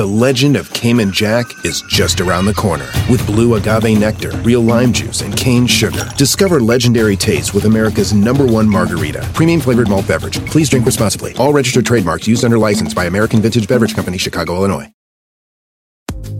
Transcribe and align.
The 0.00 0.06
legend 0.06 0.56
of 0.56 0.72
Cayman 0.72 1.12
Jack 1.12 1.44
is 1.62 1.82
just 1.82 2.22
around 2.22 2.46
the 2.46 2.54
corner. 2.54 2.88
With 3.10 3.26
blue 3.26 3.56
agave 3.56 3.98
nectar, 3.98 4.30
real 4.38 4.62
lime 4.62 4.94
juice, 4.94 5.20
and 5.20 5.36
cane 5.36 5.66
sugar. 5.66 6.08
Discover 6.16 6.60
legendary 6.60 7.16
taste 7.16 7.52
with 7.52 7.66
America's 7.66 8.14
number 8.14 8.46
one 8.46 8.66
margarita. 8.66 9.20
Premium 9.34 9.60
flavored 9.60 9.90
malt 9.90 10.08
beverage. 10.08 10.42
Please 10.46 10.70
drink 10.70 10.86
responsibly. 10.86 11.34
All 11.36 11.52
registered 11.52 11.84
trademarks 11.84 12.26
used 12.26 12.46
under 12.46 12.56
license 12.56 12.94
by 12.94 13.04
American 13.04 13.42
Vintage 13.42 13.68
Beverage 13.68 13.94
Company, 13.94 14.16
Chicago, 14.16 14.56
Illinois. 14.56 14.90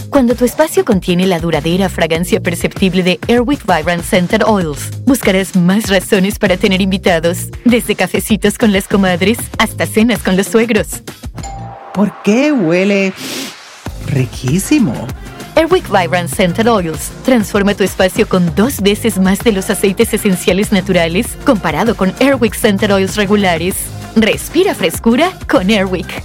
Cuando 0.09 0.35
tu 0.35 0.47
espacio 0.47 0.87
contiene 0.87 1.27
la 1.27 1.39
duradera 1.39 1.91
fragancia 1.91 2.41
perceptible 2.41 3.03
de 3.03 3.21
Airwick 3.29 3.67
Vibrant 3.67 4.03
Scented 4.03 4.43
Oils, 4.43 4.89
buscarás 5.05 5.55
más 5.55 5.91
razones 5.91 6.39
para 6.39 6.57
tener 6.57 6.81
invitados, 6.81 7.49
desde 7.67 7.95
cafecitos 7.95 8.57
con 8.57 8.73
las 8.73 8.89
comadres 8.89 9.37
hasta 9.59 9.85
cenas 9.85 10.23
con 10.23 10.39
los 10.39 10.47
suegros. 10.47 11.03
¿Por 11.95 12.13
qué 12.23 12.53
huele 12.53 13.13
riquísimo? 14.07 14.95
Airwick 15.57 15.91
Vibrant 15.91 16.31
Scented 16.31 16.71
Oils 16.71 17.11
transforma 17.25 17.75
tu 17.75 17.83
espacio 17.83 18.29
con 18.29 18.55
dos 18.55 18.81
veces 18.81 19.19
más 19.19 19.41
de 19.41 19.53
los 19.53 19.69
aceites 19.71 20.15
esenciales 20.15 20.71
naturales 20.73 21.37
comparado 21.45 21.97
con 21.97 22.15
Airwick 22.21 22.55
Scented 22.55 22.95
Oils 22.95 23.17
regulares. 23.17 23.75
Respira 24.15 24.75
frescura 24.75 25.33
con 25.49 25.69
Airwick. 25.69 26.23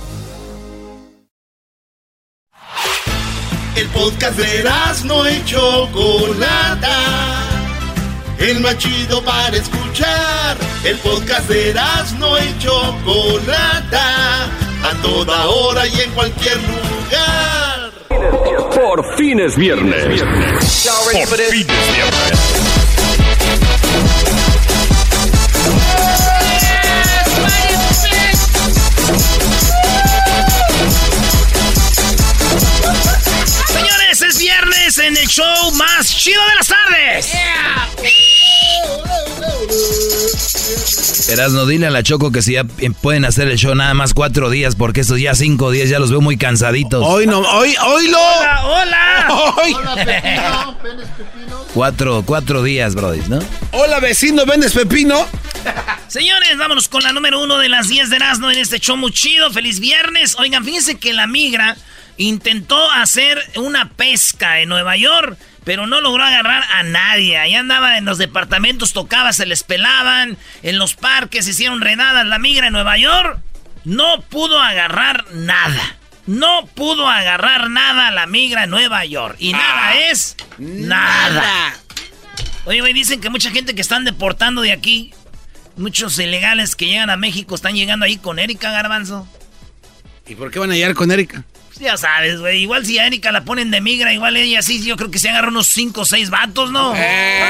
El 3.75 3.87
podcast 3.87 4.37
de 4.37 4.63
no 5.05 5.29
y 5.29 5.43
Chocolata. 5.45 6.97
El 8.37 8.59
más 8.61 8.77
chido 8.77 9.23
para 9.23 9.57
escuchar. 9.57 10.57
El 10.83 10.97
podcast 10.99 11.49
de 11.49 11.73
no 12.19 12.37
y 12.37 12.57
Chocolata. 12.59 14.49
A 14.85 14.93
toda 15.01 15.47
hora 15.47 15.87
y 15.87 15.99
en 15.99 16.11
cualquier 16.11 16.57
lugar. 16.57 17.91
Por 18.75 19.17
fin 19.17 19.39
es 19.39 19.55
viernes. 19.55 20.21
Por 20.21 21.11
fin 21.11 21.27
es 21.31 21.49
viernes. 21.49 22.39
Señores, 33.67 34.21
es 34.21 34.37
viernes 34.37 34.97
en 34.99 35.17
el 35.17 35.27
show 35.27 35.71
más 35.71 36.15
chido 36.15 36.43
de 36.47 36.55
las 36.55 36.67
tardes. 36.67 38.34
Erasno, 41.27 41.65
dile 41.65 41.87
a 41.87 41.89
la 41.89 42.03
Choco 42.03 42.31
que 42.31 42.41
si 42.41 42.53
ya 42.53 42.63
pueden 43.01 43.25
hacer 43.25 43.47
el 43.47 43.57
show 43.57 43.73
nada 43.73 43.93
más 43.93 44.13
cuatro 44.13 44.49
días, 44.49 44.75
porque 44.75 45.01
estos 45.01 45.19
ya 45.19 45.33
cinco 45.33 45.71
días 45.71 45.89
ya 45.89 45.99
los 45.99 46.11
veo 46.11 46.21
muy 46.21 46.37
cansaditos. 46.37 47.03
Hoy 47.05 47.25
no, 47.25 47.39
hoy, 47.39 47.75
hoy 47.83 48.07
lo. 48.09 48.19
Hola, 48.19 48.65
hola. 48.65 49.27
Hoy. 49.57 49.73
Hola, 49.73 49.95
Pepino. 49.95 50.77
¿Vendes 50.83 51.07
pepino? 51.17 51.65
Cuatro, 51.73 52.23
cuatro 52.25 52.63
días, 52.63 52.95
Brody, 52.95 53.21
¿no? 53.27 53.39
Hola, 53.71 53.99
vecino, 53.99 54.45
¿vendes 54.45 54.73
pepino? 54.73 55.25
Señores, 56.07 56.57
vámonos 56.57 56.87
con 56.87 57.03
la 57.03 57.11
número 57.11 57.41
uno 57.41 57.57
de 57.57 57.69
las 57.69 57.87
10 57.87 58.09
de 58.11 58.15
Erasmo 58.17 58.51
en 58.51 58.59
este 58.59 58.79
show 58.79 58.95
muy 58.95 59.11
chido. 59.11 59.51
Feliz 59.51 59.79
viernes. 59.79 60.35
Oigan, 60.37 60.63
fíjense 60.63 60.95
que 60.99 61.11
la 61.13 61.27
migra 61.27 61.75
intentó 62.17 62.91
hacer 62.91 63.41
una 63.57 63.89
pesca 63.89 64.61
en 64.61 64.69
Nueva 64.69 64.95
York, 64.95 65.37
pero 65.65 65.87
no 65.87 65.99
logró 65.99 66.23
agarrar 66.23 66.63
a 66.73 66.83
nadie. 66.83 67.37
Ahí 67.37 67.55
andaba 67.55 67.97
en 67.97 68.05
los 68.05 68.17
departamentos, 68.17 68.93
tocaba, 68.93 69.33
se 69.33 69.45
les 69.45 69.63
pelaban, 69.63 70.37
en 70.63 70.77
los 70.77 70.95
parques 70.95 71.47
hicieron 71.47 71.81
redadas. 71.81 72.25
La 72.25 72.39
migra 72.39 72.67
en 72.67 72.73
Nueva 72.73 72.97
York 72.97 73.39
no 73.83 74.21
pudo 74.21 74.61
agarrar 74.61 75.25
nada. 75.33 75.97
No 76.27 76.65
pudo 76.73 77.07
agarrar 77.07 77.69
nada 77.69 78.09
la 78.11 78.25
migra 78.25 78.63
en 78.63 78.69
Nueva 78.69 79.05
York. 79.05 79.35
Y 79.39 79.51
nada 79.51 79.95
es 80.09 80.37
nada. 80.57 81.75
Oye, 82.65 82.79
güey, 82.81 82.93
dicen 82.93 83.21
que 83.21 83.29
mucha 83.29 83.51
gente 83.51 83.75
que 83.75 83.81
están 83.81 84.05
deportando 84.05 84.61
de 84.61 84.71
aquí, 84.71 85.13
muchos 85.77 86.17
ilegales 86.17 86.75
que 86.75 86.87
llegan 86.87 87.09
a 87.11 87.17
México 87.17 87.53
están 87.53 87.75
llegando 87.75 88.05
ahí 88.05 88.17
con 88.17 88.39
Erika 88.39 88.71
Garbanzo. 88.71 89.27
¿Y 90.27 90.33
por 90.33 90.49
qué 90.49 90.57
van 90.57 90.71
a 90.71 90.75
llegar 90.75 90.95
con 90.95 91.11
Erika? 91.11 91.43
Pues 91.75 91.91
ya 91.91 91.97
sabes, 91.97 92.39
güey. 92.39 92.61
Igual 92.61 92.85
si 92.85 92.97
a 92.99 93.05
Erika 93.05 93.33
la 93.33 93.43
ponen 93.43 93.69
de 93.69 93.81
migra, 93.81 94.13
igual 94.13 94.37
ella 94.37 94.61
sí, 94.61 94.81
yo 94.81 94.95
creo 94.95 95.11
que 95.11 95.19
se 95.19 95.27
agarra 95.27 95.49
unos 95.49 95.67
5 95.67 96.01
o 96.01 96.05
6 96.05 96.29
vatos, 96.29 96.71
¿no? 96.71 96.95
Eh, 96.95 97.43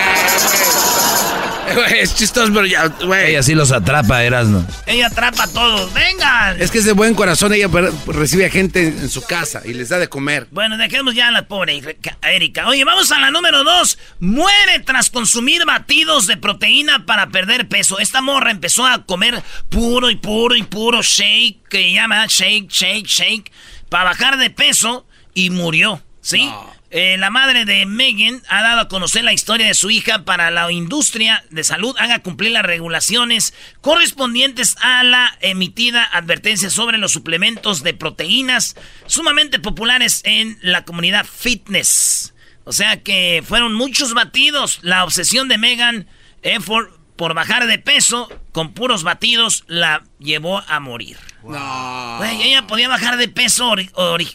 es 2.00 2.16
chistoso, 2.16 2.52
pero 2.52 2.66
ya, 2.66 2.88
güey. 2.88 3.32
Ella 3.32 3.44
sí 3.44 3.54
los 3.54 3.72
atrapa, 3.72 4.24
Erasno. 4.24 4.66
Ella 4.88 5.08
atrapa 5.08 5.44
a 5.44 5.48
todos. 5.48 5.94
¡Vengan! 5.94 6.60
Es 6.60 6.72
que 6.72 6.80
es 6.80 6.86
de 6.86 6.94
buen 6.94 7.14
corazón, 7.14 7.54
ella 7.54 7.68
recibe 8.08 8.48
a 8.48 8.50
gente 8.50 8.88
en, 8.88 9.10
su 9.10 9.22
casa 9.22 9.62
y 9.64 9.74
les 9.74 9.90
da 9.90 10.00
de 10.00 10.08
comer. 10.08 10.48
Bueno, 10.50 10.76
dejemos 10.78 11.14
ya 11.14 11.28
a 11.28 11.32
la 11.32 11.48
pobre 11.48 11.80
Erika. 12.24 12.68
Oye, 12.68 12.84
vamos 12.84 13.12
a 13.12 13.20
la 13.20 13.30
número 13.30 13.64
2. 13.64 13.98
Muere 14.22 14.80
tras 14.80 15.12
consumir 15.12 15.66
batidos 15.66 16.26
de 16.26 16.38
proteína 16.38 17.06
para 17.06 17.30
perder 17.30 17.68
peso. 17.68 18.00
Esta 18.00 18.22
morra 18.22 18.50
empezó 18.50 18.88
a 18.88 19.06
comer 19.06 19.44
puro 19.70 20.10
y 20.10 20.16
puro 20.16 20.56
y 20.56 20.64
puro 20.64 21.04
shake, 21.04 21.68
que 21.70 21.94
llama 21.94 22.26
shake, 22.28 22.70
shake, 22.70 23.06
shake, 23.06 23.52
para 23.96 24.10
bajar 24.10 24.38
de 24.38 24.50
peso 24.50 25.08
y 25.34 25.52
murió. 25.52 26.04
¿Sí? 26.20 26.52
Eh, 26.90 27.16
la 27.18 27.30
madre 27.30 27.64
de 27.64 27.86
Megan 27.86 28.42
ha 28.50 28.62
dado 28.62 28.82
a 28.82 28.88
conocer 28.90 29.24
la 29.24 29.32
historia 29.32 29.68
de 29.68 29.74
su 29.74 29.90
hija 29.90 30.26
para 30.26 30.52
la 30.52 30.70
industria 30.70 31.46
de 31.50 31.64
salud 31.64 31.96
haga 31.98 32.20
cumplir 32.20 32.52
las 32.52 32.64
regulaciones 32.64 33.54
correspondientes 33.80 34.76
a 34.82 35.02
la 35.06 35.38
emitida 35.40 36.04
advertencia 36.04 36.70
sobre 36.70 36.98
los 36.98 37.14
suplementos 37.14 37.84
de 37.84 37.94
proteínas 37.94 38.76
sumamente 39.06 39.60
populares 39.60 40.20
en 40.26 40.58
la 40.62 40.84
comunidad 40.84 41.26
fitness. 41.26 42.34
O 42.66 42.74
sea 42.74 43.02
que 43.02 43.46
fueron 43.48 43.76
muchos 43.76 44.14
batidos. 44.14 44.80
La 44.82 45.06
obsesión 45.06 45.48
de 45.48 45.58
Megan 45.58 46.06
Effort 46.42 46.92
por 47.16 47.34
bajar 47.34 47.66
de 47.66 47.80
peso 47.80 48.28
con 48.52 48.74
puros 48.74 49.04
batidos 49.04 49.64
la 49.68 50.04
llevó 50.20 50.60
a 50.68 50.82
morir. 50.82 51.16
No. 51.48 52.16
Güey, 52.18 52.42
ella 52.44 52.66
podía 52.68 52.88
bajar 52.88 53.18
de 53.18 53.28
peso 53.28 53.74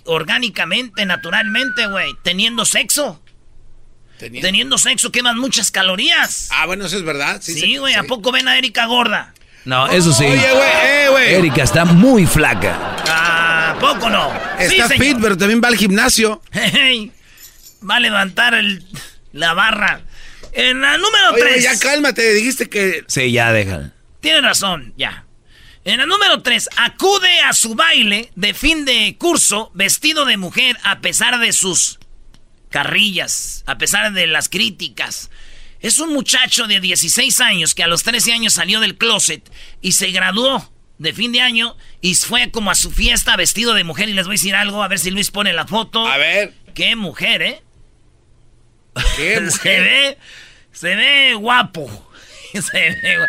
orgánicamente, 0.05 1.05
naturalmente, 1.07 1.87
güey, 1.87 2.13
teniendo 2.23 2.65
sexo. 2.65 3.23
Teniendo 4.19 4.77
sexo 4.77 5.11
queman 5.11 5.39
muchas 5.39 5.71
calorías. 5.71 6.49
Ah, 6.53 6.67
bueno, 6.67 6.85
eso 6.85 6.97
es 6.97 7.05
verdad. 7.05 7.41
Sí, 7.43 7.55
Sí, 7.55 7.77
güey, 7.79 7.95
¿a 7.95 8.03
poco 8.03 8.31
ven 8.33 8.49
a 8.49 8.59
Erika 8.59 8.85
gorda? 8.87 9.33
No, 9.65 9.89
eso 9.89 10.13
sí. 10.13 10.25
Oye, 10.25 10.51
güey, 10.53 10.71
eh, 10.85 11.07
güey. 11.11 11.35
Erika 11.35 11.63
está 11.63 11.85
muy 11.87 12.27
flaca. 12.27 12.97
¿A 13.09 13.77
poco 13.79 14.11
no? 14.11 14.31
Está 14.59 14.89
Sí, 14.89 14.99
fit, 14.99 15.17
pero 15.21 15.37
también 15.39 15.61
va 15.65 15.69
al 15.69 15.77
gimnasio. 15.77 16.43
Hey, 16.53 17.13
va 17.89 17.97
a 17.97 18.01
levantar 18.01 18.55
el- 18.55 18.85
la 19.33 19.55
barra. 19.55 20.03
En 20.53 20.81
la 20.83 20.97
número 20.99 21.31
Oye, 21.33 21.41
güey, 21.43 21.53
3. 21.61 21.65
ya 21.65 21.79
cálmate, 21.79 22.35
dijiste 22.35 22.69
que... 22.69 23.05
Sí, 23.07 23.33
ya 23.33 23.53
déjala. 23.53 23.93
Tiene 24.21 24.41
razón, 24.43 24.93
ya. 24.97 25.25
En 25.85 25.99
la 25.99 26.07
número 26.07 26.43
3, 26.43 26.69
acude 26.77 27.41
a 27.41 27.53
su 27.55 27.75
baile 27.75 28.31
de 28.37 28.53
fin 28.55 28.85
de 28.85 29.17
curso 29.19 29.71
vestido 29.75 30.25
de 30.27 30.37
mujer 30.37 30.77
a 30.85 31.01
pesar 31.01 31.39
de 31.39 31.53
sus 31.53 31.99
carrillas, 32.69 33.65
a 33.67 33.79
pesar 33.79 34.13
de 34.13 34.27
las 34.27 34.49
críticas. 34.49 35.31
Es 35.81 35.99
un 35.99 36.13
muchacho 36.13 36.67
de 36.67 36.81
16 36.81 37.41
años 37.41 37.75
que 37.75 37.83
a 37.83 37.87
los 37.87 38.03
13 38.03 38.33
años 38.35 38.53
salió 38.53 38.81
del 38.81 38.99
closet 38.99 39.51
y 39.81 39.93
se 39.93 40.11
graduó 40.11 40.71
de 40.99 41.15
fin 41.15 41.33
de 41.33 41.41
año 41.41 41.75
y 42.03 42.15
fue 42.15 42.51
como 42.51 42.71
a 42.71 42.75
su 42.75 42.91
fiesta 42.91 43.35
vestido 43.37 43.73
de 43.73 43.85
mujer. 43.85 44.11
Y 44.11 44.13
les 44.13 44.27
voy 44.27 44.35
a 44.35 44.37
decir 44.39 44.55
algo, 44.55 44.83
a 44.83 44.89
ver 44.89 44.99
si 44.99 45.11
Luis 45.11 45.31
pone 45.31 45.55
la 45.55 45.67
foto. 45.67 46.07
A 46.07 46.19
ver, 46.19 46.53
Qué 46.75 46.95
mujer, 46.95 47.41
¿eh? 47.43 47.63
¿qué 49.17 49.35
Se 49.37 49.41
mujer? 49.41 49.83
ve, 49.83 50.19
se 50.73 50.95
ve 50.95 51.35
guapo. 51.35 51.89
Se 52.53 52.61
ve 52.79 53.19
gu- 53.19 53.29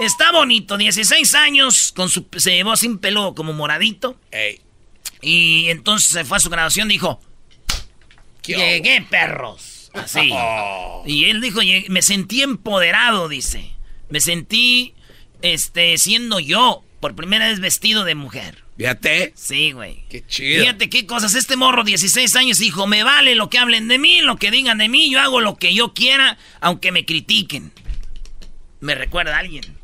Está 0.00 0.30
bonito, 0.32 0.76
16 0.76 1.34
años, 1.34 1.92
con 1.96 2.08
su, 2.08 2.26
se 2.36 2.52
llevó 2.54 2.76
sin 2.76 2.98
pelo 2.98 3.34
como 3.34 3.52
moradito. 3.52 4.18
Ey, 4.30 4.60
Y 5.22 5.68
entonces 5.70 6.08
se 6.10 6.24
fue 6.24 6.36
a 6.36 6.40
su 6.40 6.50
graduación 6.50 6.90
y 6.90 6.94
dijo, 6.94 7.20
¿qué 8.42 8.54
llegué 8.56 9.02
perros. 9.02 9.90
Así. 9.94 10.30
Oh. 10.32 11.02
Y 11.06 11.24
él 11.26 11.40
dijo, 11.40 11.60
"Llegué- 11.62 11.88
me 11.88 12.02
sentí 12.02 12.42
empoderado, 12.42 13.28
dice. 13.28 13.70
Me 14.10 14.20
sentí, 14.20 14.94
este, 15.42 15.96
siendo 15.98 16.38
yo, 16.40 16.84
por 17.00 17.14
primera 17.14 17.48
vez 17.48 17.60
vestido 17.60 18.04
de 18.04 18.14
mujer. 18.14 18.64
Fíjate. 18.76 19.32
Sí, 19.36 19.72
güey. 19.72 20.04
Qué 20.10 20.26
chido. 20.26 20.62
Fíjate 20.64 20.90
qué 20.90 21.06
cosas. 21.06 21.34
Este 21.34 21.56
morro, 21.56 21.82
16 21.84 22.34
años, 22.36 22.58
dijo: 22.58 22.86
Me 22.86 23.04
vale 23.04 23.34
lo 23.36 23.48
que 23.48 23.58
hablen 23.58 23.88
de 23.88 23.98
mí, 23.98 24.20
lo 24.20 24.36
que 24.36 24.50
digan 24.50 24.78
de 24.78 24.88
mí. 24.88 25.10
Yo 25.10 25.20
hago 25.20 25.40
lo 25.40 25.56
que 25.56 25.72
yo 25.72 25.94
quiera, 25.94 26.36
aunque 26.60 26.92
me 26.92 27.04
critiquen. 27.06 27.72
Me 28.80 28.94
recuerda 28.94 29.36
a 29.36 29.40
alguien. 29.40 29.75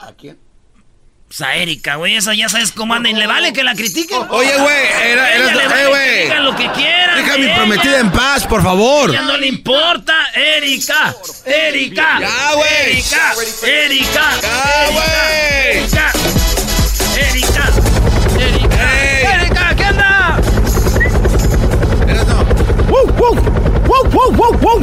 ¿A 0.00 0.12
quién? 0.12 0.38
Pues 1.28 1.42
a 1.42 1.54
Erika, 1.54 1.94
güey, 1.96 2.16
esa 2.16 2.34
ya 2.34 2.48
sabes 2.48 2.72
cómo 2.72 2.92
anda 2.94 3.08
y 3.08 3.12
le 3.12 3.26
vale 3.26 3.52
que 3.52 3.62
la 3.62 3.74
critiquen. 3.74 4.18
Oye, 4.30 4.52
güey, 4.56 4.86
era, 5.04 5.32
era 5.32 5.54
le 5.54 5.68
vale 5.68 5.82
eh, 5.82 5.88
güey. 5.88 6.08
Que 6.08 6.22
digan 6.24 6.44
lo 6.44 6.56
que 6.56 6.70
quieran. 6.72 7.16
Deja 7.16 7.38
mi 7.38 7.48
prometida 7.48 8.00
en 8.00 8.10
paz, 8.10 8.46
por 8.46 8.62
favor. 8.62 9.12
Ya 9.12 9.22
no 9.22 9.36
le 9.36 9.46
importa, 9.46 10.14
Erika. 10.34 11.14
Erika. 11.46 12.18
Ya, 12.20 12.54
güey. 12.54 12.92
Erika. 12.92 13.32
Erika. 13.62 14.40
Ya, 14.42 14.90
güey. 14.90 15.78
Erika. 15.78 16.12
Erika. 17.16 17.72
Erika. 18.40 19.34
Erika, 19.34 19.76
¿qué 19.76 19.84
anda? 19.84 20.40
Era 22.08 22.24
no. 22.24 22.44
Wow, 22.88 23.06
wow. 23.18 23.34
Wow, 23.86 24.04
wow, 24.10 24.32
wow, 24.32 24.52
wow. 24.58 24.80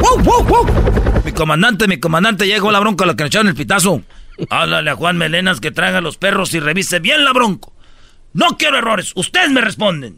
Wow, 0.00 0.18
wow, 0.18 0.44
wow. 0.44 1.22
Mi 1.24 1.32
comandante, 1.32 1.88
mi 1.88 1.98
comandante, 1.98 2.46
llegó 2.46 2.70
la 2.70 2.80
bronca 2.80 3.06
la 3.06 3.14
que 3.14 3.22
le 3.22 3.28
echaron 3.28 3.48
el 3.48 3.54
pitazo. 3.54 4.02
Háblale 4.48 4.90
a 4.90 4.96
Juan 4.96 5.18
Melenas 5.18 5.60
que 5.60 5.70
traiga 5.70 6.00
los 6.00 6.16
perros 6.16 6.54
y 6.54 6.60
revise 6.60 6.98
bien 7.00 7.24
la 7.24 7.32
bronco. 7.32 7.72
No 8.32 8.56
quiero 8.56 8.78
errores, 8.78 9.12
ustedes 9.14 9.50
me 9.50 9.60
responden. 9.60 10.16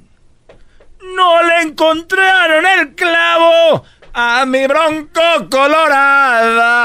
No 1.16 1.42
le 1.42 1.62
encontraron 1.62 2.64
el 2.78 2.94
clavo 2.94 3.84
a 4.14 4.44
mi 4.46 4.66
bronco 4.66 5.20
colorada. 5.50 6.82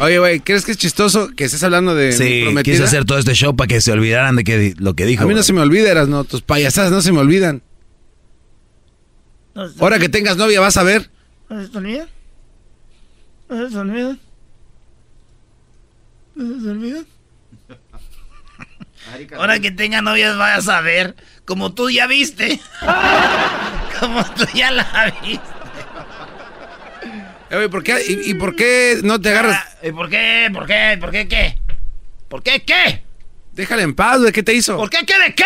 Oye, 0.00 0.18
güey, 0.18 0.40
¿crees 0.40 0.64
que 0.64 0.72
es 0.72 0.78
chistoso 0.78 1.30
que 1.34 1.44
estés 1.44 1.62
hablando 1.62 1.94
de 1.94 2.12
Sí, 2.12 2.44
quise 2.62 2.84
hacer 2.84 3.04
todo 3.04 3.18
este 3.18 3.34
show 3.34 3.56
para 3.56 3.68
que 3.68 3.80
se 3.80 3.92
olvidaran 3.92 4.36
de 4.36 4.44
que, 4.44 4.74
lo 4.78 4.94
que 4.94 5.06
dijo. 5.06 5.24
A 5.24 5.26
mí 5.26 5.34
no 5.34 5.42
se 5.42 5.52
me 5.52 5.60
olvida, 5.62 6.06
no, 6.06 6.24
tus 6.24 6.42
payasadas 6.42 6.92
no 6.92 7.00
se 7.00 7.12
me 7.12 7.18
olvidan. 7.18 7.62
Ahora 9.80 9.98
que 9.98 10.08
tengas 10.08 10.36
novia 10.36 10.60
vas 10.60 10.76
a 10.76 10.82
ver. 10.82 11.10
¿No 11.48 11.62
se 11.62 11.68
te 11.68 11.78
olvida? 11.78 12.08
¿No 13.48 13.66
se 13.66 13.72
te 13.72 13.78
olvida? 13.78 14.16
¿No 16.34 16.54
se 16.54 16.64
te 16.64 16.70
olvida? 16.70 17.04
Ahora 19.36 19.60
que 19.60 19.70
tenga 19.70 20.02
novias 20.02 20.36
vas 20.36 20.68
a 20.68 20.80
ver. 20.80 21.14
Como 21.44 21.72
tú 21.72 21.90
ya 21.90 22.06
viste. 22.06 22.60
Como 24.00 24.24
tú 24.34 24.44
ya 24.54 24.70
la 24.70 25.14
viste. 25.22 25.40
Eh, 27.48 27.68
¿por 27.70 27.84
qué, 27.84 28.02
y, 28.08 28.34
por 28.34 28.56
qué 28.56 28.98
no 29.04 29.20
te 29.20 29.28
agarras? 29.28 29.64
¿Y 29.82 29.92
por 29.92 30.10
qué? 30.10 30.50
¿Por 30.52 30.66
qué? 30.66 30.98
¿Por 31.00 31.12
qué 31.12 31.28
qué? 31.28 31.58
¿Por 32.28 32.42
qué 32.42 32.64
qué? 32.64 33.04
Déjala 33.52 33.82
en 33.82 33.94
paz, 33.94 34.20
¿de 34.20 34.32
qué 34.32 34.42
te 34.42 34.52
hizo? 34.52 34.76
¿Por 34.76 34.90
qué 34.90 35.06
qué 35.06 35.18
de 35.18 35.34
qué? 35.34 35.44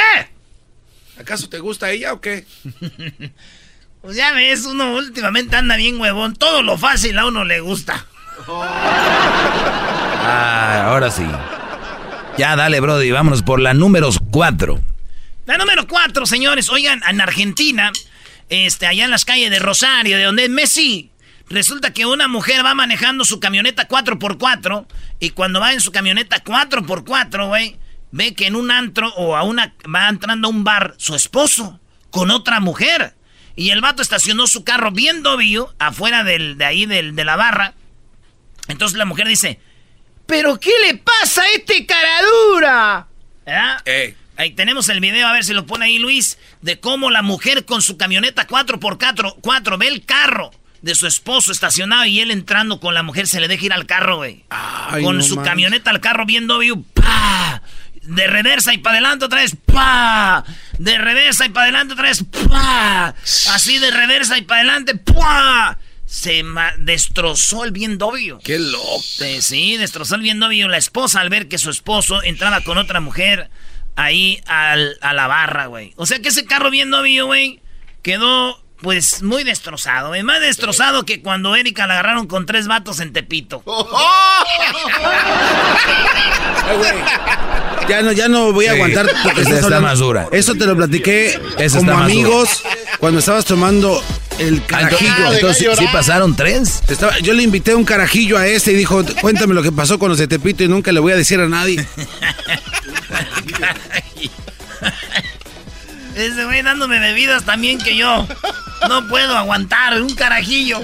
¿Acaso 1.20 1.50
te 1.50 1.58
gusta 1.58 1.90
ella 1.90 2.14
o 2.14 2.20
qué? 2.20 2.46
pues 4.02 4.16
ya 4.16 4.32
ves, 4.32 4.66
uno 4.66 4.94
últimamente 4.94 5.56
anda 5.56 5.76
bien 5.76 6.00
huevón. 6.00 6.34
Todo 6.34 6.62
lo 6.62 6.78
fácil 6.78 7.18
a 7.18 7.26
uno 7.26 7.44
le 7.44 7.60
gusta. 7.60 8.06
ah, 10.26 10.84
ahora 10.86 11.10
sí. 11.10 11.26
Ya, 12.38 12.56
dale, 12.56 12.80
Brody, 12.80 13.10
vámonos 13.10 13.42
por 13.42 13.60
la 13.60 13.74
número 13.74 14.08
cuatro. 14.30 14.80
La 15.46 15.58
número 15.58 15.86
cuatro, 15.86 16.26
señores. 16.26 16.70
Oigan, 16.70 17.02
en 17.08 17.20
Argentina, 17.20 17.92
este, 18.48 18.86
allá 18.86 19.04
en 19.04 19.10
las 19.10 19.24
calles 19.24 19.50
de 19.50 19.58
Rosario, 19.58 20.16
de 20.16 20.24
donde 20.24 20.44
es 20.44 20.50
Messi, 20.50 21.10
resulta 21.48 21.92
que 21.92 22.06
una 22.06 22.28
mujer 22.28 22.64
va 22.64 22.74
manejando 22.74 23.24
su 23.24 23.40
camioneta 23.40 23.88
4x4 23.88 24.86
y 25.18 25.30
cuando 25.30 25.60
va 25.60 25.72
en 25.72 25.80
su 25.80 25.92
camioneta 25.92 26.42
4x4, 26.42 27.48
güey, 27.48 27.76
ve 28.12 28.34
que 28.34 28.46
en 28.46 28.56
un 28.56 28.70
antro 28.70 29.12
o 29.16 29.36
a 29.36 29.42
una 29.42 29.74
va 29.92 30.08
entrando 30.08 30.48
a 30.48 30.50
un 30.50 30.64
bar 30.64 30.94
su 30.96 31.14
esposo 31.14 31.78
con 32.10 32.30
otra 32.30 32.60
mujer. 32.60 33.14
Y 33.56 33.70
el 33.70 33.80
vato 33.80 34.02
estacionó 34.02 34.46
su 34.46 34.64
carro 34.64 34.90
bien 34.90 35.22
dobio 35.22 35.74
afuera 35.78 36.24
del, 36.24 36.56
de 36.58 36.64
ahí 36.64 36.86
del, 36.86 37.14
de 37.14 37.24
la 37.24 37.36
barra. 37.36 37.74
Entonces 38.68 38.96
la 38.96 39.04
mujer 39.04 39.26
dice, 39.26 39.58
¿Pero 40.30 40.60
qué 40.60 40.70
le 40.86 40.96
pasa 40.96 41.42
a 41.42 41.48
este 41.50 41.84
caradura? 41.86 43.08
¿Eh? 43.84 44.14
Ahí 44.36 44.52
tenemos 44.52 44.88
el 44.88 45.00
video, 45.00 45.26
a 45.26 45.32
ver 45.32 45.44
si 45.44 45.52
lo 45.52 45.66
pone 45.66 45.86
ahí 45.86 45.98
Luis, 45.98 46.38
de 46.62 46.78
cómo 46.78 47.10
la 47.10 47.20
mujer 47.20 47.64
con 47.64 47.82
su 47.82 47.96
camioneta 47.96 48.46
4x4 48.46 49.78
ve 49.78 49.88
el 49.88 50.04
carro 50.04 50.52
de 50.82 50.94
su 50.94 51.08
esposo 51.08 51.50
estacionado 51.50 52.04
y 52.04 52.20
él 52.20 52.30
entrando 52.30 52.78
con 52.78 52.94
la 52.94 53.02
mujer 53.02 53.26
se 53.26 53.40
le 53.40 53.48
deja 53.48 53.66
ir 53.66 53.72
al 53.72 53.86
carro, 53.86 54.18
güey. 54.18 54.44
Con 55.02 55.22
su 55.24 55.34
camioneta 55.42 55.90
al 55.90 56.00
carro 56.00 56.24
viendo 56.26 56.58
obvio, 56.58 56.80
¡pa! 56.94 57.62
De 58.02 58.26
reversa 58.26 58.72
y 58.72 58.78
para 58.78 58.96
adelante 58.96 59.24
otra 59.26 59.40
vez, 59.40 59.56
¡pa! 59.66 60.44
De 60.78 60.98
reversa 60.98 61.46
y 61.46 61.50
para 61.50 61.64
adelante 61.64 61.94
otra 61.94 62.08
vez, 62.08 62.24
¡pa! 62.48 63.14
Así 63.50 63.78
de 63.78 63.90
reversa 63.90 64.38
y 64.38 64.42
para 64.42 64.60
adelante, 64.60 64.96
¡pa! 64.96 65.78
se 66.10 66.42
destrozó 66.78 67.64
el 67.64 67.70
bien 67.70 67.96
novio. 67.96 68.40
¡Qué 68.42 68.58
loco! 68.58 69.00
Sí, 69.40 69.76
destrozó 69.76 70.16
el 70.16 70.22
bien 70.22 70.40
novio. 70.40 70.66
La 70.66 70.76
esposa 70.76 71.20
al 71.20 71.28
ver 71.30 71.46
que 71.46 71.56
su 71.56 71.70
esposo 71.70 72.20
entraba 72.24 72.62
con 72.62 72.78
otra 72.78 73.00
mujer 73.00 73.48
ahí 73.94 74.42
al, 74.46 74.98
a 75.02 75.12
la 75.12 75.28
barra, 75.28 75.66
güey. 75.66 75.92
O 75.94 76.06
sea 76.06 76.18
que 76.20 76.30
ese 76.30 76.46
carro 76.46 76.70
bien 76.70 76.90
novio, 76.90 77.26
güey, 77.26 77.60
quedó 78.02 78.60
pues 78.82 79.22
muy 79.22 79.44
destrozado. 79.44 80.14
Es 80.14 80.24
más 80.24 80.40
destrozado 80.40 81.04
que 81.04 81.20
cuando 81.20 81.54
Erika 81.56 81.86
la 81.86 81.94
agarraron 81.94 82.26
con 82.26 82.46
tres 82.46 82.66
vatos 82.66 83.00
en 83.00 83.12
Tepito. 83.12 83.62
ya 87.88 88.02
no, 88.02 88.12
ya 88.12 88.28
no 88.28 88.52
voy 88.52 88.66
a 88.66 88.72
aguantar 88.72 89.10
porque 89.22 89.42
está 89.42 89.80
más 89.80 89.98
dura. 89.98 90.28
Eso 90.32 90.54
te 90.54 90.66
lo 90.66 90.76
platiqué 90.76 91.40
como 91.76 91.92
amigos 91.92 92.62
cuando 92.98 93.20
estabas 93.20 93.44
tomando 93.44 94.02
el 94.38 94.64
carajillo. 94.64 95.32
Entonces, 95.32 95.78
¿sí 95.78 95.86
pasaron 95.92 96.34
tres? 96.36 96.82
yo 97.22 97.34
le 97.34 97.42
invité 97.42 97.74
un 97.74 97.84
carajillo 97.84 98.38
a 98.38 98.46
este 98.46 98.72
y 98.72 98.76
dijo, 98.76 99.04
cuéntame 99.20 99.54
lo 99.54 99.62
que 99.62 99.72
pasó 99.72 99.98
con 99.98 100.08
los 100.08 100.18
de 100.18 100.28
Tepito 100.28 100.64
y 100.64 100.68
nunca 100.68 100.92
le 100.92 101.00
voy 101.00 101.12
a 101.12 101.16
decir 101.16 101.40
a 101.40 101.48
nadie. 101.48 101.86
Ese 106.14 106.44
güey 106.44 106.62
dándome 106.62 106.98
bebidas 106.98 107.44
también 107.44 107.78
que 107.78 107.96
yo. 107.96 108.26
No 108.88 109.06
puedo 109.08 109.36
aguantar 109.36 110.00
un 110.00 110.14
carajillo. 110.14 110.80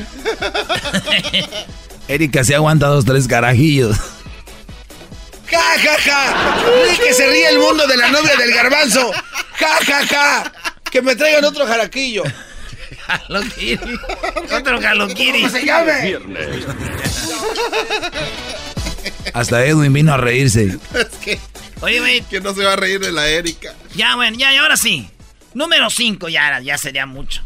Erika 2.08 2.44
se 2.44 2.55
aguanta 2.55 2.87
dos, 2.87 3.05
tres 3.05 3.26
carajillos. 3.26 3.96
¡Ja, 5.50 5.62
ja, 5.78 5.99
ja! 6.00 6.56
que 7.02 7.14
se 7.14 7.31
ríe 7.31 7.49
el 7.49 7.58
mundo 7.58 7.87
de 7.87 7.96
la 7.96 8.11
novia 8.11 8.34
del 8.37 8.52
garbanzo! 8.52 9.12
¡Ja, 9.58 9.78
ja, 9.84 10.06
ja! 10.06 10.52
¡Que 10.90 11.02
me 11.02 11.14
traigan 11.14 11.44
otro 11.44 11.67
jaraquillo! 11.67 12.25
Jalokiri. 13.06 13.99
Otro 14.52 14.81
Jalokiri. 14.81 15.43
¿Cómo 15.43 15.52
se 15.52 15.64
llame? 15.64 16.19
Hasta 19.32 19.64
Edwin 19.64 19.93
vino 19.93 20.12
a 20.12 20.17
reírse. 20.17 20.79
Es 20.94 21.06
que. 21.25 21.38
Oye, 21.81 22.00
güey. 22.00 22.22
Que 22.22 22.40
no 22.40 22.55
se 22.55 22.64
va 22.64 22.72
a 22.72 22.76
reír 22.76 23.00
de 23.00 23.12
la 23.12 23.29
Erika. 23.29 23.75
Ya, 23.94 24.17
bueno, 24.17 24.37
ya, 24.37 24.52
y 24.52 24.56
ahora 24.56 24.76
sí. 24.76 25.08
Número 25.56 25.91
5, 25.91 26.29
ya, 26.29 26.61
ya 26.61 26.79
sería 26.79 27.06
mucho. 27.06 27.43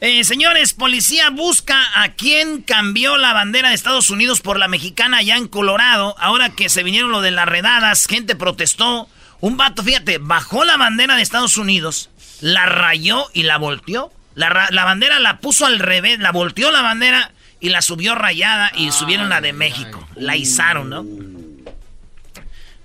Eh, 0.00 0.22
señores, 0.22 0.74
policía 0.74 1.30
busca 1.30 1.76
a 2.00 2.12
quien 2.12 2.62
cambió 2.62 3.16
la 3.16 3.32
bandera 3.32 3.70
de 3.70 3.74
Estados 3.74 4.10
Unidos 4.10 4.40
por 4.40 4.58
la 4.58 4.68
mexicana 4.68 5.18
allá 5.18 5.36
en 5.36 5.48
Colorado. 5.48 6.14
Ahora 6.18 6.50
que 6.50 6.68
se 6.68 6.84
vinieron 6.84 7.10
lo 7.10 7.20
de 7.20 7.32
las 7.32 7.46
redadas, 7.46 8.06
gente 8.06 8.36
protestó. 8.36 9.08
Un 9.40 9.56
vato, 9.56 9.82
fíjate, 9.82 10.18
bajó 10.18 10.64
la 10.64 10.76
bandera 10.76 11.16
de 11.16 11.22
Estados 11.22 11.56
Unidos 11.56 12.10
la 12.40 12.66
rayó 12.66 13.26
y 13.32 13.42
la 13.42 13.58
volteó. 13.58 14.12
La, 14.34 14.68
bandera 14.70 15.18
la 15.18 15.38
puso 15.40 15.66
al 15.66 15.80
revés, 15.80 16.20
la 16.20 16.30
volteó 16.30 16.70
la 16.70 16.82
bandera 16.82 17.32
y 17.60 17.70
la 17.70 17.82
subió 17.82 18.14
rayada 18.14 18.70
y 18.76 18.92
subieron 18.92 19.28
la 19.28 19.40
de 19.40 19.52
México. 19.52 20.06
La 20.14 20.36
izaron, 20.36 20.90
¿no? 20.90 21.04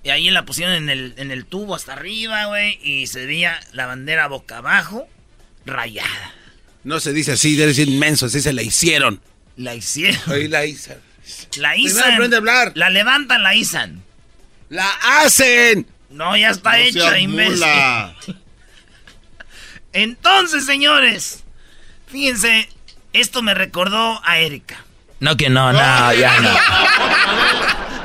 Y 0.04 0.10
ahí 0.10 0.30
la 0.30 0.44
pusieron 0.44 0.76
en 0.76 0.90
el, 0.90 1.14
en 1.18 1.32
el 1.32 1.46
tubo 1.46 1.76
hasta 1.76 1.94
arriba, 1.94 2.46
güey, 2.46 2.78
y 2.84 3.08
se 3.08 3.26
veía 3.26 3.60
la 3.72 3.86
bandera 3.86 4.28
boca 4.28 4.58
abajo, 4.58 5.08
rayada. 5.66 6.34
No 6.84 7.00
se 7.00 7.14
dice 7.14 7.32
así, 7.34 7.62
eres 7.62 7.80
inmenso, 7.80 8.26
así 8.26 8.42
se 8.42 8.52
la 8.52 8.62
hicieron. 8.62 9.22
La 9.56 9.76
hicieron. 9.76 10.20
Ahí 10.28 10.48
la 10.50 10.66
izan. 10.66 10.98
La 11.58 11.70
a 11.70 12.38
hablar. 12.38 12.74
La 12.76 12.90
levantan, 12.90 13.44
la 13.44 13.56
izan. 13.56 14.04
¡La 14.70 14.90
hacen! 15.22 15.88
No, 16.10 16.36
ya 16.36 16.50
está 16.50 16.80
hecha, 16.80 17.18
imbécil. 17.20 17.64
Entonces, 19.94 20.66
señores, 20.66 21.44
fíjense, 22.08 22.68
esto 23.14 23.42
me 23.42 23.54
recordó 23.54 24.20
a 24.26 24.40
Erika. 24.40 24.84
No, 25.20 25.38
que 25.38 25.50
no, 25.50 25.72
no, 25.72 26.14
ya 26.14 26.40
no. 26.42 26.50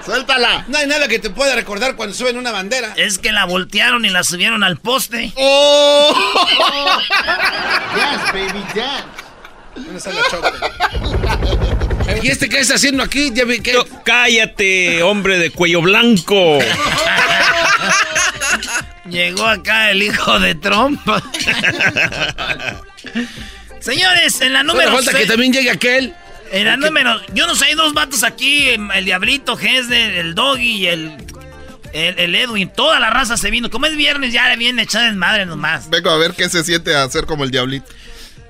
Suéltala. 0.08 0.64
No 0.68 0.78
hay 0.78 0.86
nada 0.86 1.06
que 1.06 1.18
te 1.18 1.28
pueda 1.28 1.54
recordar 1.54 1.94
cuando 1.94 2.14
suben 2.14 2.38
una 2.38 2.50
bandera. 2.50 2.94
Es 2.96 3.18
que 3.18 3.30
la 3.30 3.44
voltearon 3.44 4.06
y 4.06 4.08
la 4.08 4.24
subieron 4.24 4.64
al 4.64 4.78
poste. 4.78 5.34
¡Oh! 5.36 6.14
yes, 7.94 8.32
baby, 8.32 8.64
yes. 8.72 9.04
¿Y 12.22 12.28
este 12.28 12.48
qué 12.48 12.60
está 12.60 12.76
haciendo 12.76 13.02
aquí? 13.02 13.34
cállate, 14.02 15.02
hombre 15.02 15.38
de 15.38 15.50
cuello 15.50 15.82
blanco. 15.82 16.58
Llegó 19.10 19.44
acá 19.44 19.90
el 19.90 20.02
hijo 20.02 20.40
de 20.40 20.54
Trump. 20.54 21.06
Señores, 23.80 24.40
en 24.40 24.54
la 24.54 24.62
número. 24.62 24.90
falta 24.90 25.12
que 25.12 25.26
también 25.26 25.52
llegue 25.52 25.70
aquel. 25.70 26.14
En 26.50 26.66
la 26.66 26.76
número. 26.76 27.20
Yo 27.34 27.46
no 27.46 27.54
sé, 27.54 27.66
hay 27.66 27.74
dos 27.74 27.94
vatos 27.94 28.22
aquí: 28.22 28.68
el 28.68 29.04
Diablito, 29.04 29.56
Gesde, 29.56 30.20
el 30.20 30.34
Doggy 30.34 30.76
y 30.76 30.86
el, 30.86 31.16
el, 31.92 32.34
Edwin. 32.34 32.70
Toda 32.74 33.00
la 33.00 33.10
raza 33.10 33.36
se 33.36 33.50
vino. 33.50 33.70
Como 33.70 33.86
es 33.86 33.96
viernes, 33.96 34.32
ya 34.32 34.48
le 34.48 34.56
viene 34.56 34.82
echada 34.82 35.08
en 35.08 35.18
madre 35.18 35.46
nomás. 35.46 35.90
Vengo 35.90 36.10
a 36.10 36.16
ver 36.16 36.34
qué 36.34 36.48
se 36.48 36.64
siente 36.64 36.94
hacer 36.94 37.26
como 37.26 37.44
el 37.44 37.50
Diablito. 37.50 37.86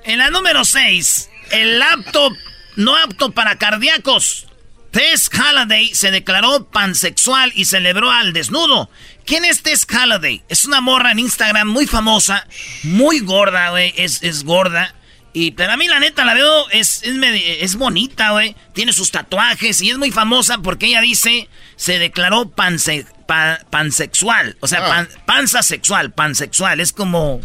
En 0.04 0.18
la 0.18 0.30
número 0.30 0.64
6, 0.64 1.28
el 1.50 1.78
laptop 1.78 2.32
no 2.76 2.96
apto 2.96 3.32
para 3.32 3.58
cardíacos. 3.58 4.46
Tess 4.90 5.28
Halliday 5.30 5.94
se 5.94 6.10
declaró 6.10 6.70
pansexual 6.70 7.52
y 7.54 7.66
celebró 7.66 8.10
al 8.10 8.32
desnudo. 8.32 8.88
¿Quién 9.26 9.44
es 9.44 9.62
Tess 9.62 9.86
Halliday? 9.86 10.42
Es 10.48 10.64
una 10.64 10.80
morra 10.80 11.12
en 11.12 11.18
Instagram 11.18 11.68
muy 11.68 11.86
famosa, 11.86 12.46
muy 12.84 13.20
gorda, 13.20 13.70
güey. 13.70 13.92
Es, 13.96 14.22
es 14.22 14.44
gorda. 14.44 14.94
Y, 15.32 15.52
pero 15.52 15.72
a 15.72 15.76
mí 15.76 15.86
la 15.88 16.00
neta 16.00 16.24
la 16.24 16.34
veo, 16.34 16.68
es, 16.70 17.02
es, 17.02 17.14
es 17.60 17.76
bonita, 17.76 18.30
güey. 18.30 18.56
Tiene 18.72 18.92
sus 18.92 19.10
tatuajes 19.10 19.82
y 19.82 19.90
es 19.90 19.98
muy 19.98 20.10
famosa 20.10 20.58
porque 20.58 20.86
ella 20.86 21.00
dice, 21.00 21.48
se 21.76 21.98
declaró 21.98 22.50
panse, 22.50 23.06
pansexual. 23.70 24.56
O 24.60 24.66
sea, 24.66 25.00
ah. 25.00 25.06
panza 25.26 25.62
sexual, 25.62 26.12
pansexual. 26.12 26.80
Es 26.80 26.92
como 26.92 27.40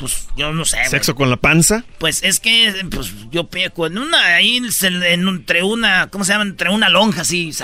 pues 0.00 0.26
yo 0.34 0.52
no 0.52 0.64
sé. 0.64 0.78
¿Sexo 0.86 1.14
con 1.14 1.28
la 1.28 1.36
panza? 1.36 1.84
Pues 1.98 2.22
es 2.22 2.40
que, 2.40 2.86
pues 2.90 3.12
yo 3.30 3.48
peco 3.48 3.86
en 3.86 3.98
una, 3.98 4.18
ahí 4.36 4.62
entre 4.82 5.62
una, 5.62 6.08
¿cómo 6.08 6.24
se 6.24 6.32
llama? 6.32 6.44
Entre 6.44 6.70
una 6.70 6.88
lonja 6.88 7.20
así, 7.20 7.52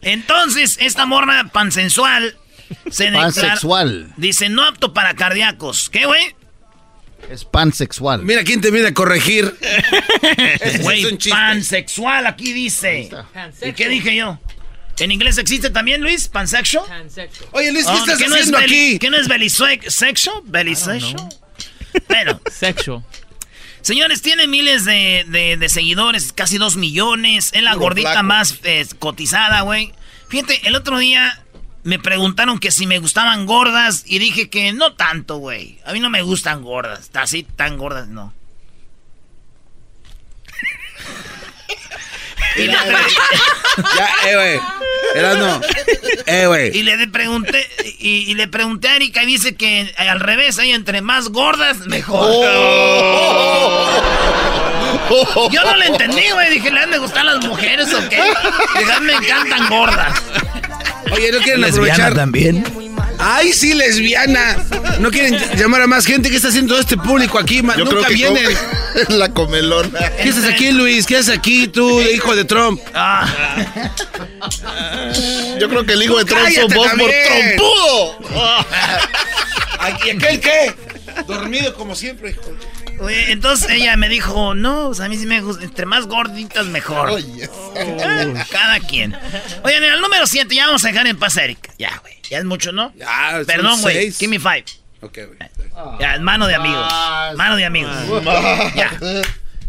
Entonces, 0.00 0.78
esta 0.80 1.04
morra 1.04 1.50
pansensual 1.52 2.34
se 2.90 3.10
Pansexual. 3.10 4.12
Dice, 4.16 4.48
no 4.48 4.64
apto 4.64 4.92
para 4.92 5.14
cardíacos. 5.14 5.90
¿Qué, 5.90 6.06
güey? 6.06 6.34
Es 7.30 7.44
pansexual. 7.44 8.22
Mira 8.22 8.44
quién 8.44 8.60
te 8.60 8.70
viene 8.70 8.88
a 8.88 8.94
corregir. 8.94 9.54
Güey, 10.82 11.18
pansexual, 11.28 12.26
aquí 12.26 12.52
dice. 12.52 13.10
¿Y 13.62 13.72
qué 13.72 13.88
dije 13.88 14.14
yo? 14.16 14.38
¿En 14.98 15.10
inglés 15.12 15.38
existe 15.38 15.70
también, 15.70 16.00
Luis? 16.00 16.28
¿Pansexual? 16.28 16.84
Oye, 17.52 17.72
Luis, 17.72 17.86
¿qué 17.86 17.92
oh, 17.92 17.96
estás 17.96 18.22
haciendo 18.22 18.58
aquí? 18.58 18.98
¿Qué 18.98 19.10
no 19.10 19.16
es 19.16 19.28
belisexual? 19.28 20.42
¿Belisexual? 20.44 21.28
Bueno. 22.08 22.40
Sexual. 22.50 23.04
Señores, 23.80 24.22
tiene 24.22 24.46
miles 24.46 24.84
de, 24.84 25.66
seguidores, 25.68 26.32
casi 26.32 26.58
dos 26.58 26.76
millones. 26.76 27.50
Es 27.52 27.62
la 27.62 27.74
gordita 27.74 28.22
más 28.22 28.58
eh, 28.64 28.86
cotizada, 28.98 29.60
güey. 29.62 29.92
Fíjate, 30.28 30.66
el 30.66 30.74
otro 30.74 30.98
día 30.98 31.42
me 31.88 31.98
preguntaron 31.98 32.58
que 32.58 32.70
si 32.70 32.86
me 32.86 32.98
gustaban 32.98 33.46
gordas 33.46 34.02
y 34.04 34.18
dije 34.18 34.50
que 34.50 34.74
no 34.74 34.92
tanto, 34.92 35.38
güey. 35.38 35.78
A 35.86 35.94
mí 35.94 36.00
no 36.00 36.10
me 36.10 36.20
gustan 36.20 36.62
gordas. 36.62 37.10
Así 37.14 37.44
tan 37.44 37.78
gordas, 37.78 38.08
no. 38.08 38.34
Y 42.56 42.66
le, 42.66 42.72
ya, 42.72 42.80
eh, 44.26 44.34
güey. 44.34 44.58
no. 45.38 45.60
Eh, 46.26 46.46
güey. 46.46 46.76
Y 46.76 46.82
le 46.82 47.06
pregunté, 47.08 47.66
y, 47.98 48.34
le 48.34 48.48
pregunté 48.48 48.88
a 48.88 48.96
Erika 48.96 49.22
y 49.22 49.26
dice 49.26 49.54
que 49.54 49.94
al 49.96 50.18
revés, 50.20 50.58
hay 50.58 50.72
entre 50.72 51.00
más 51.00 51.28
gordas, 51.28 51.86
mejor. 51.86 52.28
Oh. 52.30 53.88
Yo 55.52 55.64
no 55.64 55.76
le 55.76 55.86
entendí, 55.86 56.28
güey. 56.32 56.50
Dije, 56.50 56.70
¿le 56.70 56.80
han 56.80 56.90
de 56.90 56.98
gustar 56.98 57.24
las 57.24 57.44
mujeres 57.44 57.94
o 57.94 58.08
qué? 58.08 58.20
Dije, 58.78 59.00
me 59.00 59.14
encantan 59.14 59.68
gordas. 59.68 60.20
Oye, 61.12 61.32
¿no 61.32 61.38
quieren 61.38 61.64
aprovechar? 61.64 62.14
también? 62.14 62.64
¡Ay, 63.18 63.52
sí, 63.52 63.74
lesbiana! 63.74 64.56
¿No 65.00 65.10
quieren 65.10 65.38
llamar 65.56 65.82
a 65.82 65.86
más 65.86 66.06
gente? 66.06 66.30
¿Qué 66.30 66.36
está 66.36 66.48
haciendo 66.48 66.74
todo 66.74 66.80
este 66.80 66.96
público 66.96 67.38
aquí? 67.38 67.56
Yo 67.56 67.62
Nunca 67.62 67.90
creo 67.90 68.04
que 68.04 68.14
viene. 68.14 68.40
la 69.08 69.32
comelona. 69.32 70.10
¿Qué 70.22 70.28
haces 70.28 70.44
aquí, 70.44 70.70
Luis? 70.72 71.06
¿Qué 71.06 71.16
haces 71.16 71.36
aquí, 71.36 71.68
tú, 71.68 72.00
hijo 72.00 72.34
de 72.34 72.44
Trump? 72.44 72.80
Ah. 72.94 73.26
Yo 75.58 75.68
creo 75.68 75.84
que 75.84 75.92
el 75.94 76.02
hijo 76.02 76.18
de 76.18 76.24
Trump 76.24 76.48
son 76.48 76.68
vos 76.74 76.88
por 76.88 77.10
trompudo. 77.10 78.18
¿Y 80.06 80.10
aquel 80.10 80.40
qué? 80.40 80.74
Dormido 81.26 81.74
como 81.74 81.94
siempre, 81.94 82.30
hijo. 82.30 82.42
Oye, 83.00 83.32
entonces 83.32 83.70
ella 83.70 83.96
me 83.96 84.08
dijo, 84.08 84.54
no, 84.54 84.92
a 84.92 85.08
mí 85.08 85.16
sí 85.16 85.26
me 85.26 85.40
gusta, 85.40 85.64
entre 85.64 85.86
más 85.86 86.06
gorditas 86.06 86.66
mejor. 86.66 87.10
Oye. 87.10 87.48
cada 88.50 88.80
quien. 88.80 89.14
Oye, 89.62 89.76
en 89.76 89.84
el 89.84 90.00
número 90.00 90.26
7 90.26 90.54
ya 90.54 90.66
vamos 90.66 90.84
a 90.84 90.88
dejar 90.88 91.06
en 91.06 91.18
paz 91.18 91.36
a 91.36 91.44
Eric. 91.44 91.72
Ya, 91.78 91.96
güey. 92.00 92.14
Ya 92.28 92.38
es 92.38 92.44
mucho, 92.44 92.72
¿no? 92.72 92.92
Ya, 92.96 93.42
Perdón, 93.46 93.80
güey. 93.82 94.12
Give 94.12 94.28
me 94.28 94.38
five. 94.38 94.64
Ok, 95.00 95.18
güey. 95.26 95.98
Ya, 96.00 96.16
es 96.16 96.20
mano 96.20 96.46
de 96.46 96.54
amigos. 96.54 96.92
Mano 97.36 97.56
de 97.56 97.64
amigos. 97.64 97.94
Ya. 98.74 98.98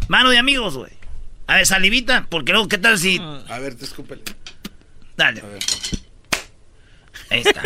Mano 0.08 0.30
de 0.30 0.38
amigos, 0.38 0.76
güey. 0.76 0.92
A 1.46 1.56
ver, 1.56 1.66
salivita, 1.66 2.26
porque 2.28 2.52
luego, 2.52 2.68
¿qué 2.68 2.78
tal 2.78 2.98
si. 2.98 3.20
A 3.48 3.58
ver, 3.58 3.74
te 3.76 3.84
escúpele. 3.84 4.22
Dale. 5.16 5.40
A 5.40 5.46
ver. 5.46 5.62
Ahí 7.30 7.42
está. 7.44 7.62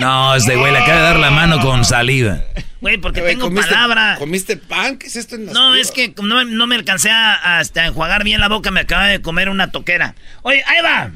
No, 0.00 0.34
este 0.34 0.56
güey 0.56 0.72
le 0.72 0.78
acaba 0.78 0.98
de 0.98 1.04
dar 1.04 1.18
la 1.18 1.30
mano 1.30 1.60
con 1.60 1.84
saliva. 1.84 2.40
Güey, 2.80 2.96
porque 2.96 3.20
tengo 3.20 3.54
palabra. 3.54 4.16
¿Comiste 4.18 4.56
pan? 4.56 4.96
¿Qué 4.96 5.06
es 5.06 5.16
esto 5.16 5.36
en 5.36 5.46
la 5.46 5.52
No, 5.52 5.74
es 5.74 5.90
que 5.90 6.14
no, 6.22 6.66
me 6.66 6.74
alcancé 6.74 7.10
a, 7.10 7.58
a, 7.58 7.86
enjuagar 7.86 8.24
bien 8.24 8.40
la 8.40 8.48
boca, 8.48 8.70
me 8.70 8.80
acaba 8.80 9.06
de 9.06 9.20
comer 9.20 9.50
una 9.50 9.70
toquera. 9.70 10.14
Oye, 10.42 10.64
ahí 10.66 10.82
va. 10.82 11.10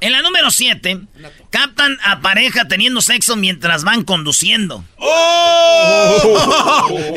En 0.00 0.12
la 0.12 0.22
número 0.22 0.50
7, 0.50 0.98
captan 1.50 1.98
a 2.02 2.20
pareja 2.20 2.66
teniendo 2.66 3.02
sexo 3.02 3.36
mientras 3.36 3.84
van 3.84 4.02
conduciendo. 4.02 4.82
¡Oh! 4.96 6.86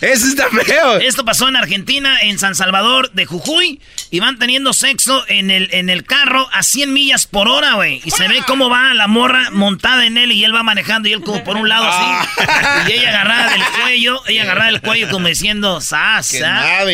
Eso 0.00 0.26
está 0.26 0.48
feo. 0.48 0.98
Esto 0.98 1.24
pasó 1.24 1.48
en 1.48 1.54
Argentina, 1.56 2.18
en 2.22 2.40
San 2.40 2.56
Salvador 2.56 3.12
de 3.12 3.24
Jujuy, 3.24 3.80
y 4.10 4.18
van 4.18 4.38
teniendo 4.38 4.72
sexo 4.72 5.24
en 5.28 5.50
el, 5.52 5.68
en 5.72 5.90
el 5.90 6.04
carro 6.04 6.48
a 6.52 6.64
100 6.64 6.92
millas 6.92 7.26
por 7.28 7.46
hora, 7.48 7.74
güey. 7.74 8.00
Y 8.04 8.10
se 8.10 8.26
ve 8.26 8.42
cómo 8.48 8.68
va 8.68 8.94
la 8.94 9.06
morra 9.06 9.50
montada 9.52 10.04
en 10.04 10.18
él 10.18 10.32
y 10.32 10.44
él 10.44 10.52
va 10.54 10.64
manejando 10.64 11.08
y 11.08 11.12
él 11.12 11.22
como 11.22 11.44
por 11.44 11.56
un 11.56 11.68
lado 11.68 11.86
así. 11.86 12.04
Ah. 12.48 12.84
Y 12.88 12.92
ella 12.92 13.10
agarrada 13.10 13.52
del 13.52 13.62
cuello, 13.80 14.20
ella 14.26 14.42
agarrada 14.42 14.72
del 14.72 14.80
cuello 14.80 15.08
como 15.08 15.28
diciendo, 15.28 15.80
¡sa, 15.80 16.20
sa! 16.22 16.84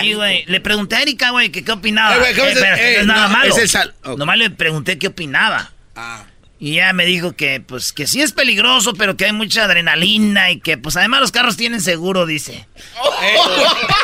Sí, 0.00 0.12
güey. 0.12 0.44
Le 0.46 0.60
pregunté 0.60 0.96
a 0.96 1.02
Erika, 1.02 1.30
güey, 1.30 1.50
que 1.50 1.64
qué 1.64 1.72
opinaba. 1.72 2.16
Eh, 2.16 2.34
eh, 2.36 2.96
es 3.00 3.06
nada 3.06 3.28
malo. 3.28 3.56
Es 3.56 3.74
el 3.74 3.92
Nomás 4.18 4.36
le 4.36 4.50
pregunté 4.50 4.98
qué 4.98 5.06
opinaba. 5.06 5.70
Ah. 5.94 6.24
Y 6.60 6.74
ya 6.74 6.92
me 6.92 7.06
dijo 7.06 7.36
que, 7.36 7.60
pues, 7.60 7.92
que 7.92 8.08
sí 8.08 8.20
es 8.20 8.32
peligroso, 8.32 8.92
pero 8.94 9.16
que 9.16 9.26
hay 9.26 9.32
mucha 9.32 9.62
adrenalina 9.62 10.50
y 10.50 10.58
que, 10.58 10.76
pues, 10.76 10.96
además 10.96 11.20
los 11.20 11.30
carros 11.30 11.56
tienen 11.56 11.80
seguro, 11.80 12.26
dice. 12.26 12.66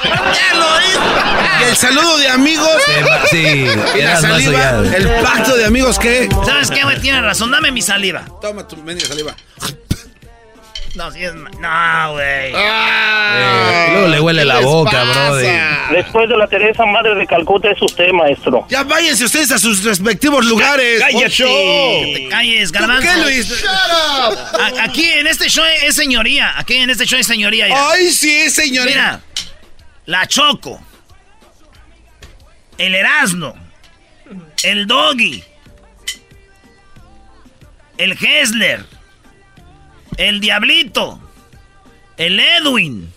¡Ya 0.05 0.55
lo 0.55 0.81
hizo! 0.81 1.01
Y 1.61 1.65
el 1.65 1.77
saludo 1.77 2.17
de 2.17 2.29
amigos. 2.29 2.71
Sí, 3.29 3.67
y 3.99 4.03
la 4.03 4.21
saliva. 4.21 4.85
El 4.95 5.09
pacto 5.21 5.57
de 5.57 5.65
amigos, 5.65 5.99
¿qué? 5.99 6.29
¿Sabes 6.47 6.71
qué, 6.71 6.85
güey? 6.85 7.01
Tienes 7.01 7.23
razón. 7.23 7.51
Dame 7.51 7.73
mi 7.73 7.83
saliva. 7.83 8.25
Toma 8.41 8.69
tu 8.69 8.77
media 8.77 9.05
saliva. 9.05 9.35
No, 10.95 11.11
sí 11.11 11.25
es. 11.25 11.35
No, 11.35 12.13
güey. 12.13 12.53
Ah, 12.55 13.89
luego 13.91 14.09
le 14.09 14.21
huele 14.21 14.45
la 14.45 14.61
boca, 14.61 15.03
bro. 15.05 15.37
Después 15.91 16.29
de 16.29 16.37
la 16.37 16.47
Teresa 16.47 16.87
Madre 16.87 17.17
de 17.17 17.27
Calcuta 17.27 17.71
es 17.71 17.83
usted, 17.83 18.13
maestro. 18.13 18.67
Ya 18.69 18.85
váyanse 18.85 19.25
ustedes 19.25 19.51
a 19.51 19.59
sus 19.59 19.83
respectivos 19.83 20.45
lugares. 20.47 21.01
¡Cállate! 21.01 21.35
Que 21.37 22.13
te 22.17 22.29
calles, 22.29 22.71
garbanzo. 22.71 23.03
¿Qué, 23.03 23.23
Luis? 23.23 23.49
Shut 23.49 23.69
up. 23.69 24.39
aquí 24.81 25.05
en 25.05 25.27
este 25.27 25.49
show 25.49 25.65
es 25.83 25.97
señoría. 25.97 26.53
Aquí 26.57 26.77
en 26.77 26.91
este 26.91 27.07
show 27.07 27.19
es 27.19 27.27
señoría. 27.27 27.69
Ya. 27.69 27.91
Ay, 27.91 28.11
sí, 28.11 28.33
es 28.33 28.55
señoría. 28.55 28.95
Mira, 28.95 29.21
la 30.07 30.27
Choco. 30.29 30.81
El 32.79 32.95
Erasno. 32.95 33.55
El 34.63 34.87
Doggy. 34.87 35.43
El 37.99 38.13
Hessler 38.13 38.85
el 40.17 40.41
Diablito, 40.41 41.21
el 42.17 42.41
Edwin, 42.41 43.13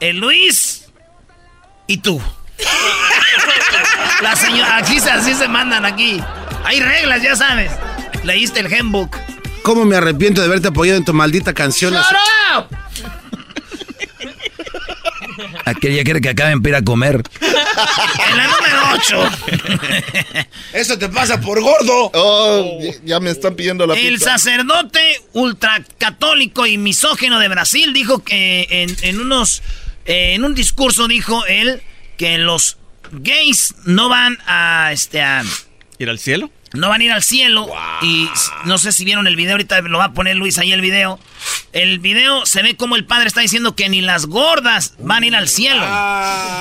el 0.00 0.18
Luis 0.18 0.86
y 1.86 1.98
tú. 1.98 2.20
La 4.22 4.36
señora, 4.36 4.76
aquí 4.76 4.98
así 4.98 5.34
se 5.34 5.48
mandan 5.48 5.84
aquí. 5.84 6.22
Hay 6.64 6.80
reglas, 6.80 7.22
ya 7.22 7.34
sabes. 7.36 7.72
Leíste 8.22 8.60
el 8.60 8.72
handbook. 8.72 9.16
¿Cómo 9.62 9.84
me 9.84 9.96
arrepiento 9.96 10.40
de 10.40 10.46
haberte 10.46 10.68
apoyado 10.68 10.98
en 10.98 11.04
tu 11.04 11.12
maldita 11.12 11.52
canción? 11.52 11.94
¡Shut 11.94 12.02
Aquel 15.64 15.94
ya 15.94 16.04
quiere 16.04 16.20
que 16.20 16.28
acaben 16.28 16.62
para 16.62 16.78
ir 16.78 16.82
a 16.82 16.84
comer. 16.84 17.22
En 17.40 18.36
la 18.36 18.46
número 18.46 18.78
8. 18.94 19.30
Eso 20.72 20.98
te 20.98 21.08
pasa 21.08 21.40
por 21.40 21.60
gordo. 21.60 22.10
Oh, 22.14 22.80
ya 23.04 23.20
me 23.20 23.30
están 23.30 23.54
pidiendo 23.54 23.86
la 23.86 23.94
El 23.94 24.18
sacerdote 24.20 25.00
ultracatólico 25.32 26.66
y 26.66 26.78
misógeno 26.78 27.38
de 27.38 27.48
Brasil 27.48 27.92
dijo 27.92 28.22
que 28.22 28.66
en, 29.02 29.20
unos. 29.20 29.62
en 30.04 30.44
un 30.44 30.54
discurso 30.54 31.08
dijo 31.08 31.44
él 31.46 31.82
que 32.16 32.38
los 32.38 32.78
gays 33.12 33.74
no 33.84 34.08
van 34.08 34.38
a. 34.46 34.90
Este, 34.92 35.22
a 35.22 35.42
¿Ir 35.98 36.10
al 36.10 36.18
cielo? 36.18 36.50
No 36.74 36.88
van 36.88 37.00
a 37.00 37.04
ir 37.04 37.12
al 37.12 37.22
cielo. 37.22 37.68
Y 38.02 38.28
no 38.64 38.78
sé 38.78 38.92
si 38.92 39.04
vieron 39.04 39.26
el 39.26 39.36
video, 39.36 39.52
ahorita 39.52 39.80
lo 39.82 39.98
va 39.98 40.06
a 40.06 40.12
poner 40.12 40.36
Luis 40.36 40.58
ahí 40.58 40.72
el 40.72 40.80
video. 40.80 41.18
El 41.72 41.98
video 41.98 42.44
se 42.46 42.62
ve 42.62 42.76
como 42.76 42.96
el 42.96 43.04
padre 43.04 43.28
está 43.28 43.40
diciendo 43.40 43.74
que 43.74 43.88
ni 43.88 44.00
las 44.00 44.26
gordas 44.26 44.94
van 44.98 45.22
a 45.22 45.26
ir 45.26 45.36
al 45.36 45.48
cielo. 45.48 45.84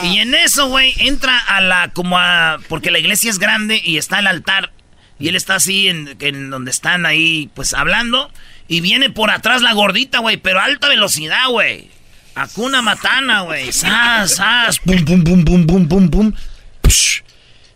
Y 0.04 0.20
en 0.20 0.34
eso, 0.36 0.68
güey, 0.68 0.94
entra 0.98 1.38
a 1.38 1.62
la, 1.62 1.90
como 1.90 2.18
a, 2.18 2.60
porque 2.70 2.92
la 2.92 3.00
iglesia 3.00 3.30
es 3.30 3.40
grande 3.40 3.82
y 3.84 3.98
está 3.98 4.20
el 4.20 4.28
altar. 4.28 4.72
Y 5.20 5.28
él 5.28 5.36
está 5.36 5.56
así 5.56 5.88
en, 5.88 6.16
en 6.20 6.50
donde 6.50 6.72
están 6.72 7.06
ahí, 7.06 7.50
pues 7.54 7.74
hablando. 7.74 8.32
Y 8.68 8.82
viene 8.82 9.10
por 9.10 9.30
atrás 9.30 9.62
la 9.62 9.74
gordita, 9.74 10.20
güey, 10.20 10.38
pero 10.38 10.60
a 10.60 10.64
alta 10.64 10.88
velocidad, 10.88 11.50
güey. 11.50 11.90
Acuna 12.36 12.82
Matana, 12.82 13.42
güey. 13.42 13.72
Sas, 13.72 14.36
sas. 14.36 14.80
Pum, 14.80 15.04
pum, 15.04 15.24
pum, 15.24 15.44
pum, 15.44 15.68
pum, 15.68 15.88
pum, 15.88 16.10
pum. 16.10 16.34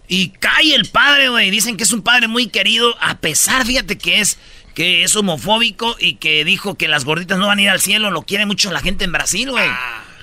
Y 0.07 0.29
cae 0.29 0.75
el 0.75 0.85
padre, 0.85 1.29
güey. 1.29 1.49
Dicen 1.51 1.77
que 1.77 1.83
es 1.83 1.91
un 1.91 2.01
padre 2.01 2.27
muy 2.27 2.47
querido, 2.47 2.95
a 3.01 3.17
pesar, 3.17 3.65
fíjate 3.65 3.97
que 3.97 4.19
es 4.19 4.37
que 4.73 5.03
es 5.03 5.15
homofóbico 5.15 5.95
y 5.99 6.15
que 6.15 6.43
dijo 6.43 6.75
que 6.75 6.89
las 6.89 7.05
gorditas 7.05 7.37
no 7.39 7.47
van 7.47 7.59
a 7.59 7.61
ir 7.61 7.69
al 7.69 7.79
cielo. 7.79 8.11
Lo 8.11 8.23
quiere 8.23 8.45
mucho 8.45 8.71
la 8.71 8.81
gente 8.81 9.05
en 9.05 9.13
Brasil, 9.13 9.49
güey. 9.49 9.69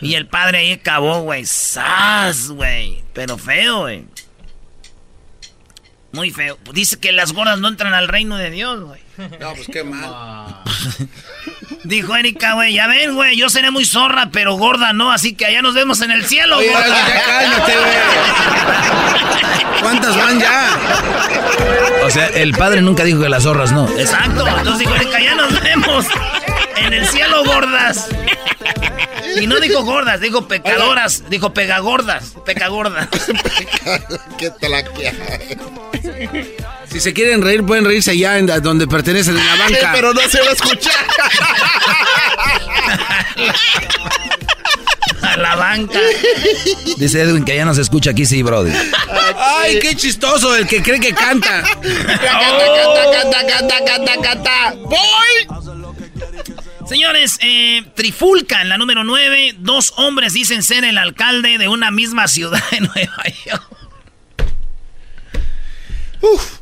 Y 0.03 0.15
el 0.15 0.27
padre 0.27 0.59
ahí 0.59 0.73
acabó, 0.73 1.23
güey. 1.23 1.47
¡Sas, 1.47 2.49
güey! 2.51 3.03
Pero 3.15 3.39
feo, 3.39 3.81
güey. 3.81 4.05
Muy 6.13 6.31
feo. 6.31 6.59
Dice 6.75 6.99
que 6.99 7.13
las 7.13 7.33
gordas 7.33 7.59
no 7.61 7.69
entran 7.69 7.95
al 7.95 8.09
reino 8.09 8.37
de 8.37 8.51
Dios, 8.51 8.83
güey. 8.83 9.01
No, 9.41 9.55
pues 9.55 9.69
qué 9.69 9.83
mal. 9.85 10.63
Dijo 11.93 12.17
Erika, 12.17 12.55
güey, 12.55 12.73
ya 12.73 12.87
ven, 12.87 13.15
güey, 13.15 13.37
yo 13.37 13.51
seré 13.51 13.71
muy 13.71 13.85
zorra, 13.85 14.31
pero 14.33 14.55
gorda 14.55 14.95
no, 14.95 15.13
así 15.13 15.35
que 15.35 15.45
allá 15.45 15.61
nos 15.61 15.75
vemos 15.75 16.01
en 16.01 16.11
el 16.11 16.25
cielo, 16.25 16.57
Oye, 16.57 16.69
gorda. 16.71 16.89
ya 16.89 17.23
cálmate, 17.23 17.73
güey. 17.77 17.93
¿Cuántas 19.83 20.17
van 20.17 20.41
ya? 20.41 20.79
O 22.03 22.09
sea, 22.09 22.29
el 22.29 22.53
padre 22.55 22.81
nunca 22.81 23.05
dijo 23.05 23.21
que 23.21 23.29
las 23.29 23.43
zorras 23.43 23.73
no. 23.73 23.87
Exacto, 23.99 24.49
entonces 24.49 24.79
dijo 24.79 24.95
Erika, 24.95 25.21
ya 25.21 25.35
nos 25.35 25.61
vemos 25.61 26.07
en 26.77 26.95
el 26.95 27.07
cielo, 27.07 27.45
gordas. 27.45 28.09
Y 29.39 29.47
no 29.47 29.61
dijo 29.61 29.85
gordas, 29.85 30.19
dijo 30.19 30.49
pecadoras, 30.49 31.29
dijo 31.29 31.53
pegagordas, 31.53 32.33
pecagordas. 32.47 33.07
¿Qué 34.39 34.49
te 34.49 34.69
la 34.71 34.83
Si 36.93 37.01
se 37.01 37.13
quieren 37.15 37.41
reír, 37.41 37.65
pueden 37.65 37.87
reírse 37.87 38.11
allá 38.11 38.37
en 38.39 38.47
donde 38.63 38.87
pertenecen, 38.87 39.35
en 39.37 39.47
la 39.47 39.57
banca. 39.57 39.93
Pero 39.95 40.13
no 40.13 40.21
se 40.29 40.43
va 40.43 40.51
a 40.51 40.53
escuchar. 40.53 40.93
A 45.23 45.37
la 45.37 45.55
banca. 45.57 45.99
Dice 46.97 47.23
Edwin 47.23 47.45
que 47.45 47.57
ya 47.57 47.65
no 47.65 47.75
se 47.75 47.81
escucha 47.81 48.11
aquí, 48.11 48.27
sí, 48.27 48.43
Brody. 48.43 48.73
Ay, 49.37 49.79
qué 49.79 49.97
chistoso 49.97 50.55
el 50.55 50.67
que 50.67 50.83
cree 50.83 51.01
que 51.01 51.15
canta. 51.15 51.63
Canta, 51.83 52.67
canta, 53.07 53.47
canta, 53.47 53.85
canta, 53.85 54.21
canta. 54.21 54.75
¡Voy! 54.85 55.47
Señores, 56.89 57.39
eh, 57.41 57.85
Trifulca, 57.95 58.61
en 58.61 58.69
la 58.69 58.77
número 58.77 59.05
9, 59.05 59.55
dos 59.59 59.95
hombres 59.97 60.35
dicen 60.35 60.63
ser 60.63 60.85
el 60.85 60.99
alcalde 60.99 61.57
de 61.57 61.69
una 61.69 61.91
misma 61.91 62.29
ciudad 62.29 62.63
de 62.71 62.81
Nueva 62.81 63.25
York. 63.47 63.65
Uf. 66.21 66.59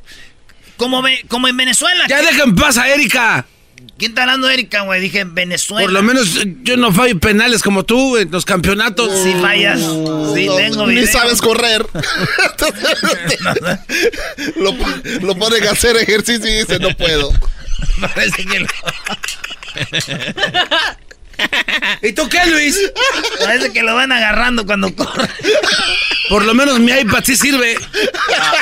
Como, 0.81 1.03
ve- 1.03 1.23
como 1.29 1.47
en 1.47 1.59
Venezuela. 1.59 2.07
Ya 2.09 2.23
dejen 2.23 2.41
en 2.41 2.55
paz 2.57 2.79
a 2.79 2.89
Erika. 2.89 3.45
¿Quién 3.99 4.13
está 4.13 4.23
hablando 4.23 4.47
de 4.47 4.55
Erika, 4.55 4.81
güey? 4.81 4.99
Dije 4.99 5.25
Venezuela. 5.25 5.83
Por 5.85 5.93
lo 5.93 6.03
menos 6.03 6.39
eh, 6.39 6.55
yo 6.63 6.79
no 6.79 6.91
fallo 6.91 7.21
penales 7.21 7.63
como 7.63 7.85
tú 7.85 8.17
en 8.17 8.31
los 8.31 8.47
campeonatos. 8.47 9.13
Si 9.23 9.35
fallas. 9.35 9.79
Sí, 9.79 10.47
No, 10.47 10.57
tengo 10.57 10.87
ni 10.87 10.95
video. 10.95 11.13
sabes 11.13 11.43
correr. 11.43 11.87
lo, 14.57 14.75
lo 15.21 15.35
ponen 15.37 15.69
a 15.69 15.73
hacer 15.73 15.99
ejercicio 15.99 16.49
y 16.49 16.61
dice, 16.61 16.79
no 16.79 16.97
puedo. 16.97 17.31
Parece 18.15 18.43
que 18.47 18.61
lo, 18.61 18.67
¿Y 22.03 22.13
tú 22.13 22.29
qué, 22.29 22.45
Luis? 22.47 22.79
parece 23.45 23.73
que 23.73 23.83
lo 23.83 23.95
van 23.95 24.13
agarrando 24.13 24.65
cuando 24.67 24.95
corre. 24.95 25.29
Por 26.29 26.45
lo 26.45 26.55
menos 26.55 26.79
mi 26.79 26.93
iPad 26.93 27.23
sí 27.25 27.37
sirve. 27.37 27.77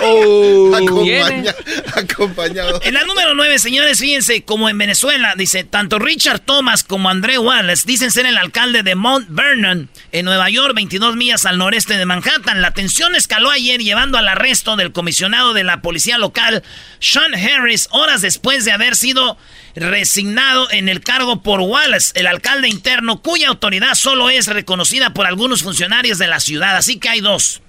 Acompaña- 0.00 1.54
acompañado. 1.94 2.80
En 2.82 2.94
la 2.94 3.04
número 3.04 3.34
9, 3.34 3.58
señores, 3.58 3.98
fíjense, 3.98 4.42
como 4.42 4.68
en 4.68 4.78
Venezuela, 4.78 5.34
dice, 5.36 5.64
tanto 5.64 5.98
Richard 5.98 6.40
Thomas 6.40 6.82
como 6.84 7.10
André 7.10 7.38
Wallace 7.38 7.84
dicen 7.86 8.10
ser 8.10 8.26
el 8.26 8.36
alcalde 8.36 8.82
de 8.82 8.94
Mount 8.94 9.26
Vernon, 9.28 9.88
en 10.12 10.24
Nueva 10.24 10.48
York, 10.50 10.74
22 10.74 11.16
millas 11.16 11.44
al 11.46 11.58
noreste 11.58 11.98
de 11.98 12.06
Manhattan. 12.06 12.62
La 12.62 12.72
tensión 12.72 13.14
escaló 13.14 13.50
ayer 13.50 13.80
llevando 13.80 14.18
al 14.18 14.28
arresto 14.28 14.76
del 14.76 14.92
comisionado 14.92 15.52
de 15.52 15.64
la 15.64 15.82
policía 15.82 16.18
local, 16.18 16.62
Sean 17.00 17.34
Harris, 17.34 17.88
horas 17.90 18.22
después 18.22 18.64
de 18.64 18.72
haber 18.72 18.96
sido 18.96 19.36
resignado 19.78 20.70
en 20.70 20.88
el 20.88 21.00
cargo 21.00 21.42
por 21.42 21.60
Wallace, 21.60 22.12
el 22.14 22.26
alcalde 22.26 22.68
interno, 22.68 23.22
cuya 23.22 23.48
autoridad 23.48 23.94
solo 23.94 24.30
es 24.30 24.46
reconocida 24.46 25.14
por 25.14 25.26
algunos 25.26 25.62
funcionarios 25.62 26.18
de 26.18 26.26
la 26.26 26.40
ciudad. 26.40 26.76
Así 26.76 26.98
que 26.98 27.08
hay 27.08 27.20
dos. 27.20 27.62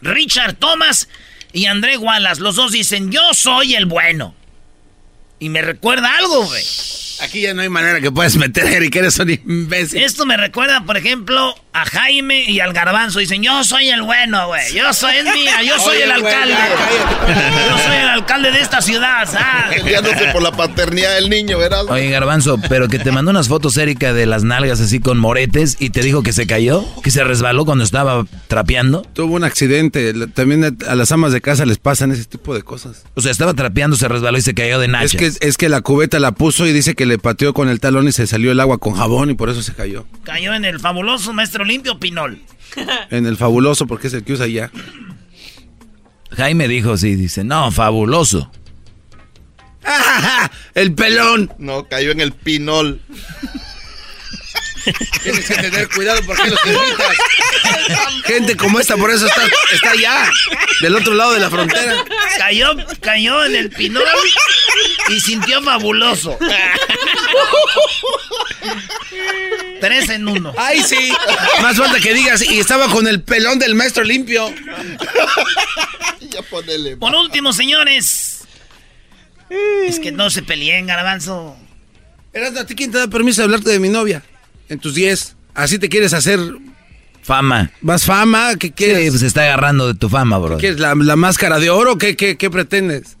Richard 0.00 0.54
Thomas 0.54 1.08
y 1.52 1.66
André 1.66 1.96
Wallace. 1.96 2.40
Los 2.40 2.56
dos 2.56 2.72
dicen, 2.72 3.10
yo 3.10 3.32
soy 3.32 3.74
el 3.74 3.86
bueno. 3.86 4.34
Y 5.38 5.48
me 5.48 5.62
recuerda 5.62 6.16
algo, 6.16 6.44
güey. 6.44 6.62
Aquí 7.20 7.42
ya 7.42 7.54
no 7.54 7.62
hay 7.62 7.68
manera 7.68 8.00
que 8.00 8.10
puedas 8.10 8.36
meter 8.36 8.66
a 8.66 8.72
Erika, 8.72 8.98
eres 8.98 9.18
un 9.20 9.30
imbécil. 9.30 10.02
Esto 10.02 10.26
me 10.26 10.36
recuerda, 10.36 10.84
por 10.84 10.96
ejemplo, 10.96 11.54
a 11.72 11.84
Jaime 11.84 12.42
y 12.42 12.58
al 12.58 12.72
Garbanzo. 12.72 13.20
Dicen, 13.20 13.40
yo 13.42 13.62
soy 13.62 13.88
el 13.88 14.02
bueno, 14.02 14.48
güey. 14.48 14.74
Yo 14.74 14.92
soy, 14.92 15.16
es 15.18 15.24
mía, 15.24 15.62
yo 15.62 15.78
soy 15.78 15.96
Oye, 16.02 16.04
el 16.12 16.20
güey, 16.20 16.34
alcalde. 16.34 16.54
ya. 16.54 17.68
Yo 17.70 17.78
soy 17.78 17.96
el 17.96 18.08
alcalde 18.08 18.50
de 18.50 18.60
esta 18.60 18.82
ciudad, 18.82 19.28
¿sabes? 19.30 19.80
Peleándose 19.82 20.26
por 20.32 20.42
la 20.42 20.50
paternidad 20.52 21.14
del 21.14 21.30
niño, 21.30 21.56
¿verdad? 21.56 21.84
Oye, 21.88 22.10
Garbanzo, 22.10 22.58
pero 22.68 22.88
que 22.88 22.98
te 22.98 23.12
mandó 23.12 23.30
unas 23.30 23.46
fotos, 23.48 23.76
Erika, 23.76 24.12
de 24.12 24.26
las 24.26 24.42
nalgas 24.42 24.80
así 24.80 24.98
con 24.98 25.16
moretes 25.18 25.76
y 25.78 25.90
te 25.90 26.02
dijo 26.02 26.22
que 26.24 26.32
se 26.32 26.48
cayó, 26.48 26.84
que 27.02 27.12
se 27.12 27.22
resbaló 27.22 27.64
cuando 27.64 27.84
estaba 27.84 28.26
trapeando. 28.48 29.02
Tuvo 29.14 29.34
un 29.36 29.44
accidente. 29.44 30.12
También 30.34 30.76
a 30.86 30.94
las 30.96 31.12
amas 31.12 31.32
de 31.32 31.40
casa 31.40 31.64
les 31.64 31.78
pasan 31.78 32.10
ese 32.10 32.24
tipo 32.24 32.54
de 32.54 32.62
cosas. 32.62 33.04
O 33.14 33.20
sea, 33.20 33.30
estaba 33.30 33.54
trapeando, 33.54 33.96
se 33.96 34.08
resbaló 34.08 34.36
y 34.36 34.42
se 34.42 34.52
cayó 34.54 34.80
de 34.80 34.88
nachas. 34.88 35.14
Es 35.14 35.20
que, 35.20 35.23
es 35.26 35.56
que 35.56 35.68
la 35.68 35.80
cubeta 35.80 36.18
la 36.18 36.32
puso 36.32 36.66
y 36.66 36.72
dice 36.72 36.94
que 36.94 37.06
le 37.06 37.18
pateó 37.18 37.54
con 37.54 37.68
el 37.68 37.80
talón 37.80 38.08
y 38.08 38.12
se 38.12 38.26
salió 38.26 38.52
el 38.52 38.60
agua 38.60 38.78
con 38.78 38.94
jabón 38.94 39.30
y 39.30 39.34
por 39.34 39.48
eso 39.48 39.62
se 39.62 39.74
cayó. 39.74 40.06
Cayó 40.24 40.54
en 40.54 40.64
el 40.64 40.80
fabuloso 40.80 41.32
maestro 41.32 41.64
limpio 41.64 41.98
Pinol. 41.98 42.40
En 43.10 43.26
el 43.26 43.36
fabuloso 43.36 43.86
porque 43.86 44.08
es 44.08 44.14
el 44.14 44.24
que 44.24 44.32
usa 44.32 44.46
ya. 44.46 44.70
Jaime 46.36 46.66
dijo, 46.66 46.96
sí, 46.96 47.14
dice, 47.14 47.44
no, 47.44 47.70
fabuloso. 47.70 48.50
¡El 50.74 50.94
pelón! 50.94 51.52
No, 51.58 51.86
cayó 51.86 52.10
en 52.10 52.20
el 52.20 52.32
pinol. 52.32 53.00
Tienes 55.22 55.46
que 55.46 55.54
tener 55.54 55.88
cuidado 55.88 56.20
porque 56.26 56.50
los 56.50 56.60
invitas. 56.66 57.16
Gente 58.24 58.56
como 58.56 58.80
esta, 58.80 58.96
por 58.96 59.10
eso 59.10 59.26
está, 59.26 59.42
está 59.72 59.90
allá, 59.92 60.30
del 60.80 60.94
otro 60.94 61.14
lado 61.14 61.32
de 61.32 61.40
la 61.40 61.50
frontera. 61.50 62.04
Cayó, 62.38 62.74
cayó 63.00 63.44
en 63.44 63.54
el 63.56 63.70
Pinol 63.70 64.04
y 65.08 65.20
sintió 65.20 65.62
fabuloso. 65.62 66.38
Tres 69.80 70.08
en 70.10 70.26
uno. 70.28 70.52
¡Ay, 70.56 70.82
sí! 70.82 71.12
Más 71.62 71.76
falta 71.76 72.00
que 72.00 72.14
digas, 72.14 72.42
y 72.42 72.58
estaba 72.58 72.88
con 72.88 73.06
el 73.06 73.22
pelón 73.22 73.58
del 73.58 73.74
maestro 73.74 74.02
limpio. 74.04 74.52
Ya 76.30 76.42
ponele. 76.50 76.96
Por 76.96 77.14
último, 77.14 77.52
señores. 77.52 78.44
Es 79.86 80.00
que 80.00 80.10
no 80.10 80.30
se 80.30 80.42
peleen, 80.42 80.86
garbanzo. 80.86 81.56
Erasmo, 82.32 82.60
¿a 82.60 82.66
ti 82.66 82.74
quién 82.74 82.90
te 82.90 82.98
da 82.98 83.08
permiso 83.08 83.42
de 83.42 83.44
hablarte 83.44 83.70
de 83.70 83.78
mi 83.78 83.88
novia? 83.88 84.22
En 84.68 84.78
tus 84.78 84.94
10. 84.94 85.36
¿Así 85.54 85.78
te 85.78 85.88
quieres 85.88 86.12
hacer 86.14 86.40
Fama. 87.22 87.70
más 87.80 88.04
fama? 88.04 88.56
¿Qué 88.56 88.68
Sí, 88.68 88.72
quieres? 88.72 89.10
pues 89.10 89.20
se 89.20 89.26
está 89.26 89.42
agarrando 89.42 89.86
de 89.86 89.94
tu 89.94 90.08
fama, 90.08 90.38
bro. 90.38 90.58
¿Quieres 90.58 90.80
la, 90.80 90.94
la 90.96 91.16
máscara 91.16 91.58
de 91.60 91.70
oro? 91.70 91.96
¿Qué, 91.98 92.16
qué, 92.16 92.36
qué 92.36 92.50
pretendes? 92.50 93.16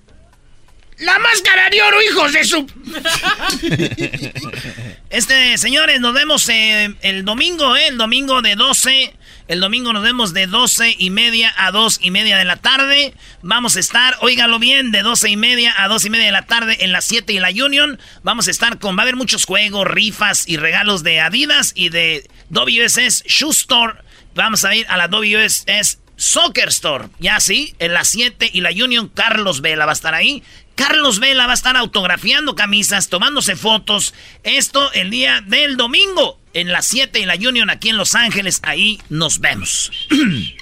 ¡La 0.98 1.18
máscara 1.18 1.70
de 1.70 1.82
oro, 1.82 2.02
hijos 2.02 2.32
de 2.32 2.44
su! 2.44 2.66
Este, 5.10 5.58
señores, 5.58 6.00
nos 6.00 6.12
vemos 6.12 6.48
eh, 6.48 6.92
el 7.02 7.24
domingo, 7.24 7.76
¿eh? 7.76 7.86
El 7.86 7.98
domingo 7.98 8.42
de 8.42 8.56
12. 8.56 9.14
El 9.46 9.60
domingo 9.60 9.92
nos 9.92 10.02
vemos 10.02 10.34
de 10.34 10.48
12 10.48 10.96
y 10.98 11.10
media 11.10 11.54
a 11.56 11.70
2 11.70 12.00
y 12.02 12.10
media 12.10 12.36
de 12.36 12.44
la 12.44 12.56
tarde. 12.56 13.14
Vamos 13.40 13.76
a 13.76 13.80
estar, 13.80 14.16
óigalo 14.22 14.58
bien, 14.58 14.90
de 14.90 15.02
12 15.02 15.30
y 15.30 15.36
media 15.36 15.72
a 15.76 15.86
2 15.86 16.06
y 16.06 16.10
media 16.10 16.26
de 16.26 16.32
la 16.32 16.46
tarde 16.46 16.78
en 16.80 16.90
la 16.90 17.00
7 17.00 17.32
y 17.32 17.38
la 17.38 17.50
Union. 17.50 18.00
Vamos 18.24 18.48
a 18.48 18.50
estar 18.50 18.80
con, 18.80 18.96
va 18.96 19.02
a 19.02 19.04
haber 19.04 19.14
muchos 19.14 19.44
juegos, 19.44 19.86
rifas 19.86 20.48
y 20.48 20.56
regalos 20.56 21.04
de 21.04 21.20
Adidas 21.20 21.72
y 21.76 21.90
de 21.90 22.28
WSS 22.50 23.22
Shoe 23.26 23.50
Store. 23.50 23.94
Vamos 24.34 24.64
a 24.64 24.74
ir 24.74 24.84
a 24.88 24.96
la 24.96 25.06
WSS 25.06 25.98
Soccer 26.16 26.68
Store. 26.68 27.08
Ya 27.18 27.40
sí, 27.40 27.74
en 27.78 27.94
la 27.94 28.04
7 28.04 28.50
y 28.52 28.60
la 28.60 28.70
Union, 28.70 29.08
Carlos 29.08 29.60
Vela 29.60 29.86
va 29.86 29.92
a 29.92 29.94
estar 29.94 30.14
ahí. 30.14 30.42
Carlos 30.74 31.20
Vela 31.20 31.46
va 31.46 31.52
a 31.52 31.54
estar 31.54 31.76
autografiando 31.76 32.54
camisas, 32.54 33.08
tomándose 33.08 33.56
fotos. 33.56 34.14
Esto 34.42 34.92
el 34.92 35.10
día 35.10 35.40
del 35.46 35.76
domingo 35.76 36.38
en 36.52 36.72
la 36.72 36.82
7 36.82 37.20
y 37.20 37.26
la 37.26 37.34
Union 37.34 37.70
aquí 37.70 37.90
en 37.90 37.96
Los 37.96 38.14
Ángeles. 38.14 38.60
Ahí 38.62 39.00
nos 39.08 39.40
vemos. 39.40 39.90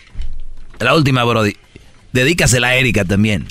La 0.79 0.97
última, 0.97 1.23
Brody. 1.23 1.57
Dedícasela 2.13 2.69
a 2.69 2.75
Erika 2.75 3.05
también. 3.05 3.47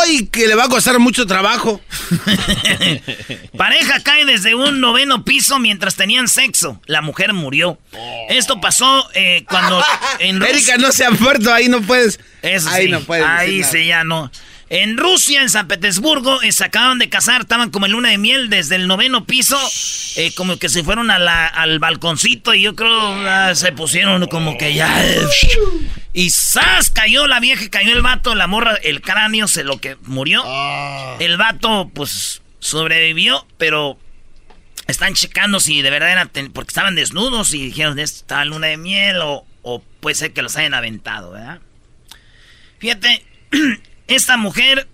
¡Ay, 0.00 0.26
que 0.26 0.46
le 0.46 0.54
va 0.54 0.64
a 0.64 0.68
costar 0.68 0.98
mucho 0.98 1.26
trabajo! 1.26 1.80
Pareja 3.56 4.00
cae 4.02 4.24
desde 4.24 4.54
un 4.54 4.80
noveno 4.80 5.24
piso 5.24 5.58
mientras 5.58 5.96
tenían 5.96 6.28
sexo. 6.28 6.80
La 6.86 7.02
mujer 7.02 7.32
murió. 7.32 7.78
Esto 8.28 8.60
pasó 8.60 9.08
eh, 9.14 9.44
cuando 9.48 9.82
en 10.18 10.42
Erika, 10.42 10.76
no 10.78 10.92
se 10.92 11.04
ha 11.04 11.10
muerto, 11.10 11.52
ahí 11.52 11.68
no 11.68 11.82
puedes. 11.82 12.18
Eso 12.42 12.68
ahí 12.70 12.86
sí, 12.86 12.90
no 12.90 13.00
puedes. 13.00 13.26
Ahí 13.26 13.62
sí, 13.64 13.86
ya 13.86 14.04
no. 14.04 14.30
En 14.70 14.98
Rusia, 14.98 15.40
en 15.40 15.48
San 15.48 15.66
Petersburgo, 15.66 16.42
eh, 16.42 16.52
se 16.52 16.64
acaban 16.64 16.98
de 16.98 17.08
casar, 17.08 17.42
estaban 17.42 17.70
como 17.70 17.86
en 17.86 17.92
luna 17.92 18.10
de 18.10 18.18
miel 18.18 18.50
desde 18.50 18.76
el 18.76 18.86
noveno 18.86 19.24
piso, 19.24 19.58
eh, 20.16 20.32
como 20.34 20.58
que 20.58 20.68
se 20.68 20.84
fueron 20.84 21.10
al 21.10 21.78
balconcito 21.78 22.52
y 22.52 22.62
yo 22.62 22.76
creo 22.76 22.90
ah, 22.90 23.54
se 23.54 23.72
pusieron 23.72 24.26
como 24.26 24.58
que 24.58 24.74
ya... 24.74 25.02
y 26.12 26.28
¡zas! 26.28 26.90
Cayó 26.90 27.26
la 27.26 27.40
vieja, 27.40 27.70
cayó 27.70 27.94
el 27.94 28.02
vato, 28.02 28.34
la 28.34 28.46
morra, 28.46 28.74
el 28.82 29.00
cráneo 29.00 29.48
se 29.48 29.64
lo 29.64 29.80
que 29.80 29.96
murió. 30.02 30.42
Ah. 30.44 31.16
El 31.18 31.38
vato, 31.38 31.90
pues, 31.94 32.42
sobrevivió, 32.58 33.46
pero 33.56 33.98
están 34.86 35.14
checando 35.14 35.60
si 35.60 35.80
de 35.80 35.88
verdad 35.90 36.12
era... 36.12 36.30
porque 36.52 36.68
estaban 36.68 36.94
desnudos 36.94 37.54
y 37.54 37.64
dijeron, 37.64 37.98
esta 37.98 38.44
luna 38.44 38.66
de 38.66 38.76
miel 38.76 39.16
o, 39.22 39.46
o 39.62 39.82
puede 40.00 40.14
ser 40.14 40.34
que 40.34 40.42
los 40.42 40.56
hayan 40.56 40.74
aventado, 40.74 41.30
¿verdad? 41.30 41.60
Fíjate, 42.78 43.24
esta 44.08 44.36
mujer, 44.36 44.88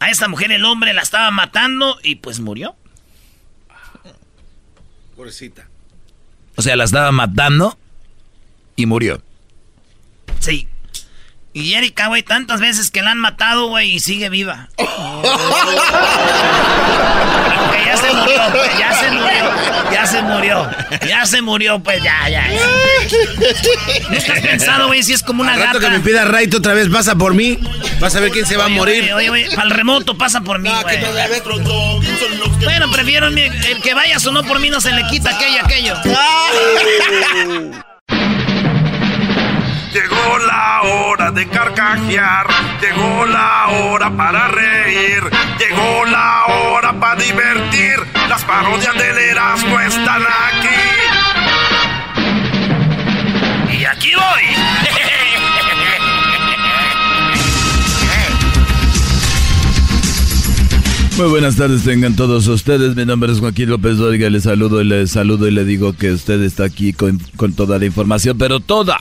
a 0.00 0.10
esta 0.10 0.28
mujer 0.28 0.52
el 0.52 0.64
hombre 0.64 0.92
la 0.92 1.02
estaba 1.02 1.30
matando 1.30 1.98
y 2.02 2.16
pues 2.16 2.40
murió. 2.40 2.76
Pobrecita. 5.16 5.68
O 6.56 6.62
sea, 6.62 6.76
la 6.76 6.84
estaba 6.84 7.12
matando 7.12 7.78
y 8.76 8.86
murió. 8.86 9.22
Sí. 10.40 10.68
Y 11.54 11.74
Erika, 11.74 12.06
güey, 12.06 12.22
tantas 12.22 12.60
veces 12.60 12.90
que 12.90 13.02
la 13.02 13.10
han 13.10 13.18
matado, 13.18 13.66
güey, 13.66 13.92
y 13.92 14.00
sigue 14.00 14.30
viva. 14.30 14.70
ya 14.78 14.86
se 17.98 18.10
murió, 18.14 18.40
pues, 18.52 18.78
ya 18.78 18.94
se 18.94 19.10
murió, 19.10 19.50
ya 19.92 20.06
se 20.06 20.22
murió, 20.22 20.70
ya 21.06 21.26
se 21.26 21.42
murió, 21.42 21.78
pues 21.80 22.02
ya, 22.02 22.26
ya. 22.30 22.48
¿No 24.08 24.16
estás 24.16 24.40
pensado, 24.40 24.86
güey, 24.86 25.02
si 25.02 25.12
es 25.12 25.22
como 25.22 25.42
una 25.42 25.52
Al 25.52 25.60
rato 25.60 25.78
que 25.78 25.90
me 25.90 26.00
pida 26.00 26.24
Raito 26.24 26.56
otra 26.56 26.72
vez, 26.72 26.88
pasa 26.88 27.16
por 27.16 27.34
mí, 27.34 27.58
vas 28.00 28.16
a 28.16 28.20
ver 28.20 28.30
quién 28.30 28.46
se 28.46 28.56
va 28.56 28.64
a 28.64 28.68
morir. 28.68 29.12
Oye, 29.12 29.50
para 29.54 29.64
el 29.64 29.70
remoto 29.70 30.16
pasa 30.16 30.40
por 30.40 30.58
mí, 30.58 30.70
güey. 30.82 31.00
bueno, 32.64 32.90
prefiero 32.90 33.26
el 33.28 33.82
que 33.82 33.92
vaya 33.92 34.16
o 34.24 34.30
no 34.32 34.42
por 34.44 34.58
mí 34.58 34.70
no 34.70 34.80
se 34.80 34.92
le 34.92 35.06
quita 35.08 35.36
aquello, 35.36 35.60
aquello. 35.64 35.96
Llegó 39.92 40.38
la 40.46 40.80
hora 40.84 41.30
de 41.32 41.46
carcajear, 41.48 42.46
llegó 42.80 43.26
la 43.26 43.68
hora 43.68 44.10
para 44.16 44.48
reír, 44.48 45.22
llegó 45.58 46.06
la 46.06 46.46
hora 46.46 46.98
para 46.98 47.20
divertir. 47.20 47.96
Las 48.26 48.42
parodias 48.42 48.94
del 48.94 49.18
Erasmo 49.18 49.78
están 49.80 50.22
aquí. 50.22 50.68
Y 53.78 53.84
aquí 53.84 54.12
voy. 54.14 54.44
Muy 61.18 61.28
buenas 61.28 61.56
tardes 61.56 61.84
tengan 61.84 62.16
todos 62.16 62.46
ustedes. 62.46 62.96
Mi 62.96 63.04
nombre 63.04 63.30
es 63.30 63.40
Joaquín 63.40 63.68
López 63.68 63.98
Dóriga. 63.98 64.30
Les 64.30 64.44
saludo 64.44 64.80
y 64.80 64.84
les 64.84 65.10
saludo 65.10 65.48
y 65.48 65.50
le 65.50 65.66
digo 65.66 65.92
que 65.92 66.12
usted 66.12 66.40
está 66.40 66.64
aquí 66.64 66.94
con, 66.94 67.18
con 67.36 67.52
toda 67.52 67.78
la 67.78 67.84
información, 67.84 68.38
pero 68.38 68.58
toda 68.58 68.98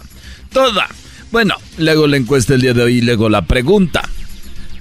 toda. 0.51 0.87
Bueno, 1.31 1.55
luego 1.77 2.07
la 2.07 2.17
encuesta 2.17 2.53
el 2.53 2.61
día 2.61 2.73
de 2.73 2.83
hoy 2.83 2.97
y 2.97 3.01
luego 3.01 3.29
la 3.29 3.43
pregunta. 3.43 4.07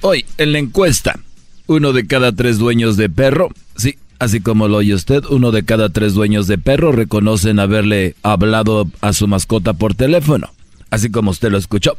Hoy, 0.02 0.24
en 0.38 0.52
la 0.52 0.58
encuesta, 0.58 1.20
uno 1.66 1.92
de 1.92 2.06
cada 2.06 2.32
tres 2.32 2.58
dueños 2.58 2.96
de 2.96 3.08
perro, 3.08 3.50
sí, 3.76 3.96
así 4.18 4.40
como 4.40 4.68
lo 4.68 4.78
oye 4.78 4.94
usted, 4.94 5.22
uno 5.30 5.52
de 5.52 5.64
cada 5.64 5.88
tres 5.88 6.14
dueños 6.14 6.46
de 6.46 6.58
perro 6.58 6.92
reconocen 6.92 7.60
haberle 7.60 8.16
hablado 8.22 8.88
a 9.00 9.12
su 9.12 9.28
mascota 9.28 9.74
por 9.74 9.94
teléfono, 9.94 10.50
así 10.90 11.10
como 11.10 11.30
usted 11.30 11.50
lo 11.50 11.58
escuchó. 11.58 11.96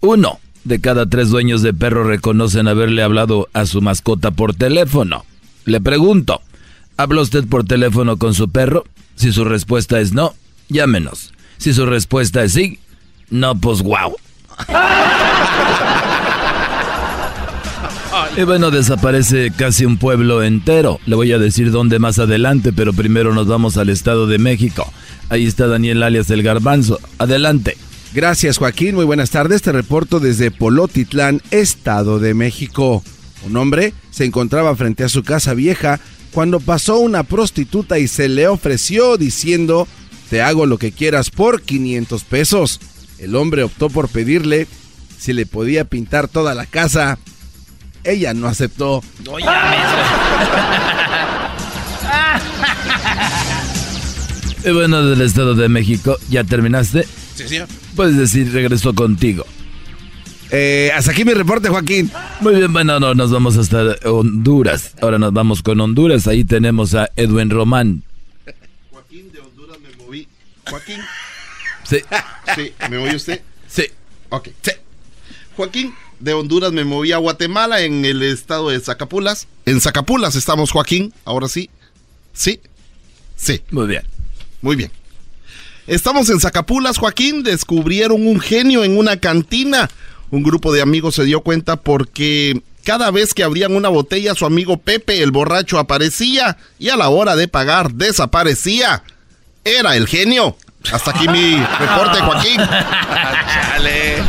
Uno 0.00 0.38
de 0.64 0.80
cada 0.80 1.06
tres 1.06 1.30
dueños 1.30 1.62
de 1.62 1.74
perro 1.74 2.04
reconocen 2.04 2.68
haberle 2.68 3.02
hablado 3.02 3.48
a 3.52 3.66
su 3.66 3.80
mascota 3.80 4.30
por 4.30 4.54
teléfono. 4.54 5.24
Le 5.64 5.80
pregunto, 5.80 6.42
¿habla 6.96 7.22
usted 7.22 7.46
por 7.46 7.64
teléfono 7.64 8.18
con 8.18 8.34
su 8.34 8.50
perro? 8.50 8.84
Si 9.16 9.32
su 9.32 9.44
respuesta 9.44 10.00
es 10.00 10.12
no, 10.12 10.34
llámenos. 10.68 11.32
Si 11.58 11.72
su 11.72 11.86
respuesta 11.86 12.42
es 12.44 12.52
sí, 12.52 12.78
no, 13.30 13.54
pues 13.54 13.82
wow. 13.82 14.16
Y 18.36 18.42
bueno, 18.44 18.70
desaparece 18.70 19.52
casi 19.56 19.84
un 19.84 19.98
pueblo 19.98 20.42
entero. 20.42 21.00
Le 21.06 21.16
voy 21.16 21.32
a 21.32 21.38
decir 21.38 21.70
dónde 21.70 21.98
más 21.98 22.18
adelante, 22.18 22.72
pero 22.72 22.92
primero 22.92 23.34
nos 23.34 23.46
vamos 23.46 23.76
al 23.76 23.88
Estado 23.88 24.26
de 24.26 24.38
México. 24.38 24.90
Ahí 25.28 25.46
está 25.46 25.66
Daniel 25.66 26.02
alias 26.02 26.30
El 26.30 26.42
Garbanzo. 26.42 27.00
Adelante. 27.18 27.76
Gracias 28.14 28.58
Joaquín, 28.58 28.94
muy 28.94 29.04
buenas 29.04 29.30
tardes. 29.30 29.62
Te 29.62 29.72
reporto 29.72 30.20
desde 30.20 30.52
Polotitlán, 30.52 31.42
Estado 31.50 32.20
de 32.20 32.32
México. 32.34 33.02
Un 33.44 33.56
hombre 33.56 33.92
se 34.10 34.24
encontraba 34.24 34.76
frente 34.76 35.02
a 35.02 35.08
su 35.08 35.24
casa 35.24 35.52
vieja 35.52 35.98
cuando 36.30 36.60
pasó 36.60 36.98
una 36.98 37.24
prostituta 37.24 37.98
y 37.98 38.06
se 38.08 38.28
le 38.28 38.46
ofreció 38.48 39.16
diciendo, 39.16 39.88
te 40.30 40.42
hago 40.42 40.66
lo 40.66 40.78
que 40.78 40.92
quieras 40.92 41.30
por 41.30 41.62
500 41.62 42.24
pesos. 42.24 42.80
El 43.24 43.36
hombre 43.36 43.62
optó 43.62 43.88
por 43.88 44.08
pedirle 44.10 44.66
si 45.18 45.32
le 45.32 45.46
podía 45.46 45.86
pintar 45.86 46.28
toda 46.28 46.54
la 46.54 46.66
casa. 46.66 47.18
Ella 48.04 48.34
no 48.34 48.46
aceptó. 48.48 49.02
y 54.62 54.70
bueno, 54.72 55.06
del 55.06 55.22
Estado 55.22 55.54
de 55.54 55.70
México, 55.70 56.18
¿ya 56.28 56.44
terminaste? 56.44 57.06
Sí, 57.34 57.48
señor. 57.48 57.66
Puedes 57.96 58.18
decir, 58.18 58.52
regreso 58.52 58.94
contigo. 58.94 59.46
Eh, 60.50 60.90
hasta 60.94 61.12
aquí 61.12 61.24
mi 61.24 61.32
reporte, 61.32 61.70
Joaquín. 61.70 62.10
Muy 62.40 62.56
bien, 62.56 62.70
bueno, 62.74 63.00
no, 63.00 63.14
nos 63.14 63.32
vamos 63.32 63.56
hasta 63.56 63.96
Honduras. 64.04 64.94
Ahora 65.00 65.18
nos 65.18 65.32
vamos 65.32 65.62
con 65.62 65.80
Honduras. 65.80 66.28
Ahí 66.28 66.44
tenemos 66.44 66.94
a 66.94 67.08
Edwin 67.16 67.48
Román. 67.48 68.02
Joaquín 68.90 69.32
de 69.32 69.40
Honduras 69.40 69.78
me 69.80 70.04
moví. 70.04 70.28
Joaquín. 70.68 71.00
Sí. 71.84 71.98
Sí, 72.54 72.72
¿me 72.90 72.98
oye 72.98 73.16
usted? 73.16 73.40
Sí. 73.68 73.86
Ok. 74.30 74.48
Sí. 74.62 74.72
Joaquín, 75.56 75.94
de 76.18 76.32
Honduras 76.32 76.72
me 76.72 76.84
moví 76.84 77.12
a 77.12 77.18
Guatemala 77.18 77.82
en 77.82 78.04
el 78.04 78.22
estado 78.22 78.70
de 78.70 78.80
Zacapulas. 78.80 79.46
En 79.66 79.80
Zacapulas 79.80 80.34
estamos, 80.36 80.70
Joaquín. 80.70 81.12
Ahora 81.24 81.48
sí. 81.48 81.70
Sí. 82.32 82.60
Sí. 83.36 83.62
Muy 83.70 83.86
bien. 83.86 84.02
Muy 84.60 84.76
bien. 84.76 84.90
Estamos 85.86 86.30
en 86.30 86.40
Zacapulas, 86.40 86.98
Joaquín. 86.98 87.42
Descubrieron 87.42 88.26
un 88.26 88.40
genio 88.40 88.84
en 88.84 88.96
una 88.96 89.18
cantina. 89.18 89.90
Un 90.30 90.42
grupo 90.42 90.72
de 90.72 90.80
amigos 90.80 91.14
se 91.14 91.24
dio 91.24 91.42
cuenta 91.42 91.76
porque 91.76 92.62
cada 92.84 93.10
vez 93.10 93.34
que 93.34 93.44
abrían 93.44 93.76
una 93.76 93.88
botella, 93.88 94.34
su 94.34 94.46
amigo 94.46 94.78
Pepe, 94.78 95.22
el 95.22 95.30
borracho, 95.30 95.78
aparecía 95.78 96.56
y 96.78 96.88
a 96.88 96.96
la 96.96 97.08
hora 97.08 97.36
de 97.36 97.48
pagar 97.48 97.92
desaparecía. 97.92 99.02
Era 99.64 99.96
el 99.96 100.06
genio. 100.06 100.56
Hasta 100.92 101.10
aquí 101.10 101.28
mi 101.28 101.56
reporte, 101.56 102.20
Joaquín. 102.20 102.60
Chale. 102.60 104.22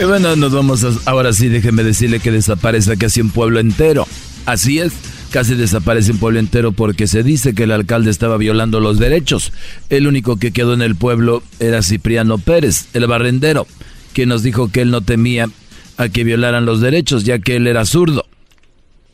Y 0.00 0.04
bueno, 0.04 0.34
nos 0.34 0.52
vamos 0.52 0.84
ahora 1.06 1.32
sí, 1.32 1.48
déjeme 1.48 1.84
decirle 1.84 2.20
que 2.20 2.32
desaparece 2.32 2.96
casi 2.96 3.20
un 3.20 3.30
pueblo 3.30 3.60
entero. 3.60 4.06
Así 4.44 4.80
es, 4.80 4.92
casi 5.30 5.54
desaparece 5.54 6.12
un 6.12 6.18
pueblo 6.18 6.40
entero 6.40 6.72
porque 6.72 7.06
se 7.06 7.22
dice 7.22 7.54
que 7.54 7.64
el 7.64 7.70
alcalde 7.72 8.10
estaba 8.10 8.36
violando 8.36 8.80
los 8.80 8.98
derechos. 8.98 9.52
El 9.90 10.06
único 10.06 10.36
que 10.36 10.52
quedó 10.52 10.74
en 10.74 10.82
el 10.82 10.96
pueblo 10.96 11.42
era 11.60 11.82
Cipriano 11.82 12.38
Pérez, 12.38 12.86
el 12.92 13.06
barrendero, 13.06 13.66
que 14.12 14.26
nos 14.26 14.42
dijo 14.42 14.68
que 14.68 14.82
él 14.82 14.90
no 14.90 15.00
temía 15.00 15.48
a 15.96 16.08
que 16.08 16.24
violaran 16.24 16.66
los 16.66 16.80
derechos, 16.80 17.24
ya 17.24 17.38
que 17.38 17.56
él 17.56 17.66
era 17.66 17.84
zurdo. 17.84 18.26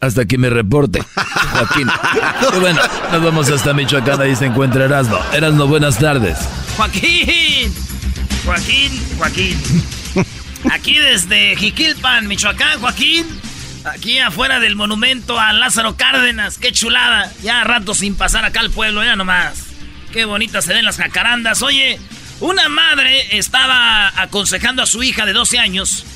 Hasta 0.01 0.23
aquí 0.23 0.39
me 0.39 0.49
reporte, 0.49 1.03
Joaquín. 1.53 1.89
y 2.57 2.59
bueno, 2.59 2.81
nos 3.13 3.23
vamos 3.23 3.51
hasta 3.51 3.75
Michoacán, 3.75 4.21
ahí 4.21 4.35
se 4.35 4.47
encuentra 4.47 4.87
Erasmo. 4.87 5.19
Erasmo, 5.33 5.67
buenas 5.67 5.99
tardes. 5.99 6.39
Joaquín, 6.77 7.75
Joaquín, 8.45 8.93
Joaquín. 9.19 9.59
Aquí 10.71 10.95
desde 10.95 11.55
Jiquilpan, 11.57 12.27
Michoacán, 12.29 12.81
Joaquín. 12.81 13.27
Aquí 13.85 14.19
afuera 14.19 14.59
del 14.59 14.75
monumento 14.75 15.39
a 15.39 15.53
Lázaro 15.53 15.97
Cárdenas, 15.97 16.57
qué 16.57 16.73
chulada. 16.73 17.31
Ya 17.43 17.63
rato 17.65 17.95
sin 17.95 18.15
pasar 18.15 18.45
acá 18.45 18.61
al 18.61 18.71
pueblo, 18.71 19.05
ya 19.05 19.17
nomás. 19.17 19.67
Qué 20.13 20.25
bonitas 20.25 20.65
se 20.65 20.73
ven 20.73 20.87
las 20.87 20.97
jacarandas. 20.97 21.61
Oye, 21.61 21.99
una 22.41 22.71
madre 22.71 23.37
estaba 23.37 24.13
aconsejando 24.21 24.83
a 24.83 24.87
su 24.87 25.03
hija 25.03 25.27
de 25.27 25.35
12 25.35 25.59
años 25.59 26.07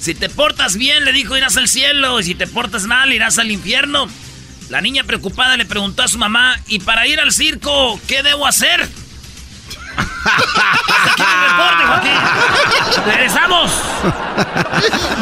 si 0.00 0.14
te 0.14 0.28
portas 0.28 0.76
bien, 0.76 1.04
le 1.04 1.12
dijo, 1.12 1.36
irás 1.36 1.56
al 1.56 1.68
cielo. 1.68 2.20
Y 2.20 2.24
si 2.24 2.34
te 2.34 2.46
portas 2.46 2.84
mal, 2.84 3.12
irás 3.12 3.38
al 3.38 3.50
infierno. 3.50 4.08
La 4.70 4.80
niña 4.80 5.04
preocupada 5.04 5.56
le 5.56 5.66
preguntó 5.66 6.02
a 6.02 6.08
su 6.08 6.16
mamá, 6.18 6.58
¿y 6.68 6.78
para 6.78 7.06
ir 7.06 7.20
al 7.20 7.32
circo, 7.32 8.00
qué 8.06 8.22
debo 8.22 8.46
hacer? 8.46 8.88
Hasta 10.24 11.12
aquí 11.12 11.22
reporte, 11.48 11.86
Joaquín. 11.86 13.04
¡Regresamos! 13.06 13.72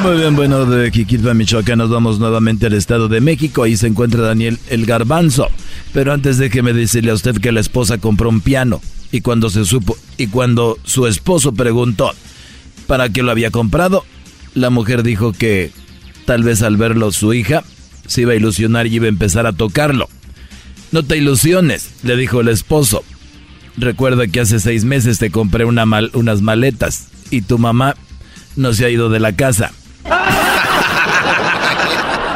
Muy 0.02 0.16
bien, 0.18 0.36
bueno, 0.36 0.64
de 0.66 0.90
Jiquilpa, 0.90 1.34
Michoacán, 1.34 1.78
nos 1.78 1.90
vamos 1.90 2.18
nuevamente 2.18 2.66
al 2.66 2.74
Estado 2.74 3.08
de 3.08 3.20
México. 3.20 3.62
Ahí 3.62 3.76
se 3.76 3.86
encuentra 3.86 4.22
Daniel 4.22 4.58
El 4.68 4.86
Garbanzo. 4.86 5.48
Pero 5.92 6.12
antes 6.12 6.38
déjeme 6.38 6.72
decirle 6.72 7.10
a 7.10 7.14
usted 7.14 7.40
que 7.40 7.50
la 7.50 7.60
esposa 7.60 7.98
compró 7.98 8.28
un 8.28 8.40
piano. 8.40 8.80
Y 9.10 9.22
cuando 9.22 9.50
se 9.50 9.64
supo, 9.64 9.96
y 10.18 10.26
cuando 10.26 10.76
su 10.84 11.06
esposo 11.06 11.52
preguntó 11.52 12.14
para 12.86 13.08
qué 13.08 13.22
lo 13.22 13.30
había 13.30 13.50
comprado, 13.50 14.04
La 14.58 14.70
mujer 14.70 15.04
dijo 15.04 15.32
que 15.32 15.70
tal 16.24 16.42
vez 16.42 16.62
al 16.62 16.76
verlo 16.76 17.12
su 17.12 17.32
hija 17.32 17.62
se 18.08 18.22
iba 18.22 18.32
a 18.32 18.36
ilusionar 18.36 18.88
y 18.88 18.96
iba 18.96 19.06
a 19.06 19.08
empezar 19.08 19.46
a 19.46 19.52
tocarlo. 19.52 20.08
No 20.90 21.04
te 21.04 21.16
ilusiones, 21.16 21.90
le 22.02 22.16
dijo 22.16 22.40
el 22.40 22.48
esposo. 22.48 23.04
Recuerda 23.76 24.26
que 24.26 24.40
hace 24.40 24.58
seis 24.58 24.84
meses 24.84 25.20
te 25.20 25.30
compré 25.30 25.64
una 25.64 25.84
unas 26.12 26.42
maletas 26.42 27.06
y 27.30 27.42
tu 27.42 27.58
mamá 27.58 27.94
no 28.56 28.72
se 28.72 28.84
ha 28.84 28.90
ido 28.90 29.10
de 29.10 29.20
la 29.20 29.36
casa. 29.36 29.70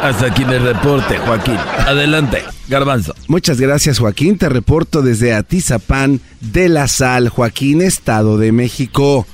Hasta 0.03 0.27
aquí 0.27 0.45
el 0.45 0.63
reporte, 0.63 1.19
Joaquín. 1.19 1.57
Adelante, 1.85 2.45
Garbanzo. 2.69 3.17
Muchas 3.27 3.61
gracias, 3.61 3.99
Joaquín. 3.99 4.39
Te 4.39 4.49
reporto 4.49 5.03
desde 5.03 5.35
Atizapán 5.35 6.21
de 6.41 6.69
la 6.69 6.87
Sal, 6.87 7.31
Joaquín, 7.31 7.83
Estado 7.83 8.39
de 8.39 8.53
México. 8.53 9.27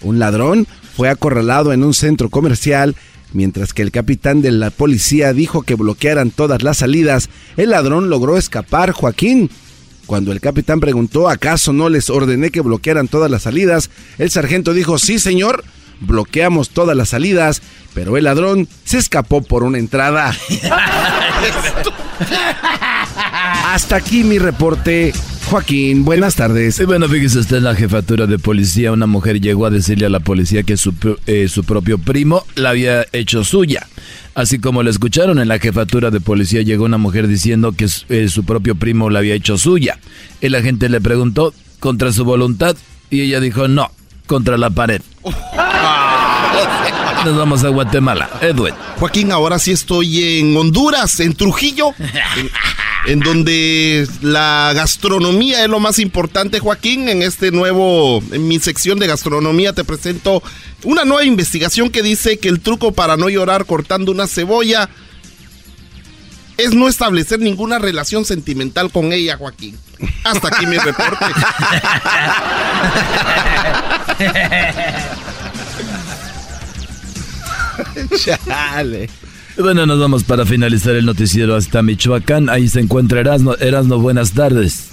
Un 0.00 0.18
ladrón 0.18 0.66
fue 0.96 1.08
acorralado 1.08 1.72
en 1.72 1.84
un 1.84 1.94
centro 1.94 2.28
comercial 2.30 2.96
mientras 3.32 3.72
que 3.72 3.82
el 3.82 3.90
capitán 3.90 4.42
de 4.42 4.52
la 4.52 4.70
policía 4.70 5.32
dijo 5.32 5.62
que 5.62 5.74
bloquearan 5.74 6.30
todas 6.30 6.62
las 6.62 6.78
salidas. 6.78 7.28
El 7.56 7.70
ladrón 7.70 8.10
logró 8.10 8.36
escapar, 8.36 8.92
Joaquín. 8.92 9.50
Cuando 10.06 10.32
el 10.32 10.40
capitán 10.40 10.80
preguntó 10.80 11.28
acaso 11.28 11.72
no 11.72 11.88
les 11.88 12.10
ordené 12.10 12.50
que 12.50 12.60
bloquearan 12.60 13.08
todas 13.08 13.30
las 13.30 13.42
salidas, 13.42 13.88
el 14.18 14.30
sargento 14.30 14.74
dijo 14.74 14.98
sí, 14.98 15.18
señor 15.18 15.64
bloqueamos 16.00 16.70
todas 16.70 16.96
las 16.96 17.10
salidas, 17.10 17.62
pero 17.94 18.16
el 18.16 18.24
ladrón 18.24 18.68
se 18.84 18.98
escapó 18.98 19.42
por 19.42 19.62
una 19.62 19.78
entrada. 19.78 20.34
Hasta 23.66 23.96
aquí 23.96 24.24
mi 24.24 24.38
reporte. 24.38 25.12
Joaquín, 25.50 26.04
buenas 26.04 26.36
tardes. 26.36 26.84
bueno, 26.86 27.08
fíjese 27.08 27.40
usted 27.40 27.58
en 27.58 27.64
la 27.64 27.74
jefatura 27.74 28.26
de 28.26 28.38
policía, 28.38 28.92
una 28.92 29.06
mujer 29.06 29.40
llegó 29.40 29.66
a 29.66 29.70
decirle 29.70 30.06
a 30.06 30.08
la 30.08 30.20
policía 30.20 30.62
que 30.62 30.78
su, 30.78 30.94
eh, 31.26 31.48
su 31.48 31.64
propio 31.64 31.98
primo 31.98 32.46
la 32.54 32.70
había 32.70 33.04
hecho 33.12 33.44
suya. 33.44 33.86
Así 34.34 34.58
como 34.58 34.82
lo 34.82 34.88
escucharon 34.88 35.38
en 35.38 35.48
la 35.48 35.58
jefatura 35.58 36.10
de 36.10 36.20
policía, 36.20 36.62
llegó 36.62 36.86
una 36.86 36.96
mujer 36.96 37.28
diciendo 37.28 37.72
que 37.72 37.86
eh, 38.08 38.28
su 38.28 38.44
propio 38.44 38.76
primo 38.76 39.10
la 39.10 39.18
había 39.18 39.34
hecho 39.34 39.58
suya. 39.58 39.98
El 40.40 40.54
agente 40.54 40.88
le 40.88 41.02
preguntó 41.02 41.52
contra 41.80 42.12
su 42.12 42.24
voluntad 42.24 42.76
y 43.10 43.20
ella 43.20 43.40
dijo 43.40 43.68
no, 43.68 43.90
contra 44.32 44.56
la 44.56 44.70
pared. 44.70 45.02
Nos 47.22 47.36
vamos 47.36 47.64
a 47.64 47.68
Guatemala. 47.68 48.30
Edwin. 48.40 48.72
Joaquín, 48.98 49.30
ahora 49.30 49.58
sí 49.58 49.72
estoy 49.72 50.38
en 50.38 50.56
Honduras, 50.56 51.20
en 51.20 51.34
Trujillo, 51.34 51.90
en, 53.04 53.20
donde 53.20 54.08
la 54.22 54.72
gastronomía 54.74 55.62
es 55.62 55.68
lo 55.68 55.80
más 55.80 55.98
importante, 55.98 56.60
Joaquín. 56.60 57.10
En 57.10 57.20
este 57.20 57.50
nuevo, 57.50 58.22
en 58.32 58.48
mi 58.48 58.58
sección 58.58 58.98
de 58.98 59.06
gastronomía 59.06 59.74
te 59.74 59.84
presento 59.84 60.42
una 60.82 61.04
nueva 61.04 61.24
investigación 61.24 61.90
que 61.90 62.02
dice 62.02 62.38
que 62.38 62.48
el 62.48 62.60
truco 62.60 62.92
para 62.92 63.18
no 63.18 63.28
llorar 63.28 63.66
cortando 63.66 64.12
una 64.12 64.26
cebolla 64.26 64.88
es 66.56 66.74
no 66.74 66.88
establecer 66.88 67.38
ninguna 67.40 67.78
relación 67.78 68.24
sentimental 68.24 68.90
con 68.90 69.12
ella, 69.12 69.36
Joaquín. 69.36 69.78
Hasta 70.24 70.48
aquí 70.48 70.66
mi 70.66 70.78
reporte. 70.78 71.26
Chale. 78.16 79.08
Bueno, 79.58 79.84
nos 79.86 80.00
vamos 80.00 80.24
para 80.24 80.46
finalizar 80.46 80.94
el 80.94 81.04
noticiero 81.04 81.54
hasta 81.54 81.82
Michoacán. 81.82 82.48
Ahí 82.48 82.68
se 82.68 82.80
encuentra 82.80 83.20
Erasno. 83.20 83.54
Erasno, 83.56 83.98
buenas 83.98 84.32
tardes. 84.32 84.91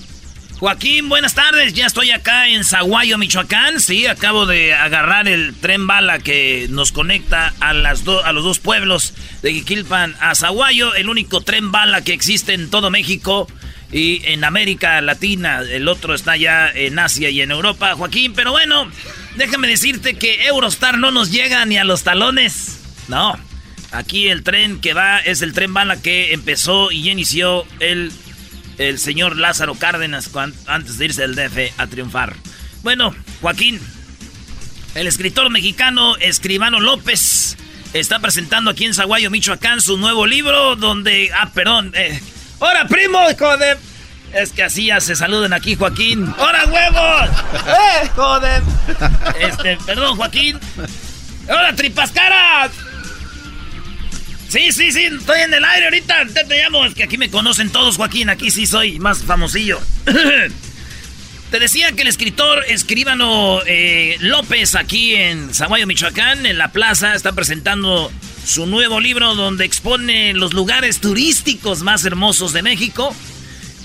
Joaquín, 0.60 1.08
buenas 1.08 1.36
tardes. 1.36 1.74
Ya 1.74 1.86
estoy 1.86 2.12
acá 2.12 2.50
en 2.50 2.66
Zaguayo, 2.66 3.18
Michoacán. 3.18 3.80
Sí, 3.80 4.08
acabo 4.08 4.46
de 4.46 4.74
agarrar 4.74 5.30
el 5.30 5.56
tren 5.56 5.88
bala 5.88 6.20
que 6.20 6.68
nos 6.70 6.92
conecta 6.92 7.54
a, 7.62 7.74
los 7.74 8.04
dos 8.04 8.60
pueblos 8.60 9.14
de 9.42 9.54
Jiquilpan 9.54 10.18
a 10.20 10.36
Zaguayo. 10.36 10.94
El 10.96 11.08
único 11.08 11.40
tren 11.40 11.72
bala 11.72 12.02
que 12.02 12.12
existe 12.12 12.54
en 12.54 12.70
todo 12.70 12.92
México 12.92 13.48
y 13.90 14.22
en 14.26 14.44
América 14.44 15.00
Latina. 15.00 15.62
El 15.62 15.88
otro 15.88 16.14
está 16.14 16.36
ya 16.36 16.70
en 16.70 17.00
Asia 17.00 17.30
y 17.30 17.40
en 17.40 17.52
Europa, 17.52 17.96
Joaquín. 17.96 18.34
Pero 18.34 18.52
bueno, 18.52 18.92
déjame 19.38 19.70
decirte 19.70 20.16
que 20.16 20.46
Eurostar 20.48 20.98
no 20.98 21.12
nos 21.12 21.32
llega 21.32 21.66
ni 21.66 21.78
a 21.78 21.86
los 21.86 22.04
talones. 22.04 22.82
No, 23.08 23.40
aquí 23.94 24.28
el 24.28 24.44
tren 24.44 24.82
que 24.82 24.94
va 24.94 25.20
es 25.20 25.42
el 25.42 25.54
tren 25.54 25.74
bala 25.74 26.02
que 26.02 26.34
empezó 26.34 26.92
y 26.92 27.10
inició 27.10 27.64
el, 27.80 28.12
el 28.80 28.98
señor 28.98 29.38
Lázaro 29.38 29.76
Cárdenas 29.76 30.32
antes 30.66 30.98
de 30.98 31.06
irse 31.06 31.22
del 31.22 31.36
DF 31.36 31.74
a 31.78 31.86
triunfar. 31.88 32.36
Bueno, 32.82 33.14
Joaquín, 33.42 33.80
el 34.96 35.06
escritor 35.06 35.50
mexicano 35.52 36.16
Escribano 36.16 36.80
López 36.80 37.58
está 37.94 38.20
presentando 38.20 38.72
aquí 38.72 38.86
en 38.86 38.94
Zaguayo, 38.94 39.30
Michoacán, 39.30 39.82
su 39.82 39.98
nuevo 39.98 40.26
libro 40.26 40.76
donde... 40.78 41.30
Ah, 41.38 41.52
perdón. 41.54 41.92
Eh, 41.94 42.20
¡Hola, 42.60 42.88
primo! 42.88 43.20
Joder. 43.38 43.78
Es 44.34 44.54
que 44.54 44.64
así 44.64 44.86
ya 44.86 45.02
se 45.02 45.16
saluden 45.16 45.54
aquí, 45.54 45.76
Joaquín. 45.76 46.34
¡Hola, 46.38 46.66
huevos! 46.66 47.30
¡Eh, 47.68 48.10
joder! 48.16 48.64
Este, 49.40 49.78
perdón, 49.86 50.16
Joaquín. 50.16 50.58
¡Hola, 51.50 51.76
tripas 51.76 52.12
caras! 52.12 52.72
Sí, 54.50 54.72
sí, 54.72 54.92
sí, 54.92 55.04
estoy 55.04 55.42
en 55.42 55.54
el 55.54 55.64
aire 55.64 55.86
ahorita. 55.86 56.26
Te, 56.34 56.44
te 56.44 56.58
llamo, 56.58 56.84
es 56.84 56.96
que 56.96 57.04
aquí 57.04 57.20
me 57.20 57.30
conocen 57.30 57.70
todos, 57.70 57.98
Joaquín. 57.98 58.30
Aquí 58.30 58.50
sí 58.50 58.66
soy 58.66 59.00
más 59.00 59.24
famosillo. 59.24 59.80
Te 61.52 61.60
decía 61.60 61.92
que 61.94 62.04
el 62.04 62.08
escritor 62.08 62.64
escribano 62.68 63.62
eh, 63.66 64.18
López 64.20 64.76
aquí 64.76 65.16
en 65.16 65.54
Zaguayo, 65.54 65.88
Michoacán, 65.88 66.46
en 66.46 66.60
la 66.60 66.72
plaza, 66.72 67.16
está 67.16 67.34
presentando 67.34 68.12
su 68.46 68.68
nuevo 68.68 69.00
libro 69.00 69.34
donde 69.34 69.66
expone 69.66 70.34
los 70.34 70.54
lugares 70.54 71.00
turísticos 71.00 71.82
más 71.82 72.06
hermosos 72.06 72.54
de 72.54 72.62
México. 72.62 73.16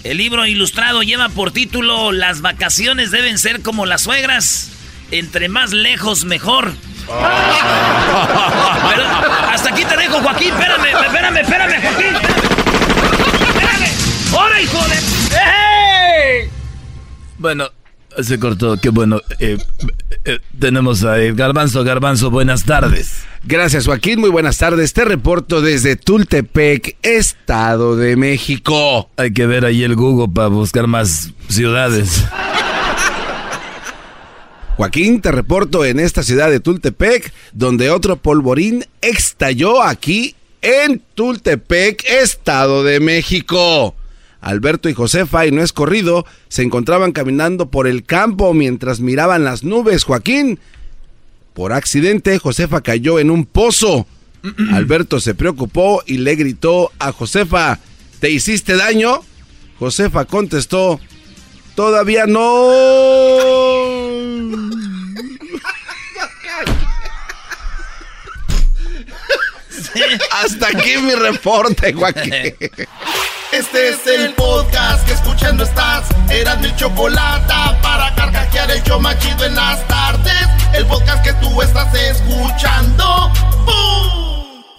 El 0.02 0.18
libro 0.18 0.46
ilustrado 0.46 1.02
lleva 1.02 1.30
por 1.30 1.52
título 1.52 2.12
Las 2.12 2.42
vacaciones 2.42 3.10
deben 3.10 3.38
ser 3.38 3.62
como 3.62 3.86
las 3.86 4.02
suegras, 4.02 4.70
entre 5.10 5.48
más 5.48 5.72
lejos 5.72 6.24
mejor 6.26 6.74
hasta 9.52 9.68
aquí 9.70 9.84
te 9.84 9.96
dejo, 9.96 10.20
Joaquín. 10.20 10.52
Espérame, 10.54 10.86
espérame, 11.06 11.36
espérame, 11.38 11.82
Joaquín. 11.82 12.14
Espérame. 13.48 13.88
¡Hora, 14.32 14.60
hijo 14.60 14.78
de! 14.88 14.96
¡Hey! 15.30 16.48
Bueno, 17.38 17.68
se 18.22 18.38
cortó. 18.38 18.76
Qué 18.76 18.90
bueno. 18.90 19.20
Eh, 19.38 19.58
eh, 20.24 20.38
tenemos 20.58 21.04
a 21.04 21.16
Garbanzo. 21.16 21.84
Garbanzo, 21.84 22.30
buenas 22.30 22.64
tardes. 22.64 23.24
Gracias, 23.44 23.86
Joaquín. 23.86 24.20
Muy 24.20 24.30
buenas 24.30 24.58
tardes. 24.58 24.92
Te 24.92 25.04
reporto 25.04 25.60
desde 25.60 25.96
Tultepec, 25.96 26.96
Estado 27.02 27.96
de 27.96 28.16
México. 28.16 29.10
Hay 29.16 29.32
que 29.32 29.46
ver 29.46 29.64
ahí 29.64 29.84
el 29.84 29.96
Google 29.96 30.32
para 30.34 30.48
buscar 30.48 30.86
más 30.86 31.30
ciudades. 31.48 32.24
Joaquín, 34.76 35.20
te 35.20 35.30
reporto 35.30 35.84
en 35.84 36.00
esta 36.00 36.24
ciudad 36.24 36.50
de 36.50 36.58
Tultepec, 36.58 37.32
donde 37.52 37.90
otro 37.90 38.16
polvorín 38.16 38.84
estalló 39.02 39.80
aquí 39.80 40.34
en 40.62 41.00
Tultepec, 41.14 42.04
Estado 42.04 42.82
de 42.82 42.98
México. 42.98 43.94
Alberto 44.40 44.88
y 44.88 44.94
Josefa, 44.94 45.46
y 45.46 45.52
no 45.52 45.62
es 45.62 45.72
corrido, 45.72 46.26
se 46.48 46.62
encontraban 46.62 47.12
caminando 47.12 47.70
por 47.70 47.86
el 47.86 48.04
campo 48.04 48.52
mientras 48.52 48.98
miraban 48.98 49.44
las 49.44 49.62
nubes, 49.62 50.02
Joaquín. 50.02 50.58
Por 51.52 51.72
accidente, 51.72 52.40
Josefa 52.40 52.80
cayó 52.80 53.20
en 53.20 53.30
un 53.30 53.46
pozo. 53.46 54.06
Alberto 54.72 55.20
se 55.20 55.36
preocupó 55.36 56.02
y 56.04 56.18
le 56.18 56.34
gritó 56.34 56.90
a 56.98 57.12
Josefa, 57.12 57.78
¿te 58.18 58.30
hiciste 58.30 58.76
daño? 58.76 59.20
Josefa 59.78 60.24
contestó, 60.24 60.98
todavía 61.74 62.26
no. 62.26 62.70
Hasta 70.42 70.68
aquí 70.68 70.96
mi 70.98 71.14
reporte, 71.14 71.92
Joaquín. 71.92 72.54
Este 73.52 73.88
es 73.90 74.06
el 74.06 74.34
podcast 74.34 75.06
que 75.06 75.12
escuchando 75.12 75.62
estás. 75.64 76.08
Eran 76.28 76.60
mi 76.60 76.74
chocolate 76.74 77.54
para 77.82 78.14
carcajear 78.14 78.70
el 78.70 78.82
yo 78.82 78.98
machido 78.98 79.44
en 79.44 79.54
las 79.54 79.86
tardes. 79.86 80.48
El 80.72 80.86
podcast 80.86 81.22
que 81.22 81.32
tú 81.34 81.62
estás 81.62 81.94
escuchando. 81.94 83.30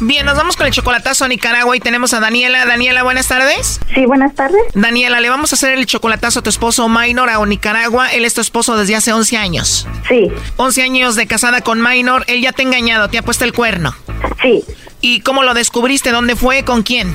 vamos 0.00 0.56
con 0.56 0.66
el 0.66 0.72
chocolatazo 0.72 1.24
a 1.24 1.28
Nicaragua 1.28 1.76
y 1.76 1.80
tenemos 1.80 2.14
a 2.14 2.20
Daniela. 2.20 2.64
Daniela, 2.64 3.02
buenas 3.02 3.28
tardes. 3.28 3.80
Sí, 3.94 4.06
buenas 4.06 4.34
tardes. 4.34 4.60
Daniela, 4.74 5.20
le 5.20 5.28
vamos 5.28 5.52
a 5.52 5.56
hacer 5.56 5.76
el 5.76 5.86
chocolatazo 5.86 6.40
a 6.40 6.42
tu 6.42 6.50
esposo 6.50 6.88
Minor 6.88 7.28
a 7.28 7.44
Nicaragua. 7.44 8.12
Él 8.12 8.24
es 8.24 8.34
tu 8.34 8.40
esposo 8.40 8.76
desde 8.76 8.96
hace 8.96 9.12
11 9.12 9.36
años. 9.36 9.86
Sí. 10.08 10.30
11 10.56 10.82
años 10.82 11.16
de 11.16 11.26
casada 11.26 11.60
con 11.60 11.82
Minor. 11.82 12.24
Él 12.26 12.40
ya 12.40 12.52
te 12.52 12.62
ha 12.62 12.64
engañado, 12.64 13.08
te 13.08 13.18
ha 13.18 13.22
puesto 13.22 13.44
el 13.44 13.52
cuerno. 13.52 13.94
Sí. 14.42 14.64
¿Y 15.00 15.20
cómo 15.20 15.42
lo 15.42 15.54
descubriste? 15.54 16.10
¿Dónde 16.10 16.36
fue? 16.36 16.64
¿Con 16.64 16.82
quién? 16.82 17.14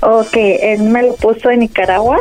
Ok, 0.00 0.34
él 0.34 0.82
me 0.82 1.02
lo 1.02 1.16
puso 1.16 1.50
en 1.50 1.60
Nicaragua 1.60 2.18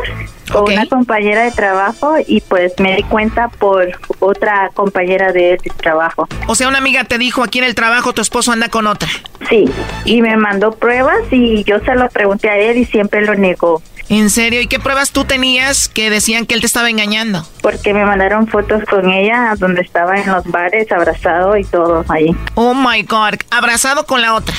con 0.51 0.71
una 0.71 0.85
compañera 0.87 1.43
de 1.43 1.51
trabajo 1.51 2.15
y 2.25 2.41
pues 2.41 2.73
me 2.79 2.95
di 2.95 3.03
cuenta 3.03 3.49
por 3.49 3.99
otra 4.19 4.71
compañera 4.73 5.31
de, 5.31 5.57
trabajo. 5.77 6.27
O 6.47 6.55
sea, 6.55 6.67
una 6.67 6.77
amiga 6.77 7.03
te 7.03 7.17
dijo 7.17 7.43
aquí 7.43 7.59
en 7.59 7.65
el 7.65 7.75
trabajo 7.75 8.13
tu 8.13 8.21
esposo 8.21 8.51
anda 8.51 8.69
con 8.69 8.87
otra. 8.87 9.09
Sí, 9.49 9.65
y 10.05 10.21
me 10.21 10.35
mandó 10.37 10.71
pruebas 10.71 11.19
y 11.31 11.63
yo 11.63 11.79
se 11.79 11.95
lo 11.95 12.09
pregunté 12.09 12.49
a 12.49 12.57
él 12.57 12.77
y 12.77 12.85
siempre 12.85 13.21
lo 13.25 13.35
negó. 13.35 13.81
¿En 14.09 14.29
serio? 14.29 14.61
¿Y 14.61 14.67
qué 14.67 14.79
pruebas 14.79 15.11
tú 15.11 15.25
tenías 15.25 15.89
que 15.89 16.09
decían 16.09 16.45
que 16.45 16.53
él 16.53 16.61
te 16.61 16.65
estaba 16.65 16.89
engañando? 16.89 17.45
Porque 17.61 17.93
me 17.93 18.05
mandaron 18.05 18.47
fotos 18.47 18.83
con 18.89 19.11
ella 19.11 19.53
donde 19.57 19.81
estaba 19.81 20.17
en 20.17 20.31
los 20.31 20.45
bares 20.45 20.89
abrazado 20.93 21.57
y 21.57 21.65
todo 21.65 22.05
ahí. 22.07 22.29
Oh 22.55 22.73
my 22.73 23.03
God, 23.03 23.35
abrazado 23.51 24.05
con 24.05 24.21
la 24.21 24.33
otra. 24.33 24.55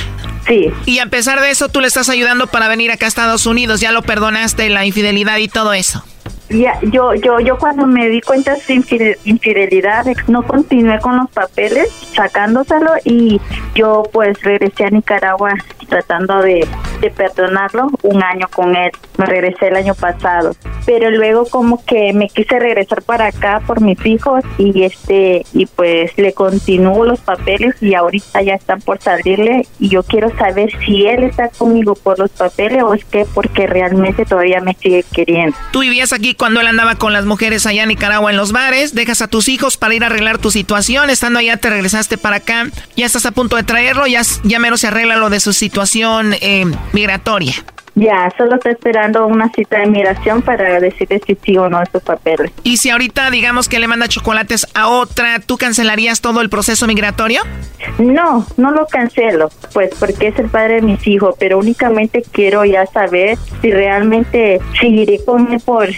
Sí. 0.46 0.70
Y 0.84 0.98
a 0.98 1.06
pesar 1.06 1.40
de 1.40 1.50
eso, 1.50 1.70
tú 1.70 1.80
le 1.80 1.86
estás 1.86 2.10
ayudando 2.10 2.46
para 2.46 2.68
venir 2.68 2.90
acá 2.90 3.06
a 3.06 3.08
Estados 3.08 3.46
Unidos. 3.46 3.80
Ya 3.80 3.92
lo 3.92 4.02
perdonaste, 4.02 4.68
la 4.68 4.84
infidelidad 4.84 5.38
y 5.38 5.48
todo 5.48 5.72
eso. 5.72 6.04
Ya, 6.50 6.78
yo, 6.82 7.14
yo, 7.14 7.40
yo 7.40 7.58
cuando 7.58 7.86
me 7.86 8.08
di 8.08 8.20
cuenta 8.20 8.54
de 8.54 8.60
su 8.60 8.72
infidelidad, 8.72 10.06
no 10.28 10.42
continué 10.42 10.98
con 11.00 11.16
los 11.16 11.30
papeles, 11.30 11.90
sacándoselo 12.14 12.92
y 13.04 13.40
yo 13.74 14.04
pues 14.12 14.40
regresé 14.42 14.84
a 14.84 14.90
Nicaragua 14.90 15.52
tratando 15.88 16.40
de, 16.42 16.66
de 17.00 17.10
perdonarlo 17.10 17.88
un 18.02 18.22
año 18.22 18.46
con 18.48 18.76
él. 18.76 18.90
Me 19.16 19.26
regresé 19.26 19.68
el 19.68 19.76
año 19.76 19.94
pasado, 19.94 20.52
pero 20.86 21.10
luego 21.10 21.46
como 21.46 21.84
que 21.84 22.12
me 22.12 22.28
quise 22.28 22.58
regresar 22.58 23.02
para 23.02 23.26
acá 23.26 23.60
por 23.66 23.80
mis 23.80 24.04
hijos 24.06 24.44
y 24.58 24.84
este 24.84 25.44
y 25.52 25.66
pues 25.66 26.16
le 26.16 26.32
continúo 26.32 27.04
los 27.04 27.20
papeles 27.20 27.74
y 27.82 27.94
ahorita 27.94 28.42
ya 28.42 28.54
están 28.54 28.80
por 28.80 29.00
salirle 29.00 29.66
y 29.78 29.88
yo 29.88 30.02
quiero 30.02 30.30
saber 30.36 30.70
si 30.84 31.06
él 31.06 31.24
está 31.24 31.48
conmigo 31.48 31.94
por 31.94 32.18
los 32.18 32.30
papeles 32.30 32.82
o 32.82 32.94
es 32.94 33.04
que 33.04 33.26
porque 33.34 33.66
realmente 33.66 34.24
todavía 34.24 34.60
me 34.60 34.74
sigue 34.74 35.04
queriendo. 35.12 35.56
Tú 35.72 35.80
vivías 35.80 36.12
aquí 36.12 36.34
cuando 36.38 36.60
él 36.60 36.68
andaba 36.68 36.94
con 36.94 37.12
las 37.12 37.26
mujeres 37.26 37.66
allá 37.66 37.82
en 37.82 37.88
Nicaragua 37.88 38.30
en 38.30 38.36
los 38.36 38.52
bares, 38.52 38.94
dejas 38.94 39.20
a 39.20 39.28
tus 39.28 39.48
hijos 39.48 39.76
para 39.76 39.94
ir 39.94 40.04
a 40.04 40.06
arreglar 40.06 40.38
tu 40.38 40.50
situación, 40.50 41.10
estando 41.10 41.40
allá 41.40 41.56
te 41.56 41.68
regresaste 41.68 42.16
para 42.16 42.36
acá, 42.36 42.68
ya 42.96 43.06
estás 43.06 43.26
a 43.26 43.32
punto 43.32 43.56
de 43.56 43.64
traerlo, 43.64 44.06
ya, 44.06 44.22
ya 44.44 44.58
menos 44.58 44.80
se 44.80 44.86
arregla 44.86 45.16
lo 45.16 45.30
de 45.30 45.40
su 45.40 45.52
situación 45.52 46.34
eh, 46.40 46.64
migratoria. 46.92 47.54
Ya, 48.00 48.32
solo 48.38 48.54
estoy 48.54 48.72
esperando 48.72 49.26
una 49.26 49.50
cita 49.50 49.80
de 49.80 49.86
migración 49.86 50.40
para 50.42 50.78
decirle 50.78 51.20
si 51.26 51.36
sí 51.44 51.58
o 51.58 51.68
no 51.68 51.82
estos 51.82 52.00
papeles. 52.04 52.52
Y 52.62 52.76
si 52.76 52.90
ahorita 52.90 53.28
digamos 53.32 53.68
que 53.68 53.80
le 53.80 53.88
manda 53.88 54.06
chocolates 54.06 54.68
a 54.74 54.86
otra, 54.86 55.40
¿tú 55.40 55.58
cancelarías 55.58 56.20
todo 56.20 56.40
el 56.40 56.48
proceso 56.48 56.86
migratorio? 56.86 57.42
No, 57.98 58.46
no 58.56 58.70
lo 58.70 58.86
cancelo, 58.86 59.50
pues 59.72 59.90
porque 59.98 60.28
es 60.28 60.38
el 60.38 60.48
padre 60.48 60.76
de 60.76 60.82
mis 60.82 61.04
hijos, 61.08 61.34
pero 61.40 61.58
únicamente 61.58 62.22
quiero 62.30 62.64
ya 62.64 62.86
saber 62.86 63.36
si 63.60 63.72
realmente 63.72 64.60
seguiré 64.80 65.24
con 65.24 65.52
él 65.52 65.60
por 65.64 65.88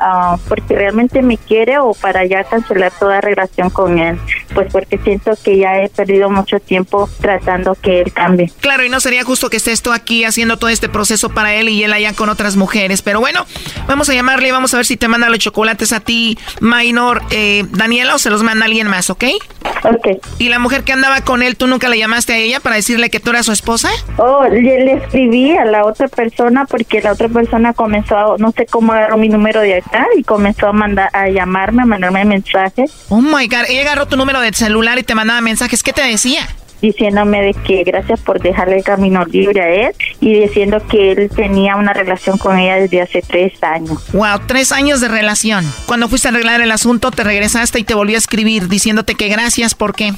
Ah, 0.00 0.36
porque 0.48 0.76
realmente 0.76 1.22
me 1.22 1.36
quiere 1.36 1.78
o 1.78 1.92
para 1.92 2.24
ya 2.24 2.44
cancelar 2.44 2.92
toda 2.98 3.20
relación 3.20 3.70
con 3.70 3.98
él, 3.98 4.18
pues 4.54 4.70
porque 4.72 4.98
siento 4.98 5.32
que 5.42 5.58
ya 5.58 5.82
he 5.82 5.88
perdido 5.88 6.30
mucho 6.30 6.60
tiempo 6.60 7.08
tratando 7.20 7.74
que 7.74 8.02
él 8.02 8.12
cambie. 8.12 8.52
Claro, 8.60 8.84
y 8.84 8.88
no 8.88 9.00
sería 9.00 9.24
justo 9.24 9.50
que 9.50 9.56
estés 9.56 9.82
tú 9.82 9.92
aquí 9.92 10.24
haciendo 10.24 10.56
todo 10.56 10.70
este 10.70 10.88
proceso 10.88 11.30
para 11.30 11.54
él 11.54 11.68
y 11.68 11.82
él 11.82 11.92
allá 11.92 12.12
con 12.12 12.28
otras 12.28 12.56
mujeres, 12.56 13.02
pero 13.02 13.20
bueno, 13.20 13.44
vamos 13.86 14.08
a 14.08 14.14
llamarle 14.14 14.48
y 14.48 14.52
vamos 14.52 14.72
a 14.74 14.76
ver 14.76 14.86
si 14.86 14.96
te 14.96 15.08
manda 15.08 15.28
los 15.28 15.38
chocolates 15.38 15.92
a 15.92 16.00
ti, 16.00 16.38
Minor, 16.60 17.22
eh, 17.30 17.64
Daniela, 17.70 18.14
o 18.14 18.18
se 18.18 18.30
los 18.30 18.42
manda 18.42 18.66
alguien 18.66 18.86
más, 18.86 19.10
¿ok? 19.10 19.24
Ok. 19.84 20.18
¿Y 20.38 20.48
la 20.48 20.58
mujer 20.58 20.84
que 20.84 20.92
andaba 20.92 21.20
con 21.22 21.42
él, 21.42 21.56
tú 21.56 21.66
nunca 21.66 21.88
le 21.88 21.98
llamaste 21.98 22.32
a 22.32 22.36
ella 22.36 22.60
para 22.60 22.76
decirle 22.76 23.10
que 23.10 23.20
tú 23.20 23.30
eras 23.30 23.46
su 23.46 23.52
esposa? 23.52 23.90
Oh, 24.16 24.44
le, 24.48 24.92
escribí 24.92 25.56
a 25.56 25.64
la 25.64 25.84
otra 25.84 26.08
persona 26.08 26.66
porque 26.66 27.00
la 27.00 27.12
otra 27.12 27.28
persona 27.28 27.72
comenzó, 27.72 28.16
a, 28.16 28.38
no 28.38 28.52
sé 28.52 28.66
cómo 28.66 28.92
agarró 28.92 29.16
mi 29.16 29.28
número 29.28 29.60
de 29.60 29.82
y 30.16 30.22
comenzó 30.22 30.68
a 30.68 30.72
mandar 30.72 31.10
a 31.12 31.28
llamarme, 31.28 31.82
a 31.82 31.86
mandarme 31.86 32.24
mensajes. 32.24 32.92
Oh 33.08 33.20
my 33.20 33.46
god, 33.46 33.64
ella 33.68 33.82
agarró 33.82 34.06
tu 34.06 34.16
número 34.16 34.40
de 34.40 34.52
celular 34.52 34.98
y 34.98 35.02
te 35.02 35.14
mandaba 35.14 35.40
mensajes. 35.40 35.82
¿Qué 35.82 35.92
te 35.92 36.02
decía? 36.02 36.46
diciéndome 36.80 37.42
de 37.42 37.54
que 37.54 37.82
gracias 37.84 38.20
por 38.20 38.40
dejarle 38.40 38.76
el 38.76 38.84
camino 38.84 39.24
libre 39.24 39.60
a 39.60 39.68
él 39.68 39.94
y 40.20 40.40
diciendo 40.40 40.80
que 40.88 41.12
él 41.12 41.30
tenía 41.34 41.76
una 41.76 41.92
relación 41.92 42.38
con 42.38 42.58
ella 42.58 42.76
desde 42.76 43.02
hace 43.02 43.22
tres 43.22 43.52
años. 43.62 43.98
Wow, 44.12 44.40
tres 44.46 44.72
años 44.72 45.00
de 45.00 45.08
relación. 45.08 45.64
Cuando 45.86 46.08
fuiste 46.08 46.28
a 46.28 46.30
arreglar 46.30 46.60
el 46.60 46.70
asunto, 46.70 47.10
te 47.10 47.24
regresaste 47.24 47.80
y 47.80 47.84
te 47.84 47.94
volvió 47.94 48.16
a 48.16 48.18
escribir 48.18 48.68
diciéndote 48.68 49.14
que 49.14 49.28
gracias, 49.28 49.74
¿por 49.74 49.94
qué? 49.94 50.12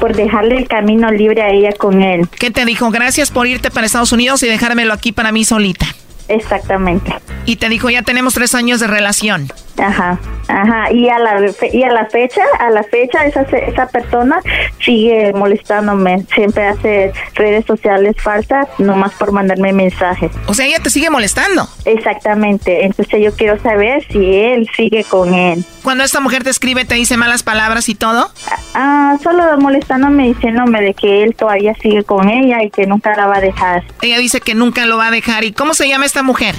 Por 0.00 0.14
dejarle 0.14 0.56
el 0.56 0.68
camino 0.68 1.10
libre 1.10 1.42
a 1.42 1.50
ella 1.50 1.72
con 1.72 2.02
él. 2.02 2.28
¿Qué 2.38 2.50
te 2.50 2.64
dijo? 2.64 2.90
Gracias 2.90 3.30
por 3.30 3.46
irte 3.46 3.70
para 3.70 3.86
Estados 3.86 4.12
Unidos 4.12 4.42
y 4.42 4.46
dejármelo 4.46 4.92
aquí 4.92 5.12
para 5.12 5.32
mí 5.32 5.44
solita. 5.44 5.86
Exactamente. 6.28 7.14
Y 7.46 7.56
te 7.56 7.68
dijo, 7.68 7.90
ya 7.90 8.02
tenemos 8.02 8.34
tres 8.34 8.54
años 8.54 8.80
de 8.80 8.86
relación. 8.86 9.48
Ajá, 9.78 10.18
ajá. 10.48 10.92
Y 10.92 11.08
a 11.08 11.18
la, 11.18 11.40
y 11.72 11.82
a 11.82 11.92
la 11.92 12.06
fecha, 12.06 12.42
a 12.60 12.70
la 12.70 12.82
fecha, 12.84 13.24
esa, 13.26 13.42
esa 13.42 13.86
persona 13.88 14.40
sigue 14.84 15.32
molestándome. 15.34 16.24
Siempre 16.34 16.66
hace 16.66 17.12
redes 17.34 17.64
sociales 17.66 18.14
falsas, 18.18 18.68
nomás 18.78 19.12
por 19.14 19.32
mandarme 19.32 19.72
mensajes. 19.72 20.30
O 20.46 20.54
sea, 20.54 20.66
ella 20.66 20.78
te 20.80 20.90
sigue 20.90 21.10
molestando. 21.10 21.68
Exactamente. 21.84 22.84
Entonces 22.84 23.20
yo 23.22 23.32
quiero 23.34 23.60
saber 23.62 24.06
si 24.10 24.34
él 24.36 24.68
sigue 24.76 25.04
con 25.04 25.34
él. 25.34 25.64
Cuando 25.82 26.04
esta 26.04 26.20
mujer 26.20 26.44
te 26.44 26.50
escribe, 26.50 26.84
te 26.84 26.94
dice 26.94 27.16
malas 27.16 27.42
palabras 27.42 27.88
y 27.88 27.94
todo. 27.94 28.30
Ah, 28.74 29.16
solo 29.22 29.58
molestándome, 29.58 30.28
diciéndome 30.28 30.80
de 30.80 30.94
que 30.94 31.22
él 31.24 31.34
todavía 31.34 31.74
sigue 31.82 32.04
con 32.04 32.28
ella 32.28 32.62
y 32.62 32.70
que 32.70 32.86
nunca 32.86 33.14
la 33.16 33.26
va 33.26 33.36
a 33.36 33.40
dejar. 33.40 33.84
Ella 34.02 34.18
dice 34.18 34.40
que 34.40 34.54
nunca 34.54 34.86
lo 34.86 34.96
va 34.96 35.08
a 35.08 35.10
dejar. 35.10 35.44
¿Y 35.44 35.52
cómo 35.52 35.74
se 35.74 35.88
llama 35.88 36.06
esta 36.06 36.22
mujer? 36.22 36.54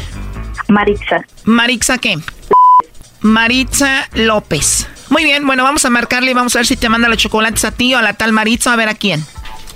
Maritza. 0.67 1.25
¿Maritza 1.43 1.97
qué? 1.97 2.17
Maritza 3.25 4.07
López. 4.13 4.87
Muy 5.09 5.23
bien, 5.23 5.47
bueno, 5.47 5.63
vamos 5.63 5.83
a 5.83 5.89
marcarle 5.89 6.29
y 6.29 6.33
vamos 6.35 6.55
a 6.55 6.59
ver 6.59 6.67
si 6.67 6.77
te 6.77 6.89
manda 6.89 7.09
los 7.09 7.17
chocolates 7.17 7.65
a 7.65 7.71
ti 7.71 7.95
o 7.95 7.97
a 7.97 8.03
la 8.03 8.13
tal 8.13 8.31
Maritza, 8.31 8.71
a 8.71 8.75
ver 8.75 8.87
a 8.87 8.93
quién. 8.93 9.25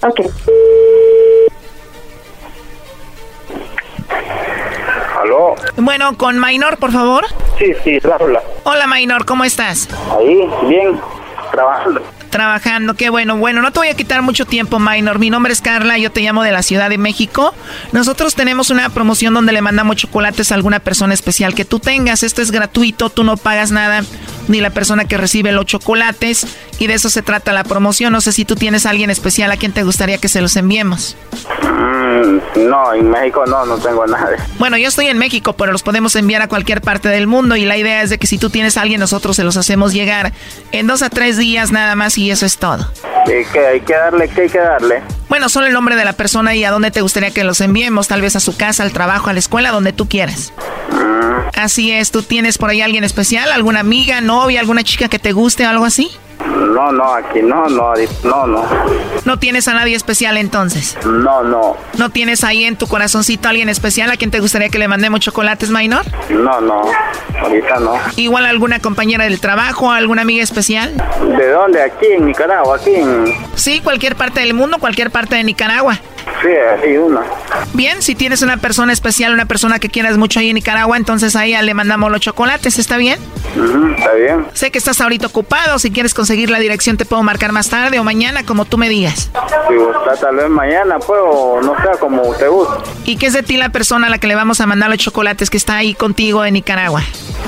Ok. 0.01 0.21
¿Aló? 5.19 5.55
Bueno, 5.77 6.15
con 6.15 6.37
Maynor, 6.37 6.77
por 6.77 6.91
favor. 6.91 7.25
Sí, 7.57 7.73
sí, 7.83 7.97
hola. 8.19 8.43
Hola, 8.65 8.85
Maynor, 8.85 9.25
¿cómo 9.25 9.43
estás? 9.43 9.89
Ahí, 10.15 10.47
bien, 10.67 10.99
trabajando. 11.51 12.03
Trabajando, 12.29 12.93
qué 12.93 13.09
bueno. 13.09 13.37
Bueno, 13.37 13.61
no 13.61 13.71
te 13.71 13.79
voy 13.79 13.87
a 13.87 13.95
quitar 13.95 14.21
mucho 14.21 14.45
tiempo, 14.45 14.79
Minor. 14.79 15.19
Mi 15.19 15.29
nombre 15.29 15.51
es 15.51 15.61
Carla, 15.61 15.97
yo 15.97 16.11
te 16.11 16.21
llamo 16.21 16.43
de 16.43 16.51
la 16.51 16.61
Ciudad 16.61 16.89
de 16.89 16.97
México. 16.97 17.53
Nosotros 17.91 18.35
tenemos 18.35 18.69
una 18.69 18.89
promoción 18.89 19.33
donde 19.33 19.51
le 19.51 19.61
mandamos 19.61 19.95
chocolates 19.95 20.51
a 20.51 20.55
alguna 20.55 20.79
persona 20.79 21.13
especial 21.13 21.55
que 21.55 21.65
tú 21.65 21.79
tengas. 21.79 22.23
Esto 22.23 22.41
es 22.41 22.51
gratuito, 22.51 23.09
tú 23.09 23.23
no 23.23 23.35
pagas 23.35 23.71
nada, 23.71 24.03
ni 24.47 24.61
la 24.61 24.69
persona 24.69 25.05
que 25.05 25.17
recibe 25.17 25.51
los 25.51 25.65
chocolates. 25.65 26.45
Y 26.77 26.87
de 26.87 26.93
eso 26.93 27.09
se 27.09 27.21
trata 27.21 27.51
la 27.51 27.63
promoción. 27.63 28.13
No 28.13 28.21
sé 28.21 28.31
si 28.31 28.45
tú 28.45 28.55
tienes 28.55 28.85
a 28.85 28.91
alguien 28.91 29.09
especial 29.09 29.51
a 29.51 29.57
quien 29.57 29.73
te 29.73 29.83
gustaría 29.83 30.17
que 30.17 30.29
se 30.29 30.41
los 30.41 30.55
enviemos. 30.55 31.17
Mm, 31.63 32.69
no, 32.69 32.93
en 32.93 33.09
México 33.09 33.43
no, 33.45 33.65
no 33.65 33.77
tengo 33.77 34.05
nada. 34.07 34.37
Bueno, 34.57 34.77
yo 34.77 34.87
estoy 34.87 35.07
en 35.07 35.17
México, 35.17 35.53
pero 35.53 35.71
los 35.71 35.83
podemos 35.83 36.15
enviar 36.15 36.41
a 36.41 36.47
cualquier 36.47 36.81
parte 36.81 37.09
del 37.09 37.27
mundo. 37.27 37.55
Y 37.55 37.65
la 37.65 37.77
idea 37.77 38.01
es 38.01 38.09
de 38.09 38.17
que 38.17 38.27
si 38.27 38.37
tú 38.37 38.49
tienes 38.49 38.77
a 38.77 38.81
alguien, 38.81 38.99
nosotros 38.99 39.35
se 39.35 39.43
los 39.43 39.57
hacemos 39.57 39.93
llegar 39.93 40.33
en 40.71 40.87
dos 40.87 41.01
a 41.01 41.09
tres 41.09 41.37
días 41.37 41.71
nada 41.71 41.95
más 41.95 42.17
y 42.17 42.28
eso 42.31 42.45
es 42.45 42.57
todo. 42.57 42.91
¿Qué, 43.25 43.45
hay 43.65 43.81
que 43.81 43.93
darle? 43.93 44.27
¿Qué 44.29 44.41
hay 44.41 44.49
que 44.49 44.59
darle? 44.59 45.01
Bueno, 45.27 45.49
solo 45.49 45.67
el 45.67 45.73
nombre 45.73 45.95
de 45.95 46.05
la 46.05 46.13
persona 46.13 46.55
y 46.55 46.63
a 46.63 46.71
dónde 46.71 46.91
te 46.91 47.01
gustaría 47.01 47.31
que 47.31 47.43
los 47.43 47.61
enviemos, 47.61 48.07
tal 48.07 48.21
vez 48.21 48.35
a 48.35 48.39
su 48.39 48.57
casa, 48.57 48.83
al 48.83 48.91
trabajo, 48.91 49.29
a 49.29 49.33
la 49.33 49.39
escuela, 49.39 49.71
donde 49.71 49.93
tú 49.93 50.07
quieras. 50.07 50.53
Mm. 50.91 51.49
Así 51.55 51.91
es, 51.91 52.11
¿tú 52.11 52.23
tienes 52.23 52.57
por 52.57 52.69
ahí 52.69 52.81
alguien 52.81 53.03
especial? 53.03 53.51
¿Alguna 53.51 53.81
amiga, 53.81 54.21
novia, 54.21 54.59
alguna 54.59 54.83
chica 54.83 55.09
que 55.09 55.19
te 55.19 55.31
guste 55.31 55.65
o 55.65 55.69
algo 55.69 55.85
así? 55.85 56.09
No, 56.45 56.91
no, 56.91 57.13
aquí 57.13 57.41
no, 57.41 57.67
no, 57.67 57.93
no, 58.23 58.47
no. 58.47 58.65
¿No 59.25 59.39
tienes 59.39 59.67
a 59.67 59.73
nadie 59.73 59.95
especial 59.95 60.37
entonces? 60.37 60.97
No, 61.05 61.43
no. 61.43 61.75
¿No 61.97 62.09
tienes 62.09 62.43
ahí 62.43 62.63
en 62.63 62.77
tu 62.77 62.87
corazoncito 62.87 63.47
a 63.47 63.51
alguien 63.51 63.69
especial 63.69 64.09
a 64.09 64.17
quien 64.17 64.31
te 64.31 64.39
gustaría 64.39 64.69
que 64.69 64.79
le 64.79 64.87
mandemos 64.87 65.19
chocolates, 65.19 65.69
Minor? 65.69 66.05
No, 66.29 66.61
no, 66.61 66.83
ahorita 67.41 67.79
no. 67.79 67.95
¿Igual 68.15 68.45
alguna 68.45 68.79
compañera 68.79 69.25
del 69.25 69.39
trabajo, 69.39 69.91
alguna 69.91 70.21
amiga 70.21 70.43
especial? 70.43 70.93
¿De 71.37 71.49
dónde? 71.49 71.81
Aquí 71.81 72.07
en 72.07 72.25
Nicaragua, 72.25 72.77
aquí 72.77 72.95
en... 72.95 73.25
Sí, 73.55 73.81
cualquier 73.81 74.15
parte 74.15 74.39
del 74.39 74.53
mundo, 74.53 74.77
cualquier 74.79 75.11
parte 75.11 75.35
de 75.35 75.43
Nicaragua. 75.43 75.99
Sí, 76.41 76.47
hay 76.47 76.97
una. 76.97 77.21
Bien, 77.73 78.01
si 78.01 78.15
tienes 78.15 78.41
una 78.41 78.57
persona 78.57 78.93
especial, 78.93 79.33
una 79.33 79.45
persona 79.45 79.79
que 79.79 79.89
quieras 79.89 80.17
mucho 80.17 80.39
ahí 80.39 80.49
en 80.49 80.55
Nicaragua, 80.55 80.97
entonces 80.97 81.35
a 81.35 81.45
ella 81.45 81.61
le 81.61 81.73
mandamos 81.73 82.11
los 82.11 82.21
chocolates, 82.21 82.79
¿está 82.79 82.97
bien? 82.97 83.19
está 83.97 84.13
bien. 84.13 84.45
Sé 84.53 84.71
que 84.71 84.77
estás 84.77 85.01
ahorita 85.01 85.27
ocupado, 85.27 85.79
si 85.79 85.91
quieres 85.91 86.13
conseguir 86.13 86.49
la 86.49 86.59
dirección 86.59 86.97
te 86.97 87.05
puedo 87.05 87.23
marcar 87.23 87.51
más 87.51 87.69
tarde 87.69 87.99
o 87.99 88.03
mañana, 88.03 88.43
como 88.45 88.65
tú 88.65 88.77
me 88.77 88.89
digas. 88.89 89.29
Si 89.67 89.75
gusta, 89.75 90.15
tal 90.19 90.35
vez 90.35 90.49
mañana, 90.49 90.99
pues, 90.99 91.19
o 91.23 91.61
no 91.61 91.75
sé, 91.75 91.99
como 91.99 92.23
usted 92.23 92.49
guste. 92.49 92.89
¿Y 93.05 93.17
qué 93.17 93.27
es 93.27 93.33
de 93.33 93.43
ti 93.43 93.57
la 93.57 93.69
persona 93.69 94.07
a 94.07 94.09
la 94.09 94.17
que 94.17 94.27
le 94.27 94.35
vamos 94.35 94.61
a 94.61 94.65
mandar 94.65 94.89
los 94.89 94.99
chocolates 94.99 95.49
que 95.49 95.57
está 95.57 95.77
ahí 95.77 95.93
contigo 95.93 96.45
en 96.45 96.53
Nicaragua? 96.53 97.03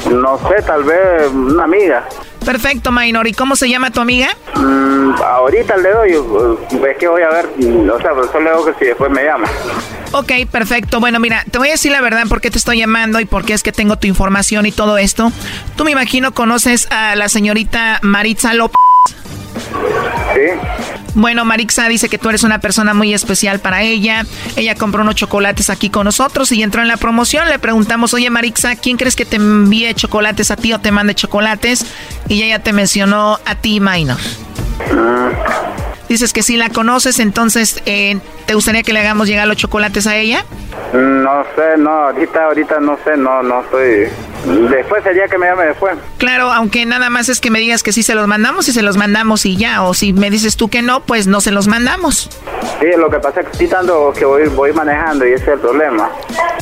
No 0.10 0.38
sé, 0.50 0.62
tal 0.64 0.84
vez 0.84 1.32
una 1.32 1.64
amiga. 1.64 2.04
Perfecto, 2.46 2.92
Maynor. 2.92 3.28
¿Y 3.28 3.34
cómo 3.34 3.56
se 3.56 3.70
llama 3.70 3.92
tu 3.92 4.02
amiga? 4.02 4.30
Mm, 4.56 5.14
ahorita 5.22 5.78
le 5.78 5.90
doy, 5.92 6.12
es 6.12 6.98
que 6.98 7.08
voy 7.08 7.22
a 7.22 7.30
ver, 7.30 7.46
o 7.48 8.00
sea, 8.00 8.12
solo 8.32 8.40
le 8.40 8.50
digo 8.52 8.66
que 8.66 8.74
si 8.80 8.86
después 8.86 9.12
me 9.12 9.24
llama. 9.24 9.48
Ok, 10.12 10.32
perfecto. 10.52 11.00
Bueno, 11.00 11.20
mira, 11.20 11.46
te 11.50 11.58
voy 11.58 11.70
a 11.70 11.72
decir 11.72 11.92
la 11.92 12.02
verdad 12.02 12.24
por 12.28 12.42
qué 12.42 12.52
te 12.52 12.58
estoy 12.58 12.80
llamando 12.80 13.20
y 13.20 13.26
por 13.26 13.46
qué 13.46 13.54
es 13.54 13.64
que 13.64 13.72
tengo 13.72 13.96
tu 13.98 14.08
información 14.08 14.66
y 14.66 14.72
todo 14.72 14.98
esto. 14.98 15.32
Tú 15.76 15.86
me 15.86 15.92
imagino 15.92 16.34
conoces 16.34 16.88
a 16.92 17.16
la 17.16 17.30
señorita 17.30 18.00
Maritza 18.02 18.54
López. 18.54 18.76
Sí. 20.34 21.01
Bueno, 21.14 21.44
Marixa 21.46 21.88
dice 21.88 22.10
que 22.10 22.18
tú 22.18 22.30
eres 22.30 22.44
una 22.44 22.60
persona 22.60 22.94
muy 22.94 23.14
especial 23.14 23.60
para 23.60 23.82
ella. 23.82 24.26
Ella 24.56 24.76
compró 24.76 25.02
unos 25.02 25.16
chocolates 25.16 25.70
aquí 25.70 25.90
con 25.90 26.06
nosotros 26.06 26.52
y 26.52 26.64
entró 26.64 26.82
en 26.82 26.88
la 26.88 26.98
promoción. 26.98 27.50
Le 27.50 27.60
preguntamos, 27.60 28.14
oye 28.14 28.30
Marixa, 28.30 28.76
¿quién 28.76 28.98
crees 28.98 29.16
que 29.16 29.26
te 29.26 29.36
envíe 29.36 29.94
chocolates 29.94 30.52
a 30.52 30.56
ti 30.56 30.74
o 30.74 30.80
te 30.80 30.92
mande 30.92 31.16
chocolates? 31.16 31.86
Y 32.28 32.44
ella 32.44 32.60
te 32.60 32.74
mencionó 32.74 33.40
a 33.46 33.56
ti, 33.56 33.80
Minor. 33.80 34.18
Dices 36.08 36.34
que 36.34 36.44
si 36.44 36.58
la 36.58 36.70
conoces, 36.70 37.20
entonces, 37.20 37.82
eh, 37.86 38.20
¿te 38.46 38.54
gustaría 38.54 38.84
que 38.84 38.92
le 38.92 39.00
hagamos 39.00 39.28
llegar 39.28 39.48
los 39.48 39.56
chocolates 39.56 40.08
a 40.08 40.18
ella? 40.18 40.44
No 40.94 41.46
sé, 41.56 41.78
no, 41.78 41.90
ahorita, 41.90 42.46
ahorita 42.46 42.80
no 42.82 42.98
sé, 43.06 43.16
no, 43.16 43.42
no 43.44 43.62
estoy... 43.62 44.10
Después 44.46 45.04
sería 45.04 45.28
que 45.28 45.38
me 45.38 45.46
llame 45.48 45.66
después. 45.66 45.96
Claro, 46.18 46.52
aunque 46.52 46.86
nada 46.86 47.10
más 47.10 47.30
es 47.30 47.40
que 47.40 47.52
me 47.52 47.60
digas 47.60 47.84
que 47.84 47.92
sí 47.92 48.04
se 48.04 48.16
los 48.16 48.28
mandamos 48.28 48.68
y 48.68 48.72
se 48.72 48.82
los 48.82 48.98
mandamos 48.98 49.46
y 49.46 49.56
ya, 49.56 49.84
o 49.84 49.94
si 49.94 50.14
me 50.14 50.30
dices 50.30 50.58
tú 50.58 50.70
que 50.70 50.82
no, 50.82 51.02
pues 51.02 51.28
no 51.28 51.42
se 51.42 51.52
los 51.52 51.68
mandamos. 51.68 52.30
Sí, 52.80 52.88
lo 52.98 53.10
que 53.10 53.20
pasa 53.20 53.42
es 53.42 53.46
que 53.48 53.52
estoy 53.52 53.68
dando 53.68 54.14
que 54.18 54.26
voy, 54.26 54.48
voy 54.50 54.74
manejando 54.74 55.28
y 55.28 55.34
ese 55.34 55.44
es 55.44 55.50
el 55.50 55.60
problema. 55.60 56.10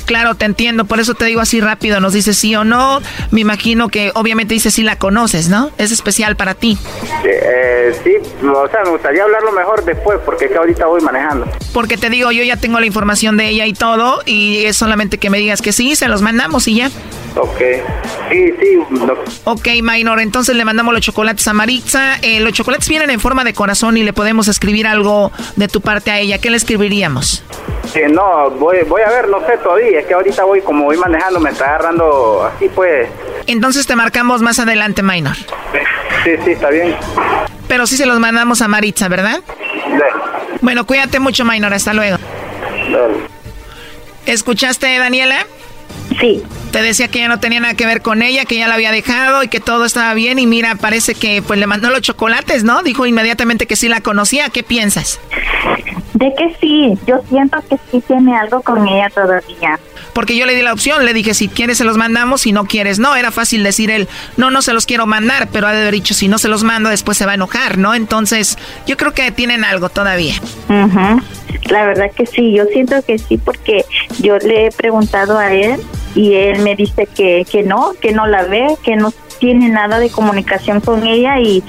Claro, 0.06 0.36
te 0.36 0.46
entiendo, 0.46 0.86
por 0.86 1.00
eso 1.00 1.14
te 1.14 1.26
digo 1.26 1.40
así 1.40 1.62
rápido, 1.62 2.00
nos 2.00 2.14
dices 2.14 2.38
sí 2.38 2.56
o 2.56 2.64
no, 2.64 3.00
me 3.32 3.42
imagino 3.42 3.90
que 3.90 4.12
obviamente 4.16 4.54
dices 4.54 4.74
sí 4.74 4.84
la 4.84 4.98
conoces, 4.98 5.50
¿no? 5.50 5.72
Es 5.78 5.92
especial 5.92 6.36
para 6.36 6.56
ti. 6.56 6.78
Eh, 7.24 7.96
sí, 8.04 8.16
o 8.46 8.68
sea, 8.70 8.84
me 8.84 8.90
gustaría 8.90 9.24
hablarlo 9.24 9.52
mejor 9.52 9.86
después, 9.86 10.20
porque 10.26 10.46
es 10.46 10.52
que 10.52 10.58
ahorita 10.58 10.88
voy 10.88 11.02
manejando. 11.02 11.48
Porque 11.74 11.96
te 11.96 12.10
digo, 12.10 12.32
yo 12.32 12.44
ya 12.44 12.58
tengo 12.58 12.80
la 12.80 12.86
información 12.86 13.38
de 13.38 13.48
ella 13.50 13.66
y 13.66 13.74
todo, 13.74 14.22
y 14.26 14.66
es 14.66 14.76
solamente 14.76 15.18
que 15.18 15.30
me 15.30 15.38
digas 15.38 15.62
que 15.62 15.72
sí, 15.72 15.96
se 15.96 16.08
los 16.08 16.22
mandamos 16.22 16.68
y 16.68 16.76
ya. 16.78 16.90
Ok, 17.36 17.62
sí, 18.30 18.53
sí. 18.59 18.80
Ok, 19.43 19.67
Minor, 19.82 20.20
entonces 20.20 20.55
le 20.55 20.65
mandamos 20.65 20.93
los 20.93 21.01
chocolates 21.01 21.47
a 21.47 21.53
Maritza. 21.53 22.15
Eh, 22.22 22.39
los 22.39 22.53
chocolates 22.53 22.88
vienen 22.88 23.09
en 23.09 23.20
forma 23.20 23.43
de 23.43 23.53
corazón 23.53 23.97
y 23.97 24.03
le 24.03 24.13
podemos 24.13 24.47
escribir 24.47 24.88
algo 24.88 25.32
de 25.55 25.67
tu 25.67 25.82
parte 25.82 26.11
a 26.11 26.20
ella. 26.20 26.38
¿Qué 26.39 26.49
le 26.49 26.57
escribiríamos? 26.57 27.43
Sí, 27.91 28.01
no, 28.11 28.51
voy, 28.51 28.78
voy 28.88 29.01
a 29.01 29.09
ver, 29.09 29.28
no 29.30 29.39
sé 29.45 29.57
todavía. 29.63 29.99
Es 29.99 30.05
que 30.05 30.13
ahorita 30.13 30.43
voy, 30.43 30.61
como 30.61 30.86
voy 30.86 30.97
manejando, 30.97 31.39
me 31.39 31.49
está 31.49 31.65
agarrando 31.65 32.43
así, 32.43 32.70
pues. 32.70 33.09
Entonces 33.47 33.88
te 33.88 33.95
marcamos 33.95 34.41
más 34.41 34.59
adelante, 34.59 35.01
Minor. 35.01 35.36
Sí, 36.24 36.32
sí, 36.45 36.51
está 36.51 36.70
bien. 36.70 36.95
Pero 37.67 37.88
sí 37.88 37.97
se 37.97 38.05
los 38.05 38.20
mandamos 38.20 38.61
a 38.61 38.67
Maritza, 38.67 39.07
¿verdad? 39.07 39.41
Bueno, 40.61 40.86
cuídate 40.86 41.20
mucho, 41.20 41.45
Minor. 41.45 41.74
Hasta 41.74 41.93
luego. 41.93 42.17
¿Escuchaste, 44.26 44.97
Daniela? 44.99 45.45
Sí. 46.20 46.43
Te 46.72 46.82
decía 46.84 47.07
que 47.07 47.20
ya 47.20 47.28
no 47.28 47.39
tenía 47.39 47.59
nada 47.59 47.74
que 47.74 47.86
ver 47.86 48.01
con 48.01 48.22
ella, 48.22 48.45
que 48.45 48.55
ya 48.57 48.67
la 48.67 48.76
había 48.76 48.91
dejado 48.91 49.43
y 49.43 49.47
que 49.47 49.59
todo 49.59 49.86
estaba 49.86 50.13
bien 50.13 50.38
y 50.38 50.45
mira, 50.45 50.76
parece 50.76 51.15
que 51.15 51.41
pues 51.41 51.59
le 51.59 51.65
mandó 51.65 51.89
los 51.89 52.01
chocolates, 52.01 52.63
¿no? 52.63 52.84
Dijo 52.84 53.05
inmediatamente 53.05 53.65
que 53.65 53.76
sí 53.76 53.88
la 53.89 54.01
conocía. 54.01 54.49
¿Qué 54.49 54.61
piensas? 54.61 55.20
De 56.13 56.34
que 56.36 56.55
sí, 56.59 56.97
yo 57.07 57.22
siento 57.30 57.57
que 57.70 57.78
sí 57.89 58.03
tiene 58.05 58.38
algo 58.38 58.61
con 58.61 58.88
ella 58.88 59.09
todavía. 59.09 59.80
Porque 60.13 60.36
yo 60.36 60.45
le 60.45 60.53
di 60.53 60.61
la 60.61 60.74
opción, 60.74 61.05
le 61.05 61.13
dije, 61.13 61.34
si 61.34 61.47
quieres 61.47 61.78
se 61.78 61.86
los 61.86 61.97
mandamos, 61.97 62.41
si 62.41 62.51
no 62.51 62.65
quieres, 62.65 62.99
no. 62.99 63.15
Era 63.15 63.32
fácil 63.32 63.63
decir 63.63 63.89
él, 63.89 64.07
no, 64.38 64.51
no 64.51 64.61
se 64.61 64.74
los 64.74 64.86
quiero 64.86 65.05
mandar, 65.05 65.47
pero 65.51 65.67
ha 65.67 65.72
de 65.72 65.82
haber 65.82 65.93
dicho, 65.93 66.13
si 66.13 66.28
no 66.28 66.38
se 66.38 66.49
los 66.49 66.63
mando, 66.63 66.89
después 66.89 67.17
se 67.17 67.26
va 67.26 67.32
a 67.32 67.36
enojar, 67.36 67.78
¿no? 67.78 67.95
Entonces, 67.95 68.57
yo 68.86 68.97
creo 68.97 69.13
que 69.13 69.32
tienen 69.32 69.63
algo 69.63 69.89
todavía. 69.89 70.36
La 70.67 71.86
verdad 71.86 72.11
que 72.15 72.26
sí, 72.26 72.53
yo 72.53 72.65
siento 72.65 73.01
que 73.05 73.17
sí, 73.17 73.38
porque 73.38 73.86
yo 74.20 74.38
le 74.38 74.67
he 74.67 74.72
preguntado 74.72 75.38
a 75.38 75.53
él 75.53 75.80
y 76.16 76.34
él 76.34 76.60
me 76.60 76.76
dice 76.76 77.07
que, 77.07 77.45
que 77.49 77.64
no, 77.64 77.93
que 78.01 78.12
no 78.12 78.28
la 78.28 78.43
ve, 78.43 78.68
que 78.84 78.95
no 78.95 79.12
tiene 79.39 79.70
nada 79.70 79.99
de 79.99 80.10
comunicación 80.10 80.82
con 80.82 81.05
ella 81.05 81.39
y, 81.39 81.64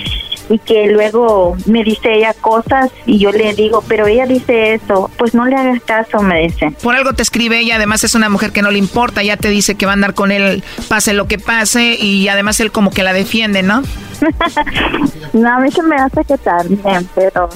y 0.51 0.59
que 0.59 0.89
luego 0.91 1.57
me 1.67 1.85
dice 1.85 2.13
ella 2.13 2.35
cosas 2.35 2.91
y 3.07 3.19
yo 3.19 3.31
le 3.31 3.55
digo, 3.55 3.83
pero 3.87 4.07
ella 4.09 4.27
dice 4.27 4.75
eso, 4.75 5.09
pues 5.17 5.33
no 5.33 5.47
le 5.47 5.55
hagas 5.55 5.81
caso, 5.83 6.21
me 6.21 6.41
dice. 6.41 6.73
Por 6.83 6.97
algo 6.97 7.13
te 7.13 7.23
escribe 7.23 7.61
ella, 7.61 7.77
además 7.77 8.03
es 8.03 8.17
una 8.17 8.29
mujer 8.29 8.51
que 8.51 8.61
no 8.61 8.71
le 8.71 8.79
importa, 8.79 9.23
ya 9.23 9.37
te 9.37 9.49
dice 9.49 9.77
que 9.77 9.87
va 9.87 9.93
a 9.93 9.95
andar 9.95 10.15
con 10.15 10.33
él, 10.33 10.65
pase 10.89 11.13
lo 11.15 11.29
que 11.29 11.39
pase 11.39 11.95
y 11.95 12.29
además 12.29 12.59
él 12.61 12.73
como 12.73 12.91
que 12.91 13.05
la 13.05 13.13
defiende, 13.13 13.63
¿no? 13.63 13.83
no, 15.33 15.49
a 15.49 15.61
mí 15.61 15.71
se 15.71 15.83
me 15.85 15.97
hace 15.97 16.25
que 16.25 16.37
también, 16.37 17.09
pero 17.15 17.49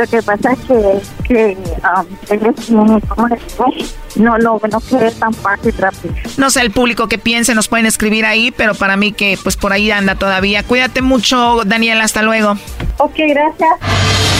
lo 0.00 0.06
que 0.06 0.22
pasa 0.22 0.52
es 0.52 0.58
que, 0.60 1.02
que 1.24 1.58
um, 1.84 2.06
él 2.30 2.54
es, 2.56 2.66
¿cómo 2.66 3.28
le 3.28 3.36
digo? 3.36 3.66
No, 4.16 4.38
no, 4.38 4.60
no 4.70 4.80
quiere 4.80 5.10
tan 5.12 5.34
fácil 5.34 5.74
rápido. 5.76 6.14
No 6.38 6.48
sé 6.48 6.62
el 6.62 6.70
público 6.70 7.06
que 7.06 7.18
piense, 7.18 7.54
nos 7.54 7.68
pueden 7.68 7.84
escribir 7.84 8.24
ahí, 8.24 8.50
pero 8.50 8.74
para 8.74 8.96
mí 8.96 9.12
que 9.12 9.38
pues 9.42 9.56
por 9.56 9.74
ahí 9.74 9.90
anda 9.90 10.14
todavía. 10.14 10.62
Cuídate 10.62 11.02
mucho, 11.02 11.64
Daniel, 11.66 12.00
hasta 12.00 12.22
luego. 12.22 12.56
Ok, 12.98 13.14
gracias. 13.28 14.39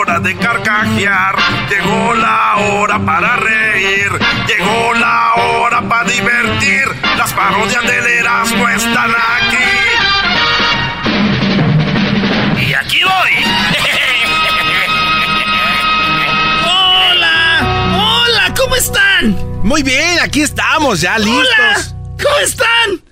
hora 0.00 0.18
de 0.20 0.34
carcajear, 0.36 1.34
llegó 1.68 2.14
la 2.14 2.56
hora 2.56 2.98
para 3.00 3.36
reír, 3.36 4.10
llegó 4.46 4.94
la 4.94 5.34
hora 5.34 5.82
para 5.82 6.04
divertir. 6.08 6.84
Las 7.18 7.32
parodias 7.34 7.82
del 7.86 8.06
Erasmo 8.06 8.66
están 8.68 9.10
aquí. 9.10 9.58
Y 12.66 12.72
aquí 12.74 13.00
voy. 13.04 13.44
Hola, 16.64 17.60
hola, 17.94 18.54
¿cómo 18.56 18.76
están? 18.76 19.36
Muy 19.62 19.82
bien, 19.82 20.18
aquí 20.22 20.40
estamos, 20.42 21.00
ya 21.02 21.18
listos. 21.18 21.44
Hola, 21.58 21.76
¿cómo 22.22 22.36
están? 22.42 23.02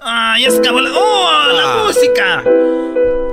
Ah, 0.00 0.36
ya 0.40 0.50
se 0.50 0.58
acabó 0.58 0.80
la... 0.80 0.90
¡Oh, 0.92 1.46
la 1.52 1.62
Ah. 1.62 1.84
música! 1.86 2.42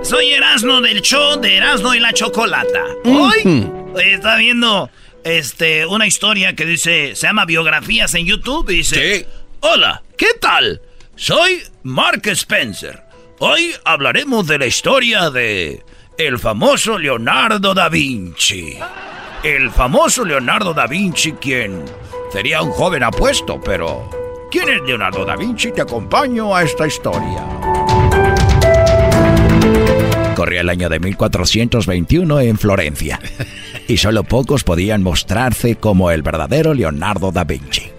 Soy 0.08 0.32
Erasno 0.32 0.80
del 0.80 1.02
show 1.02 1.38
de 1.42 1.58
Erasno 1.58 1.94
y 1.94 2.00
la 2.00 2.14
Chocolata. 2.14 2.82
Hoy 3.04 3.42
eh, 3.44 4.14
estaba 4.14 4.38
viendo 4.38 4.90
este, 5.26 5.86
una 5.86 6.08
historia 6.08 6.56
que 6.56 6.66
dice, 6.66 7.14
se 7.14 7.28
llama 7.28 7.44
Biografías 7.44 8.14
en 8.14 8.26
YouTube 8.26 8.70
y 8.70 8.78
dice, 8.78 9.28
Hola, 9.60 10.02
¿qué 10.18 10.28
tal? 10.40 10.82
Soy 11.18 11.62
Mark 11.84 12.22
Spencer. 12.26 13.04
Hoy 13.40 13.74
hablaremos 13.84 14.48
de 14.48 14.58
la 14.60 14.68
historia 14.68 15.30
de 15.30 15.84
el 16.18 16.40
famoso 16.40 16.98
Leonardo 16.98 17.74
da 17.74 17.90
Vinci. 17.90 18.80
El 19.44 19.70
famoso 19.72 20.24
Leonardo 20.24 20.74
da 20.74 20.88
Vinci, 20.88 21.34
quien 21.34 21.84
sería 22.32 22.62
un 22.62 22.72
joven 22.72 23.04
apuesto, 23.04 23.60
pero 23.60 24.10
¿quién 24.50 24.70
es 24.70 24.82
Leonardo 24.84 25.26
da 25.26 25.36
Vinci? 25.36 25.74
Te 25.74 25.82
acompaño 25.82 26.56
a 26.56 26.64
esta 26.64 26.88
historia. 26.88 27.44
Corría 30.38 30.62
el 30.62 30.70
año 30.70 30.88
de 30.88 31.00
1421 31.00 32.42
en 32.42 32.60
Florencia, 32.60 33.20
y 33.88 33.98
solo 33.98 34.24
pocos 34.24 34.64
podían 34.64 35.02
mostrarse 35.02 35.78
como 35.78 36.12
el 36.12 36.22
verdadero 36.22 36.76
Leonardo 36.76 37.32
da 37.32 37.44
Vinci. 37.44 37.90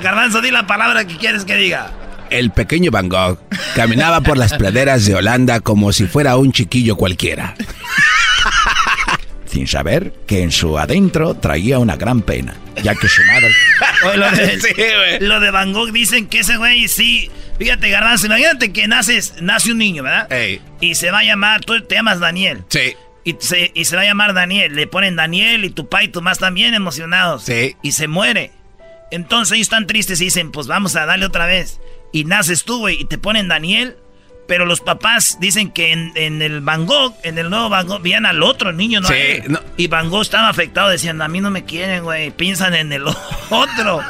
Garbanzo, 0.00 0.40
di 0.40 0.52
la 0.52 0.64
palabra 0.64 1.08
que 1.08 1.16
quieres 1.16 1.44
que 1.44 1.56
diga. 1.56 1.90
El 2.30 2.52
pequeño 2.52 2.92
Van 2.92 3.08
Gogh 3.08 3.40
caminaba 3.74 4.20
por 4.20 4.38
las 4.38 4.54
praderas 4.54 5.04
de 5.06 5.16
Holanda 5.16 5.58
como 5.58 5.92
si 5.92 6.06
fuera 6.06 6.36
un 6.36 6.52
chiquillo 6.52 6.94
cualquiera. 6.94 7.56
sin 9.46 9.66
saber 9.66 10.12
que 10.28 10.44
en 10.44 10.52
su 10.52 10.78
adentro 10.78 11.34
traía 11.34 11.80
una 11.80 11.96
gran 11.96 12.22
pena, 12.22 12.54
ya 12.80 12.94
que 12.94 13.08
su 13.08 13.22
madre... 13.24 13.52
lo, 15.20 15.40
de, 15.40 15.50
Van 15.50 15.72
Gogh 15.72 15.90
dicen 15.90 16.28
que 16.28 16.38
ese 16.38 16.58
güey 16.58 16.86
sí... 16.86 17.28
Fíjate, 17.58 17.88
Garbanzo, 17.88 18.26
imagínate 18.26 18.72
que 18.72 18.88
naces, 18.88 19.34
nace 19.40 19.72
un 19.72 19.78
niño, 19.78 20.02
¿verdad? 20.02 20.28
Y 20.80 20.94
se 20.96 21.10
va 21.10 21.20
a 21.20 21.24
llamar, 21.24 21.64
tú 21.64 21.80
te 21.82 21.94
llamas 21.94 22.20
Daniel. 22.20 22.64
Sí. 22.68 22.94
Y 23.22 23.36
se, 23.38 23.70
y 23.74 23.84
se 23.84 23.96
va 23.96 24.02
a 24.02 24.06
llamar 24.06 24.34
Daniel. 24.34 24.74
Le 24.74 24.86
ponen 24.86 25.16
Daniel 25.16 25.64
y 25.64 25.70
tu 25.70 25.88
papá 25.88 26.02
y 26.04 26.08
tu 26.08 26.20
mamá 26.20 26.32
están 26.32 26.54
bien 26.54 26.74
emocionados. 26.74 27.44
Sí. 27.44 27.76
Y 27.82 27.92
se 27.92 28.08
muere. 28.08 28.50
Entonces 29.10 29.52
ellos 29.54 29.66
están 29.66 29.86
tristes 29.86 30.20
y 30.20 30.24
dicen, 30.24 30.50
pues 30.50 30.66
vamos 30.66 30.96
a 30.96 31.06
darle 31.06 31.26
otra 31.26 31.46
vez. 31.46 31.80
Y 32.12 32.24
naces 32.24 32.64
tú, 32.64 32.80
güey, 32.80 33.00
y 33.00 33.04
te 33.06 33.18
ponen 33.18 33.48
Daniel. 33.48 33.96
Pero 34.46 34.66
los 34.66 34.80
papás 34.80 35.38
dicen 35.40 35.70
que 35.70 35.92
en, 35.92 36.42
el 36.42 36.60
Van 36.60 36.84
Gogh, 36.84 37.14
en 37.22 37.38
el 37.38 37.48
nuevo 37.48 37.70
Van 37.70 37.86
Gogh, 37.86 38.02
veían 38.02 38.26
al 38.26 38.42
otro 38.42 38.72
niño, 38.72 39.00
¿no? 39.00 39.08
Sí, 39.08 39.14
Y 39.78 39.86
Van 39.86 40.10
Gogh 40.10 40.22
estaba 40.22 40.48
afectado, 40.48 40.90
decían, 40.90 41.22
a 41.22 41.28
mí 41.28 41.40
no 41.40 41.50
me 41.50 41.64
quieren, 41.64 42.04
güey, 42.04 42.30
piensan 42.30 42.74
en 42.74 42.92
el 42.92 43.04
otro. 43.50 44.02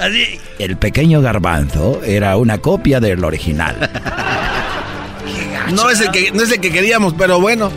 Así. 0.00 0.40
El 0.58 0.76
pequeño 0.76 1.20
garbanzo 1.20 2.00
era 2.02 2.36
una 2.36 2.58
copia 2.58 2.98
del 2.98 3.22
original. 3.24 3.90
no, 5.72 5.90
es 5.90 6.00
el 6.00 6.10
que, 6.10 6.32
no 6.32 6.42
es 6.42 6.50
el 6.50 6.60
que 6.60 6.72
queríamos, 6.72 7.14
pero 7.16 7.40
bueno. 7.40 7.70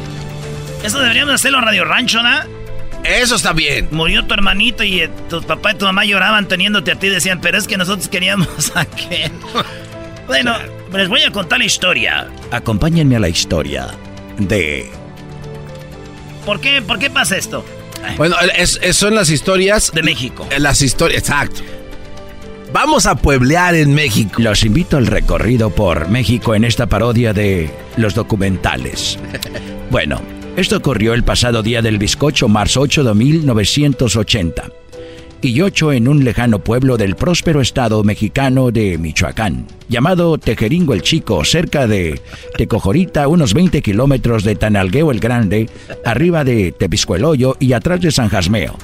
Eso 0.83 0.99
deberíamos 0.99 1.35
hacerlo 1.35 1.59
Radio 1.59 1.83
Rancho, 1.83 2.23
¿no? 2.23 2.57
Eso 3.03 3.35
está 3.35 3.53
bien. 3.53 3.87
Murió 3.91 4.25
tu 4.25 4.33
hermanito 4.33 4.83
y 4.83 5.01
eh, 5.01 5.09
tu 5.29 5.41
papá 5.41 5.71
y 5.71 5.75
tu 5.75 5.85
mamá 5.85 6.05
lloraban 6.05 6.47
teniéndote 6.47 6.91
a 6.91 6.95
ti. 6.95 7.09
Decían, 7.09 7.39
pero 7.41 7.57
es 7.57 7.67
que 7.67 7.77
nosotros 7.77 8.09
queríamos 8.09 8.71
a 8.75 8.85
qué. 8.85 9.31
bueno, 10.27 10.55
les 10.93 11.09
voy 11.09 11.23
a 11.23 11.31
contar 11.31 11.59
la 11.59 11.65
historia. 11.65 12.29
Acompáñenme 12.51 13.15
a 13.15 13.19
la 13.19 13.29
historia 13.29 13.87
de... 14.37 14.89
¿Por 16.45 16.61
qué, 16.61 16.81
¿Por 16.81 16.97
qué 16.99 17.09
pasa 17.09 17.37
esto? 17.37 17.65
Bueno, 18.17 18.35
son 18.91 19.15
las 19.15 19.29
historias... 19.29 19.91
De 19.91 20.03
México. 20.03 20.47
Eh, 20.49 20.59
las 20.59 20.81
historias, 20.81 21.19
exacto. 21.23 21.61
Vamos 22.71 23.05
a 23.05 23.15
pueblear 23.15 23.75
en 23.75 23.93
México. 23.93 24.41
Los 24.41 24.63
invito 24.63 24.97
al 24.97 25.07
recorrido 25.07 25.69
por 25.69 26.09
México 26.09 26.53
en 26.55 26.63
esta 26.63 26.85
parodia 26.87 27.33
de 27.33 27.69
los 27.97 28.13
documentales. 28.13 29.19
Bueno, 29.89 30.21
esto 30.57 30.75
ocurrió 30.75 31.13
el 31.13 31.23
pasado 31.23 31.63
día 31.63 31.81
del 31.81 31.97
bizcocho, 31.97 32.49
marzo 32.49 32.81
8 32.81 33.05
de 33.05 33.13
1980. 33.13 34.69
Y 35.41 35.61
8 35.61 35.93
en 35.93 36.07
un 36.07 36.23
lejano 36.23 36.59
pueblo 36.59 36.97
del 36.97 37.15
próspero 37.15 37.61
estado 37.61 38.03
mexicano 38.03 38.71
de 38.71 38.97
Michoacán, 38.97 39.67
llamado 39.87 40.37
Tejeringo 40.37 40.93
el 40.93 41.03
Chico, 41.03 41.45
cerca 41.45 41.87
de 41.87 42.19
Tecojorita, 42.57 43.27
unos 43.27 43.53
20 43.53 43.81
kilómetros 43.81 44.43
de 44.43 44.55
Tanalgueo 44.55 45.11
el 45.11 45.19
Grande, 45.19 45.69
arriba 46.03 46.43
de 46.43 46.71
Tepiscueloyo 46.71 47.55
y 47.59 47.73
atrás 47.73 48.01
de 48.01 48.11
San 48.11 48.29
Jasmeo. 48.29 48.75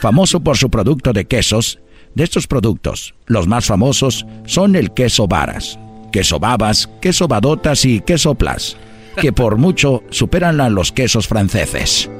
Famoso 0.00 0.40
por 0.40 0.58
su 0.58 0.70
producto 0.70 1.12
de 1.12 1.24
quesos, 1.24 1.80
de 2.14 2.24
estos 2.24 2.46
productos, 2.46 3.14
los 3.26 3.46
más 3.46 3.66
famosos 3.66 4.26
son 4.44 4.76
el 4.76 4.92
queso 4.92 5.26
varas, 5.26 5.78
queso 6.12 6.38
babas, 6.38 6.90
queso 7.00 7.26
badotas 7.26 7.84
y 7.84 8.00
queso 8.00 8.34
plas 8.34 8.76
que 9.16 9.32
por 9.32 9.56
mucho 9.56 10.02
superan 10.10 10.60
a 10.60 10.68
los 10.68 10.92
quesos 10.92 11.26
franceses. 11.26 12.10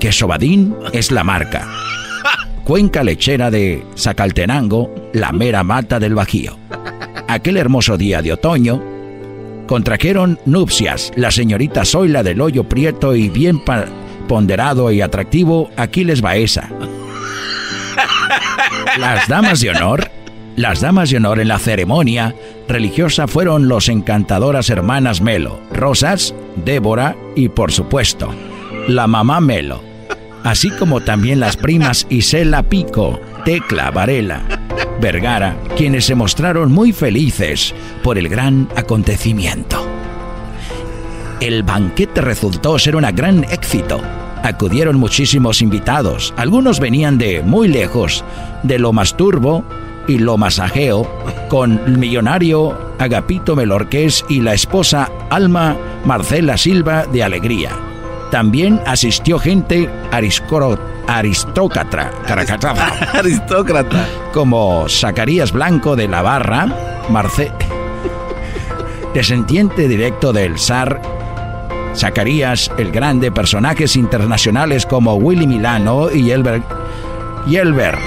Queso 0.00 0.26
Badín 0.26 0.74
es 0.92 1.12
la 1.12 1.24
marca. 1.24 1.68
Cuenca 2.64 3.02
lechera 3.02 3.50
de 3.50 3.84
Zacaltenango, 3.96 4.94
la 5.12 5.32
mera 5.32 5.64
mata 5.64 5.98
del 5.98 6.14
Bajío. 6.14 6.58
Aquel 7.28 7.56
hermoso 7.56 7.96
día 7.96 8.22
de 8.22 8.32
otoño, 8.32 8.82
contrajeron 9.66 10.38
nupcias 10.44 11.12
la 11.16 11.30
señorita 11.30 11.84
Zoila 11.84 12.22
del 12.22 12.40
Hoyo 12.40 12.64
Prieto 12.64 13.14
y 13.14 13.28
bien 13.28 13.60
ponderado 14.28 14.90
y 14.92 15.00
atractivo 15.00 15.70
Aquiles 15.76 16.20
Baeza. 16.20 16.68
Las 18.98 19.28
damas 19.28 19.60
de 19.60 19.70
honor 19.70 20.10
las 20.56 20.82
damas 20.82 21.08
de 21.08 21.16
honor 21.16 21.40
en 21.40 21.48
la 21.48 21.58
ceremonia 21.58 22.34
religiosa 22.68 23.26
fueron 23.26 23.68
los 23.68 23.88
encantadoras 23.88 24.68
hermanas 24.68 25.22
Melo, 25.22 25.60
Rosas, 25.72 26.34
Débora 26.62 27.16
y 27.34 27.48
por 27.48 27.72
supuesto, 27.72 28.28
la 28.86 29.06
mamá 29.06 29.40
Melo, 29.40 29.82
así 30.44 30.70
como 30.70 31.00
también 31.00 31.40
las 31.40 31.56
primas 31.56 32.06
Isela 32.10 32.62
Pico, 32.62 33.20
Tecla 33.44 33.90
Varela, 33.90 34.42
Vergara, 35.00 35.56
quienes 35.76 36.04
se 36.06 36.14
mostraron 36.14 36.72
muy 36.72 36.92
felices 36.92 37.74
por 38.02 38.18
el 38.18 38.28
gran 38.28 38.68
acontecimiento. 38.76 39.84
El 41.40 41.62
banquete 41.62 42.20
resultó 42.20 42.78
ser 42.78 42.94
un 42.94 43.04
gran 43.14 43.44
éxito. 43.44 44.00
Acudieron 44.44 44.96
muchísimos 44.96 45.62
invitados, 45.62 46.32
algunos 46.36 46.80
venían 46.80 47.18
de 47.18 47.42
muy 47.42 47.68
lejos, 47.68 48.24
de 48.62 48.78
lo 48.78 48.92
más 48.92 49.16
turbo, 49.16 49.64
y 50.08 50.18
lo 50.18 50.36
masajeo 50.36 51.08
con 51.48 51.80
el 51.86 51.98
millonario 51.98 52.76
Agapito 52.98 53.54
Melorqués 53.56 54.24
y 54.28 54.40
la 54.40 54.54
esposa 54.54 55.10
Alma 55.30 55.76
Marcela 56.04 56.56
Silva 56.56 57.06
de 57.06 57.22
Alegría. 57.22 57.91
También 58.32 58.80
asistió 58.86 59.38
gente 59.38 59.90
aristócrata, 60.10 62.10
aristócrata, 63.12 64.08
como 64.32 64.88
Zacarías 64.88 65.52
Blanco 65.52 65.96
de 65.96 66.08
la 66.08 66.22
Barra, 66.22 66.66
Marce, 67.10 67.52
descendiente 69.12 69.86
directo 69.86 70.32
del 70.32 70.58
zar 70.58 71.02
Zacarías 71.94 72.70
el 72.78 72.90
Grande, 72.90 73.30
personajes 73.30 73.96
internacionales 73.96 74.86
como 74.86 75.16
Willy 75.16 75.46
Milano 75.46 76.10
y 76.10 76.30
Elber, 76.30 76.62
y 77.46 77.56
Elber. 77.56 77.98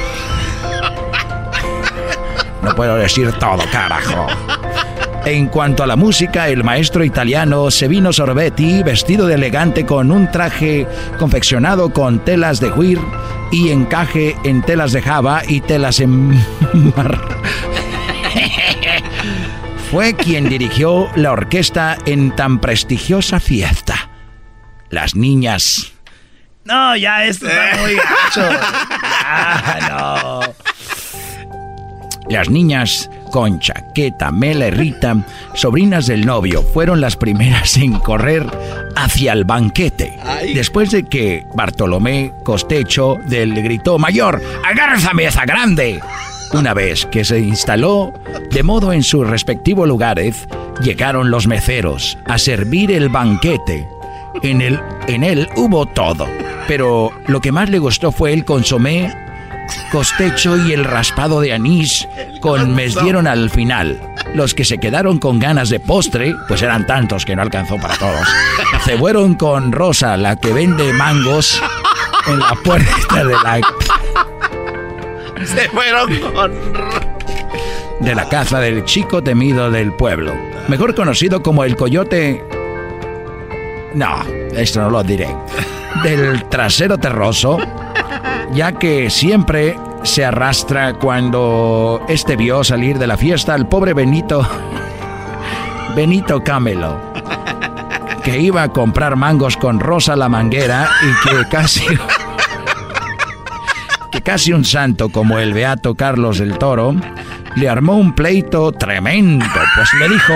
No 2.64 2.74
puedo 2.74 2.96
decir 2.96 3.32
todo, 3.34 3.60
carajo. 3.72 4.26
En 5.26 5.48
cuanto 5.48 5.82
a 5.82 5.88
la 5.88 5.96
música, 5.96 6.50
el 6.50 6.64
maestro 6.64 7.04
italiano 7.04 7.72
Sevino 7.72 8.14
Sorbetti, 8.14 8.84
vestido 8.84 9.26
de 9.26 9.34
elegante 9.34 9.84
con 9.84 10.12
un 10.12 10.30
traje 10.30 10.86
confeccionado 11.18 11.92
con 11.92 12.24
telas 12.24 12.60
de 12.60 12.70
huir 12.70 13.00
y 13.52 13.72
encaje 13.72 14.36
en 14.44 14.62
telas 14.62 14.92
de 14.92 15.02
java 15.02 15.42
y 15.48 15.62
telas 15.62 16.00
en 16.00 16.30
mar. 16.96 17.20
Fue 19.90 20.14
quien 20.14 20.48
dirigió 20.48 21.10
la 21.16 21.32
orquesta 21.32 21.98
en 22.06 22.36
tan 22.36 22.60
prestigiosa 22.60 23.40
fiesta. 23.40 24.12
Las 24.92 25.16
niñas. 25.16 25.92
No, 26.66 26.96
ya 26.96 27.26
esto 27.26 27.48
está 27.48 27.78
muy 27.82 27.96
gacho. 27.96 28.48
no. 29.90 30.42
Las 32.30 32.50
niñas 32.50 33.10
Concha, 33.36 33.74
Queta, 33.94 34.32
Mela 34.32 34.68
y 34.68 34.72
Rita, 34.72 35.18
sobrinas 35.56 36.08
del 36.08 36.26
novio, 36.26 36.64
fueron 36.64 37.02
las 37.02 37.18
primeras 37.18 37.76
en 37.76 37.92
correr 38.00 38.48
hacia 38.96 39.34
el 39.34 39.44
banquete. 39.44 40.18
Después 40.54 40.92
de 40.92 41.04
que 41.04 41.46
Bartolomé 41.54 42.32
Costecho 42.46 43.18
del 43.28 43.54
gritó 43.62 44.00
mayor, 44.00 44.42
¡agarra 44.64 44.96
esa 44.96 45.14
mesa 45.14 45.44
grande! 45.44 46.00
Una 46.54 46.74
vez 46.74 47.06
que 47.08 47.26
se 47.26 47.42
instaló 47.42 48.14
de 48.52 48.64
modo 48.64 48.94
en 48.94 49.04
sus 49.04 49.28
respectivos 49.28 49.86
lugares, 49.86 50.48
llegaron 50.82 51.30
los 51.30 51.46
meceros 51.46 52.18
a 52.28 52.38
servir 52.38 52.90
el 52.90 53.10
banquete. 53.10 53.86
En, 54.44 54.62
el, 54.62 54.80
en 55.10 55.26
él 55.26 55.50
hubo 55.58 55.86
todo, 55.88 56.26
pero 56.70 57.12
lo 57.28 57.42
que 57.42 57.52
más 57.52 57.70
le 57.70 57.80
gustó 57.80 58.14
fue 58.14 58.32
el 58.32 58.46
consomé 58.46 59.25
costecho 59.92 60.58
y 60.58 60.74
el 60.74 60.84
raspado 60.84 61.42
de 61.42 61.54
anís 61.54 62.08
con 62.42 62.74
mes 62.74 62.96
dieron 63.02 63.28
al 63.28 63.50
final. 63.50 64.00
Los 64.34 64.54
que 64.54 64.66
se 64.66 64.78
quedaron 64.78 65.20
con 65.20 65.40
ganas 65.40 65.70
de 65.70 65.80
postre, 65.80 66.36
pues 66.48 66.62
eran 66.62 66.86
tantos 66.86 67.26
que 67.26 67.36
no 67.36 67.42
alcanzó 67.42 67.78
para 67.78 67.96
todos, 67.96 68.28
se 68.84 68.98
fueron 68.98 69.36
con 69.36 69.72
Rosa, 69.72 70.18
la 70.18 70.36
que 70.36 70.52
vende 70.52 70.92
mangos 70.94 71.62
en 72.28 72.40
la 72.40 72.56
puerta 72.64 73.24
de 73.24 73.34
la... 73.34 73.62
Se 75.46 75.70
fueron 75.70 76.20
con... 76.34 76.52
De 78.00 78.14
la 78.14 78.28
casa 78.28 78.60
del 78.60 78.84
chico 78.84 79.24
temido 79.24 79.72
del 79.72 79.94
pueblo, 79.94 80.34
mejor 80.68 80.96
conocido 80.96 81.42
como 81.42 81.64
el 81.64 81.76
coyote... 81.76 82.44
No, 83.94 84.22
esto 84.54 84.82
no 84.82 84.90
lo 84.90 85.04
diré. 85.04 85.34
Del 86.04 86.44
trasero 86.50 86.98
terroso 86.98 87.58
ya 88.54 88.74
que 88.74 89.10
siempre 89.10 89.78
se 90.04 90.24
arrastra 90.24 90.94
cuando 90.94 92.02
este 92.08 92.36
vio 92.36 92.64
salir 92.64 93.00
de 93.00 93.08
la 93.08 93.18
fiesta 93.18 93.54
al 93.54 93.68
pobre 93.68 93.94
Benito, 93.94 94.48
Benito 95.96 96.44
Camelo, 96.44 97.00
que 98.24 98.40
iba 98.40 98.64
a 98.64 98.70
comprar 98.70 99.16
mangos 99.16 99.58
con 99.58 99.80
Rosa 99.80 100.16
la 100.16 100.30
Manguera 100.30 100.88
y 101.02 101.28
que 101.28 101.50
casi, 101.50 101.86
que 104.12 104.22
casi 104.22 104.54
un 104.54 104.64
santo 104.64 105.10
como 105.10 105.40
el 105.40 105.54
beato 105.54 105.96
Carlos 105.96 106.40
del 106.40 106.58
Toro, 106.58 106.96
le 107.56 107.70
armó 107.70 107.96
un 107.98 108.14
pleito 108.14 108.72
tremendo, 108.72 109.46
pues 109.76 109.90
le 110.00 110.10
dijo, 110.10 110.34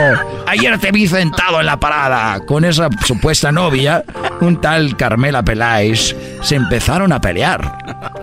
Ayer 0.48 0.80
te 0.80 0.92
vi 0.92 1.08
sentado 1.08 1.60
en 1.60 1.66
la 1.66 1.80
parada 1.80 2.40
con 2.46 2.66
esa 2.66 2.90
supuesta 3.06 3.52
novia, 3.52 4.04
un 4.42 4.60
tal 4.62 4.96
Carmela 4.98 5.44
Peláez. 5.44 6.16
Se 6.42 6.56
empezaron 6.56 7.12
a 7.12 7.22
pelear. 7.22 7.78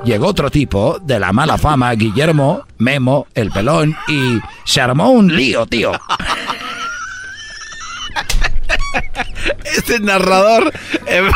Llegó 0.05 0.28
otro 0.28 0.51
tipo 0.51 0.99
de 1.01 1.18
la 1.20 1.32
mala 1.32 1.59
fama, 1.59 1.92
Guillermo, 1.92 2.62
Memo, 2.78 3.26
el 3.34 3.51
pelón, 3.51 3.97
y 4.09 4.40
se 4.64 4.80
armó 4.80 5.11
un 5.11 5.34
lío, 5.34 5.66
tío. 5.66 5.92
Este 9.64 10.01
narrador 10.01 10.72
em- 11.07 11.30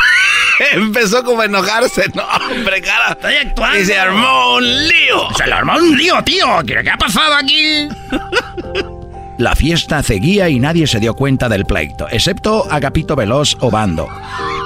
empezó 0.73 1.23
como 1.23 1.41
a 1.41 1.45
enojarse. 1.45 2.05
No, 2.13 2.23
hombre, 2.23 2.81
cara. 2.81 3.11
Estoy 3.11 3.35
actuando. 3.35 3.79
Y 3.79 3.85
se 3.85 3.97
armó 3.97 4.55
un 4.55 4.87
lío. 4.87 5.27
Se 5.35 5.47
le 5.47 5.53
armó 5.53 5.75
un 5.75 5.97
lío, 5.97 6.23
tío. 6.23 6.47
¿Qué 6.65 6.89
ha 6.89 6.97
pasado 6.97 7.35
aquí? 7.35 7.87
La 9.37 9.55
fiesta 9.55 10.03
seguía 10.03 10.49
y 10.49 10.59
nadie 10.59 10.85
se 10.85 10.99
dio 10.99 11.15
cuenta 11.15 11.49
del 11.49 11.65
pleito, 11.65 12.07
excepto 12.11 12.67
Agapito 12.69 13.15
Veloz 13.15 13.57
Obando, 13.61 14.07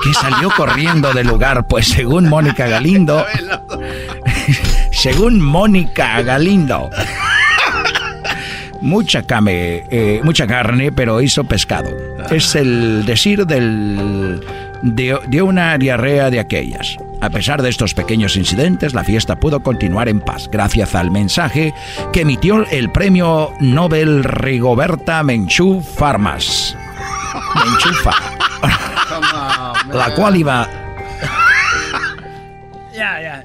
que 0.04 0.14
salió 0.14 0.50
corriendo 0.58 1.14
del 1.14 1.28
lugar, 1.28 1.66
pues 1.66 1.88
según 1.88 2.28
Mónica 2.28 2.68
Galindo, 2.68 3.26
según 4.92 5.40
Mónica 5.40 6.22
Galindo, 6.24 6.90
mucha, 8.82 9.24
came, 9.24 9.86
eh, 9.90 10.20
mucha 10.26 10.46
carne, 10.46 10.92
pero 10.92 11.22
hizo 11.22 11.46
pescado. 11.46 11.90
Es 12.30 12.54
el 12.56 13.06
decir 13.06 13.46
del, 13.46 14.42
de 14.86 15.42
una 15.42 15.78
diarrea 15.78 16.30
de 16.30 16.40
aquellas. 16.40 16.98
A 17.22 17.30
pesar 17.30 17.62
de 17.62 17.70
estos 17.70 17.94
pequeños 17.94 18.38
incidentes, 18.38 18.94
la 18.94 19.04
fiesta 19.04 19.40
pudo 19.40 19.64
continuar 19.64 20.10
en 20.10 20.20
paz 20.20 20.48
gracias 20.52 20.94
al 20.94 21.10
mensaje 21.12 21.74
que 22.14 22.22
emitió 22.22 22.66
el 22.70 22.92
premio 22.92 23.52
Nobel 23.60 24.24
Rigoberta 24.24 25.24
Menchú 25.24 25.82
Farmas. 25.82 26.78
Menchufa. 27.56 28.12
la 29.92 30.14
cual 30.14 30.36
iba 30.36 30.68
Ya, 32.94 33.20
ya. 33.22 33.44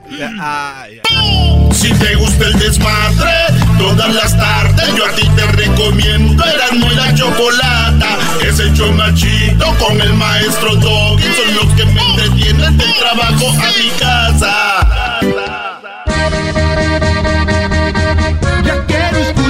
Si 1.73 1.93
te 1.95 2.15
gusta 2.17 2.47
el 2.47 2.59
desmadre, 2.59 3.33
todas 3.79 4.15
las 4.15 4.37
tardes 4.37 4.95
yo 4.95 5.07
a 5.07 5.13
ti 5.13 5.29
te 5.35 5.47
recomiendo 5.47 6.45
Erasmo 6.45 6.87
y 6.93 6.95
la 6.95 7.15
Chocolata. 8.01 8.47
Es 8.47 8.59
el 8.59 8.73
show 8.73 8.93
más 8.93 9.15
chido 9.15 9.67
con 9.79 10.01
el 10.01 10.13
maestro 10.15 10.75
Doggy. 10.77 11.23
Son 11.23 11.55
los 11.55 11.75
que 11.75 11.85
me 11.87 12.01
entretienen 12.01 12.77
del 12.77 12.95
trabajo 12.95 13.51
a 13.51 13.71
mi 13.79 13.91
casa. 13.99 15.21
Ya 18.65 18.87
quiero 18.87 19.19
escuchar 19.19 19.50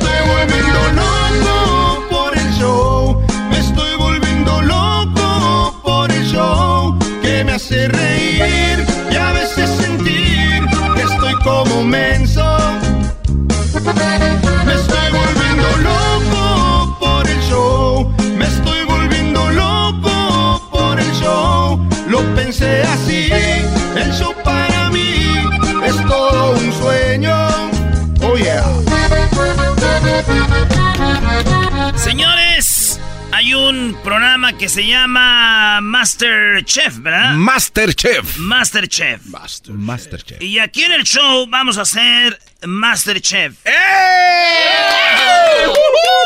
Señores, 31.95 32.99
hay 33.31 33.53
un 33.53 33.97
programa 34.03 34.57
que 34.57 34.69
se 34.69 34.85
llama 34.85 35.79
Master 35.81 36.63
Chef, 36.65 36.97
¿verdad? 36.99 37.33
Master 37.33 37.93
Chef. 37.95 38.37
Master 38.37 38.87
Chef. 38.87 39.21
Master 39.69 40.23
Chef. 40.23 40.41
Y 40.41 40.59
aquí 40.59 40.83
en 40.83 40.91
el 40.93 41.03
show 41.03 41.47
vamos 41.47 41.77
a 41.77 41.81
hacer 41.81 42.39
Master 42.65 43.21
Chef. 43.21 43.55
¡Eh! 43.65 43.71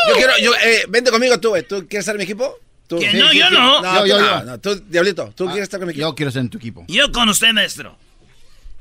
Yo 0.10 0.16
quiero, 0.16 0.34
yo, 0.42 0.54
eh, 0.56 0.86
vente 0.90 1.12
conmigo 1.12 1.40
tú, 1.40 1.50
güey. 1.50 1.64
¿Tú 1.64 1.88
quieres 1.88 2.00
estar 2.04 2.16
en 2.16 2.20
mi 2.20 2.24
equipo? 2.24 2.58
¿Tú? 2.88 3.00
Que 3.00 3.14
no, 3.14 3.34
yo 3.34 3.50
no. 3.50 3.82
No, 3.82 3.96
Yo, 3.96 4.02
tú 4.02 4.08
yo, 4.08 4.20
no, 4.22 4.40
yo. 4.40 4.46
no, 4.46 4.60
tú, 4.60 4.84
Diablito, 4.88 5.34
¿tú 5.36 5.46
quieres 5.46 5.64
estar 5.64 5.80
con 5.80 5.88
mi 5.88 5.92
equipo? 5.94 6.08
Yo 6.08 6.16
quiero 6.16 6.30
estar 6.30 6.42
en 6.42 6.50
tu 6.50 6.58
equipo. 6.58 6.86
Yo 6.88 7.12
con 7.12 7.30
usted, 7.30 7.52
maestro. 7.54 7.98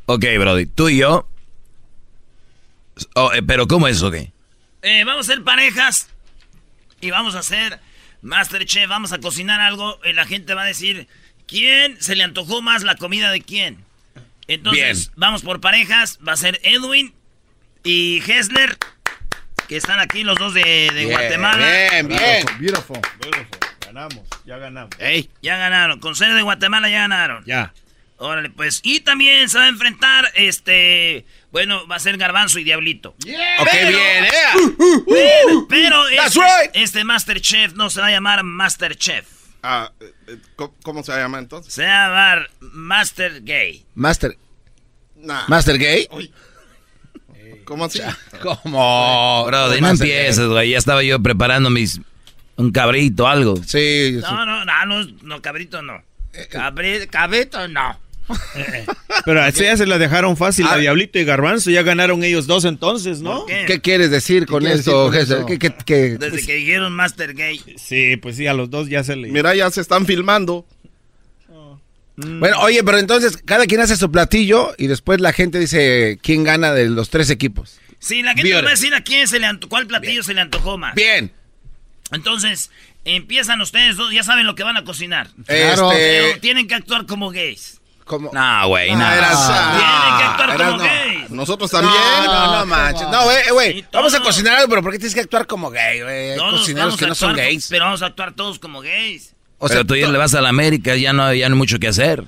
Ok, 0.06 0.24
Brody, 0.38 0.66
tú 0.66 0.88
y 0.88 0.98
yo. 0.98 1.26
Oh, 3.14 3.32
eh, 3.32 3.42
pero 3.42 3.66
¿cómo 3.66 3.88
es, 3.88 4.02
ok? 4.02 4.16
Eh, 4.84 5.02
vamos 5.04 5.26
a 5.28 5.32
ser 5.32 5.42
parejas 5.42 6.10
y 7.00 7.10
vamos 7.10 7.34
a 7.34 7.38
hacer 7.38 7.80
Masterchef. 8.20 8.86
Vamos 8.86 9.12
a 9.12 9.18
cocinar 9.18 9.60
algo 9.62 9.98
y 10.04 10.12
la 10.12 10.26
gente 10.26 10.52
va 10.52 10.62
a 10.62 10.66
decir 10.66 11.08
quién 11.46 12.00
se 12.02 12.14
le 12.14 12.22
antojó 12.22 12.60
más 12.60 12.82
la 12.82 12.96
comida 12.96 13.30
de 13.30 13.40
quién. 13.40 13.82
Entonces, 14.46 15.10
vamos 15.16 15.40
por 15.40 15.62
parejas. 15.62 16.18
Va 16.26 16.32
a 16.32 16.36
ser 16.36 16.60
Edwin 16.64 17.14
y 17.82 18.22
Hessler, 18.30 18.76
que 19.68 19.78
están 19.78 20.00
aquí 20.00 20.22
los 20.22 20.38
dos 20.38 20.52
de, 20.52 20.60
de 20.92 21.06
Bien, 21.06 21.10
Guatemala. 21.12 21.66
bien, 21.66 22.08
bien. 22.08 22.46
Beautiful, 22.58 23.00
beautiful. 23.22 23.58
Ganamos, 23.86 24.20
ya 24.44 24.58
ganamos. 24.58 24.90
Ey, 24.98 25.30
ya 25.40 25.56
ganaron. 25.56 25.98
Con 25.98 26.14
ser 26.14 26.34
de 26.34 26.42
Guatemala 26.42 26.90
ya 26.90 26.98
ganaron. 26.98 27.42
Ya. 27.46 27.72
Órale, 28.18 28.50
pues. 28.50 28.80
Y 28.84 29.00
también 29.00 29.48
se 29.48 29.56
va 29.58 29.64
a 29.64 29.68
enfrentar, 29.68 30.30
este... 30.34 31.24
Bueno, 31.54 31.86
va 31.86 31.94
a 31.94 32.00
ser 32.00 32.16
Garbanzo 32.18 32.58
y 32.58 32.64
Diablito. 32.64 33.10
Ok, 33.10 33.68
bien, 33.72 34.24
eh. 34.24 34.30
Pero, 35.08 35.66
pero 35.68 36.02
That's 36.16 36.34
este, 36.34 36.40
right. 36.40 36.70
este 36.74 37.04
Masterchef 37.04 37.74
no 37.74 37.90
se 37.90 38.00
va 38.00 38.08
a 38.08 38.10
llamar 38.10 38.42
Masterchef. 38.42 39.24
Ah, 39.62 39.92
eh, 40.00 40.12
eh, 40.26 40.38
¿cómo, 40.56 40.74
cómo 40.82 41.04
se 41.04 41.12
llama 41.12 41.38
entonces? 41.38 41.72
Se 41.72 41.84
va 41.86 42.06
a 42.06 42.08
llamar 42.08 42.50
Master 42.58 43.40
Gay. 43.44 43.86
Master. 43.94 44.36
Nah. 45.14 45.44
Master 45.46 45.78
Gay. 45.78 46.08
¿Cómo 47.64 47.84
así? 47.84 48.00
¿Cómo? 48.42 49.44
Brody, 49.46 49.80
no 49.80 49.90
empieces, 49.90 50.48
güey. 50.48 50.70
Ya 50.70 50.78
estaba 50.78 51.04
yo 51.04 51.22
preparando 51.22 51.70
mis. 51.70 52.00
Un 52.56 52.72
cabrito, 52.72 53.28
algo. 53.28 53.56
Sí. 53.64 54.18
No, 54.20 54.44
no, 54.44 54.64
no, 54.64 54.86
no, 54.86 55.04
no, 55.22 55.40
cabrito 55.40 55.82
no. 55.82 56.02
Cabri- 56.50 57.06
cabrito 57.08 57.68
no. 57.68 58.00
Pero 59.24 59.42
a 59.42 59.48
esa 59.48 59.64
ya 59.64 59.76
se 59.76 59.86
la 59.86 59.98
dejaron 59.98 60.36
fácil 60.36 60.66
Ah. 60.68 60.74
a 60.74 60.76
Diablito 60.78 61.18
y 61.18 61.24
Garbanzo. 61.24 61.70
Ya 61.70 61.82
ganaron 61.82 62.24
ellos 62.24 62.46
dos 62.46 62.64
entonces, 62.64 63.20
¿no? 63.20 63.46
qué? 63.46 63.64
¿Qué 63.66 63.80
quieres 63.80 64.10
decir 64.10 64.46
con 64.46 64.66
eso? 64.66 65.10
qué, 65.10 65.58
qué- 65.58 66.16
Desde 66.18 66.30
pues- 66.30 66.46
que 66.46 66.54
dijeron 66.54 66.92
Master 66.94 67.34
Gay. 67.34 67.60
Sí, 67.76 68.16
pues 68.16 68.36
sí, 68.36 68.46
a 68.46 68.54
los 68.54 68.70
dos 68.70 68.88
ya 68.88 69.04
se 69.04 69.16
le... 69.16 69.28
Mira, 69.28 69.54
ya 69.54 69.70
se 69.70 69.80
están 69.80 70.06
filmando. 70.06 70.66
Bueno, 72.16 72.60
oye, 72.60 72.84
pero 72.84 72.98
entonces 72.98 73.36
cada 73.44 73.66
quien 73.66 73.80
hace 73.80 73.96
su 73.96 74.10
platillo 74.12 74.72
y 74.78 74.86
después 74.86 75.20
la 75.20 75.32
gente 75.32 75.58
dice 75.58 76.18
quién 76.22 76.44
gana 76.44 76.72
de 76.72 76.88
los 76.88 77.10
tres 77.10 77.28
equipos. 77.28 77.80
Sí, 77.98 78.22
la 78.22 78.34
gente 78.34 78.52
nos 78.52 78.64
va 78.64 78.68
a 78.68 78.70
decir 78.70 78.94
a 78.94 79.02
quién 79.02 79.26
se 79.26 79.40
le 79.40 79.46
antojó, 79.46 79.70
cuál 79.70 79.86
platillo 79.88 80.22
se 80.22 80.32
le 80.32 80.40
antojó 80.40 80.78
más. 80.78 80.94
Bien. 80.94 81.32
Entonces, 82.12 82.70
empiezan 83.04 83.60
ustedes 83.60 83.96
dos, 83.96 84.12
ya 84.12 84.22
saben 84.22 84.46
lo 84.46 84.54
que 84.54 84.62
van 84.62 84.76
a 84.76 84.84
cocinar. 84.84 85.28
Claro. 85.46 85.90
Pero 85.92 86.26
Este- 86.28 86.40
tienen 86.40 86.68
que 86.68 86.76
actuar 86.76 87.06
como 87.06 87.30
gays. 87.30 87.80
¿Cómo? 88.04 88.30
No, 88.32 88.68
güey, 88.68 88.94
no. 88.94 89.04
Ah, 89.04 89.16
eras- 89.16 89.46
Tienen 89.46 90.18
que 90.18 90.24
actuar 90.24 90.50
eras 90.50 90.70
como 90.72 90.84
no. 90.84 91.36
Nosotros 91.36 91.70
también. 91.70 91.94
No, 92.26 92.46
no, 92.46 92.58
no 92.60 92.66
manches. 92.66 93.08
No, 93.08 93.24
güey, 93.24 93.36
güey. 93.50 93.84
Vamos 93.92 94.14
a 94.14 94.20
cocinar 94.20 94.56
algo, 94.56 94.68
pero 94.68 94.82
¿por 94.82 94.92
qué 94.92 94.98
tienes 94.98 95.14
que 95.14 95.20
actuar 95.20 95.46
como 95.46 95.70
gay, 95.70 96.02
güey? 96.02 96.36
Cocineros 96.36 96.96
que 96.96 97.06
no 97.06 97.14
son 97.14 97.34
gays. 97.34 97.66
Pero 97.70 97.86
vamos 97.86 98.02
a 98.02 98.06
actuar 98.06 98.32
todos 98.34 98.58
como 98.58 98.80
gays. 98.82 99.34
O 99.58 99.66
Pero 99.68 99.80
sea, 99.80 99.86
tú 99.86 99.96
ya 99.96 100.08
le 100.08 100.18
vas 100.18 100.34
a 100.34 100.40
la 100.42 100.50
América, 100.50 100.94
ya 100.96 101.12
no, 101.12 101.32
ya 101.32 101.48
no 101.48 101.54
hay 101.54 101.58
mucho 101.58 101.78
que 101.78 101.88
hacer. 101.88 102.24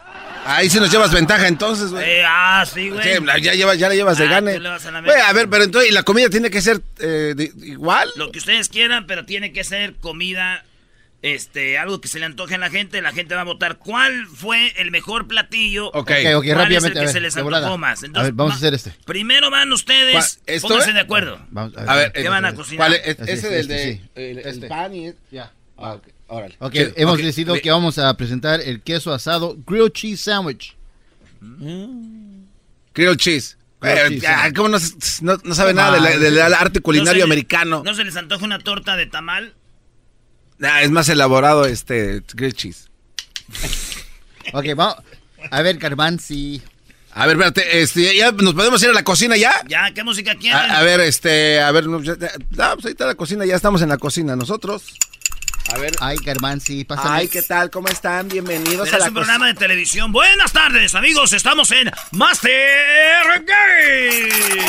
Ahí 0.47 0.71
sí 0.71 0.79
nos 0.79 0.91
llevas 0.91 1.11
ventaja 1.13 1.49
entonces, 1.49 1.91
güey. 1.91 2.09
Eh, 2.09 2.23
ah, 2.25 2.65
sí, 2.73 2.89
güey. 2.89 3.03
Sí, 3.03 3.11
ya, 3.43 3.53
llevas, 3.53 3.79
ya 3.79 3.89
le 3.89 3.97
llevas 3.97 4.17
de 4.17 4.27
Ah, 4.27 4.31
gane. 4.31 4.59
la 4.61 4.79
Güey, 5.05 5.21
a 5.21 5.33
ver, 5.33 5.51
pero 5.51 5.65
entonces, 5.65 5.91
¿y 5.91 5.93
la 5.93 6.05
comida 6.05 6.31
tiene 6.31 6.51
que 6.51 6.63
ser 6.63 6.81
eh, 7.01 7.35
de- 7.37 7.53
igual? 7.65 8.09
Lo 8.15 8.31
que 8.31 8.39
ustedes 8.39 8.69
quieran, 8.69 9.07
pero 9.09 9.27
tiene 9.27 9.53
que 9.53 9.65
ser 9.65 9.95
comida, 9.97 10.65
este, 11.23 11.77
algo 11.79 12.01
que 12.01 12.09
se 12.09 12.19
le 12.21 12.27
antoje 12.27 12.55
a 12.55 12.59
la 12.59 12.71
gente. 12.71 13.01
La 13.03 13.13
gente 13.13 13.35
va 13.35 13.41
a 13.41 13.45
votar 13.45 13.79
cuál 13.79 14.27
fue 14.27 14.73
el 14.81 14.91
mejor 14.91 15.27
platillo. 15.27 15.89
Ok, 15.89 15.95
ok, 15.95 16.07
cuál 16.07 16.17
es 16.17 16.25
el 16.51 16.57
rápidamente. 16.57 16.93
que 16.93 16.99
a 16.99 17.03
ver, 17.03 17.11
se 17.13 17.21
les 17.21 17.37
antojó 17.37 17.79
más. 17.79 18.03
a 18.15 18.23
ver, 18.23 18.33
vamos 18.33 18.53
a 18.55 18.57
hacer 18.57 18.75
este. 18.75 18.93
Primero 19.05 19.51
van 19.51 19.73
ustedes, 19.73 20.13
¿Cuál? 20.13 20.55
¿Esto, 20.55 20.69
pónganse 20.69 20.91
eh? 20.91 20.95
de 20.95 21.01
acuerdo. 21.01 21.41
Vamos, 21.51 21.77
A 21.77 21.95
ver, 21.97 22.13
¿Qué 22.13 22.21
eh, 22.23 22.29
van 22.29 22.45
a 22.45 22.55
cocinar? 22.55 22.89
¿Cuál 22.91 23.01
es? 23.05 23.19
Ese 23.19 23.33
es, 23.33 23.43
del 23.43 23.61
este, 23.61 23.75
de 23.75 23.93
sí. 23.95 24.01
el, 24.15 24.39
el 24.39 24.47
Este. 24.47 24.67
pan 24.69 24.95
y 24.95 25.13
ya. 25.31 25.53
Ah, 25.79 25.95
ok. 25.95 26.07
Órale. 26.29 26.57
Ok, 26.59 26.73
¿Qué? 26.73 26.93
hemos 26.97 27.19
decidido 27.19 27.55
que 27.61 27.71
vamos 27.71 27.99
a 27.99 28.17
presentar 28.17 28.61
el 28.61 28.81
queso 28.83 29.13
asado 29.13 29.57
grilled 29.67 29.93
cheese 29.93 30.23
sandwich. 30.23 30.75
Grilled 32.95 33.17
cheese. 33.19 33.57
Grilled 33.81 33.99
Eh, 33.99 34.09
cheese, 34.09 34.21
ya, 34.23 34.47
sí. 34.47 34.53
¿Cómo 34.55 34.69
no, 34.71 34.79
no, 35.23 35.39
no 35.45 35.55
sabe 35.55 35.75
nada 35.75 36.01
del, 36.01 36.21
del 36.21 36.39
arte 36.55 36.81
culinario 36.81 37.13
¿No 37.13 37.13
se 37.13 37.19
le- 37.19 37.23
americano? 37.25 37.83
¿No 37.85 37.95
se 37.95 38.05
les 38.05 38.17
antoja 38.17 38.45
una 38.45 38.59
torta 38.59 38.97
de 38.97 39.07
tamal? 39.07 39.55
Ah, 40.63 40.83
es 40.83 40.91
más 40.91 41.09
elaborado 41.09 41.65
este 41.67 42.23
grilled 42.35 42.55
cheese. 42.57 42.89
Ok, 44.53 44.65
vamos. 44.77 44.97
A 45.51 45.61
ver, 45.63 45.77
Garbanzi. 45.77 46.63
A 47.13 47.27
ver, 47.27 47.35
espérate, 47.35 47.81
este, 47.83 48.15
¿ya 48.17 48.31
nos 48.31 48.55
podemos 48.55 48.81
ir 48.83 48.91
a 48.91 48.93
la 48.93 49.03
cocina 49.03 49.37
ya? 49.37 49.53
Ya, 49.67 49.91
¿qué 49.93 50.05
música 50.05 50.37
quieren? 50.37 50.57
A, 50.71 50.79
a 50.79 50.83
ver, 50.85 51.01
este, 51.01 51.61
a 51.61 51.73
ver, 51.73 51.89
no, 51.89 52.01
ya- 52.01 52.17
ya- 52.17 52.75
pues 52.75 52.87
ahí 52.87 52.93
está 52.93 53.07
la 53.07 53.17
cocina, 53.17 53.45
ya 53.45 53.57
estamos 53.57 53.83
en 53.83 53.89
la 53.89 53.99
cocina 53.99 54.37
nosotros. 54.37 54.95
A 55.75 55.79
ver. 55.79 55.97
Ay, 56.01 56.17
Garbanzi, 56.25 56.85
pásame. 56.85 57.17
Ay, 57.17 57.29
¿qué 57.29 57.43
tal? 57.43 57.71
¿Cómo 57.71 57.89
están? 57.89 58.29
Bienvenidos 58.29 58.89
Pero 58.89 58.95
a 58.95 58.99
es 58.99 59.03
la 59.05 59.09
un 59.09 59.15
cocina. 59.15 59.15
programa 59.15 59.47
de 59.49 59.55
televisión. 59.55 60.13
Buenas 60.13 60.53
tardes, 60.53 60.95
amigos. 60.95 61.33
Estamos 61.33 61.73
en 61.73 61.91
Master 62.13 63.45
Game. 63.45 64.63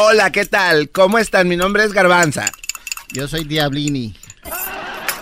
Hola, 0.00 0.30
¿qué 0.30 0.46
tal? 0.46 0.90
¿Cómo 0.90 1.18
están? 1.18 1.48
Mi 1.48 1.56
nombre 1.56 1.82
es 1.82 1.92
Garbanza. 1.92 2.52
Yo 3.08 3.26
soy 3.26 3.42
Diablini. 3.42 4.14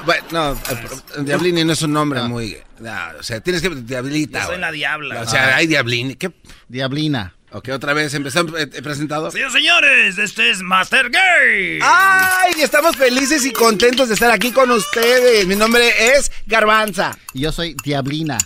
Bueno, 0.05 0.23
no, 0.33 0.53
eh, 0.53 1.23
Diablini 1.23 1.65
no 1.65 1.73
es 1.73 1.81
un 1.81 1.95
nombre 1.95 2.21
muy... 2.25 2.59
no, 2.81 2.93
o 3.19 3.23
sea, 3.23 3.41
tienes 3.41 3.63
que... 3.63 3.71
Diablita. 3.71 4.43
Yo 4.43 4.47
soy 4.49 4.59
la 4.59 4.71
diabla. 4.71 5.23
O 5.23 5.27
sea, 5.27 5.57
hay 5.57 5.67
Diablini. 5.67 6.17
¿Qué? 6.17 6.31
Diablina. 6.69 7.35
Ok, 7.53 7.71
otra 7.71 7.95
vez, 7.95 8.13
empezamos, 8.13 8.53
eh, 8.61 8.69
he 8.71 8.83
presentado. 8.83 9.31
Señores, 9.31 9.55
señores, 9.55 10.19
este 10.19 10.51
es 10.51 10.61
Master 10.61 11.09
Game. 11.09 11.79
¡Ay! 11.81 12.61
Estamos 12.61 12.97
felices 12.97 13.47
y 13.47 13.53
contentos 13.53 14.09
de 14.09 14.15
estar 14.15 14.31
aquí 14.31 14.53
con 14.53 14.71
ustedes. 14.71 15.47
Mi 15.47 15.57
nombre 15.57 15.89
es 16.19 16.31
Garbanza. 16.47 17.17
Y 17.33 17.41
yo 17.41 17.51
soy 17.51 17.75
Diablina. 17.83 18.37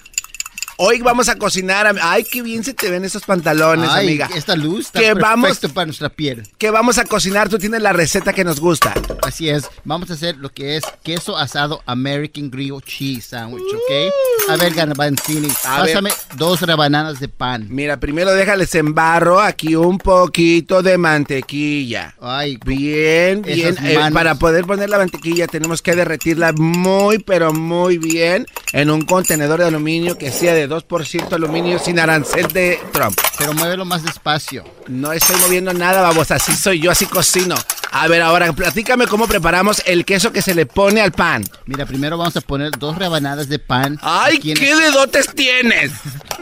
Hoy 0.83 1.03
vamos 1.03 1.29
a 1.29 1.37
cocinar. 1.37 1.95
Ay, 2.01 2.25
qué 2.25 2.41
bien 2.41 2.65
se 2.65 2.73
te 2.73 2.89
ven 2.89 3.05
esos 3.05 3.25
pantalones, 3.25 3.91
Ay, 3.91 4.07
amiga. 4.07 4.31
esta 4.35 4.57
luz 4.57 4.87
está 4.87 4.99
Que 5.01 5.13
vamos- 5.13 5.59
para 5.75 5.85
nuestra 5.85 6.09
piel. 6.09 6.43
¿Qué 6.57 6.71
vamos 6.71 6.97
a 6.97 7.05
cocinar? 7.05 7.51
Tú 7.51 7.59
tienes 7.59 7.83
la 7.83 7.93
receta 7.93 8.33
que 8.33 8.45
nos 8.45 8.61
gusta. 8.61 8.95
Así 9.23 9.51
es, 9.51 9.69
vamos 9.85 10.11
a 10.11 10.15
hacer 10.15 10.39
lo 10.39 10.49
que 10.51 10.79
es 10.79 10.85
queso 11.03 11.37
asado 11.37 11.83
American 11.85 12.51
Grilled 12.51 12.81
Cheese 12.87 13.27
Sandwich, 13.29 13.63
¿ok? 13.75 14.49
A 14.53 14.57
ver, 14.57 14.73
Garbanzini, 14.73 15.49
A 15.65 15.83
ver. 15.83 15.89
pásame 15.93 16.11
dos 16.39 16.63
rebanadas 16.63 17.21
de 17.21 17.29
pan. 17.29 17.67
Mira, 17.69 18.01
primero 18.01 18.33
déjales 18.33 18.75
embarro 18.75 19.39
aquí 19.39 19.75
un 19.77 19.99
poquito 19.99 20.83
de 20.83 20.97
mantequilla. 20.97 22.15
Ay, 22.23 22.57
Bien, 22.65 23.43
bien. 23.43 23.77
Eh, 23.85 23.99
para 24.15 24.35
poder 24.37 24.65
poner 24.65 24.89
la 24.89 24.97
mantequilla 24.97 25.47
tenemos 25.47 25.83
que 25.83 25.95
derretirla 25.95 26.55
muy, 26.55 27.19
pero 27.19 27.53
muy 27.53 27.99
bien 27.99 28.47
en 28.73 28.91
un 28.91 29.03
contenedor 29.03 29.61
de 29.61 29.67
aluminio 29.67 30.17
que 30.17 30.31
sea 30.31 30.55
de 30.55 30.69
2% 30.69 31.33
aluminio 31.33 31.79
sin 31.79 31.99
arancel 31.99 32.49
de 32.49 32.79
Trump. 32.93 33.19
pero 33.39 33.53
muévelo 33.53 33.85
más 33.85 34.05
despacio. 34.05 34.65
No 34.87 35.13
estoy 35.13 35.37
moviendo 35.41 35.73
nada, 35.73 36.03
babos. 36.03 36.31
Así 36.31 36.53
soy 36.55 36.81
yo, 36.81 36.91
así 36.91 37.07
cocino. 37.07 37.57
A 37.93 38.07
ver, 38.07 38.23
ahora 38.23 38.53
platícame 38.53 39.09
cómo 39.09 39.27
preparamos 39.27 39.83
el 39.85 40.05
queso 40.05 40.33
que 40.33 40.43
se 40.43 40.55
le 40.55 40.65
pone 40.67 41.01
al 41.01 41.11
pan. 41.11 41.45
Mira, 41.67 41.87
primero 41.87 42.17
vamos 42.17 42.37
a 42.37 42.41
poner 42.41 42.71
dos 42.79 42.97
rebanadas 42.97 43.49
de 43.49 43.59
pan. 43.59 43.99
¡Ay, 44.03 44.39
qué 44.39 44.55
dedotes 44.55 45.35
tienes! 45.35 45.91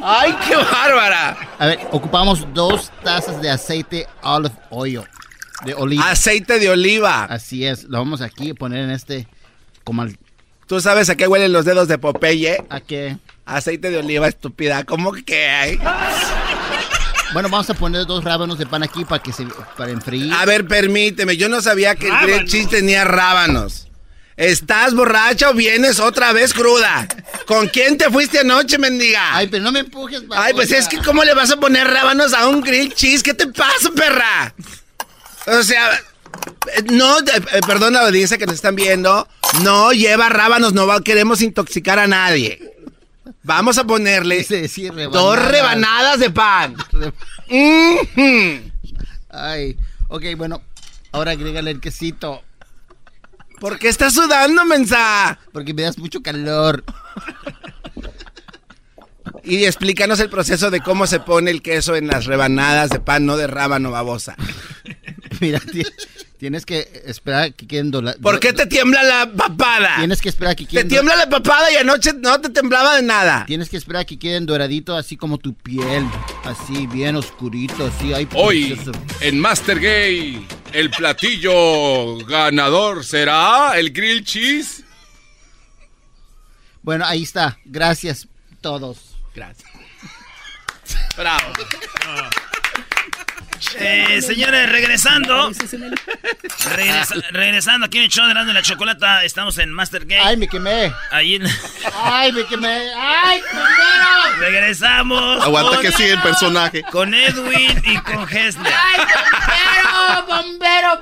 ¡Ay, 0.03 0.37
qué 0.47 0.57
bárbara! 0.57 1.37
A 1.59 1.67
ver, 1.67 1.81
ocupamos 1.91 2.47
dos 2.53 2.93
tazas 3.03 3.41
de 3.41 3.51
aceite 3.51 4.07
olive 4.23 4.55
oil. 4.71 5.03
De 5.65 5.75
oliva. 5.75 6.11
Aceite 6.11 6.59
de 6.59 6.69
oliva. 6.69 7.25
Así 7.25 7.65
es, 7.65 7.85
lo 7.85 7.99
vamos 7.99 8.21
aquí 8.21 8.51
a 8.51 8.55
poner 8.55 8.85
en 8.85 8.91
este, 8.91 9.27
como 9.85 10.03
al, 10.03 10.19
¿Tú 10.69 10.81
sabes 10.83 11.09
a 11.09 11.17
qué 11.17 11.27
huelen 11.27 11.53
los 11.53 11.65
dedos 11.65 11.89
de 11.89 11.99
Popeye? 11.99 12.63
¿a 12.69 12.81
qué? 12.81 13.17
Aceite 13.47 13.91
de 13.91 13.99
oliva, 13.99 14.29
estúpida. 14.29 14.85
¿Cómo 14.85 15.13
que 15.13 15.47
hay? 15.49 15.79
Bueno, 17.33 17.49
vamos 17.49 17.69
a 17.71 17.75
poner 17.75 18.05
dos 18.07 18.23
rábanos 18.23 18.59
de 18.59 18.67
pan 18.67 18.83
aquí 18.83 19.05
para 19.07 19.23
que 19.23 19.33
se, 19.33 19.47
para 19.77 19.91
enfriar. 19.91 20.39
A 20.39 20.45
ver, 20.45 20.67
permíteme. 20.67 21.37
Yo 21.39 21.49
no 21.49 21.63
sabía 21.63 21.95
que 21.95 22.09
el 22.09 22.13
grilled 22.13 22.31
Rábanos. 22.33 22.51
cheese 22.51 22.69
tenía 22.69 23.05
rábanos. 23.05 23.89
¿Estás 24.37 24.95
borracha 24.95 25.51
o 25.51 25.55
vienes 25.55 25.99
otra 26.01 26.33
vez 26.33 26.53
cruda? 26.55 27.09
¿Con 27.47 27.69
quién 27.69 27.99
te 27.99 28.11
fuiste 28.11 28.39
anoche, 28.41 28.79
mendiga? 28.79 29.37
Ay, 29.37 29.49
pero 29.49 29.65
no 29.65 29.73
me 29.73 29.81
empujes, 29.81 30.21
Ay, 30.31 30.53
pues 30.55 30.69
babosa. 30.71 30.77
es 30.77 30.89
que 30.89 30.99
¿cómo 30.99 31.25
le 31.25 31.35
vas 31.35 31.51
a 31.51 31.57
poner 31.57 31.87
rábanos 31.89 32.35
a 32.35 32.47
un 32.47 32.61
grilled 32.61 32.93
cheese? 32.93 33.23
¿Qué 33.23 33.35
te 33.35 33.47
pasa, 33.49 33.91
perra? 33.97 34.55
O 35.47 35.63
sea, 35.65 35.91
eh, 36.77 36.83
no, 36.93 37.19
eh, 37.19 37.25
eh, 37.53 37.61
perdón 37.67 37.97
a 37.97 38.03
la 38.03 38.07
audiencia 38.09 38.39
que 38.39 38.47
nos 38.47 38.55
están 38.57 38.77
viendo. 38.77 39.27
No 39.63 39.93
lleva 39.93 40.29
rábanos, 40.29 40.73
no 40.73 40.87
va- 40.87 41.01
queremos 41.03 41.41
intoxicar 41.43 41.99
a 41.99 42.07
nadie. 42.07 42.75
Vamos 43.43 43.79
a 43.79 43.85
ponerle 43.85 44.45
Sí, 44.45 44.69
sí, 44.69 44.89
rebanadas. 44.91 45.13
dos 45.13 45.39
rebanadas 45.49 46.19
de 46.21 46.31
pan. 46.31 46.77
Ay, 49.31 49.77
ok, 50.09 50.25
bueno, 50.37 50.63
ahora 51.13 51.33
agrégale 51.33 51.71
el 51.71 51.81
quesito, 51.81 52.43
¿Por 53.61 53.79
qué 53.81 53.89
estás 53.89 54.15
sudando, 54.15 54.65
mensa? 54.65 55.39
porque 55.53 55.75
me 55.75 55.83
das 55.83 55.99
mucho 55.99 56.23
calor. 56.23 56.85
Y 59.43 59.65
explícanos 59.65 60.21
el 60.21 60.31
proceso 60.31 60.71
de 60.71 60.81
cómo 60.81 61.07
se 61.09 61.19
pone 61.21 61.51
el 61.51 61.61
queso 61.63 61.97
en 61.97 62.07
las 62.07 62.27
rebanadas 62.27 62.91
de 62.91 63.01
pan, 63.01 63.27
no 63.27 63.37
de 63.37 63.47
rábano 63.49 63.91
babosa. 63.91 64.37
Mira, 65.41 65.59
ti- 65.59 65.85
tienes 66.39 66.65
que 66.65 67.03
esperar 67.07 67.43
a 67.43 67.51
que 67.51 67.67
queden 67.67 67.91
dola- 67.91 68.17
¿Por 68.23 68.39
qué 68.41 68.53
te 68.53 68.67
tiembla 68.67 69.03
la 69.03 69.31
papada? 69.33 69.97
Tienes 69.99 70.21
que 70.21 70.29
esperar 70.29 70.53
a 70.53 70.55
que 70.57 70.65
Te 70.65 70.71
queden 70.71 70.89
do- 70.89 70.93
tiembla 70.95 71.17
la 71.17 71.29
papada 71.29 71.71
y 71.73 71.77
anoche 71.77 72.13
no 72.15 72.41
te 72.41 72.49
temblaba 72.51 72.97
de 72.97 73.03
nada. 73.03 73.45
Tienes 73.47 73.69
que 73.69 73.77
esperar 73.77 74.03
a 74.03 74.05
que 74.05 74.19
queden 74.19 74.47
doraditos, 74.47 74.99
así 74.99 75.17
como 75.17 75.39
tu 75.39 75.55
piel, 75.55 76.07
así 76.45 76.87
bien 76.87 77.17
oscurito, 77.17 77.87
así. 77.87 78.13
Ay, 78.15 78.29
Hoy, 78.35 78.73
precioso. 78.75 78.93
en 79.21 79.41
Master 79.41 79.81
Gay, 79.81 80.47
el 80.73 80.91
platillo 80.91 82.17
ganador 82.27 83.05
será 83.05 83.79
el 83.79 83.91
grill 83.93 84.25
cheese. 84.25 84.85
Bueno, 86.83 87.05
ahí 87.05 87.23
está. 87.25 87.59
Gracias 87.65 88.29
todos. 88.61 89.17
Gracias. 89.35 89.69
Bravo. 91.17 91.53
Eh, 93.79 94.23
señores, 94.23 94.71
regresando. 94.71 95.51
Regresa- 95.51 97.15
regresando 97.31 97.87
aquí 97.87 97.99
en 97.99 98.05
el 98.05 98.11
show 98.11 98.27
de 98.27 98.35
la 98.35 98.63
Chocolata. 98.63 99.25
Estamos 99.25 99.59
en 99.59 99.73
Master 99.73 100.05
Game. 100.07 100.23
Ay, 100.23 100.37
me 100.37 100.49
quemé. 100.49 100.93
Ahí 101.11 101.37
en- 101.37 101.47
Ay, 102.03 102.33
me 102.33 102.45
quemé. 102.47 102.93
Ay, 102.97 103.41
primero. 103.51 104.39
regresamos. 104.41 105.43
Aguanta 105.43 105.73
con- 105.73 105.81
que 105.83 105.93
sigue 105.93 106.13
el 106.13 106.23
personaje. 106.23 106.83
Con 106.85 107.15
Edwin 107.15 107.83
y 107.85 107.97
con 107.99 108.23
Hessler. 108.29 108.73
Ay, 108.73 109.01
bombero, 110.27 110.27
bombero, 110.27 111.01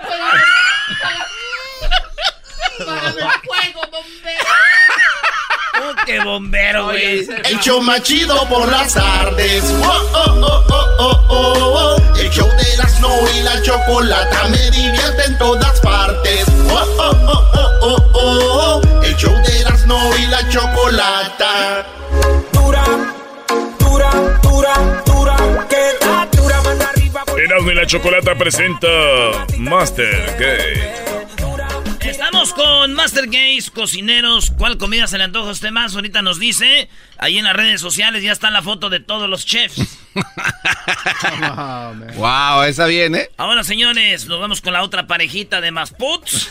Págame 2.78 3.20
el 3.22 3.40
fuego, 3.44 3.80
bombero. 3.90 4.44
¡Qué 6.04 6.20
bombero, 6.20 6.84
güey! 6.86 7.26
El 7.44 7.60
show 7.60 7.80
más 7.80 8.02
chido 8.02 8.48
por 8.48 8.70
las 8.70 8.94
tardes. 8.94 9.64
Oh, 9.82 10.10
oh, 10.14 10.40
oh, 10.40 10.64
oh, 10.68 10.96
oh, 10.98 11.24
oh, 11.28 11.96
oh. 11.98 12.16
El 12.18 12.30
show 12.30 12.48
de 12.48 12.74
Erasmo 12.74 13.08
y 13.36 13.42
la 13.42 13.62
chocolata 13.62 14.48
me 14.48 14.70
divierte 14.70 15.24
en 15.26 15.38
todas 15.38 15.80
partes. 15.80 16.46
Oh, 16.70 16.84
oh, 16.98 17.16
oh, 17.26 17.50
oh, 17.54 17.78
oh, 17.82 18.10
oh, 18.14 18.80
oh. 18.82 19.02
El 19.02 19.16
show 19.16 19.32
de 19.32 19.60
Erasmo 19.60 19.98
y 20.18 20.26
la 20.26 20.48
chocolata. 20.48 21.86
Dura, 22.52 22.84
dura, 23.78 24.10
dura, 24.42 25.02
dura, 25.04 25.36
que 25.68 26.04
da 26.04 26.26
dura, 26.32 26.62
manda 26.62 26.88
arriba. 26.88 27.24
Erasmo 27.36 27.70
y 27.70 27.74
la 27.74 27.86
Chocolata 27.86 28.34
presenta 28.34 28.88
Master 29.58 30.36
Gay. 30.38 31.15
Vamos 32.46 32.64
con 32.64 32.94
Master 32.94 33.26
Gays, 33.26 33.72
cocineros. 33.72 34.52
¿Cuál 34.56 34.78
comida 34.78 35.08
se 35.08 35.18
le 35.18 35.24
antoja 35.24 35.48
a 35.48 35.52
usted 35.52 35.72
más? 35.72 35.96
Ahorita 35.96 36.22
nos 36.22 36.38
dice. 36.38 36.88
Ahí 37.18 37.38
en 37.38 37.44
las 37.44 37.56
redes 37.56 37.80
sociales 37.80 38.22
ya 38.22 38.30
está 38.30 38.50
la 38.50 38.62
foto 38.62 38.88
de 38.88 39.00
todos 39.00 39.28
los 39.28 39.44
chefs. 39.44 39.98
wow, 42.14 42.62
esa 42.62 42.86
bien, 42.86 43.16
¿eh? 43.16 43.30
Ahora, 43.36 43.64
señores, 43.64 44.26
nos 44.26 44.38
vamos 44.38 44.60
con 44.60 44.74
la 44.74 44.84
otra 44.84 45.08
parejita 45.08 45.60
de 45.60 45.72
Masputs. 45.72 46.48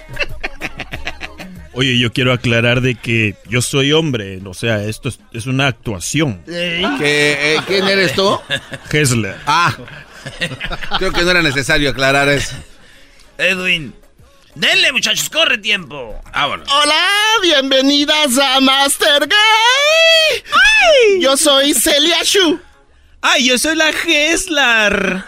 Oye, 1.74 1.98
yo 1.98 2.10
quiero 2.10 2.32
aclarar 2.32 2.80
de 2.80 2.94
que 2.94 3.36
yo 3.50 3.60
soy 3.60 3.92
hombre, 3.92 4.40
o 4.46 4.54
sea, 4.54 4.82
esto 4.84 5.10
es, 5.32 5.46
una 5.46 5.66
actuación. 5.66 6.42
¿Qué, 6.46 6.80
eh, 6.80 7.60
¿Quién 7.66 7.86
eres 7.86 8.14
tú? 8.14 8.40
Hessler. 8.90 9.36
Ah, 9.46 9.76
creo 10.96 11.12
que 11.12 11.22
no 11.22 11.32
era 11.32 11.42
necesario 11.42 11.90
aclarar 11.90 12.30
eso. 12.30 12.56
Edwin, 13.36 13.92
denle 14.54 14.92
muchachos, 14.92 15.28
corre 15.30 15.58
tiempo. 15.58 16.20
Hola, 16.34 17.06
bienvenidas 17.42 18.38
a 18.38 18.60
Master 18.60 19.26
Gay. 19.26 20.44
¡Ay! 20.52 21.20
Yo 21.20 21.36
soy 21.36 21.74
Celia 21.74 22.22
Shu. 22.22 22.60
¡Ay, 23.20 23.46
yo 23.46 23.58
soy 23.58 23.76
la 23.76 23.90
Hessler! 23.90 25.24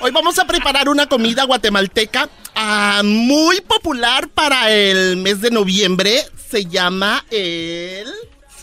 Hoy 0.00 0.10
vamos 0.10 0.38
a 0.38 0.46
preparar 0.46 0.88
una 0.88 1.06
comida 1.06 1.44
guatemalteca 1.44 2.30
ah, 2.54 3.02
muy 3.04 3.60
popular 3.60 4.28
para 4.28 4.70
el 4.70 5.18
mes 5.18 5.42
de 5.42 5.50
noviembre. 5.50 6.24
Se 6.50 6.64
llama 6.64 7.24
el... 7.30 8.08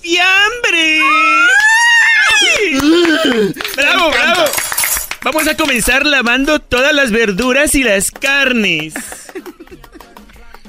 ¡Fiambre! 0.02 1.02
¡Bravo, 3.76 4.10
bravo! 4.10 4.46
Vamos 5.24 5.48
a 5.48 5.58
comenzar 5.58 6.06
lavando 6.06 6.60
todas 6.60 6.94
las 6.94 7.12
verduras 7.12 7.76
y 7.76 7.84
las 7.84 8.12
carnes. 8.12 8.94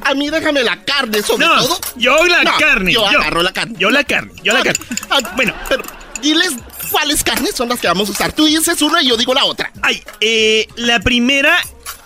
A 0.02 0.14
mí 0.14 0.30
déjame 0.30 0.62
la 0.62 0.84
carne, 0.84 1.22
sobre 1.22 1.46
no, 1.46 1.60
todo. 1.60 1.78
Yo 1.96 2.26
la 2.26 2.56
carne. 2.58 2.92
Yo, 2.92 3.06
agarro 3.06 3.42
la 3.42 3.52
carne. 3.52 3.74
Yo 3.78 3.90
la 3.90 4.04
carne, 4.04 4.32
yo 4.42 4.52
la 4.52 4.62
carne. 4.62 4.84
Ah, 5.10 5.20
bueno, 5.36 5.54
pero 5.68 5.82
diles 6.22 6.54
cuáles 6.90 7.22
carnes 7.22 7.54
son 7.54 7.68
las 7.68 7.78
que 7.78 7.88
vamos 7.88 8.08
a 8.08 8.12
usar. 8.12 8.32
Tú 8.32 8.46
dices 8.46 8.80
una 8.82 9.02
y 9.02 9.08
yo 9.08 9.16
digo 9.16 9.34
la 9.34 9.44
otra. 9.44 9.70
Ay, 9.82 10.02
eh, 10.20 10.66
la 10.76 11.00
primera 11.00 11.56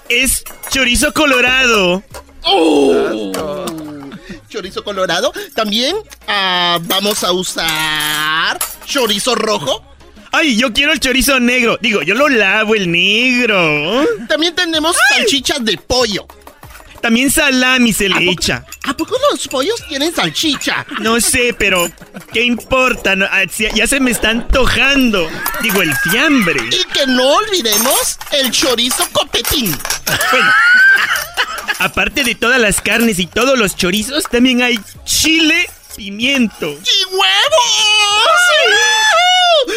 es 0.09 0.45
chorizo 0.71 1.13
colorado. 1.13 2.03
Oh. 2.43 3.71
Chorizo 4.49 4.83
colorado. 4.85 5.33
También 5.55 5.97
ah, 6.27 6.79
vamos 6.83 7.23
a 7.25 7.33
usar 7.33 8.59
chorizo 8.85 9.35
rojo. 9.35 9.92
Ay, 10.33 10.57
yo 10.57 10.73
quiero 10.73 10.93
el 10.93 11.01
chorizo 11.01 11.39
negro. 11.41 11.79
Digo, 11.81 12.03
yo 12.03 12.15
lo 12.15 12.29
lavo 12.29 12.75
el 12.75 12.91
negro. 12.91 14.07
También 14.29 14.55
tenemos 14.55 14.97
salchichas 15.11 15.65
de 15.65 15.77
pollo. 15.77 16.27
También 17.03 17.31
salami 17.31 17.93
se 17.93 18.09
le 18.09 18.31
echa. 18.31 18.65
¿A 18.85 18.97
poco 18.97 19.17
los 19.31 19.49
pollos 19.49 19.75
tienen 19.89 20.15
salchicha? 20.15 20.87
No 21.01 21.21
sé, 21.21 21.53
pero 21.59 21.91
¿qué 22.33 22.43
importa? 22.45 23.15
Ah, 23.31 23.43
ya 23.75 23.87
se 23.87 23.99
me 24.01 24.13
está 24.13 24.31
antojando. 24.31 25.29
Digo, 25.63 25.83
el 25.83 25.93
fiambre. 25.97 26.61
Y 26.71 26.85
que 26.93 27.07
no 27.09 27.29
olvidemos 27.29 28.19
el 28.31 28.53
chorizo 28.53 29.07
copetín. 29.13 29.77
Bueno, 30.31 30.53
aparte 31.81 32.23
de 32.23 32.37
todas 32.37 32.61
las 32.61 32.81
carnes 32.81 33.19
y 33.19 33.27
todos 33.27 33.59
los 33.59 33.75
chorizos, 33.77 34.25
también 34.31 34.63
hay 34.63 34.81
chile 35.05 35.69
pimiento. 35.97 36.69
¡Y 36.71 37.05
huevos! 37.07 39.02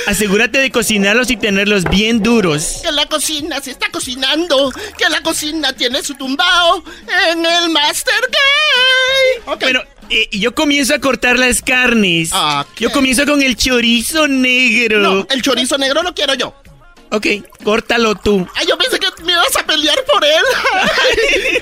Asegúrate 0.07 0.59
de 0.59 0.71
cocinarlos 0.71 1.29
y 1.31 1.37
tenerlos 1.37 1.83
bien 1.85 2.21
duros. 2.21 2.79
Que 2.83 2.91
la 2.91 3.05
cocina 3.07 3.61
se 3.61 3.71
está 3.71 3.89
cocinando. 3.91 4.71
Que 4.97 5.09
la 5.09 5.21
cocina 5.21 5.73
tiene 5.73 6.03
su 6.03 6.15
tumbao 6.15 6.83
en 7.31 7.45
el 7.45 7.69
Master 7.69 8.13
Game. 8.21 9.57
Bueno, 9.59 9.81
eh, 10.09 10.29
yo 10.31 10.53
comienzo 10.53 10.93
a 10.93 10.99
cortar 10.99 11.37
las 11.39 11.61
carnes. 11.61 12.31
Yo 12.77 12.91
comienzo 12.91 13.25
con 13.25 13.41
el 13.41 13.55
chorizo 13.55 14.27
negro. 14.27 14.99
No, 14.99 15.27
el 15.29 15.41
chorizo 15.41 15.77
negro 15.77 16.03
lo 16.03 16.13
quiero 16.13 16.33
yo. 16.35 16.55
Ok, 17.11 17.27
córtalo 17.63 18.15
tú. 18.15 18.47
Ay, 18.55 18.65
yo 18.67 18.77
pensé 18.77 18.99
que 18.99 19.07
me 19.23 19.31
ibas 19.31 19.55
a 19.57 19.65
pelear 19.65 19.97
por 20.05 20.23
él. 20.23 20.43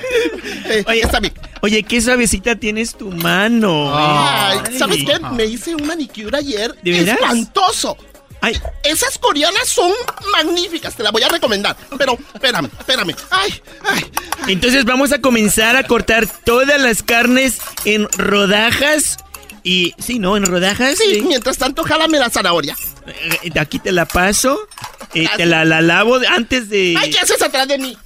Eh, 0.66 0.82
oye, 0.88 1.00
está 1.02 1.20
bien. 1.20 1.34
Oye, 1.60 1.82
qué 1.82 2.00
suavecita 2.00 2.56
tienes 2.56 2.96
tu 2.96 3.10
mano. 3.10 3.92
Ay, 3.94 4.58
¿sabes 4.78 5.04
qué? 5.04 5.18
Me 5.32 5.44
hice 5.44 5.74
un 5.74 5.86
manicure 5.86 6.38
ayer. 6.38 6.74
¿De 6.82 6.90
veras? 6.90 7.18
Espantoso. 7.20 7.98
Ay. 8.44 8.60
Esas 8.82 9.16
coreanas 9.16 9.66
son 9.66 9.90
magníficas, 10.30 10.94
te 10.94 11.02
las 11.02 11.12
voy 11.12 11.22
a 11.22 11.30
recomendar. 11.30 11.74
Pero, 11.96 12.18
espérame, 12.34 12.68
espérame. 12.78 13.14
Ay, 13.30 13.54
ay, 13.84 14.04
Entonces 14.48 14.84
vamos 14.84 15.12
a 15.12 15.20
comenzar 15.22 15.76
a 15.76 15.84
cortar 15.84 16.26
todas 16.44 16.78
las 16.78 17.02
carnes 17.02 17.56
en 17.86 18.06
rodajas. 18.18 19.16
Y, 19.62 19.94
sí, 19.98 20.18
¿no? 20.18 20.36
En 20.36 20.44
rodajas. 20.44 20.98
Sí, 20.98 21.22
mientras 21.26 21.56
tanto, 21.56 21.84
jálame 21.84 22.18
la 22.18 22.28
zanahoria. 22.28 22.76
Eh, 23.06 23.50
aquí 23.58 23.78
te 23.78 23.92
la 23.92 24.04
paso. 24.04 24.68
Eh, 25.14 25.26
te 25.38 25.46
la, 25.46 25.64
la 25.64 25.80
lavo 25.80 26.18
antes 26.28 26.68
de... 26.68 26.96
Ay, 27.00 27.10
¿qué 27.10 27.20
haces 27.20 27.40
atrás 27.40 27.66
de 27.66 27.78
mí? 27.78 27.96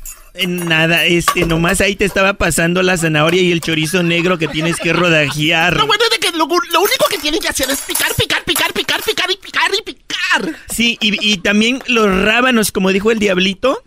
Nada, 0.47 1.05
este, 1.05 1.47
nomás 1.47 1.81
ahí 1.81 1.97
te 1.97 2.05
estaba 2.05 2.35
pasando 2.35 2.83
la 2.83 2.97
zanahoria 2.97 3.43
y 3.43 3.51
el 3.51 3.61
chorizo 3.61 4.05
negro 4.05 4.39
que 4.39 4.47
tienes 4.47 4.77
que 4.77 4.93
rodajear. 4.93 5.77
Lo 5.77 5.87
bueno 5.87 6.05
de 6.13 6.19
que 6.19 6.28
lo, 6.39 6.81
único 6.81 7.07
que 7.11 7.19
tienen 7.19 7.41
que 7.41 7.49
hacer 7.49 7.69
es 7.71 7.81
picar, 7.81 8.15
picar, 8.15 8.45
picar, 8.45 8.73
picar, 8.73 9.03
picar 9.03 9.31
y 9.31 9.37
picar 9.37 9.71
y 9.79 9.83
picar. 9.83 10.57
Sí, 10.71 10.97
y, 11.01 11.39
también 11.39 11.83
los 11.87 12.07
rábanos, 12.23 12.73
como 12.73 12.91
dijo 12.91 13.11
el 13.11 13.19
diablito. 13.19 13.83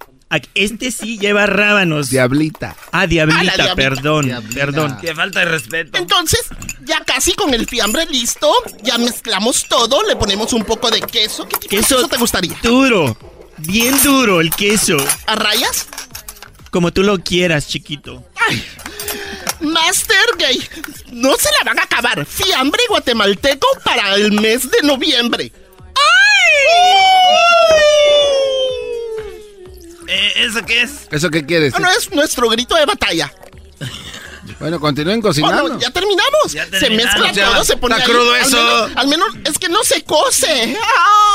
Este 0.55 0.91
sí 0.91 1.19
lleva 1.19 1.45
rábanos. 1.45 2.09
Diablita. 2.09 2.77
Ah, 2.93 3.05
diablita, 3.05 3.75
perdón, 3.75 4.31
perdón. 4.53 4.97
Qué 5.01 5.13
falta 5.13 5.39
de 5.39 5.45
respeto. 5.45 5.97
Entonces, 5.97 6.39
ya 6.85 7.03
casi 7.03 7.33
con 7.33 7.53
el 7.53 7.67
fiambre 7.67 8.05
listo, 8.05 8.49
ya 8.81 8.97
mezclamos 8.97 9.67
todo, 9.67 10.03
le 10.03 10.15
ponemos 10.15 10.53
un 10.53 10.63
poco 10.63 10.89
de 10.89 11.01
queso. 11.01 11.45
¿Qué 11.49 11.57
tipo 11.57 11.69
queso 11.69 11.95
de 11.95 12.03
queso 12.03 12.07
te 12.07 12.17
gustaría? 12.17 12.57
Duro, 12.63 13.17
bien 13.57 14.01
duro 14.03 14.39
el 14.39 14.51
queso. 14.51 14.95
¿A 15.27 15.35
rayas? 15.35 15.87
Como 16.69 16.93
tú 16.93 17.03
lo 17.03 17.19
quieras, 17.19 17.67
chiquito. 17.67 18.23
Ay, 18.47 18.63
Master 19.61 20.17
Gay, 20.37 20.67
no 21.11 21.35
se 21.37 21.49
la 21.59 21.65
van 21.65 21.79
a 21.79 21.83
acabar. 21.83 22.25
Fiambre 22.25 22.83
guatemalteco 22.89 23.67
para 23.83 24.15
el 24.15 24.31
mes 24.33 24.69
de 24.69 24.81
noviembre. 24.83 25.51
¡Ay! 25.95 26.91
Eh, 30.07 30.33
¿Eso 30.37 30.65
qué 30.65 30.81
es? 30.81 31.07
¿Eso 31.11 31.29
qué 31.29 31.45
quieres? 31.45 31.71
Bueno, 31.71 31.89
es 31.91 32.11
nuestro 32.11 32.49
grito 32.49 32.75
de 32.75 32.85
batalla. 32.85 33.31
Bueno, 34.59 34.79
continúen 34.79 35.21
cocinando. 35.21 35.79
ya 35.79 35.91
terminamos. 35.91 36.51
Se 36.51 36.89
mezcla 36.89 37.31
todo, 37.33 37.63
se 37.63 37.77
pone. 37.77 37.95
Está 37.95 38.07
crudo 38.07 38.35
eso. 38.35 38.89
Al 38.95 39.07
menos, 39.07 39.27
es 39.45 39.57
que 39.57 39.69
no 39.69 39.83
se 39.83 40.03
cose. 40.03 40.75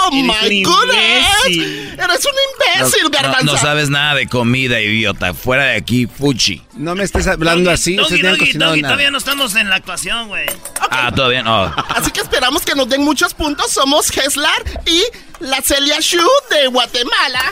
Oh 0.09 0.11
my 0.13 0.63
goodness. 0.63 1.47
Eres 1.47 2.27
un 2.27 2.79
imbécil, 2.79 3.11
garbanzo. 3.11 3.53
No, 3.53 3.59
sabes 3.59 3.91
nada 3.91 4.15
de 4.15 4.27
comida, 4.27 4.81
idiota. 4.81 5.35
Fuera 5.35 5.65
de 5.67 5.77
aquí, 5.77 6.07
fuchi. 6.07 6.63
No 6.75 6.95
me 6.95 7.05
estés 7.05 7.27
hablando 7.27 7.71
así. 7.71 7.97
Doggy, 7.97 8.21
doggy, 8.21 8.53
doggy, 8.53 8.83
todavía 8.83 9.11
no 9.11 9.19
estamos 9.19 9.55
en 9.57 9.69
la 9.71 9.77
actuación, 9.77 10.29
güey. 10.29 10.47
Ah, 10.91 11.11
todavía 11.15 11.43
no. 11.43 11.65
Así 11.89 12.11
que 12.11 12.21
esperamos 12.21 12.63
que 12.63 12.75
nos 12.75 12.89
den 12.89 13.03
muchos 13.03 13.35
puntos. 13.35 13.73
Somos 13.73 14.17
Heslar 14.17 14.63
y 14.85 15.03
la 15.41 15.61
Celia 15.63 15.99
Shu 16.01 16.27
de 16.51 16.69
Guatemala. 16.69 17.43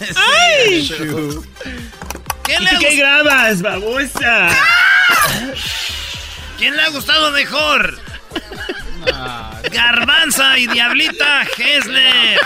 ¡Ay! 0.16 0.90
¿Qué, 2.48 2.58
le 2.60 2.78
¿Qué 2.78 2.96
grabas, 2.96 3.60
babosa? 3.60 4.48
¿Quién 6.56 6.74
le 6.74 6.82
ha 6.82 6.88
gustado 6.88 7.30
mejor? 7.30 8.00
Garbanza 9.70 10.58
y 10.58 10.66
Diablita 10.66 11.42
Hesler. 11.42 12.40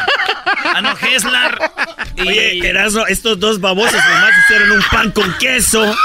Ah, 0.75 0.81
no, 0.83 0.97
Heslar. 0.99 1.73
Y... 2.17 2.23
Oye, 2.23 2.69
Erasmo, 2.69 3.07
estos 3.07 3.39
dos 3.39 3.61
babosos 3.61 3.95
nomás 3.95 4.33
hicieron 4.45 4.73
un 4.73 4.83
pan 4.91 5.13
con 5.13 5.33
queso. 5.39 5.97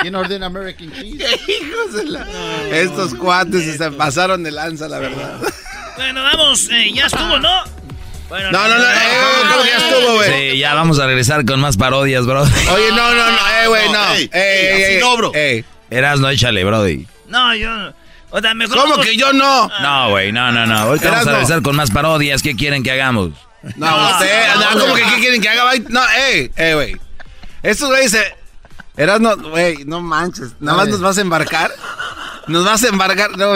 ¿Quién 0.00 0.14
ordena 0.14 0.46
American 0.46 0.92
Cheese? 0.92 1.40
hijos 1.48 1.94
de 1.94 2.04
la... 2.04 2.26
Estos 2.70 3.14
cuates 3.16 3.76
se 3.76 3.90
pasaron 3.90 4.44
de 4.44 4.52
lanza, 4.52 4.88
la 4.88 5.00
verdad. 5.00 5.40
Bueno, 5.96 6.22
vamos, 6.22 6.68
eh, 6.70 6.92
ya 6.94 7.06
estuvo, 7.06 7.40
¿no? 7.40 7.81
No, 8.50 8.68
no, 8.68 8.78
no, 8.78 8.84
eh, 8.84 9.62
que 9.62 9.68
ya 9.68 9.76
estuvo, 9.76 10.14
güey. 10.14 10.50
Sí, 10.52 10.58
ya 10.58 10.74
vamos 10.74 10.98
a 10.98 11.06
regresar 11.06 11.44
con 11.44 11.60
más 11.60 11.76
parodias, 11.76 12.24
bro. 12.24 12.42
Oye, 12.42 12.90
no, 12.90 13.14
no, 13.14 13.30
no, 13.30 13.48
eh, 13.62 13.68
güey, 13.68 13.92
no. 13.92 14.14
Ey, 14.14 14.30
ey, 14.32 14.82
ey, 14.82 15.00
no, 15.00 15.16
bro. 15.16 15.34
Ey. 15.34 15.64
Eras, 15.90 16.20
no, 16.20 16.30
échale, 16.30 16.64
brody. 16.64 17.06
No, 17.28 17.54
yo... 17.54 17.70
O 18.30 18.40
sea, 18.40 18.54
mejor 18.54 18.78
¿Cómo 18.78 18.96
que 18.96 19.14
yo 19.14 19.34
no? 19.34 19.70
No, 19.82 20.10
güey, 20.10 20.32
no, 20.32 20.50
no, 20.52 20.64
no. 20.64 20.78
Ahorita 20.78 21.10
vamos 21.10 21.26
a 21.26 21.32
regresar 21.32 21.60
con 21.60 21.76
más 21.76 21.90
parodias. 21.90 22.42
¿Qué 22.42 22.56
quieren 22.56 22.82
que 22.82 22.90
hagamos? 22.90 23.32
No, 23.76 24.10
usted, 24.10 24.54
no, 24.56 24.80
¿cómo 24.80 24.94
que 24.94 25.02
qué 25.02 25.20
quieren 25.20 25.42
que 25.42 25.48
haga? 25.50 25.70
No, 25.90 26.00
ey, 26.10 26.50
ey, 26.56 26.74
güey. 26.74 26.96
Estos 27.62 27.90
güeyes 27.90 28.10
se... 28.10 28.34
Eras, 28.96 29.20
no, 29.20 29.36
güey, 29.36 29.84
no 29.84 30.00
manches. 30.00 30.54
Nada 30.60 30.78
más 30.78 30.88
nos 30.88 31.00
vas 31.00 31.18
a 31.18 31.20
embarcar. 31.20 31.70
Nos 32.46 32.64
vas 32.64 32.82
a 32.84 32.88
embarcar. 32.88 33.36
No, 33.36 33.52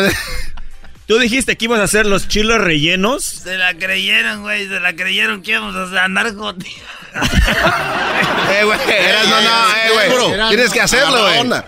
Tú 1.06 1.18
dijiste 1.20 1.56
que 1.56 1.66
ibas 1.66 1.78
a 1.78 1.84
hacer 1.84 2.04
los 2.04 2.26
chilos 2.26 2.60
rellenos. 2.60 3.24
Se 3.24 3.56
la 3.56 3.74
creyeron, 3.74 4.42
güey. 4.42 4.66
Se 4.66 4.80
la 4.80 4.94
creyeron 4.96 5.42
que 5.42 5.52
íbamos 5.52 5.74
a 5.92 6.04
andar 6.04 6.34
jodidos. 6.34 6.66
eh, 8.50 8.64
güey, 8.64 8.78
eras 8.90 9.28
no, 9.28 9.40
no, 9.40 9.70
eh, 9.70 10.10
güey. 10.10 10.48
Tienes 10.48 10.72
que 10.72 10.80
hacerlo, 10.80 11.22
güey. 11.22 11.60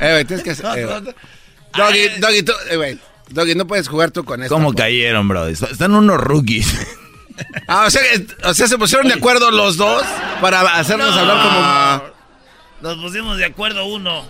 Eh, 0.00 0.12
güey, 0.12 0.24
tienes 0.24 0.44
que 0.44 0.50
hacerlo. 0.52 1.02
Doggy, 1.76 2.08
Doggy, 2.20 2.42
tú, 2.44 2.52
eh, 2.70 2.76
güey. 2.76 2.98
Doggy, 3.28 3.56
no 3.56 3.66
puedes 3.66 3.88
jugar 3.88 4.12
tú 4.12 4.24
con 4.24 4.42
esto. 4.42 4.54
¿Cómo 4.54 4.72
cayeron, 4.72 5.26
bro? 5.26 5.48
Están 5.48 5.94
unos 5.94 6.20
rookies. 6.20 6.74
Ah, 7.68 7.84
o 7.86 7.90
sea, 7.90 8.00
o 8.44 8.54
sea, 8.54 8.66
se 8.66 8.78
pusieron 8.78 9.08
de 9.08 9.12
acuerdo 9.12 9.50
los 9.50 9.76
dos 9.76 10.02
para 10.40 10.62
hacernos 10.78 11.14
hablar 11.14 11.42
como. 11.42 12.16
Nos 12.80 12.96
pusimos 13.04 13.36
de 13.36 13.44
acuerdo 13.44 13.84
uno. 13.84 14.26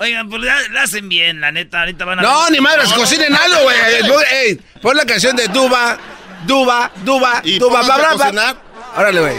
Oigan, 0.00 0.30
pues 0.30 0.40
la, 0.42 0.82
hacen 0.82 1.10
bien, 1.10 1.42
la 1.42 1.52
neta. 1.52 1.80
Ahorita 1.80 2.06
van 2.06 2.20
a. 2.20 2.22
No, 2.22 2.48
ni 2.48 2.58
madre, 2.58 2.84
no, 2.88 2.94
cocinen 2.96 3.34
algo, 3.34 3.64
güey. 3.64 3.76
Ey, 4.32 4.60
pon 4.80 4.96
la 4.96 5.04
canción 5.04 5.36
de 5.36 5.46
Duba, 5.48 5.98
Duba, 6.46 6.90
Duba, 7.04 7.42
Duba, 7.58 7.82
bla, 7.82 8.14
bla, 8.14 8.30
bla. 8.30 8.56
Órale, 8.96 9.20
güey. 9.20 9.36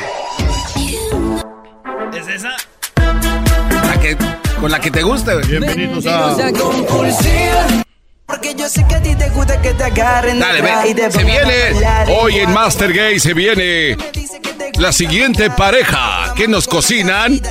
¿Es 2.14 2.28
esa? 2.28 2.55
La 3.88 3.99
que, 3.99 4.16
con 4.59 4.70
la 4.70 4.80
que 4.80 4.91
te 4.91 5.01
gusta, 5.01 5.34
güey. 5.34 5.47
Bienvenidos 5.47 6.05
a. 6.05 6.36
Porque 8.28 8.53
yo 8.53 8.70
sé 8.70 8.86
que 8.88 8.95
a 8.95 9.01
ti 9.01 9.16
te 9.16 9.30
gusta 9.30 9.59
que 9.64 9.74
te 9.74 9.84
agarren. 9.84 10.39
Dale, 10.39 10.62
ve. 10.62 11.12
Se 11.12 11.24
viene. 11.24 11.74
Hoy 12.07 12.38
en 12.38 12.53
Master 12.53 12.93
Gay 12.93 13.20
se 13.20 13.34
viene 13.34 13.97
la 14.78 14.93
siguiente 14.93 15.49
pareja 15.49 16.36
que 16.36 16.47
nos 16.47 16.68
cocinan. 16.68 17.41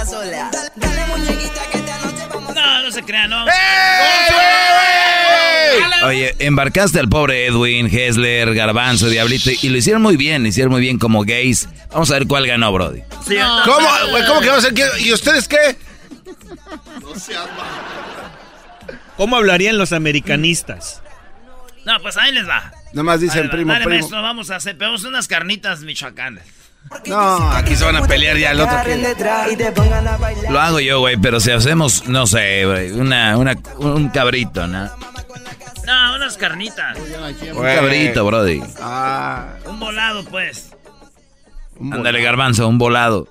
No 0.77 1.40
se 3.01 3.07
crean, 3.07 3.31
no. 3.31 3.45
Oye, 6.07 6.35
embarcaste 6.39 6.99
al 6.99 7.09
pobre 7.09 7.47
Edwin, 7.47 7.87
Hessler, 7.87 8.55
Garbanzo, 8.55 9.09
Diablito 9.09 9.51
y 9.63 9.69
lo 9.69 9.77
hicieron 9.77 10.03
muy 10.03 10.17
bien, 10.17 10.43
lo 10.43 10.49
hicieron 10.49 10.73
muy 10.73 10.81
bien 10.81 10.99
como 10.99 11.23
gays. 11.23 11.69
Vamos 11.91 12.11
a 12.11 12.15
ver 12.15 12.27
cuál 12.27 12.47
ganó, 12.47 12.73
Brody. 12.73 13.03
¿Cómo? 13.65 13.89
¿Cómo 14.27 14.41
que 14.41 14.49
va 14.49 14.57
a 14.57 14.61
ser? 14.61 14.75
¿Y 14.99 15.13
ustedes 15.13 15.47
qué? 15.49 15.77
No 17.01 17.15
seas 17.19 17.47
¿Cómo 19.17 19.37
hablarían 19.37 19.77
los 19.77 19.93
americanistas? 19.93 21.03
No, 21.85 22.01
pues 22.01 22.17
ahí 22.17 22.33
les 22.33 22.49
va. 22.49 22.73
Nomás 22.93 23.21
dicen 23.21 23.51
primo, 23.51 23.73
dale, 23.73 23.85
primo. 23.85 24.01
Maestro, 24.01 24.23
vamos 24.23 24.51
a 24.51 24.57
hacer, 24.57 24.77
pegamos 24.77 25.05
unas 25.05 25.29
carnitas 25.29 25.81
michoacanas. 25.81 26.45
No, 27.07 27.51
aquí 27.53 27.77
se 27.77 27.85
van 27.85 27.97
a 27.97 28.07
pelear 28.07 28.37
ya 28.37 28.51
el 28.51 28.61
otro. 28.61 28.77
Lo 30.51 30.61
hago 30.61 30.81
yo, 30.81 31.01
güey, 31.01 31.17
pero 31.17 31.39
si 31.41 31.51
hacemos, 31.51 32.07
no 32.09 32.27
sé, 32.27 32.67
güey, 32.67 32.91
una, 32.93 33.37
una, 33.37 33.57
un 33.79 34.09
cabrito, 34.09 34.67
¿no? 34.67 34.91
No, 35.87 36.15
unas 36.17 36.37
carnitas. 36.37 36.99
Un 36.99 37.63
cabrito, 37.63 38.25
brody. 38.25 38.63
Ah. 38.81 39.55
Un 39.67 39.81
volado, 39.81 40.25
pues. 40.25 40.71
Ándale, 41.81 42.23
garbanzo, 42.23 42.69
un 42.69 42.79
volado. 42.79 43.29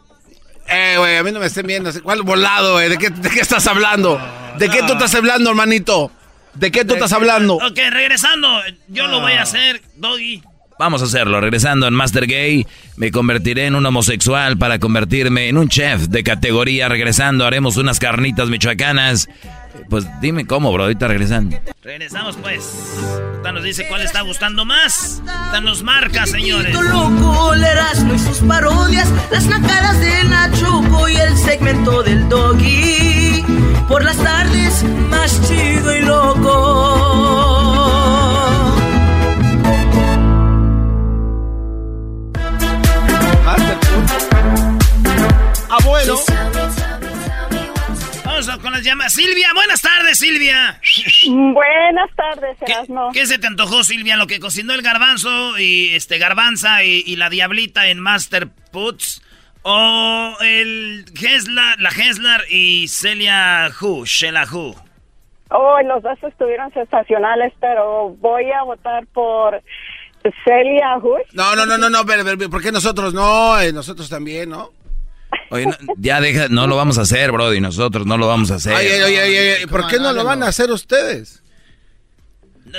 Eh, 0.67 0.95
güey, 0.97 1.17
a 1.17 1.23
mí 1.23 1.31
no 1.31 1.39
me 1.39 1.47
estén 1.47 1.67
viendo. 1.67 1.91
¿Cuál 2.03 2.23
volado, 2.23 2.73
güey? 2.73 2.89
¿De 2.89 2.97
qué, 2.97 3.09
¿De 3.09 3.29
qué 3.29 3.39
estás 3.39 3.65
hablando? 3.67 4.19
¿De 4.57 4.69
qué 4.69 4.83
tú 4.83 4.93
estás 4.93 5.13
hablando, 5.15 5.49
hermanito? 5.49 6.11
¿De 6.53 6.71
qué 6.71 6.83
tú 6.83 6.95
estás 6.95 7.13
hablando? 7.13 7.55
Ok, 7.55 7.77
regresando, 7.91 8.47
yo 8.87 9.07
lo 9.07 9.21
voy 9.21 9.33
a 9.33 9.43
hacer, 9.43 9.81
Doggy. 9.95 10.43
Vamos 10.79 11.01
a 11.01 11.05
hacerlo. 11.05 11.41
Regresando 11.41 11.87
en 11.87 11.93
Master 11.93 12.25
Gay, 12.25 12.65
me 12.95 13.11
convertiré 13.11 13.65
en 13.65 13.75
un 13.75 13.85
homosexual 13.85 14.57
para 14.57 14.79
convertirme 14.79 15.49
en 15.49 15.57
un 15.57 15.67
chef 15.67 16.03
de 16.07 16.23
categoría. 16.23 16.87
Regresando, 16.87 17.45
haremos 17.45 17.75
unas 17.75 17.99
carnitas 17.99 18.47
michoacanas. 18.47 19.27
Pues 19.89 20.07
dime 20.21 20.47
cómo, 20.47 20.71
bro. 20.71 20.83
Ahorita 20.83 21.09
regresando. 21.09 21.59
Regresamos, 21.83 22.37
pues. 22.37 22.95
Ahorita 23.03 23.51
nos 23.51 23.63
dice 23.65 23.89
cuál 23.89 24.03
está 24.03 24.21
gustando 24.21 24.63
más. 24.63 25.21
Ahorita 25.27 25.59
nos 25.59 25.83
marca, 25.83 26.25
señores. 26.25 26.73
loco, 26.73 27.53
Erasmo 27.55 28.13
y 28.13 28.19
sus 28.19 28.37
parodias, 28.39 29.09
las 29.31 29.47
nacadas 29.47 29.99
de 29.99 30.23
Nachoco 30.23 31.09
y 31.09 31.15
el 31.17 31.37
segmento 31.37 32.03
del 32.03 32.29
Doggy. 32.29 33.43
Por 33.89 34.05
las 34.05 34.15
tardes, 34.15 34.85
más 35.09 35.45
chido 35.45 35.93
y 35.93 36.01
loco. 36.03 37.58
Abuelo. 45.69 46.15
Vamos 48.25 48.57
con 48.59 48.71
las 48.71 48.83
llamas. 48.83 49.13
Silvia, 49.13 49.49
buenas 49.53 49.81
tardes, 49.81 50.17
Silvia. 50.17 50.79
Buenas 51.27 52.09
tardes, 52.15 52.57
Erasmo. 52.61 53.11
¿Qué 53.13 53.25
se 53.25 53.37
te 53.37 53.47
antojó, 53.47 53.83
Silvia? 53.83 54.17
Lo 54.17 54.27
que 54.27 54.39
cocinó 54.39 54.73
el 54.73 54.81
garbanzo 54.81 55.57
y 55.59 55.89
este 55.93 56.17
garbanza 56.17 56.83
y, 56.83 57.03
y 57.05 57.15
la 57.17 57.29
diablita 57.29 57.87
en 57.87 57.99
Master 57.99 58.47
Puts. 58.71 59.21
O 59.61 60.37
el 60.41 61.05
Heslar, 61.21 61.79
la 61.79 61.89
Heslar 61.89 62.41
y 62.49 62.87
Celia 62.87 63.69
Hu, 63.79 64.05
Sheila 64.05 64.45
Hu. 64.49 64.73
Oh, 65.51 65.81
los 65.81 66.01
dos 66.01 66.17
estuvieron 66.23 66.71
sensacionales, 66.73 67.53
pero 67.59 68.09
voy 68.19 68.51
a 68.51 68.63
votar 68.63 69.05
por 69.07 69.61
Celia 70.43 70.97
Hush. 70.97 71.33
No, 71.33 71.55
no, 71.55 71.65
no, 71.65 71.77
no, 71.77 71.89
no, 71.89 72.05
pero, 72.05 72.23
pero, 72.23 72.49
¿por 72.49 72.61
qué 72.61 72.71
nosotros 72.71 73.13
no? 73.13 73.59
Eh, 73.59 73.71
nosotros 73.73 74.09
también, 74.09 74.49
¿no? 74.49 74.71
Oye, 75.51 75.65
no, 75.65 75.75
ya 75.97 76.19
deja, 76.21 76.47
no 76.49 76.67
lo 76.67 76.75
vamos 76.75 76.97
a 76.97 77.01
hacer, 77.01 77.31
Brody, 77.31 77.59
nosotros 77.61 78.05
no 78.05 78.17
lo 78.17 78.27
vamos 78.27 78.51
a 78.51 78.55
hacer. 78.55 78.73
Oye, 78.75 79.03
oye, 79.03 79.21
oye, 79.23 79.67
¿por 79.67 79.87
qué 79.87 79.97
no 79.97 80.11
lo 80.13 80.23
van 80.23 80.43
a 80.43 80.47
hacer 80.47 80.71
ustedes? 80.71 81.43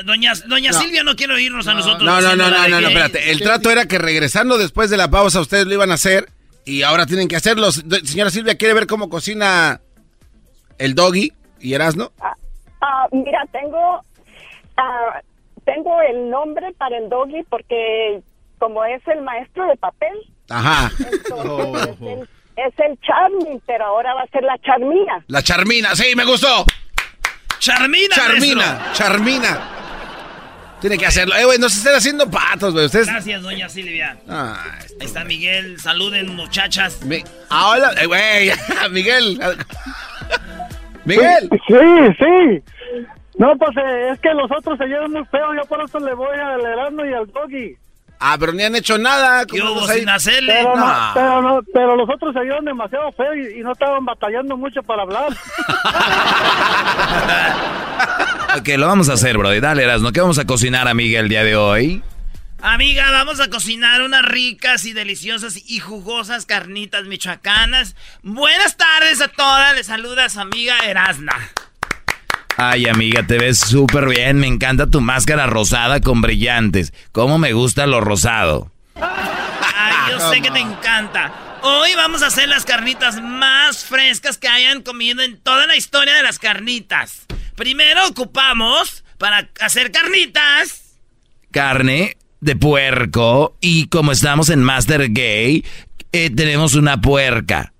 Doña, 0.05 0.33
doña 0.47 0.71
No. 0.71 0.81
Silvia 0.81 1.03
no 1.03 1.17
quiere 1.17 1.35
oírnos 1.35 1.67
a 1.67 1.75
nosotros. 1.75 2.03
No, 2.03 2.21
no, 2.21 2.37
no, 2.37 2.49
no, 2.51 2.69
no, 2.69 2.69
no, 2.69 2.79
que- 2.79 2.93
espérate. 2.93 3.31
El 3.33 3.41
trato 3.41 3.71
era 3.71 3.87
que 3.87 3.99
regresando 3.99 4.57
después 4.57 4.89
de 4.91 4.97
la 4.97 5.11
pausa 5.11 5.41
ustedes 5.41 5.67
lo 5.67 5.75
iban 5.75 5.91
a 5.91 5.95
hacer 5.95 6.29
y 6.65 6.83
ahora 6.83 7.07
tienen 7.07 7.27
que 7.27 7.35
hacerlo. 7.37 7.73
Señora 7.73 8.31
Silvia, 8.31 8.57
¿quiere 8.57 8.75
ver 8.75 8.87
cómo 8.87 9.09
cocina 9.09 9.81
el 10.79 10.95
doggy 10.95 11.33
y 11.59 11.75
Erasno? 11.75 12.13
Ah, 12.83 13.07
mira, 13.11 13.41
tengo, 13.53 14.01
ah, 14.77 15.21
tengo 15.73 16.01
el 16.03 16.29
nombre 16.31 16.73
para 16.79 16.99
el 16.99 17.09
doggy 17.09 17.45
porque 17.49 18.21
como 18.59 18.85
es 18.85 19.07
el 19.07 19.23
maestro 19.23 19.67
de 19.69 19.77
papel, 19.77 20.13
Ajá. 20.49 20.91
entonces 20.99 21.89
es, 21.97 22.01
el, 22.01 22.29
es 22.57 22.79
el 22.79 23.01
Charmin, 23.01 23.63
pero 23.67 23.87
ahora 23.87 24.15
va 24.15 24.23
a 24.23 24.27
ser 24.27 24.43
la 24.43 24.59
Charmina. 24.59 25.25
La 25.29 25.43
Charmina, 25.43 25.95
sí, 25.95 26.15
me 26.17 26.25
gustó. 26.25 26.65
Charmina, 27.59 28.15
Charmina, 28.15 28.57
maestro. 28.67 28.93
Charmina. 28.95 29.61
Tiene 30.81 30.97
que 30.97 31.07
hacerlo. 31.07 31.37
Eh, 31.37 31.45
güey, 31.45 31.59
no 31.59 31.69
se 31.69 31.79
estén 31.79 31.95
haciendo 31.95 32.31
patos, 32.31 32.73
güey. 32.73 32.87
Ustedes. 32.87 33.07
Gracias, 33.07 33.43
doña 33.43 33.69
Silvia. 33.69 34.19
Ah, 34.29 34.65
Ahí 34.99 35.07
está 35.07 35.25
Miguel. 35.25 35.79
Saluden, 35.79 36.35
muchachas. 36.35 37.01
Ah, 37.51 37.69
hola, 37.71 37.93
eh, 38.01 38.07
güey, 38.07 38.51
Miguel. 38.91 39.39
Miguel. 41.05 41.51
Sí, 41.69 41.75
sí. 42.19 42.63
No, 43.39 43.57
pues 43.57 43.71
eh, 43.77 44.11
es 44.13 44.21
que 44.21 44.35
los 44.35 44.51
otros 44.51 44.77
se 44.79 44.87
llevan 44.87 45.13
muy 45.13 45.25
feo, 45.27 45.55
yo 45.55 45.63
por 45.67 45.83
eso 45.83 45.99
le 46.01 46.15
voy 46.15 46.37
al 46.39 46.61
Erasmo 46.61 47.05
y 47.07 47.13
al 47.15 47.27
Doggy. 47.27 47.77
Ah, 48.23 48.37
pero 48.39 48.53
ni 48.53 48.63
han 48.63 48.77
hecho 48.77 48.99
nada. 48.99 49.47
¿Cómo 49.47 49.59
Yo 49.81 49.87
sin 49.89 50.07
hacerle. 50.11 50.53
Pero, 50.59 50.77
no, 50.77 50.87
No. 50.87 51.11
pero, 51.15 51.41
no, 51.43 51.61
pero 51.73 51.97
los 51.97 52.07
otros 52.11 52.35
se 52.35 52.41
llevan 52.41 52.67
demasiado 52.67 53.11
feo 53.13 53.35
y, 53.35 53.61
y 53.61 53.63
no 53.63 53.73
estaban 53.73 54.05
batallando 54.05 54.57
mucho 54.59 54.83
para 54.83 55.03
hablar. 55.03 55.29
Ok, 58.59 58.67
lo 58.79 58.87
vamos 58.89 59.09
a 59.09 59.13
hacer, 59.13 59.39
Brody. 59.39 59.61
Dale, 59.61 59.85
Erasno, 59.85 60.11
¿qué 60.11 60.21
vamos 60.21 60.39
a 60.41 60.45
cocinar, 60.45 60.89
amiga, 60.89 61.21
el 61.21 61.29
día 61.29 61.45
de 61.45 61.55
hoy? 61.55 62.03
Amiga, 62.61 63.09
vamos 63.13 63.39
a 63.41 63.49
cocinar 63.49 64.03
unas 64.03 64.23
ricas 64.23 64.85
y 64.87 64.93
deliciosas 64.93 65.57
y 65.71 65.79
jugosas 65.79 66.47
carnitas 66.47 67.05
michoacanas. 67.05 67.95
Buenas 68.23 68.77
tardes 68.77 69.21
a 69.23 69.29
todas. 69.29 69.77
Les 69.77 69.87
saluda 69.87 70.29
su 70.29 70.41
amiga 70.41 70.75
Erasna. 70.85 71.33
Ay, 72.63 72.87
amiga, 72.89 73.27
te 73.27 73.39
ves 73.39 73.59
súper 73.59 74.07
bien. 74.07 74.39
Me 74.39 74.47
encanta 74.47 74.87
tu 74.87 75.01
máscara 75.01 75.47
rosada 75.47 76.03
con 76.03 76.21
brillantes. 76.21 76.93
¿Cómo 77.11 77.39
me 77.39 77.55
gusta 77.55 77.87
lo 77.87 78.03
rosado? 78.03 78.71
Ay, 78.97 80.11
yo 80.11 80.31
sé 80.31 80.43
que 80.43 80.51
te 80.51 80.59
encanta. 80.59 81.33
Hoy 81.63 81.95
vamos 81.97 82.23
a 82.23 82.27
hacer 82.27 82.51
las 82.51 82.67
carnitas 82.67 83.23
más 83.23 83.87
frescas 83.87 84.37
que 84.37 84.47
hayan 84.47 84.83
comido 84.83 85.23
en 85.23 85.39
toda 85.39 85.67
la 85.67 85.75
historia 85.75 86.15
de 86.15 86.23
las 86.23 86.39
carnitas. 86.39 87.25
Primero 87.57 88.07
ocupamos 88.07 89.05
para 89.17 89.49
hacer 89.63 89.91
carnitas. 89.91 90.99
Carne 91.51 92.19
de 92.41 92.57
puerco. 92.57 93.57
Y 93.63 93.87
como 93.87 94.13
estamos 94.13 94.51
en 94.51 94.63
Master 94.63 95.09
Gay, 95.09 95.65
eh, 96.13 96.29
tenemos 96.29 96.75
una 96.75 97.01
puerca. 97.01 97.73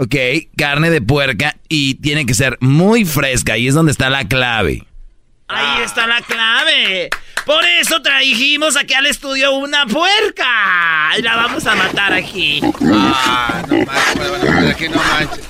¿Ok? 0.00 0.14
Carne 0.56 0.88
de 0.88 1.02
puerca 1.02 1.56
y 1.68 1.96
tiene 1.96 2.24
que 2.24 2.32
ser 2.32 2.56
muy 2.60 3.04
fresca. 3.04 3.52
Ahí 3.52 3.68
es 3.68 3.74
donde 3.74 3.92
está 3.92 4.08
la 4.08 4.26
clave. 4.26 4.86
Ahí 5.46 5.82
está 5.82 6.06
la 6.06 6.22
clave. 6.22 7.10
Por 7.44 7.62
eso 7.66 8.00
trajimos 8.00 8.78
aquí 8.78 8.94
al 8.94 9.04
estudio 9.04 9.52
una 9.52 9.84
puerca. 9.84 11.10
Y 11.18 11.22
la 11.22 11.36
vamos 11.36 11.66
a 11.66 11.74
matar 11.74 12.14
aquí. 12.14 12.62
Ah, 12.90 13.62
no 13.68 13.76
manches, 13.84 14.70
aquí 14.70 14.88
no 14.88 14.96
manches. 14.96 15.46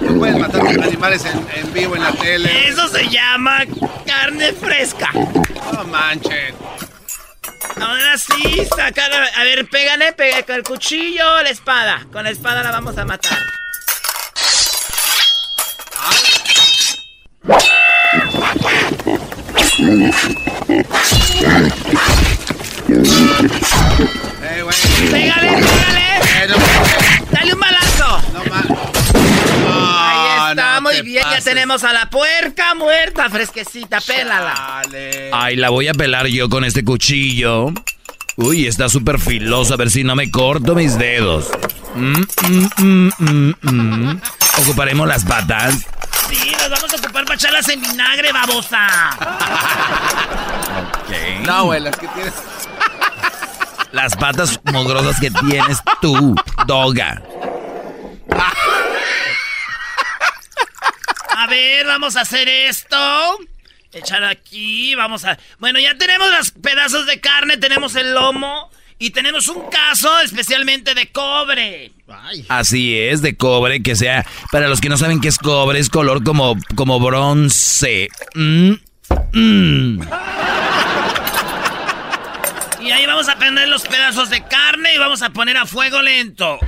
No 0.00 0.18
puedes 0.18 0.36
matar 0.36 0.66
animales 0.66 1.24
en, 1.26 1.64
en 1.64 1.72
vivo 1.72 1.94
en 1.94 2.02
la 2.02 2.12
tele. 2.12 2.68
Eso 2.68 2.88
se 2.88 3.08
llama 3.08 3.60
carne 4.04 4.52
fresca. 4.52 5.12
No 5.12 5.84
manchen. 5.84 6.56
Ahora 7.78 8.16
sí, 8.16 8.66
saca 8.74 9.08
la... 9.08 9.24
A 9.36 9.44
ver, 9.44 9.68
pégale, 9.68 10.12
pégale 10.12 10.44
con 10.44 10.54
el 10.56 10.62
cuchillo 10.62 11.34
o 11.36 11.42
la 11.42 11.50
espada. 11.50 12.06
Con 12.12 12.24
la 12.24 12.30
espada 12.30 12.62
la 12.62 12.70
vamos 12.70 12.96
a 12.98 13.04
matar. 13.04 13.38
¡Pégale, 25.10 25.50
pégale! 25.62 26.10
¡Dale 27.30 27.54
un 27.54 27.60
balazo! 27.60 28.18
Está, 29.60 30.09
muy 31.02 31.12
bien. 31.12 31.24
Ya 31.30 31.40
tenemos 31.40 31.84
a 31.84 31.92
la 31.92 32.10
puerca 32.10 32.74
muerta, 32.74 33.28
fresquecita. 33.30 34.00
Pélala. 34.00 34.82
Ay, 35.32 35.56
la 35.56 35.70
voy 35.70 35.88
a 35.88 35.94
pelar 35.94 36.26
yo 36.26 36.48
con 36.48 36.64
este 36.64 36.84
cuchillo. 36.84 37.72
Uy, 38.36 38.66
está 38.66 38.88
súper 38.88 39.18
filoso. 39.18 39.74
A 39.74 39.76
ver 39.76 39.90
si 39.90 40.04
no 40.04 40.14
me 40.16 40.30
corto 40.30 40.74
mis 40.74 40.96
dedos. 40.98 41.48
Mm, 41.94 42.22
mm, 42.78 43.10
mm, 43.18 43.54
mm, 43.60 44.20
Ocuparemos 44.62 45.06
las 45.08 45.24
patas. 45.24 45.74
Sí, 46.28 46.52
nos 46.52 46.70
vamos 46.70 46.92
a 46.92 46.96
ocupar 46.96 47.24
para 47.24 47.34
echarlas 47.34 47.68
en 47.68 47.82
vinagre, 47.82 48.32
babosa. 48.32 48.86
Ok. 51.02 51.46
No, 51.46 51.64
güey, 51.66 51.80
las 51.80 51.96
que 51.96 52.06
tienes. 52.08 52.34
Las 53.92 54.14
patas 54.16 54.60
mugrosas 54.64 55.18
que 55.18 55.30
tienes 55.32 55.78
tú, 56.00 56.36
doga. 56.66 57.20
A 61.40 61.46
ver, 61.46 61.86
vamos 61.86 62.16
a 62.16 62.20
hacer 62.20 62.46
esto. 62.50 62.98
Echar 63.94 64.22
aquí, 64.24 64.94
vamos 64.94 65.24
a... 65.24 65.38
Bueno, 65.58 65.80
ya 65.80 65.96
tenemos 65.96 66.30
los 66.30 66.50
pedazos 66.50 67.06
de 67.06 67.18
carne, 67.18 67.56
tenemos 67.56 67.96
el 67.96 68.12
lomo 68.12 68.70
y 68.98 69.08
tenemos 69.08 69.48
un 69.48 69.70
caso 69.70 70.20
especialmente 70.20 70.92
de 70.94 71.10
cobre. 71.10 71.92
Así 72.50 72.98
es, 72.98 73.22
de 73.22 73.38
cobre, 73.38 73.82
que 73.82 73.96
sea... 73.96 74.26
Para 74.52 74.68
los 74.68 74.82
que 74.82 74.90
no 74.90 74.98
saben 74.98 75.22
qué 75.22 75.28
es 75.28 75.38
cobre, 75.38 75.78
es 75.78 75.88
color 75.88 76.22
como, 76.24 76.58
como 76.74 77.00
bronce. 77.00 78.08
Mm, 78.34 78.72
mm. 79.32 80.02
Y 82.82 82.90
ahí 82.90 83.06
vamos 83.06 83.30
a 83.30 83.36
prender 83.36 83.66
los 83.66 83.80
pedazos 83.84 84.28
de 84.28 84.44
carne 84.44 84.94
y 84.94 84.98
vamos 84.98 85.22
a 85.22 85.30
poner 85.30 85.56
a 85.56 85.64
fuego 85.64 86.02
lento. 86.02 86.58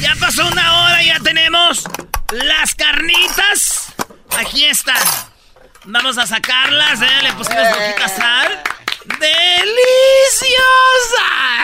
Ya 0.00 0.14
pasó 0.18 0.46
una 0.46 0.82
hora 0.82 1.02
ya 1.02 1.18
tenemos 1.20 1.84
las 2.32 2.74
carnitas. 2.74 3.92
Aquí 4.38 4.64
están. 4.64 4.96
Vamos 5.84 6.16
a 6.18 6.26
sacarlas, 6.26 7.00
¿eh? 7.02 7.22
Le 7.22 7.32
pusimos 7.32 7.68
poquita 7.68 8.08
sal. 8.08 8.60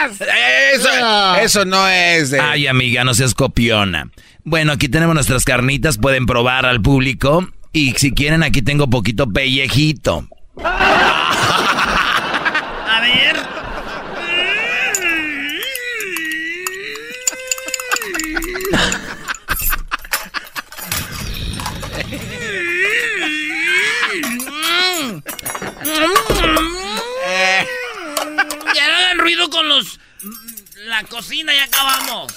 ¡Deliciosas! 0.07 0.29
Eso, 0.75 1.35
eso 1.37 1.65
no 1.65 1.87
es 1.89 2.31
de... 2.31 2.41
Ay, 2.41 2.67
amiga, 2.67 3.05
no 3.05 3.15
seas 3.15 3.35
copiona. 3.35 4.09
Bueno, 4.43 4.73
aquí 4.73 4.89
tenemos 4.89 5.15
nuestras 5.15 5.45
carnitas, 5.45 5.99
pueden 5.99 6.27
probar 6.27 6.67
al 6.67 6.81
público. 6.81 7.47
Y 7.73 7.93
si 7.93 8.13
quieren, 8.13 8.43
aquí 8.43 8.63
tengo 8.63 8.89
poquito 8.89 9.29
pellejito. 9.29 10.27
A 10.65 13.01
ver. 13.01 13.37
Ya 28.75 28.89
no 28.89 28.95
hagan 28.97 29.19
ruido 29.19 29.49
con 29.51 29.69
los... 29.69 29.99
La 30.87 31.03
cocina, 31.05 31.53
ya 31.55 31.65
acabamos. 31.65 32.33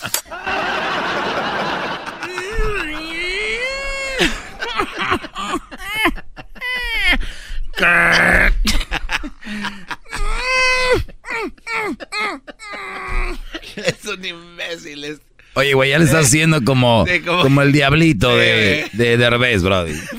Son 14.03 14.23
imbéciles. 14.25 15.19
Oye, 15.55 15.73
güey, 15.73 15.89
ya 15.89 15.97
le 15.99 16.05
estás 16.05 16.25
haciendo 16.27 16.63
como, 16.63 17.05
Sí, 17.07 17.19
como- 17.21 17.41
como 17.41 17.61
el 17.61 17.71
diablito 17.71 18.35
de, 18.37 18.87
Sí. 18.91 18.97
de 18.97 19.17
Derbez, 19.17 19.63
brody. 19.63 19.93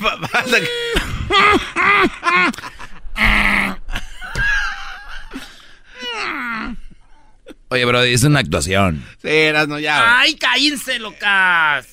Oye, 7.71 7.85
brody, 7.85 8.13
es 8.13 8.25
una 8.25 8.41
actuación. 8.41 9.05
Sí, 9.23 9.29
eras 9.29 9.69
no 9.69 9.79
ya. 9.79 10.19
¡Ay, 10.21 10.35
cállense, 10.35 10.99
locas! 10.99 11.87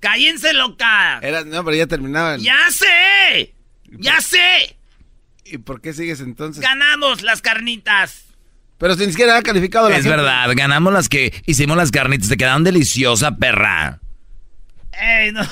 ¡Cállense, 0.00 0.52
locas! 0.52 1.22
Eras, 1.22 1.46
no, 1.46 1.64
pero 1.64 1.76
ya 1.76 1.86
terminaban. 1.86 2.40
¡Ya 2.40 2.56
sé! 2.70 3.54
¡Ya 3.98 4.20
sé! 4.20 4.76
¿Y 5.44 5.58
por 5.58 5.80
qué 5.80 5.92
sigues 5.92 6.20
entonces? 6.20 6.62
¡Ganamos 6.62 7.22
las 7.22 7.42
carnitas! 7.42 8.24
Pero 8.78 8.94
si 8.94 9.04
ni 9.06 9.12
siquiera 9.12 9.36
ha 9.36 9.42
calificado 9.42 9.88
la 9.88 9.96
Es 9.96 10.02
gente. 10.04 10.16
verdad, 10.16 10.48
ganamos 10.54 10.92
las 10.92 11.08
que 11.08 11.32
hicimos 11.46 11.76
las 11.76 11.90
carnitas, 11.90 12.28
te 12.28 12.36
quedaron 12.36 12.64
deliciosas, 12.64 13.32
perra. 13.38 14.00
¡Ey, 15.00 15.32
no! 15.32 15.42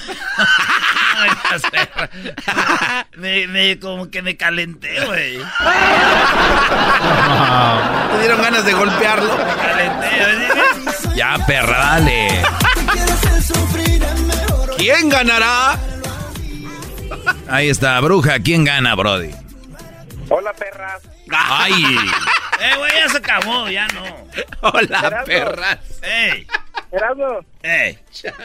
Me, 3.17 3.47
me, 3.47 3.79
como 3.79 4.11
que 4.11 4.23
me 4.23 4.37
calenté, 4.37 5.05
güey. 5.07 5.39
Te 8.11 8.19
dieron 8.21 8.43
ganas 8.43 8.65
de 8.65 8.73
golpearlo. 8.73 9.37
Me 9.37 9.55
calenté. 9.55 10.09
Ya, 11.15 11.37
perra, 11.47 11.79
dale. 11.79 12.43
¿Quién 14.79 15.09
ganará? 15.09 15.79
Ahí 17.49 17.69
está, 17.69 18.01
bruja, 18.01 18.41
¿quién 18.41 18.65
gana, 18.65 18.95
brody? 18.95 19.31
Hola, 20.29 20.53
perras. 20.55 21.03
Ay, 21.31 21.73
Eh, 22.61 22.77
güey, 22.77 22.93
ya 22.95 23.09
se 23.09 23.19
acabó, 23.19 23.69
ya 23.69 23.89
no. 23.89 24.03
Hola, 24.61 25.25
perras. 25.27 25.79
¡Ey! 26.03 26.47
Erasmo, 26.93 27.41
¡Ey! 27.63 27.99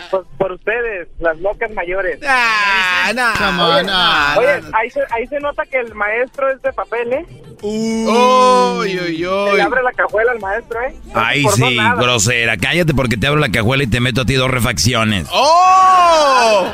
por, 0.10 0.26
por 0.38 0.52
ustedes, 0.54 1.10
las 1.20 1.38
locas 1.40 1.70
mayores. 1.72 2.18
Ah, 2.26 3.12
no. 3.14 3.66
Oye, 3.68 3.80
on, 3.82 3.86
no. 3.88 4.40
oye, 4.40 4.62
ahí, 4.74 4.90
se, 4.90 5.02
ahí 5.12 5.28
se 5.28 5.40
nota 5.42 5.64
que 5.66 5.78
el 5.80 5.94
maestro 5.94 6.50
es 6.50 6.62
de 6.62 6.72
papel, 6.72 7.12
¿eh? 7.14 7.26
Uy, 7.62 9.00
uy, 9.00 9.18
Se 9.18 9.28
uy. 9.28 9.56
le 9.56 9.62
abre 9.62 9.84
la 9.84 9.92
cajuela 9.92 10.32
al 10.32 10.40
maestro, 10.40 10.82
¿eh? 10.82 10.96
Ay, 11.14 11.44
sí, 11.56 11.76
nada. 11.76 11.96
grosera. 12.02 12.56
Cállate 12.58 12.94
porque 12.94 13.18
te 13.18 13.28
abro 13.28 13.40
la 13.42 13.50
cajuela 13.50 13.84
y 13.84 13.88
te 13.88 14.00
meto 14.00 14.22
a 14.22 14.26
ti 14.26 14.36
dos 14.36 14.50
refacciones. 14.50 15.28
¡Oh! 15.32 16.68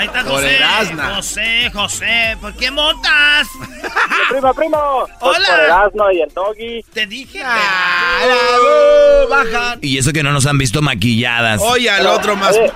Ahí 0.00 0.06
está 0.06 0.22
Por 0.22 0.32
José. 0.32 0.56
Erasna. 0.56 1.14
José, 1.16 1.70
José, 1.74 2.36
¿por 2.40 2.54
qué 2.56 2.70
motas? 2.70 3.46
Primo, 4.30 4.54
primo. 4.54 5.06
Pues 5.20 5.36
Hola. 5.38 5.46
Por 5.48 5.60
Erasmo 5.60 6.10
y 6.12 6.20
el 6.22 6.32
doggy. 6.32 6.82
Te 6.94 7.06
dije. 7.06 7.42
Ah, 7.44 8.20
la- 8.26 9.26
uh, 9.26 9.28
bajan. 9.28 9.78
Y 9.82 9.98
eso 9.98 10.10
que 10.12 10.22
no 10.22 10.32
nos 10.32 10.46
han 10.46 10.56
visto 10.56 10.80
maquilladas. 10.80 11.60
Oye, 11.62 11.90
al 11.90 12.06
otro 12.06 12.34
más. 12.34 12.56
Oye, 12.56 12.72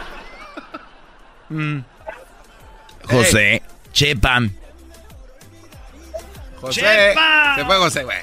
José, 3.04 3.62
Chepa. 3.92 4.40
José. 6.60 6.80
Chepa. 6.82 7.54
Se 7.56 7.64
fue 7.64 7.76
José, 7.78 8.04
güey. 8.04 8.18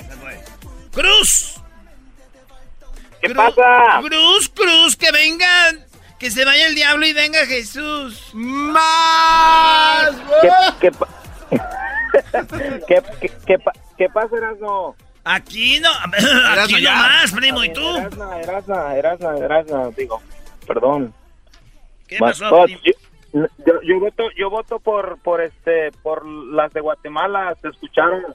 ¡Cruz! 0.92 1.56
¿Qué 3.22 3.30
Cru- 3.30 3.36
pasa? 3.36 4.00
Cruz, 4.02 4.50
Cruz, 4.54 4.96
que 4.96 5.12
vengan. 5.12 5.86
Que 6.22 6.30
se 6.30 6.46
vaya 6.46 6.68
el 6.68 6.76
diablo 6.76 7.06
y 7.08 7.14
venga 7.14 7.46
Jesús. 7.48 8.30
¡Más! 8.34 10.12
¿Qué, 10.42 10.50
qué, 10.80 10.92
pa- 10.92 11.08
¿Qué, 12.88 13.02
qué, 13.20 13.32
qué, 13.48 13.58
pa- 13.60 13.72
qué 13.98 14.08
pasa, 14.08 14.38
Erasmo? 14.38 14.96
Aquí 15.24 15.80
no. 15.80 15.90
Erasmo, 16.16 16.76
Aquí 16.76 16.82
ya. 16.84 16.96
no 16.96 17.02
más, 17.02 17.32
primo. 17.32 17.64
¿Y 17.64 17.74
tú? 17.74 17.98
Erasmo, 17.98 18.34
Erasmo, 18.36 18.90
Erasmo, 18.92 19.32
Erasmo, 19.32 19.92
digo, 19.98 20.22
perdón. 20.68 21.12
¿Qué 22.08 22.18
pasó, 22.20 22.66
primo? 22.66 22.80
yo, 23.34 23.48
yo, 23.66 23.82
yo 23.82 24.00
voto, 24.00 24.24
yo 24.38 24.50
voto 24.52 24.80
por, 24.80 25.18
por 25.24 25.42
este, 25.42 25.92
por 26.04 26.24
las 26.28 26.72
de 26.72 26.82
Guatemala, 26.82 27.56
se 27.62 27.70
escucharon. 27.70 28.26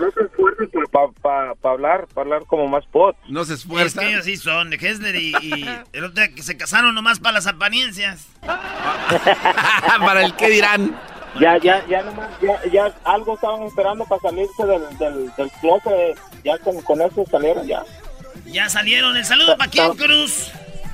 No 0.00 0.10
se 0.12 0.22
esfuerzan 0.24 0.68
para 0.92 1.08
pa, 1.12 1.54
pa 1.60 1.70
hablar, 1.70 2.06
para 2.14 2.22
hablar 2.24 2.42
como 2.46 2.66
más 2.68 2.84
pot. 2.86 3.16
No 3.28 3.44
se 3.44 3.54
Es 3.54 3.60
esfuerza. 3.60 4.00
que 4.00 4.08
ellos 4.10 4.24
sí 4.24 4.36
son 4.36 4.70
de 4.70 4.76
Hessler 4.76 5.16
y, 5.16 5.32
y 5.42 5.64
el 5.92 6.04
otro 6.04 6.22
día 6.24 6.34
que 6.34 6.42
se 6.42 6.56
casaron 6.56 6.94
nomás 6.94 7.18
para 7.20 7.34
las 7.34 7.46
apariencias. 7.46 8.28
Para 9.98 10.24
el 10.24 10.34
que 10.36 10.48
dirán. 10.50 10.98
Ya, 11.40 11.56
ya, 11.58 11.84
ya 11.86 12.02
nomás, 12.02 12.28
ya, 12.40 12.60
ya 12.70 12.92
algo 13.04 13.34
estaban 13.34 13.62
esperando 13.62 14.04
para 14.06 14.20
salirse 14.22 14.64
del, 14.66 14.82
del, 14.98 15.30
del 15.36 15.50
closet, 15.60 16.18
ya 16.42 16.58
con, 16.58 16.80
con 16.82 17.00
eso 17.02 17.24
salieron 17.30 17.66
ya. 17.66 17.82
Ya 18.46 18.68
salieron. 18.68 19.16
¿El 19.16 19.24
saludo 19.24 19.56
para 19.56 19.70
quién, 19.70 19.94
Cruz? 19.94 20.50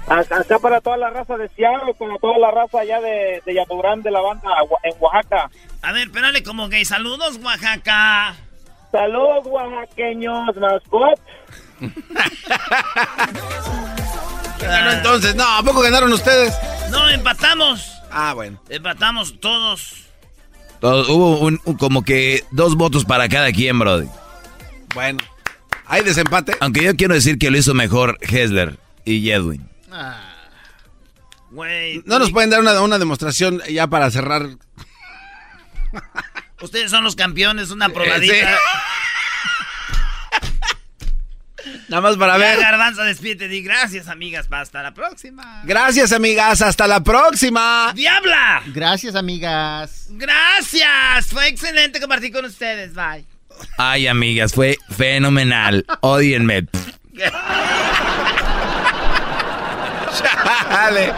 Acá 0.07 0.59
para 0.59 0.81
toda 0.83 0.97
la 0.99 1.09
raza 1.11 1.37
de 1.39 1.49
Seattle, 1.51 1.95
para 1.99 2.19
toda 2.19 2.37
la 2.39 2.51
raza 2.51 2.81
allá 2.81 3.01
de, 3.01 3.43
de 3.47 3.55
Yaturán 3.55 4.03
de 4.03 4.11
la 4.11 4.21
banda 4.21 4.51
en 4.83 4.93
Oaxaca. 5.01 5.51
A 5.81 5.93
ver, 5.93 6.09
espérale 6.09 6.43
como 6.43 6.69
gay. 6.69 6.85
Saludos, 6.85 7.39
Oaxaca. 7.43 8.35
Saludos, 8.95 9.45
oaxaqueños, 9.47 10.55
mascot. 10.55 11.21
ganó 14.61 14.91
entonces? 14.93 15.35
No, 15.35 15.43
¿a 15.43 15.65
poco 15.65 15.81
ganaron 15.81 16.13
ustedes? 16.13 16.55
No, 16.93 17.09
empatamos. 17.09 17.91
Ah, 18.13 18.35
bueno. 18.35 18.63
Empatamos 18.69 19.41
todos. 19.41 20.07
todos 20.79 21.09
hubo 21.09 21.41
un, 21.41 21.57
como 21.77 22.05
que 22.05 22.45
dos 22.53 22.77
votos 22.77 23.05
para 23.05 23.29
cada 23.29 23.51
quien, 23.51 23.81
Brody. 23.81 24.07
Bueno. 24.95 25.19
¿Hay 25.87 26.05
desempate? 26.05 26.57
Aunque 26.61 26.85
yo 26.85 26.95
quiero 26.95 27.15
decir 27.15 27.37
que 27.37 27.51
lo 27.51 27.59
hizo 27.59 27.75
mejor 27.75 28.17
Hessler 28.21 28.79
y 29.05 29.29
Edwin. 29.29 29.69
Ah. 29.91 30.21
¿No 32.05 32.21
nos 32.21 32.31
pueden 32.31 32.51
dar 32.51 32.61
una, 32.61 32.81
una 32.81 33.01
demostración 33.01 33.61
ya 33.69 33.89
para 33.89 34.13
cerrar? 34.13 34.51
Ustedes 36.65 36.91
son 36.91 37.05
los 37.05 37.15
campeones, 37.15 37.71
una 37.71 37.91
probadita. 37.91 38.35
Nada 41.89 42.01
más 42.01 42.17
para 42.17 42.39
ver. 42.39 42.59
Garbanzo, 42.59 43.03
despídete. 43.05 43.49
Di 43.49 43.63
gracias, 43.63 44.09
amigas. 44.09 44.47
Hasta 44.51 44.83
la 44.83 44.95
próxima. 44.95 45.61
Gracias, 45.65 46.13
amigas. 46.13 46.63
Hasta 46.63 46.87
la 46.87 47.01
próxima. 47.01 47.93
¡Diabla! 47.95 48.63
Gracias, 48.69 49.15
amigas. 49.15 50.07
Gracias. 50.13 51.27
Fue 51.29 51.49
excelente 51.49 52.01
compartir 52.01 52.33
con 52.33 52.47
ustedes. 52.47 52.95
Bye. 52.95 53.27
Ay, 53.77 54.07
amigas, 54.07 54.55
fue 54.55 54.79
fenomenal. 54.89 55.85
Odienme. 56.01 56.67
Chale. 60.19 61.13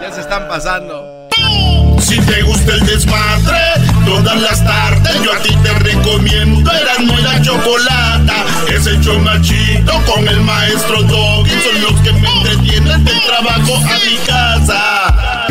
Ya 0.00 0.12
se 0.12 0.20
están 0.20 0.46
pasando. 0.46 1.28
Si 2.00 2.20
te 2.20 2.42
gusta 2.42 2.74
el 2.74 2.86
desmadre, 2.86 3.73
todas 4.04 4.40
las 4.40 4.64
tardes 4.64 5.22
yo 5.22 5.32
a 5.32 5.38
ti 5.38 5.56
te 5.62 5.72
recomiendo 5.72 6.70
Eran 6.70 7.04
y 7.04 7.22
la 7.22 7.40
Chocolata. 7.40 8.44
Es 8.68 8.86
el 8.86 8.98
machito 9.20 9.92
con 10.06 10.26
el 10.26 10.40
maestro 10.40 11.02
Doggy. 11.02 11.50
Son 11.50 11.82
los 11.82 12.00
que 12.00 12.12
me 12.12 12.28
entretienen 12.28 13.04
del 13.04 13.20
trabajo 13.22 13.76
a 13.76 13.98
mi 14.04 14.16
casa. 14.26 15.46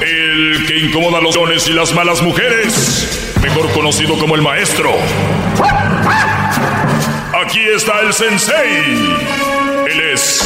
El 0.00 0.66
que 0.66 0.78
incomoda 0.78 1.18
a 1.18 1.20
los 1.20 1.34
dones 1.34 1.68
y 1.68 1.72
las 1.72 1.92
malas 1.92 2.22
mujeres, 2.22 3.32
mejor 3.42 3.70
conocido 3.72 4.18
como 4.18 4.34
el 4.34 4.42
maestro. 4.42 4.90
Aquí 7.44 7.60
está 7.74 8.00
el 8.00 8.12
sensei. 8.12 8.84
Él 9.86 10.00
es 10.12 10.40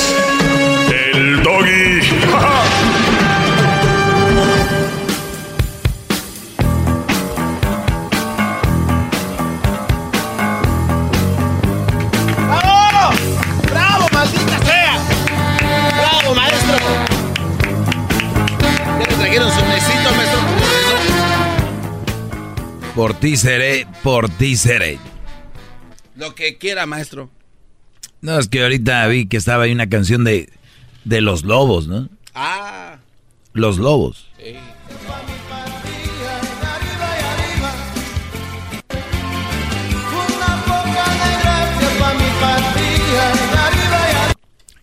Por 22.94 23.14
ti 23.14 23.36
seré, 23.36 23.86
por 24.04 24.28
ti 24.28 24.56
seré. 24.56 24.98
Lo 26.14 26.34
que 26.34 26.58
quiera, 26.58 26.86
maestro. 26.86 27.28
No, 28.20 28.38
es 28.38 28.48
que 28.48 28.62
ahorita 28.62 29.06
vi 29.08 29.26
que 29.26 29.36
estaba 29.36 29.64
ahí 29.64 29.72
una 29.72 29.88
canción 29.88 30.22
de, 30.22 30.48
de 31.04 31.20
los 31.20 31.42
lobos, 31.42 31.88
¿no? 31.88 32.08
Ah. 32.34 32.98
Los 33.52 33.78
lobos. 33.78 34.30
Sí. 34.38 34.54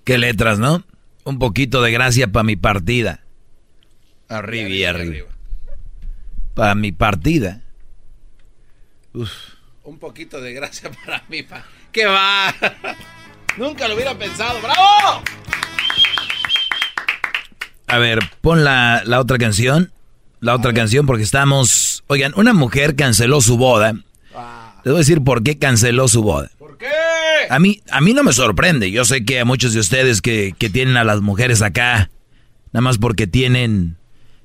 Qué 0.04 0.18
letras, 0.18 0.60
¿no? 0.60 0.84
Un 1.24 1.40
poquito 1.40 1.82
de 1.82 1.92
gracia 1.92 2.28
para 2.28 2.44
mi 2.44 2.58
partida. 2.58 3.24
Arriba 4.28 4.70
y 4.70 4.84
arriba. 4.84 5.28
Para 6.54 6.76
mi 6.76 6.92
partida. 6.92 7.62
Uf. 9.14 9.32
Un 9.84 9.98
poquito 9.98 10.40
de 10.42 10.54
gracia 10.54 10.92
para 11.06 11.24
mí. 11.28 11.44
Pa 11.44 11.66
¡Qué 11.92 12.06
va! 12.06 12.54
Nunca 13.58 13.88
lo 13.88 13.96
hubiera 13.96 14.18
pensado. 14.18 14.62
¡Bravo! 14.62 15.24
A 17.88 17.98
ver, 17.98 18.20
pon 18.40 18.64
la, 18.64 19.04
la 19.06 19.20
otra 19.20 19.38
canción. 19.38 19.92
La 20.40 20.56
otra 20.56 20.74
canción 20.74 21.06
porque 21.06 21.24
estamos... 21.24 22.04
Oigan, 22.08 22.34
una 22.36 22.54
mujer 22.54 22.96
canceló 22.96 23.42
su 23.42 23.58
boda. 23.58 23.94
Ah. 24.34 24.76
Les 24.84 24.92
voy 24.92 24.96
a 24.96 25.00
decir 25.00 25.22
por 25.22 25.44
qué 25.44 25.60
canceló 25.60 26.08
su 26.08 26.24
boda. 26.24 26.50
¿Por 26.58 26.78
qué? 26.78 26.88
A 27.50 27.60
mí, 27.60 27.82
a 27.92 28.02
mí 28.02 28.14
no 28.14 28.24
me 28.24 28.34
sorprende. 28.34 28.90
Yo 28.92 29.06
sé 29.06 29.26
que 29.26 29.42
a 29.42 29.46
muchos 29.46 29.74
de 29.74 29.82
ustedes 29.82 30.22
que, 30.22 30.56
que 30.58 30.70
tienen 30.70 30.98
a 30.98 31.04
las 31.04 31.22
mujeres 31.22 31.62
acá, 31.62 32.10
nada 32.72 32.82
más 32.82 32.98
porque 32.98 33.28
tienen, 33.28 33.98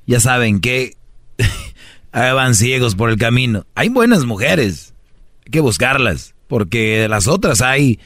ya 0.06 0.20
saben 0.20 0.60
que 0.60 0.97
van 2.12 2.54
ciegos 2.54 2.94
por 2.94 3.10
el 3.10 3.16
camino. 3.16 3.66
Hay 3.74 3.88
buenas 3.88 4.24
mujeres. 4.24 4.94
Hay 5.44 5.50
que 5.50 5.60
buscarlas. 5.60 6.34
Porque 6.48 7.06
las 7.08 7.26
otras 7.28 7.60
hay 7.60 7.98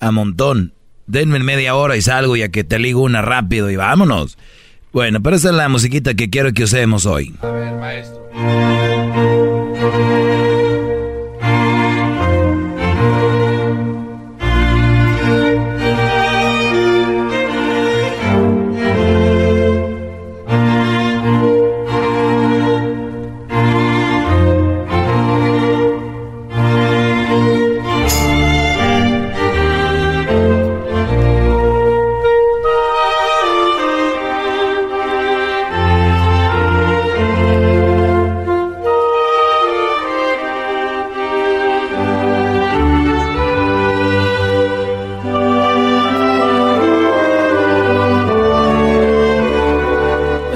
a 0.00 0.10
montón. 0.10 0.72
Denme 1.06 1.38
media 1.38 1.74
hora 1.74 1.96
y 1.96 2.02
salgo 2.02 2.36
ya 2.36 2.48
que 2.48 2.64
te 2.64 2.78
ligo 2.78 3.02
una 3.02 3.22
rápido 3.22 3.70
y 3.70 3.76
vámonos. 3.76 4.38
Bueno, 4.92 5.20
pero 5.22 5.36
esa 5.36 5.50
es 5.50 5.54
la 5.54 5.68
musiquita 5.68 6.14
que 6.14 6.30
quiero 6.30 6.52
que 6.52 6.64
usemos 6.64 7.04
hoy. 7.04 7.34
A 7.42 7.48
ver, 7.48 7.74
maestro. 7.74 8.93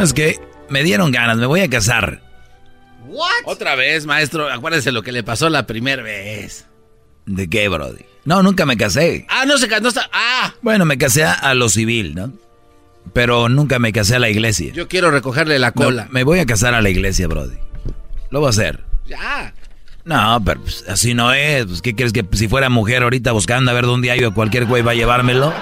Es 0.00 0.12
que 0.12 0.38
me 0.68 0.82
dieron 0.82 1.10
ganas, 1.10 1.36
me 1.38 1.46
voy 1.46 1.60
a 1.60 1.70
casar. 1.70 2.22
¿What? 3.06 3.28
Otra 3.44 3.74
vez, 3.74 4.06
maestro. 4.06 4.50
Acuérdese 4.50 4.92
lo 4.92 5.02
que 5.02 5.12
le 5.12 5.22
pasó 5.22 5.48
la 5.48 5.66
primera 5.66 6.02
vez. 6.02 6.66
¿De 7.26 7.48
qué, 7.48 7.68
Brody? 7.68 8.04
No, 8.24 8.42
nunca 8.42 8.66
me 8.66 8.76
casé. 8.76 9.26
Ah, 9.28 9.44
no 9.46 9.58
se 9.58 9.68
casó. 9.68 9.82
No 9.82 9.90
ah. 10.12 10.54
Bueno, 10.62 10.84
me 10.84 10.98
casé 10.98 11.24
a 11.24 11.54
lo 11.54 11.68
civil, 11.68 12.14
¿no? 12.14 12.32
Pero 13.12 13.48
nunca 13.48 13.78
me 13.78 13.92
casé 13.92 14.16
a 14.16 14.18
la 14.18 14.28
iglesia. 14.28 14.72
Yo 14.72 14.88
quiero 14.88 15.10
recogerle 15.10 15.58
la 15.58 15.72
cola. 15.72 16.08
me 16.10 16.24
voy 16.24 16.40
a 16.40 16.46
casar 16.46 16.74
a 16.74 16.82
la 16.82 16.90
iglesia, 16.90 17.26
Brody. 17.26 17.56
Lo 18.30 18.40
voy 18.40 18.48
a 18.48 18.50
hacer. 18.50 18.84
Ya. 19.06 19.54
No, 20.04 20.42
pero 20.44 20.60
pues, 20.60 20.84
así 20.88 21.14
no 21.14 21.32
es. 21.32 21.66
Pues, 21.66 21.82
¿Qué 21.82 21.94
quieres 21.94 22.12
que 22.12 22.24
si 22.32 22.48
fuera 22.48 22.68
mujer 22.68 23.02
ahorita 23.02 23.32
buscando 23.32 23.70
a 23.70 23.74
ver 23.74 23.86
dónde 23.86 24.10
hay 24.10 24.22
o 24.24 24.34
cualquier 24.34 24.66
güey 24.66 24.82
va 24.82 24.92
a 24.92 24.94
llevármelo? 24.94 25.52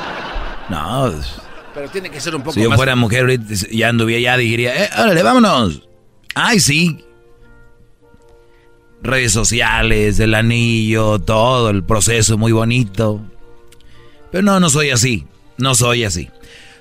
No. 0.69 1.13
Pues, 1.13 1.41
pero 1.77 1.91
tiene 1.91 2.09
que 2.09 2.23
ser 2.23 2.35
un 2.35 2.41
poco 2.41 2.55
Si 2.55 2.63
yo 2.63 2.73
fuera 2.73 2.97
mujer 2.97 3.21
ahorita 3.21 3.53
ya 3.71 3.91
anduviera, 3.91 4.23
ya 4.23 4.37
diría, 4.39 4.85
eh, 4.85 4.91
órale, 4.99 5.23
vámonos. 5.23 5.83
Ay, 6.35 6.59
sí. 6.59 7.05
Redes 9.03 9.33
sociales, 9.33 10.19
el 10.19 10.35
anillo, 10.35 11.19
todo, 11.19 11.69
el 11.69 11.85
proceso 11.85 12.39
muy 12.39 12.53
bonito. 12.53 13.21
Pero 14.33 14.43
no, 14.43 14.59
no 14.59 14.71
soy 14.71 14.89
así. 14.89 15.27
No 15.59 15.75
soy 15.75 16.05
así. 16.05 16.31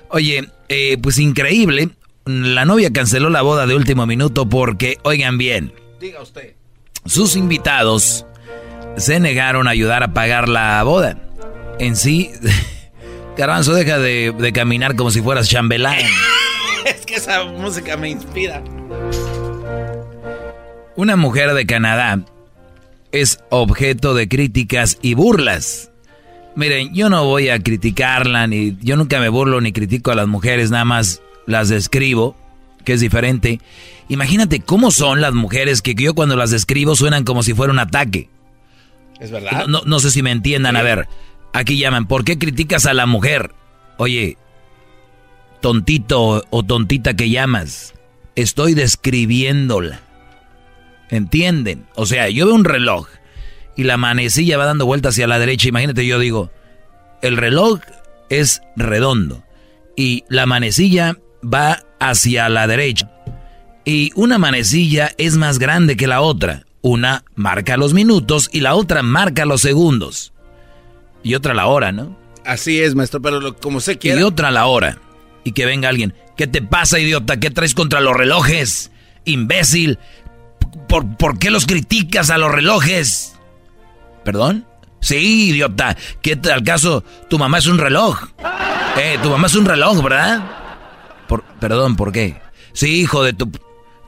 Oye, 0.08 0.48
eh, 0.70 0.96
pues 0.96 1.18
increíble. 1.18 1.90
La 2.24 2.64
novia 2.64 2.90
canceló 2.90 3.28
la 3.28 3.42
boda 3.42 3.66
de 3.66 3.76
último 3.76 4.06
minuto 4.06 4.48
porque, 4.48 4.96
oigan 5.02 5.36
bien. 5.36 5.74
Diga 6.00 6.22
usted. 6.22 6.54
Sus 7.04 7.36
invitados 7.36 8.24
se 8.96 9.20
negaron 9.20 9.68
a 9.68 9.72
ayudar 9.72 10.02
a 10.02 10.14
pagar 10.14 10.48
la 10.48 10.82
boda. 10.84 11.18
En 11.78 11.96
sí. 11.96 12.30
Garbanzo, 13.36 13.74
deja 13.74 13.98
de, 13.98 14.52
caminar 14.54 14.96
como 14.96 15.10
si 15.10 15.20
fueras 15.20 15.48
chambelán. 15.48 15.98
es 16.86 17.04
que 17.04 17.16
esa 17.16 17.44
música 17.44 17.96
me 17.96 18.08
inspira. 18.08 18.62
Una 20.96 21.16
mujer 21.16 21.52
de 21.52 21.66
Canadá 21.66 22.20
es 23.12 23.40
objeto 23.50 24.14
de 24.14 24.28
críticas 24.28 24.98
y 25.02 25.14
burlas. 25.14 25.90
Miren, 26.54 26.94
yo 26.94 27.10
no 27.10 27.26
voy 27.26 27.50
a 27.50 27.62
criticarla, 27.62 28.46
ni 28.46 28.78
yo 28.80 28.96
nunca 28.96 29.20
me 29.20 29.28
burlo 29.28 29.60
ni 29.60 29.72
critico 29.72 30.10
a 30.10 30.14
las 30.14 30.26
mujeres, 30.26 30.70
nada 30.70 30.86
más 30.86 31.20
las 31.44 31.68
describo, 31.68 32.34
que 32.84 32.94
es 32.94 33.00
diferente. 33.00 33.60
Imagínate 34.08 34.60
cómo 34.60 34.90
son 34.90 35.20
las 35.20 35.34
mujeres 35.34 35.82
que 35.82 35.94
yo 35.94 36.14
cuando 36.14 36.36
las 36.36 36.50
describo 36.50 36.96
suenan 36.96 37.24
como 37.24 37.42
si 37.42 37.52
fuera 37.52 37.72
un 37.74 37.78
ataque. 37.78 38.30
Es 39.20 39.30
verdad. 39.30 39.66
No, 39.66 39.82
no 39.84 40.00
sé 40.00 40.10
si 40.10 40.22
me 40.22 40.30
entiendan. 40.30 40.76
A 40.76 40.82
ver, 40.82 41.08
aquí 41.52 41.78
llaman, 41.78 42.06
¿por 42.06 42.24
qué 42.24 42.38
criticas 42.38 42.86
a 42.86 42.94
la 42.94 43.06
mujer? 43.06 43.52
Oye, 43.98 44.36
tontito 45.60 46.44
o 46.50 46.62
tontita 46.62 47.14
que 47.14 47.30
llamas, 47.30 47.94
estoy 48.34 48.74
describiéndola. 48.74 50.00
¿Entienden? 51.10 51.86
O 51.94 52.06
sea, 52.06 52.28
yo 52.28 52.46
veo 52.46 52.54
un 52.54 52.64
reloj 52.64 53.08
y 53.76 53.84
la 53.84 53.96
manecilla 53.96 54.58
va 54.58 54.66
dando 54.66 54.86
vueltas 54.86 55.14
hacia 55.14 55.26
la 55.26 55.38
derecha. 55.38 55.68
Imagínate, 55.68 56.06
yo 56.06 56.18
digo, 56.18 56.50
el 57.22 57.36
reloj 57.36 57.80
es 58.28 58.62
redondo 58.76 59.44
y 59.96 60.24
la 60.28 60.46
manecilla 60.46 61.16
va 61.42 61.82
hacia 62.00 62.48
la 62.48 62.66
derecha. 62.66 63.10
Y 63.84 64.10
una 64.16 64.38
manecilla 64.38 65.12
es 65.16 65.36
más 65.36 65.58
grande 65.58 65.96
que 65.96 66.08
la 66.08 66.20
otra. 66.20 66.64
Una 66.82 67.24
marca 67.34 67.76
los 67.76 67.94
minutos 67.94 68.48
y 68.52 68.60
la 68.60 68.74
otra 68.74 69.02
marca 69.02 69.44
los 69.44 69.60
segundos. 69.60 70.32
Y 71.26 71.34
otra 71.34 71.54
la 71.54 71.66
hora, 71.66 71.90
¿no? 71.90 72.16
Así 72.44 72.80
es, 72.80 72.94
maestro, 72.94 73.20
pero 73.20 73.56
como 73.56 73.80
sé 73.80 73.98
quiere. 73.98 74.20
Y 74.20 74.22
otra 74.22 74.52
la 74.52 74.66
hora. 74.66 75.00
Y 75.42 75.50
que 75.50 75.66
venga 75.66 75.88
alguien. 75.88 76.14
¿Qué 76.36 76.46
te 76.46 76.62
pasa, 76.62 77.00
idiota? 77.00 77.40
¿Qué 77.40 77.50
traes 77.50 77.74
contra 77.74 78.00
los 78.00 78.14
relojes? 78.14 78.92
Imbécil. 79.24 79.98
¿Por, 80.88 81.16
¿Por 81.16 81.40
qué 81.40 81.50
los 81.50 81.66
criticas 81.66 82.30
a 82.30 82.38
los 82.38 82.52
relojes? 82.52 83.34
¿Perdón? 84.24 84.68
Sí, 85.00 85.48
idiota. 85.48 85.96
¿Qué 86.22 86.36
tal 86.36 86.62
caso? 86.62 87.02
Tu 87.28 87.40
mamá 87.40 87.58
es 87.58 87.66
un 87.66 87.78
reloj. 87.78 88.28
Eh, 88.96 89.18
tu 89.20 89.28
mamá 89.28 89.48
es 89.48 89.56
un 89.56 89.64
reloj, 89.64 90.00
¿verdad? 90.04 90.44
Por, 91.26 91.42
perdón, 91.58 91.96
¿por 91.96 92.12
qué? 92.12 92.40
Sí, 92.72 93.00
hijo 93.00 93.24
de 93.24 93.32
tu... 93.32 93.50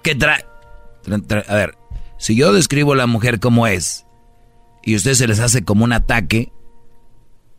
¿Qué 0.05 0.15
trae? 0.15 0.45
A 1.49 1.55
ver, 1.57 1.77
si 2.17 2.37
yo 2.37 2.53
describo 2.53 2.93
a 2.93 2.97
la 2.97 3.09
mujer 3.09 3.41
como 3.41 3.67
es 3.67 4.07
y 4.85 4.95
a 4.95 4.99
ustedes 4.99 5.19
se 5.19 5.27
les 5.27 5.41
hace 5.41 5.65
como 5.65 5.83
un 5.83 5.93
ataque, 5.93 6.53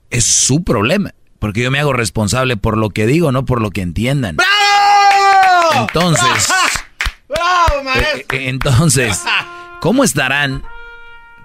es 0.09 0.25
su 0.25 0.63
problema. 0.63 1.13
Porque 1.39 1.61
yo 1.61 1.71
me 1.71 1.79
hago 1.79 1.93
responsable 1.93 2.57
por 2.57 2.77
lo 2.77 2.89
que 2.89 3.05
digo, 3.05 3.31
no 3.31 3.45
por 3.45 3.61
lo 3.61 3.71
que 3.71 3.81
entiendan. 3.81 4.35
¡Bravo! 4.35 5.87
Entonces... 5.87 6.49
¡Bravo, 7.29 7.83
maestro! 7.83 8.37
Eh, 8.37 8.45
eh, 8.45 8.49
entonces, 8.49 9.23
¿cómo 9.79 10.03
estarán 10.03 10.63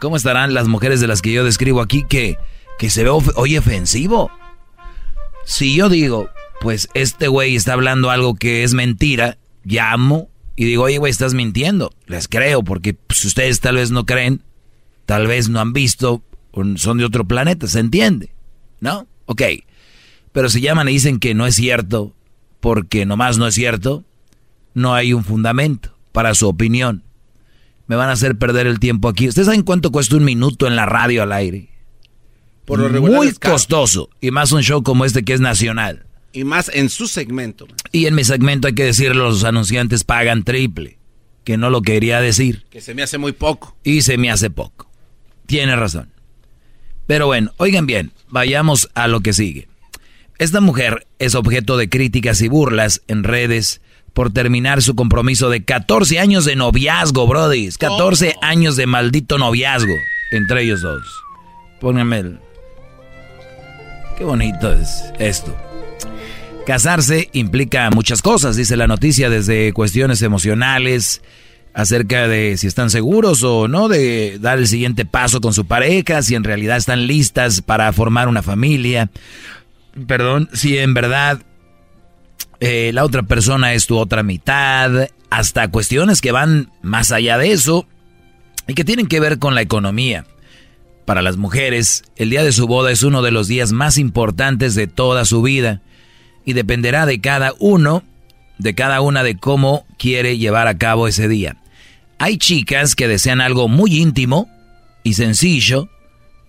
¿Cómo 0.04 0.16
estarán 0.16 0.52
las 0.52 0.68
mujeres 0.68 1.00
de 1.00 1.06
las 1.06 1.22
que 1.22 1.32
yo 1.32 1.44
describo 1.44 1.80
aquí 1.80 2.04
que, 2.06 2.36
que 2.78 2.90
se 2.90 3.04
ve 3.04 3.10
hoy 3.10 3.56
ofensivo? 3.56 4.30
Si 5.46 5.74
yo 5.74 5.88
digo, 5.88 6.28
pues 6.60 6.88
este 6.92 7.26
güey 7.26 7.56
está 7.56 7.72
hablando 7.72 8.10
algo 8.10 8.34
que 8.34 8.64
es 8.64 8.74
mentira, 8.74 9.38
llamo 9.64 10.28
y 10.56 10.66
digo, 10.66 10.82
oye 10.84 10.98
güey, 10.98 11.10
estás 11.10 11.32
mintiendo. 11.32 11.90
Les 12.04 12.28
creo, 12.28 12.62
porque 12.62 12.98
si 13.08 13.28
ustedes 13.28 13.60
tal 13.60 13.76
vez 13.76 13.92
no 13.92 14.04
creen, 14.04 14.42
tal 15.06 15.26
vez 15.26 15.48
no 15.48 15.58
han 15.58 15.72
visto, 15.72 16.22
son 16.76 16.98
de 16.98 17.06
otro 17.06 17.24
planeta, 17.24 17.66
¿se 17.66 17.80
entiende? 17.80 18.33
¿No? 18.80 19.06
Ok. 19.26 19.42
Pero 20.32 20.48
si 20.48 20.60
llaman 20.60 20.88
y 20.88 20.92
dicen 20.92 21.18
que 21.18 21.34
no 21.34 21.46
es 21.46 21.54
cierto, 21.54 22.14
porque 22.60 23.06
nomás 23.06 23.38
no 23.38 23.46
es 23.46 23.54
cierto, 23.54 24.04
no 24.74 24.94
hay 24.94 25.12
un 25.12 25.24
fundamento 25.24 25.96
para 26.12 26.34
su 26.34 26.48
opinión 26.48 27.04
me 27.86 27.96
van 27.96 28.08
a 28.08 28.12
hacer 28.12 28.36
perder 28.38 28.66
el 28.66 28.80
tiempo 28.80 29.08
aquí. 29.08 29.28
¿Ustedes 29.28 29.46
saben 29.46 29.62
cuánto 29.62 29.90
cuesta 29.92 30.16
un 30.16 30.24
minuto 30.24 30.66
en 30.66 30.76
la 30.76 30.86
radio 30.86 31.22
al 31.22 31.32
aire? 31.32 31.68
Por 32.64 32.78
lo 32.78 33.02
Muy 33.02 33.32
costoso. 33.34 34.08
Y 34.20 34.30
más 34.30 34.52
un 34.52 34.62
show 34.62 34.82
como 34.82 35.04
este 35.04 35.22
que 35.22 35.34
es 35.34 35.40
nacional. 35.40 36.06
Y 36.32 36.44
más 36.44 36.70
en 36.72 36.88
su 36.88 37.06
segmento. 37.06 37.66
Y 37.92 38.06
en 38.06 38.14
mi 38.14 38.24
segmento 38.24 38.68
hay 38.68 38.74
que 38.74 38.84
decirlo, 38.84 39.24
los 39.24 39.44
anunciantes 39.44 40.04
pagan 40.04 40.44
triple. 40.44 40.98
Que 41.44 41.58
no 41.58 41.68
lo 41.68 41.82
quería 41.82 42.20
decir. 42.20 42.64
Que 42.70 42.80
se 42.80 42.94
me 42.94 43.02
hace 43.02 43.18
muy 43.18 43.32
poco. 43.32 43.76
Y 43.84 44.00
se 44.00 44.16
me 44.16 44.30
hace 44.30 44.48
poco. 44.48 44.90
Tiene 45.46 45.76
razón. 45.76 46.10
Pero 47.06 47.26
bueno, 47.26 47.52
oigan 47.58 47.86
bien, 47.86 48.12
vayamos 48.28 48.88
a 48.94 49.08
lo 49.08 49.20
que 49.20 49.32
sigue. 49.32 49.68
Esta 50.38 50.60
mujer 50.60 51.06
es 51.18 51.34
objeto 51.34 51.76
de 51.76 51.88
críticas 51.88 52.40
y 52.40 52.48
burlas 52.48 53.02
en 53.08 53.24
redes 53.24 53.80
por 54.12 54.32
terminar 54.32 54.82
su 54.82 54.94
compromiso 54.94 55.50
de 55.50 55.64
14 55.64 56.18
años 56.18 56.44
de 56.44 56.56
noviazgo, 56.56 57.26
Brody. 57.26 57.70
14 57.70 58.36
años 58.40 58.76
de 58.76 58.86
maldito 58.86 59.38
noviazgo 59.38 59.94
entre 60.32 60.62
ellos 60.62 60.82
dos. 60.82 61.24
Pónganme 61.80 62.18
el... 62.18 62.38
Qué 64.16 64.24
bonito 64.24 64.72
es 64.72 65.04
esto. 65.18 65.54
Casarse 66.66 67.28
implica 67.32 67.90
muchas 67.90 68.22
cosas, 68.22 68.56
dice 68.56 68.76
la 68.76 68.86
noticia, 68.86 69.28
desde 69.28 69.72
cuestiones 69.72 70.22
emocionales, 70.22 71.20
acerca 71.74 72.28
de 72.28 72.56
si 72.56 72.68
están 72.68 72.88
seguros 72.88 73.42
o 73.42 73.68
no 73.68 73.88
de 73.88 74.38
dar 74.40 74.58
el 74.58 74.68
siguiente 74.68 75.04
paso 75.04 75.40
con 75.40 75.52
su 75.52 75.66
pareja, 75.66 76.22
si 76.22 76.36
en 76.36 76.44
realidad 76.44 76.76
están 76.76 77.06
listas 77.06 77.60
para 77.60 77.92
formar 77.92 78.28
una 78.28 78.42
familia. 78.42 79.10
Perdón, 80.06 80.48
si 80.52 80.78
en 80.78 80.94
verdad 80.94 81.42
eh, 82.60 82.92
la 82.94 83.04
otra 83.04 83.24
persona 83.24 83.74
es 83.74 83.86
tu 83.86 83.98
otra 83.98 84.22
mitad, 84.22 85.08
hasta 85.30 85.68
cuestiones 85.68 86.20
que 86.20 86.32
van 86.32 86.70
más 86.80 87.10
allá 87.10 87.38
de 87.38 87.50
eso 87.50 87.86
y 88.68 88.74
que 88.74 88.84
tienen 88.84 89.08
que 89.08 89.20
ver 89.20 89.40
con 89.40 89.56
la 89.56 89.62
economía. 89.62 90.26
Para 91.04 91.22
las 91.22 91.36
mujeres, 91.36 92.04
el 92.16 92.30
día 92.30 92.44
de 92.44 92.52
su 92.52 92.66
boda 92.66 92.92
es 92.92 93.02
uno 93.02 93.20
de 93.20 93.32
los 93.32 93.48
días 93.48 93.72
más 93.72 93.98
importantes 93.98 94.74
de 94.76 94.86
toda 94.86 95.24
su 95.24 95.42
vida 95.42 95.82
y 96.44 96.52
dependerá 96.52 97.04
de 97.04 97.20
cada 97.20 97.52
uno, 97.58 98.04
de 98.58 98.74
cada 98.74 99.00
una 99.00 99.24
de 99.24 99.36
cómo 99.36 99.86
quiere 99.98 100.38
llevar 100.38 100.68
a 100.68 100.78
cabo 100.78 101.08
ese 101.08 101.28
día. 101.28 101.56
Hay 102.18 102.38
chicas 102.38 102.94
que 102.94 103.08
desean 103.08 103.40
algo 103.40 103.68
muy 103.68 103.96
íntimo 103.96 104.48
y 105.02 105.14
sencillo, 105.14 105.88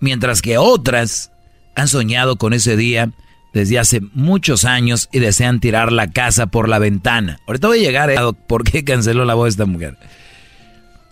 mientras 0.00 0.42
que 0.42 0.58
otras 0.58 1.30
han 1.74 1.88
soñado 1.88 2.36
con 2.36 2.52
ese 2.52 2.76
día 2.76 3.10
desde 3.52 3.78
hace 3.78 4.00
muchos 4.12 4.64
años 4.64 5.08
y 5.12 5.18
desean 5.18 5.60
tirar 5.60 5.92
la 5.92 6.10
casa 6.10 6.46
por 6.46 6.68
la 6.68 6.78
ventana. 6.78 7.40
Ahorita 7.46 7.68
voy 7.68 7.78
a 7.78 7.82
llegar 7.82 8.10
a 8.10 8.32
por 8.32 8.64
qué 8.64 8.84
canceló 8.84 9.24
la 9.24 9.34
voz 9.34 9.50
esta 9.50 9.66
mujer. 9.66 9.96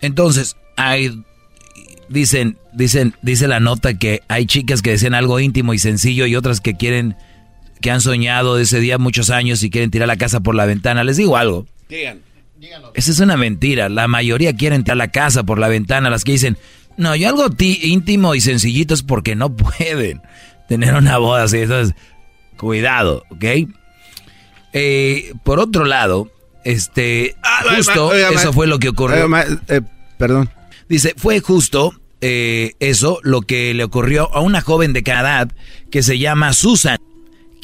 Entonces, 0.01 0.57
hay 0.77 1.23
dicen, 2.09 2.59
dicen, 2.73 3.15
dice 3.23 3.49
la 3.49 3.61
nota 3.61 3.99
que 3.99 4.23
hay 4.29 4.47
chicas 4.47 4.83
que 4.83 4.91
desean 4.91 5.15
algo 5.15 5.41
íntimo 5.41 5.75
y 5.75 5.79
sencillo 5.79 6.27
y 6.27 6.37
otras 6.37 6.61
que 6.61 6.75
quieren 6.75 7.17
que 7.81 7.91
han 7.91 8.01
soñado 8.01 8.57
de 8.57 8.63
ese 8.63 8.81
día 8.81 8.99
muchos 8.99 9.31
años 9.31 9.63
y 9.63 9.71
quieren 9.71 9.91
tirar 9.91 10.09
la 10.09 10.17
casa 10.17 10.41
por 10.41 10.55
la 10.55 10.65
ventana. 10.65 11.05
Les 11.05 11.17
digo 11.17 11.37
algo. 11.37 11.67
Digan. 11.89 12.21
Esa 12.95 13.11
es 13.11 13.21
una 13.21 13.37
mentira. 13.37 13.89
La 13.89 14.09
mayoría 14.09 14.55
quieren 14.55 14.85
tirar 14.85 14.97
la 14.97 15.09
casa 15.09 15.43
por 15.45 15.59
la 15.59 15.69
ventana. 15.69 16.11
Las 16.11 16.25
que 16.25 16.33
dicen, 16.33 16.59
no, 16.97 17.15
yo 17.17 17.29
algo 17.29 17.47
íntimo 17.59 18.35
y 18.35 18.41
sencillito 18.41 18.95
es 18.95 19.03
porque 19.03 19.35
no 19.35 19.55
pueden 19.57 20.23
tener 20.69 20.95
una 20.95 21.19
boda 21.19 21.45
así. 21.45 21.59
Entonces, 21.59 21.95
Cuidado, 22.57 23.25
¿ok? 23.31 23.45
Eh, 24.73 25.33
por 25.43 25.59
otro 25.59 25.85
lado, 25.85 26.31
este, 26.65 27.37
ah, 27.43 27.63
justo 27.77 28.13
eso 28.15 28.53
fue 28.53 28.67
lo 28.67 28.79
que 28.79 28.89
ocurrió. 28.89 29.29
Eh, 29.69 29.81
perdón. 30.19 30.51
Dice, 30.89 31.15
fue 31.17 31.41
justo 31.41 31.93
eh, 32.21 32.73
eso 32.81 33.21
lo 33.23 33.43
que 33.43 33.75
le 33.75 33.85
ocurrió 33.85 34.33
a 34.35 34.41
una 34.41 34.61
joven 34.61 34.93
de 34.93 35.03
cada 35.03 35.21
edad 35.21 35.53
que 35.91 36.03
se 36.03 36.19
llama 36.19 36.53
Susan, 36.53 36.99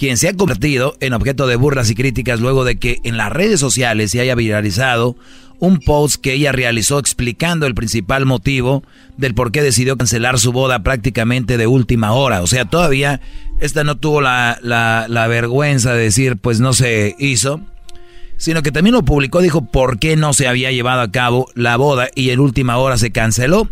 quien 0.01 0.16
se 0.16 0.31
ha 0.31 0.35
convertido 0.35 0.97
en 1.01 1.12
objeto 1.12 1.47
de 1.47 1.56
burlas 1.56 1.90
y 1.90 1.94
críticas 1.94 2.40
luego 2.40 2.64
de 2.64 2.77
que 2.77 3.01
en 3.05 3.18
las 3.18 3.31
redes 3.31 3.60
sociales 3.60 4.10
se 4.10 4.20
haya 4.22 4.35
viralizado 4.35 5.14
un 5.59 5.78
post 5.78 6.22
que 6.22 6.32
ella 6.32 6.52
realizó 6.52 6.98
explicando 6.98 7.66
el 7.66 7.74
principal 7.74 8.24
motivo 8.24 8.82
del 9.18 9.35
por 9.35 9.52
qué 9.52 9.60
decidió 9.60 9.98
cancelar 9.98 10.39
su 10.39 10.52
boda 10.52 10.82
prácticamente 10.82 11.59
de 11.59 11.66
última 11.66 12.12
hora. 12.12 12.40
O 12.40 12.47
sea, 12.47 12.64
todavía 12.64 13.20
esta 13.60 13.85
no 13.85 13.98
tuvo 13.98 14.22
la, 14.22 14.59
la, 14.62 15.27
vergüenza 15.27 15.93
de 15.93 16.05
decir, 16.05 16.39
pues 16.39 16.60
no 16.60 16.72
se 16.72 17.14
hizo, 17.18 17.60
sino 18.39 18.62
que 18.62 18.72
también 18.72 18.94
lo 18.94 19.05
publicó, 19.05 19.43
dijo 19.43 19.66
por 19.66 19.98
qué 19.98 20.16
no 20.16 20.32
se 20.32 20.48
había 20.48 20.72
llevado 20.72 21.02
a 21.02 21.12
cabo 21.12 21.47
la 21.55 21.77
boda 21.77 22.09
y 22.14 22.31
en 22.31 22.40
última 22.40 22.78
hora 22.78 22.97
se 22.97 23.12
canceló. 23.12 23.68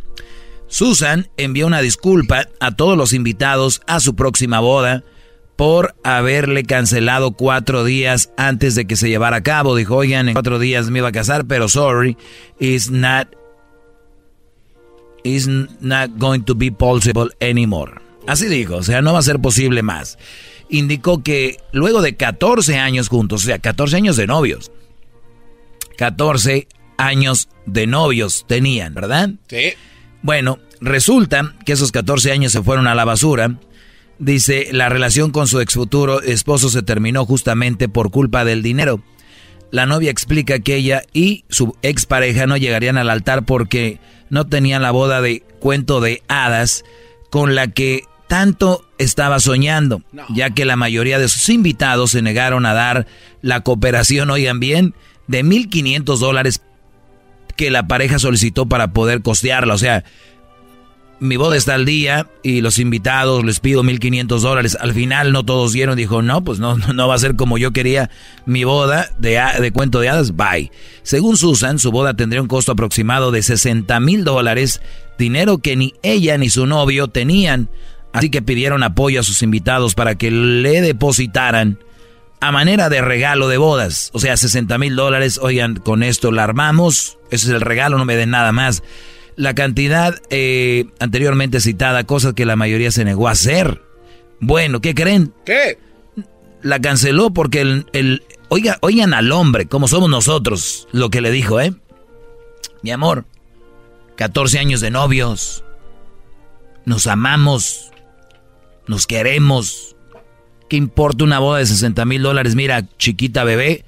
Susan 0.66 1.28
envió 1.38 1.66
una 1.66 1.80
disculpa 1.80 2.48
a 2.60 2.72
todos 2.72 2.98
los 2.98 3.14
invitados 3.14 3.80
a 3.86 3.98
su 4.00 4.14
próxima 4.14 4.60
boda 4.60 5.05
por 5.59 5.97
haberle 6.05 6.62
cancelado 6.62 7.32
cuatro 7.32 7.82
días 7.82 8.30
antes 8.36 8.76
de 8.76 8.86
que 8.86 8.94
se 8.94 9.09
llevara 9.09 9.39
a 9.39 9.43
cabo. 9.43 9.74
Dijo, 9.74 9.97
oigan, 9.97 10.28
en 10.28 10.35
cuatro 10.35 10.60
días 10.60 10.89
me 10.89 11.01
iba 11.01 11.09
a 11.09 11.12
casar, 11.12 11.47
pero 11.47 11.68
sorry, 11.68 12.16
it's 12.60 12.93
not, 12.93 13.26
it's 15.24 15.48
not 15.48 16.12
going 16.16 16.43
to 16.43 16.55
be 16.55 16.70
possible 16.70 17.30
anymore. 17.40 17.94
Así 18.28 18.47
dijo, 18.47 18.76
o 18.76 18.82
sea, 18.85 19.02
no 19.02 19.12
va 19.12 19.18
a 19.18 19.22
ser 19.22 19.40
posible 19.40 19.82
más. 19.82 20.16
Indicó 20.68 21.24
que 21.24 21.56
luego 21.72 22.02
de 22.02 22.14
14 22.14 22.76
años 22.78 23.09
juntos, 23.09 23.43
o 23.43 23.47
sea, 23.47 23.59
14 23.59 23.97
años 23.97 24.16
de 24.16 24.28
novios, 24.28 24.70
14 25.97 26.68
años 26.98 27.48
de 27.66 27.89
novios 27.89 28.44
tenían, 28.47 28.94
¿verdad? 28.94 29.30
Sí. 29.48 29.72
Bueno, 30.22 30.60
resulta 30.80 31.56
que 31.66 31.72
esos 31.72 31.90
14 31.90 32.30
años 32.30 32.52
se 32.52 32.62
fueron 32.62 32.86
a 32.86 32.94
la 32.94 33.05
basura 33.05 33.59
Dice, 34.18 34.68
la 34.72 34.88
relación 34.88 35.30
con 35.30 35.46
su 35.46 35.60
ex 35.60 35.74
futuro 35.74 36.20
esposo 36.22 36.70
se 36.70 36.82
terminó 36.82 37.24
justamente 37.24 37.88
por 37.88 38.10
culpa 38.10 38.44
del 38.44 38.62
dinero. 38.62 39.00
La 39.70 39.86
novia 39.86 40.10
explica 40.10 40.58
que 40.58 40.76
ella 40.76 41.02
y 41.12 41.44
su 41.48 41.76
expareja 41.82 42.46
no 42.46 42.56
llegarían 42.56 42.96
al 42.96 43.10
altar 43.10 43.44
porque 43.44 44.00
no 44.30 44.46
tenían 44.46 44.82
la 44.82 44.90
boda 44.90 45.20
de 45.20 45.42
cuento 45.60 46.00
de 46.00 46.22
hadas 46.26 46.84
con 47.30 47.54
la 47.54 47.68
que 47.68 48.04
tanto 48.28 48.84
estaba 48.98 49.40
soñando, 49.40 50.02
ya 50.34 50.50
que 50.50 50.64
la 50.64 50.76
mayoría 50.76 51.18
de 51.18 51.28
sus 51.28 51.48
invitados 51.48 52.10
se 52.10 52.22
negaron 52.22 52.66
a 52.66 52.74
dar 52.74 53.06
la 53.40 53.60
cooperación, 53.60 54.30
oigan 54.30 54.60
bien, 54.60 54.94
de 55.26 55.44
1.500 55.44 56.18
dólares 56.18 56.62
que 57.56 57.70
la 57.70 57.86
pareja 57.88 58.18
solicitó 58.18 58.66
para 58.66 58.92
poder 58.92 59.22
costearla. 59.22 59.74
O 59.74 59.78
sea, 59.78 60.04
mi 61.20 61.36
boda 61.36 61.56
está 61.56 61.74
al 61.74 61.84
día 61.84 62.28
y 62.42 62.60
los 62.60 62.78
invitados 62.78 63.44
les 63.44 63.60
pido 63.60 63.82
1.500 63.82 64.40
dólares. 64.40 64.76
Al 64.80 64.92
final 64.92 65.32
no 65.32 65.44
todos 65.44 65.72
dieron, 65.72 65.96
dijo, 65.96 66.22
no, 66.22 66.44
pues 66.44 66.58
no, 66.58 66.76
no 66.76 67.08
va 67.08 67.14
a 67.14 67.18
ser 67.18 67.36
como 67.36 67.58
yo 67.58 67.72
quería 67.72 68.10
mi 68.46 68.64
boda 68.64 69.10
de, 69.18 69.40
de 69.60 69.72
cuento 69.72 70.00
de 70.00 70.08
hadas, 70.08 70.36
bye. 70.36 70.70
Según 71.02 71.36
Susan, 71.36 71.78
su 71.78 71.90
boda 71.90 72.14
tendría 72.14 72.42
un 72.42 72.48
costo 72.48 72.72
aproximado 72.72 73.30
de 73.30 73.42
60 73.42 73.98
mil 74.00 74.24
dólares, 74.24 74.80
dinero 75.18 75.58
que 75.58 75.76
ni 75.76 75.94
ella 76.02 76.38
ni 76.38 76.50
su 76.50 76.66
novio 76.66 77.08
tenían. 77.08 77.68
Así 78.12 78.30
que 78.30 78.40
pidieron 78.40 78.82
apoyo 78.82 79.20
a 79.20 79.24
sus 79.24 79.42
invitados 79.42 79.94
para 79.94 80.14
que 80.14 80.30
le 80.30 80.80
depositaran 80.80 81.78
a 82.40 82.52
manera 82.52 82.88
de 82.88 83.02
regalo 83.02 83.48
de 83.48 83.58
bodas. 83.58 84.10
O 84.12 84.20
sea, 84.20 84.36
60 84.36 84.78
mil 84.78 84.94
dólares, 84.94 85.38
oigan, 85.42 85.76
con 85.76 86.02
esto 86.02 86.30
la 86.30 86.44
armamos, 86.44 87.18
ese 87.30 87.48
es 87.48 87.52
el 87.52 87.60
regalo, 87.60 87.98
no 87.98 88.04
me 88.04 88.16
den 88.16 88.30
nada 88.30 88.52
más 88.52 88.82
la 89.39 89.55
cantidad 89.55 90.20
eh, 90.31 90.86
anteriormente 90.98 91.60
citada, 91.60 92.02
cosas 92.05 92.35
que 92.35 92.44
la 92.44 92.56
mayoría 92.56 92.90
se 92.90 93.05
negó 93.05 93.28
a 93.28 93.32
hacer. 93.32 93.81
Bueno, 94.40 94.81
¿qué 94.81 94.97
creen? 94.97 95.32
¿Qué? 95.47 95.78
La 96.60 96.81
canceló 96.81 97.31
porque 97.31 97.60
el, 97.60 97.86
el 97.93 98.24
oiga, 98.48 98.78
oigan 98.81 99.15
al 99.15 99.31
hombre, 99.31 99.66
como 99.66 99.86
somos 99.86 100.10
nosotros, 100.10 100.89
lo 100.90 101.09
que 101.09 101.20
le 101.20 101.31
dijo, 101.31 101.60
¿eh? 101.60 101.73
Mi 102.82 102.90
amor, 102.90 103.27
14 104.16 104.59
años 104.59 104.81
de 104.81 104.90
novios, 104.90 105.65
nos 106.85 107.06
amamos, 107.06 107.93
nos 108.89 109.06
queremos. 109.06 109.94
¿Qué 110.69 110.77
importa 110.77 111.23
una 111.23 111.39
boda 111.39 111.60
de 111.60 111.66
60 111.66 112.05
mil 112.06 112.23
dólares? 112.23 112.56
Mira, 112.56 112.89
chiquita 112.98 113.44
bebé, 113.44 113.85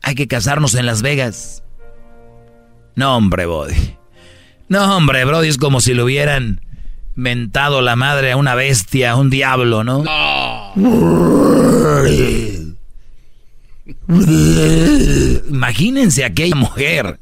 hay 0.00 0.14
que 0.14 0.26
casarnos 0.26 0.74
en 0.74 0.86
Las 0.86 1.02
Vegas. 1.02 1.62
No, 2.94 3.14
hombre, 3.14 3.44
Body. 3.44 3.98
No, 4.68 4.96
hombre, 4.96 5.24
Brody, 5.24 5.48
es 5.48 5.58
como 5.58 5.80
si 5.80 5.94
le 5.94 6.02
hubieran 6.02 6.60
mentado 7.14 7.80
la 7.80 7.96
madre 7.96 8.32
a 8.32 8.36
una 8.36 8.54
bestia, 8.54 9.12
a 9.12 9.16
un 9.16 9.30
diablo, 9.30 9.84
¿no? 9.84 10.04
Imagínense 15.48 16.24
aquella 16.24 16.56
mujer. 16.56 17.18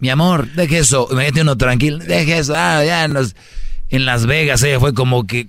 Mi 0.00 0.10
amor, 0.10 0.48
deje 0.52 0.78
eso, 0.78 1.08
mete 1.12 1.42
uno 1.42 1.56
tranquilo, 1.56 1.98
deje 1.98 2.38
eso, 2.38 2.54
ah, 2.56 2.82
ya 2.84 3.04
en 3.04 4.04
Las 4.04 4.26
Vegas 4.26 4.62
ella 4.62 4.80
fue 4.80 4.94
como 4.94 5.26
que... 5.26 5.48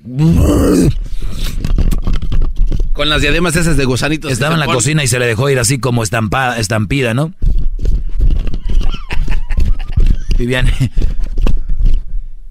Con 2.94 3.10
las 3.10 3.22
diademas 3.22 3.56
esas 3.56 3.76
de 3.76 3.86
gusanitos. 3.86 4.32
Estaba 4.32 4.54
en 4.54 4.60
la 4.60 4.68
cocina 4.68 5.04
y 5.04 5.08
se 5.08 5.18
le 5.18 5.26
dejó 5.26 5.50
ir 5.50 5.58
así 5.58 5.80
como 5.80 6.04
estampada, 6.04 6.60
estampida, 6.60 7.16
¿no? 7.16 7.34
Viviane. 10.38 10.72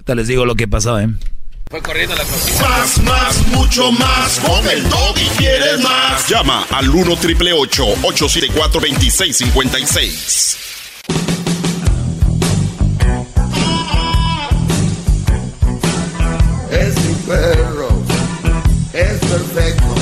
Ahorita 0.02 0.16
les 0.16 0.26
digo 0.26 0.44
lo 0.44 0.56
que 0.56 0.66
pasó, 0.66 0.98
¿eh? 0.98 1.08
Fue 1.70 1.80
corriendo 1.80 2.16
la 2.16 2.24
cocina. 2.24 2.68
Más, 2.68 3.00
más, 3.04 3.46
mucho 3.46 3.92
más. 3.92 4.40
Con 4.40 4.68
el 4.68 4.80
y 4.80 5.28
quieres 5.38 5.80
más. 5.80 6.28
Llama 6.28 6.66
al 6.72 6.90
1 6.90 7.16
triple 7.18 7.52
874 7.52 8.80
2656. 8.80 10.56
Es 16.72 17.04
mi 17.04 17.14
perro. 17.28 18.02
Es 18.92 19.20
perfecto. 19.20 19.94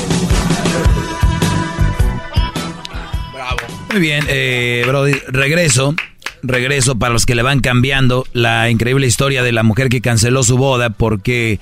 Bravo. 3.35 3.59
Muy 3.91 4.01
bien, 4.01 4.25
eh, 4.29 4.83
Brody, 4.87 5.13
regreso 5.29 5.95
regreso 6.43 6.99
para 6.99 7.13
los 7.13 7.27
que 7.27 7.35
le 7.35 7.43
van 7.43 7.61
cambiando 7.61 8.27
la 8.33 8.71
increíble 8.71 9.07
historia 9.07 9.43
de 9.43 9.53
la 9.53 9.63
mujer 9.63 9.89
que 9.89 10.01
canceló 10.01 10.43
su 10.43 10.57
boda 10.57 10.91
porque 10.91 11.61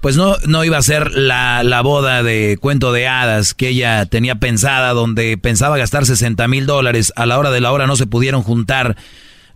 pues 0.00 0.16
no, 0.16 0.36
no 0.46 0.64
iba 0.64 0.78
a 0.78 0.82
ser 0.82 1.12
la, 1.12 1.62
la 1.62 1.82
boda 1.82 2.22
de 2.22 2.56
cuento 2.60 2.92
de 2.92 3.06
hadas 3.06 3.52
que 3.52 3.68
ella 3.68 4.06
tenía 4.06 4.36
pensada, 4.36 4.92
donde 4.92 5.36
pensaba 5.36 5.76
gastar 5.76 6.06
60 6.06 6.48
mil 6.48 6.66
dólares. 6.66 7.12
A 7.16 7.26
la 7.26 7.38
hora 7.38 7.50
de 7.50 7.60
la 7.60 7.70
hora 7.70 7.86
no 7.86 7.96
se 7.96 8.06
pudieron 8.06 8.42
juntar 8.42 8.96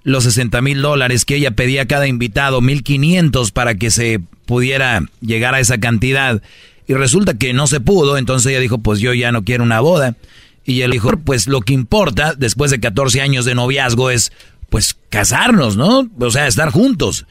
los 0.02 0.24
60 0.24 0.60
mil 0.60 0.82
dólares 0.82 1.24
que 1.24 1.36
ella 1.36 1.52
pedía 1.52 1.82
a 1.82 1.86
cada 1.86 2.06
invitado, 2.06 2.60
1500 2.60 3.52
para 3.52 3.74
que 3.76 3.90
se 3.90 4.20
pudiera 4.44 5.02
llegar 5.22 5.54
a 5.54 5.60
esa 5.60 5.78
cantidad. 5.78 6.42
Y 6.86 6.92
resulta 6.92 7.34
que 7.34 7.54
no 7.54 7.66
se 7.66 7.80
pudo, 7.80 8.18
entonces 8.18 8.50
ella 8.50 8.60
dijo, 8.60 8.78
pues 8.78 9.00
yo 9.00 9.14
ya 9.14 9.32
no 9.32 9.44
quiero 9.44 9.64
una 9.64 9.80
boda. 9.80 10.16
Y 10.64 10.82
él 10.82 10.92
dijo, 10.92 11.10
pues 11.24 11.46
lo 11.46 11.60
que 11.60 11.74
importa 11.74 12.34
después 12.36 12.70
de 12.70 12.80
14 12.80 13.20
años 13.20 13.44
de 13.44 13.54
noviazgo 13.54 14.10
es, 14.10 14.32
pues, 14.70 14.96
casarnos, 15.10 15.76
¿no? 15.76 16.08
O 16.18 16.30
sea, 16.30 16.46
estar 16.46 16.70
juntos. 16.70 17.26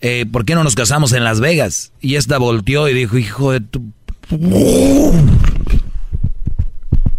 Eh, 0.00 0.26
¿Por 0.30 0.44
qué 0.44 0.54
no 0.54 0.62
nos 0.62 0.74
casamos 0.74 1.12
en 1.12 1.24
Las 1.24 1.40
Vegas? 1.40 1.92
Y 2.00 2.14
esta 2.14 2.38
volteó 2.38 2.88
y 2.88 2.94
dijo, 2.94 3.18
hijo 3.18 3.52
de 3.52 3.60
tu... 3.60 3.82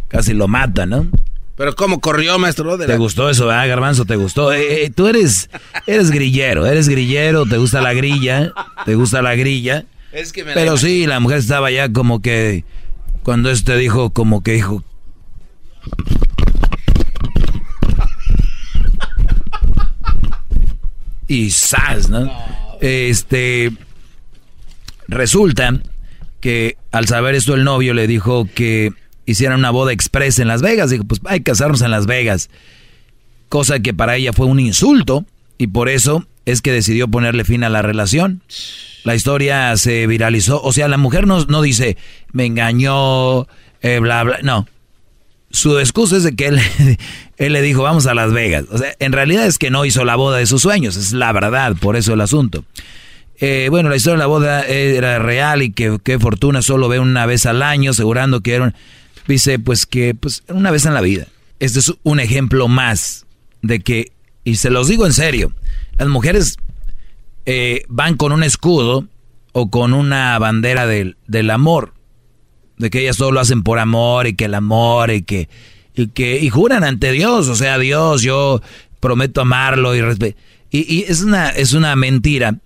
Casi 0.08 0.34
lo 0.34 0.48
mata, 0.48 0.86
¿no? 0.86 1.08
Pero 1.58 1.74
¿cómo 1.76 2.00
corrió, 2.00 2.38
maestro? 2.38 2.78
¿Te 2.78 2.98
gustó 2.98 3.32
eso, 3.32 3.50
ah, 3.50 3.66
Garbanzo? 3.66 4.06
¿Te 4.06 4.16
gustó? 4.16 4.54
Eh, 4.54 4.86
eh, 4.86 4.92
tú 4.92 5.08
eres, 5.08 5.50
eres 5.88 6.12
grillero, 6.12 6.68
eres 6.68 6.88
grillero, 6.88 7.48
te 7.48 7.58
gusta 7.58 7.82
la 7.82 7.94
grilla, 7.94 8.54
te 8.86 8.94
gusta 8.94 9.24
la 9.24 9.36
grilla. 9.36 9.86
Es 10.12 10.32
que 10.32 10.44
me 10.44 10.54
Pero 10.54 10.78
sí, 10.78 11.08
la 11.08 11.20
mujer 11.20 11.40
estaba 11.40 11.72
ya 11.72 11.92
como 11.92 12.22
que, 12.22 12.64
cuando 13.24 13.50
este 13.50 13.76
dijo, 13.76 14.12
como 14.12 14.44
que 14.44 14.52
dijo, 14.54 14.84
y 21.28 21.52
sas, 21.52 22.10
¿no? 22.10 22.32
Este 22.82 23.72
resulta 25.08 25.80
que 26.40 26.78
al 26.92 27.08
saber 27.08 27.36
esto 27.36 27.56
el 27.56 27.64
novio 27.64 27.94
le 27.94 28.08
dijo 28.08 28.48
que 28.54 28.94
hicieran 29.26 29.60
una 29.60 29.72
boda 29.72 29.92
express 29.92 30.40
en 30.40 30.48
Las 30.48 30.62
Vegas. 30.62 30.90
Dijo, 30.90 31.04
pues 31.04 31.22
hay 31.26 31.40
que 31.40 31.52
casarnos 31.52 31.82
en 31.82 31.92
Las 31.92 32.06
Vegas. 32.06 32.50
Cosa 33.50 33.80
que 33.80 33.94
para 33.94 34.16
ella 34.16 34.34
fue 34.34 34.46
un 34.46 34.60
insulto 34.60 35.26
y 35.58 35.68
por 35.68 35.90
eso 35.90 36.26
es 36.46 36.62
que 36.62 36.72
decidió 36.72 37.08
ponerle 37.08 37.44
fin 37.44 37.64
a 37.64 37.70
la 37.70 37.82
relación. 37.82 38.42
La 39.04 39.16
historia 39.16 39.76
se 39.78 40.08
viralizó. 40.08 40.62
O 40.62 40.72
sea, 40.72 40.88
la 40.88 40.98
mujer 40.98 41.28
no, 41.28 41.44
no 41.46 41.62
dice, 41.62 41.98
me 42.32 42.46
engañó, 42.46 43.48
eh, 43.82 44.00
bla, 44.00 44.24
bla. 44.24 44.40
No, 44.44 44.68
su 45.58 45.80
excusa 45.80 46.18
es 46.18 46.24
de 46.24 46.36
que 46.36 46.48
él, 47.38 47.54
le 47.54 47.62
dijo, 47.62 47.84
vamos 47.84 48.08
a 48.08 48.14
Las 48.14 48.32
Vegas. 48.32 48.66
O 48.72 48.78
sea, 48.78 48.94
en 49.00 49.12
realidad 49.12 49.46
es 49.46 49.58
que 49.58 49.70
no 49.70 49.86
hizo 49.86 50.06
la 50.06 50.16
boda 50.16 50.38
de 50.38 50.46
sus 50.46 50.62
sueños, 50.62 50.96
es 50.96 51.14
la 51.14 51.32
verdad, 51.32 51.76
por 51.80 51.96
eso 51.96 52.14
el 52.14 52.22
asunto. 52.22 52.64
Eh, 53.40 53.68
bueno, 53.70 53.90
la 53.90 53.96
historia 53.96 54.16
de 54.16 54.20
la 54.20 54.28
boda 54.28 54.66
era 54.66 55.20
real 55.20 55.62
y 55.62 55.72
que 55.72 56.20
fortuna 56.20 56.62
solo 56.62 56.88
ve 56.90 57.00
una 57.00 57.26
vez 57.26 57.46
al 57.46 57.62
año, 57.62 57.92
asegurando 57.92 58.42
que 58.42 58.56
era 58.56 58.74
dice 59.28 59.60
pues 59.60 59.86
que 59.86 60.16
pues 60.16 60.44
una 60.48 60.72
vez 60.72 60.86
en 60.86 60.94
la 60.94 61.02
vida. 61.02 61.28
Este 61.60 61.80
es 61.80 61.94
un 62.04 62.20
ejemplo 62.20 62.68
más 62.68 63.26
de 63.62 63.80
que, 63.82 64.12
y 64.44 64.56
se 64.56 64.70
los 64.70 64.88
digo 64.88 65.06
en 65.06 65.14
serio, 65.14 65.54
las 65.98 66.08
mujeres 66.08 66.58
eh, 67.46 67.84
van 67.88 68.16
con 68.16 68.32
un 68.32 68.44
escudo 68.44 69.08
o 69.52 69.70
con 69.70 69.94
una 69.94 70.38
bandera 70.40 70.86
del, 70.86 71.18
del 71.28 71.50
amor 71.50 71.94
de 72.78 72.90
que 72.90 73.02
ellas 73.02 73.18
todo 73.18 73.32
lo 73.32 73.40
hacen 73.40 73.64
por 73.64 73.80
amor 73.80 74.28
y 74.28 74.36
que 74.36 74.46
el 74.46 74.54
amor 74.54 75.12
y 75.12 75.24
que 75.24 75.50
y 75.96 76.08
que 76.08 76.40
y 76.40 76.50
juran 76.50 76.84
ante 76.84 77.12
Dios, 77.12 77.48
o 77.48 77.56
sea, 77.56 77.80
Dios, 77.80 78.22
yo 78.22 78.62
prometo 79.00 79.42
amarlo 79.42 79.96
y 79.96 80.02
respetar. 80.02 80.40
Y, 80.70 81.04
es 81.04 81.22
una 81.22 81.50
es 81.50 81.74
una 81.74 81.96
mentira. 81.96 82.60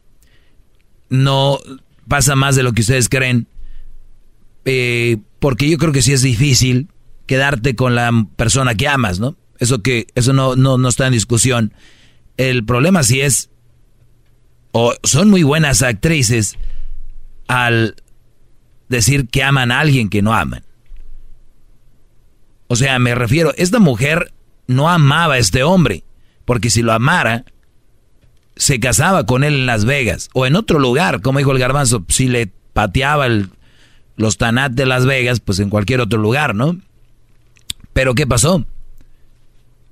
No 1.09 1.59
pasa 2.07 2.35
más 2.35 2.55
de 2.55 2.63
lo 2.63 2.73
que 2.73 2.81
ustedes 2.81 3.09
creen. 3.09 3.47
Eh, 4.65 5.17
porque 5.39 5.69
yo 5.69 5.77
creo 5.77 5.91
que 5.91 6.01
sí 6.01 6.13
es 6.13 6.21
difícil 6.21 6.88
quedarte 7.25 7.75
con 7.75 7.95
la 7.95 8.11
persona 8.35 8.75
que 8.75 8.88
amas, 8.88 9.19
¿no? 9.19 9.35
Eso 9.59 9.81
que 9.81 10.07
eso 10.15 10.33
no 10.33 10.55
no 10.55 10.77
no 10.77 10.89
está 10.89 11.07
en 11.07 11.13
discusión. 11.13 11.73
El 12.38 12.65
problema 12.65 13.03
sí 13.03 13.21
es 13.21 13.49
o 14.71 14.93
son 15.03 15.29
muy 15.29 15.43
buenas 15.43 15.81
actrices 15.83 16.57
al 17.47 17.95
decir 18.91 19.27
que 19.27 19.43
aman 19.43 19.72
a 19.72 19.80
alguien 19.80 20.09
que 20.09 20.22
no 20.22 20.34
aman. 20.34 20.63
O 22.68 22.76
sea, 22.76 22.99
me 22.99 23.15
refiero, 23.15 23.53
esta 23.57 23.80
mujer 23.80 24.31
no 24.68 24.89
amaba 24.89 25.34
a 25.34 25.38
este 25.39 25.63
hombre, 25.63 26.03
porque 26.45 26.69
si 26.69 26.81
lo 26.81 26.93
amara, 26.93 27.45
se 28.55 28.80
casaba 28.80 29.26
con 29.26 29.43
él 29.43 29.55
en 29.55 29.65
Las 29.65 29.85
Vegas 29.85 30.30
o 30.34 30.45
en 30.45 30.55
otro 30.55 30.80
lugar, 30.80 31.22
como 31.22 31.39
dijo 31.39 31.51
el 31.51 31.59
garbanzo, 31.59 32.05
si 32.07 32.27
le 32.27 32.51
pateaba 32.73 33.27
los 34.15 34.38
Tanat 34.38 34.73
de 34.73 34.85
Las 34.85 35.05
Vegas, 35.05 35.39
pues 35.39 35.59
en 35.59 35.69
cualquier 35.69 35.99
otro 36.01 36.19
lugar, 36.19 36.53
¿no? 36.55 36.77
Pero 37.93 38.13
¿qué 38.15 38.27
pasó? 38.27 38.65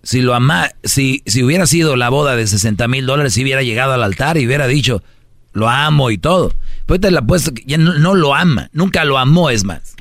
Si 0.03 0.21
lo 0.21 0.34
ama, 0.34 0.69
si, 0.84 1.23
si 1.26 1.43
hubiera 1.43 1.65
sido 1.65 1.95
la 1.97 2.09
boda 2.09 2.35
de 2.35 2.47
60 2.47 2.88
mil 2.88 3.05
dólares, 3.05 3.34
si 3.34 3.43
hubiera 3.43 3.63
llegado 3.63 3.93
al 3.93 4.03
altar 4.03 4.38
y 4.38 4.45
hubiera 4.45 4.67
dicho, 4.67 5.03
lo 5.60 5.69
amo 5.69 6.10
y 6.10 6.18
todo. 6.18 6.53
Pero 6.86 6.99
te 6.99 7.11
la 7.11 7.19
apuesto 7.19 7.53
que 7.53 7.64
ya 7.65 7.77
no, 7.77 8.15
lo 8.15 8.34
ama, 8.34 8.69
nunca 8.73 9.06
lo 9.06 9.18
amó, 9.18 9.49
es 9.49 9.64
más. 9.64 9.95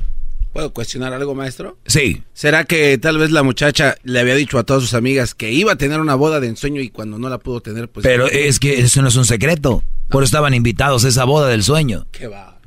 ¿Puedo 0.53 0.73
cuestionar 0.73 1.13
algo, 1.13 1.35
maestro? 1.35 1.77
Sí. 1.87 2.23
¿Será 2.33 2.65
que 2.65 2.97
tal 2.97 3.19
vez 3.19 3.31
la 3.31 3.43
muchacha 3.43 3.97
le 4.03 4.19
había 4.19 4.35
dicho 4.35 4.59
a 4.59 4.65
todas 4.65 4.83
sus 4.83 4.95
amigas 4.95 5.35
que 5.35 5.53
iba 5.53 5.73
a 5.73 5.77
tener 5.77 6.01
una 6.01 6.15
boda 6.15 6.41
de 6.41 6.49
ensueño 6.49 6.81
y 6.81 6.89
cuando 6.89 7.19
no 7.19 7.29
la 7.29 7.39
pudo 7.39 7.61
tener, 7.61 7.89
pues... 7.91 8.05
Pero 8.05 8.27
es 8.27 8.59
que 8.59 8.81
eso 8.81 9.03
no 9.03 9.09
es 9.09 9.17
un 9.17 9.27
secreto. 9.27 9.85
Por 10.09 10.23
eso 10.23 10.29
estaban 10.29 10.55
invitados 10.55 11.05
a 11.05 11.09
esa 11.09 11.25
boda 11.25 11.49
del 11.49 11.63
sueño. 11.63 12.07
Qué 12.11 12.27
va. 12.27 12.59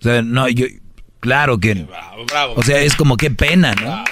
O 0.00 0.02
sea, 0.02 0.22
no, 0.22 0.48
yo... 0.48 0.66
Claro 1.20 1.60
que... 1.60 1.86
o 2.56 2.62
sea, 2.62 2.80
es 2.80 2.96
como 2.96 3.16
qué 3.16 3.30
pena, 3.30 3.74
¿no? 3.74 4.04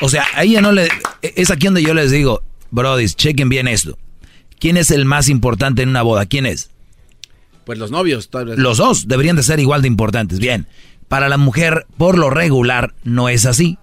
O 0.00 0.08
sea, 0.08 0.24
a 0.34 0.44
ella 0.44 0.60
no 0.60 0.72
le... 0.72 0.88
Es 1.20 1.50
aquí 1.50 1.66
donde 1.66 1.82
yo 1.82 1.94
les 1.94 2.10
digo, 2.10 2.42
Brody, 2.70 3.06
chequen 3.08 3.48
bien 3.48 3.68
esto. 3.68 3.98
¿Quién 4.58 4.76
es 4.76 4.90
el 4.90 5.04
más 5.04 5.28
importante 5.28 5.82
en 5.82 5.90
una 5.90 6.02
boda? 6.02 6.26
¿Quién 6.26 6.46
es? 6.46 6.70
Pues 7.64 7.78
los 7.78 7.90
novios. 7.90 8.28
Los 8.56 8.78
dos 8.78 9.08
deberían 9.08 9.36
de 9.36 9.42
ser 9.42 9.60
igual 9.60 9.82
de 9.82 9.88
importantes. 9.88 10.38
Bien, 10.38 10.66
para 11.08 11.28
la 11.28 11.36
mujer, 11.36 11.86
por 11.96 12.18
lo 12.18 12.30
regular, 12.30 12.94
no 13.04 13.28
es 13.28 13.46
así. 13.46 13.78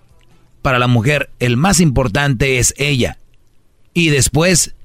Para 0.62 0.80
la 0.80 0.88
mujer, 0.88 1.30
el 1.40 1.58
más 1.58 1.80
importante 1.80 2.60
es 2.60 2.74
ella. 2.78 3.18
Y 3.94 4.10
después, 4.10 4.76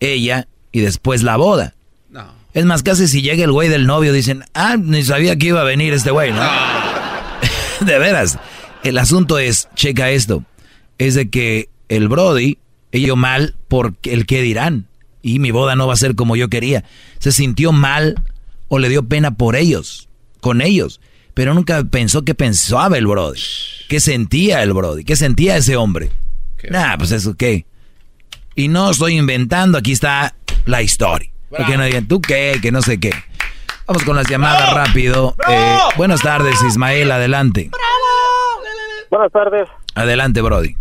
ella, 0.00 0.48
y 0.72 0.80
después 0.80 1.22
la 1.22 1.36
boda. 1.36 1.74
No. 2.10 2.26
Es 2.52 2.64
más, 2.64 2.82
casi 2.82 3.08
si 3.08 3.22
llega 3.22 3.44
el 3.44 3.52
güey 3.52 3.68
del 3.68 3.86
novio, 3.86 4.12
dicen, 4.12 4.44
ah, 4.54 4.76
ni 4.80 5.02
sabía 5.02 5.36
que 5.36 5.48
iba 5.48 5.60
a 5.60 5.64
venir 5.64 5.92
este 5.92 6.12
güey, 6.12 6.32
¿no? 6.32 6.40
de 7.80 7.98
veras. 7.98 8.38
El 8.84 8.98
asunto 8.98 9.38
es, 9.38 9.68
checa 9.74 10.10
esto 10.10 10.44
es 10.98 11.14
de 11.14 11.30
que 11.30 11.68
el 11.88 12.08
Brody, 12.08 12.58
ello 12.92 13.16
mal 13.16 13.54
por 13.68 13.94
el 14.04 14.26
que 14.26 14.42
dirán. 14.42 14.86
Y 15.22 15.38
mi 15.38 15.50
boda 15.50 15.74
no 15.74 15.86
va 15.86 15.94
a 15.94 15.98
ser 15.98 16.14
como 16.14 16.36
yo 16.36 16.48
quería. 16.48 16.84
Se 17.18 17.32
sintió 17.32 17.72
mal 17.72 18.22
o 18.68 18.78
le 18.78 18.88
dio 18.88 19.08
pena 19.08 19.32
por 19.32 19.56
ellos, 19.56 20.08
con 20.40 20.60
ellos. 20.60 21.00
Pero 21.34 21.54
nunca 21.54 21.82
pensó 21.84 22.22
qué 22.22 22.34
pensaba 22.34 22.96
el 22.96 23.06
Brody. 23.06 23.40
¿Qué 23.88 24.00
sentía 24.00 24.62
el 24.62 24.72
Brody? 24.72 25.04
¿Qué 25.04 25.16
sentía 25.16 25.56
ese 25.56 25.76
hombre? 25.76 26.10
Nah, 26.70 26.96
pues 26.96 27.10
eso 27.10 27.34
qué. 27.36 27.66
Y 28.54 28.68
no 28.68 28.90
estoy 28.90 29.16
inventando, 29.16 29.78
aquí 29.78 29.92
está 29.92 30.34
la 30.64 30.80
historia. 30.82 31.30
Porque 31.50 31.76
no 31.76 31.84
digan, 31.84 32.08
¿tú 32.08 32.20
qué? 32.20 32.58
Que 32.62 32.72
no 32.72 32.82
sé 32.82 32.98
qué. 32.98 33.12
Vamos 33.86 34.04
con 34.04 34.16
las 34.16 34.28
llamadas 34.28 34.72
rápido. 34.74 35.34
Eh, 35.48 35.78
buenas 35.96 36.22
tardes, 36.22 36.62
Ismael, 36.62 37.10
adelante. 37.10 37.70
Buenas 39.10 39.30
tardes. 39.30 39.68
Adelante, 39.94 40.40
Brody. 40.40 40.76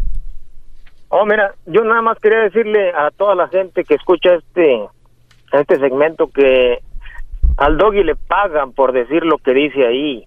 Oh, 1.10 1.26
mira, 1.26 1.54
yo 1.66 1.84
nada 1.84 2.02
más 2.02 2.18
quería 2.20 2.40
decirle 2.40 2.92
a 2.92 3.12
toda 3.12 3.36
la 3.36 3.48
gente 3.50 3.84
que 3.84 3.96
escucha 3.96 4.36
este 4.36 4.82
este 5.52 5.78
segmento 5.78 6.32
que 6.34 6.80
al 7.58 7.78
doggy 7.78 8.04
le 8.04 8.16
pagan 8.16 8.74
por 8.74 8.92
decir 8.92 9.26
lo 9.26 9.38
que 9.38 9.54
dice 9.54 9.86
ahí. 9.86 10.26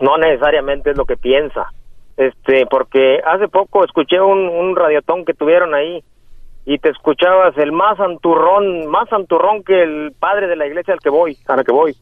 No 0.00 0.16
necesariamente 0.18 0.90
es 0.90 0.96
lo 0.96 1.04
que 1.04 1.16
piensa. 1.16 1.72
Este, 2.16 2.66
porque 2.66 3.20
hace 3.24 3.48
poco 3.48 3.84
escuché 3.84 4.20
un, 4.20 4.48
un 4.48 4.76
radiotón 4.76 5.24
que 5.24 5.34
tuvieron 5.34 5.74
ahí 5.74 6.02
y 6.64 6.78
te 6.78 6.90
escuchabas 6.90 7.56
el 7.58 7.72
más 7.72 7.96
santurrón, 7.96 8.86
más 8.88 9.08
santurrón 9.08 9.62
que 9.62 9.82
el 9.82 10.12
padre 10.18 10.48
de 10.48 10.56
la 10.56 10.66
iglesia 10.66 10.94
al 10.94 11.00
que 11.00 11.10
voy, 11.10 11.36
a 11.46 11.62
que 11.64 11.72
voy. 11.72 11.94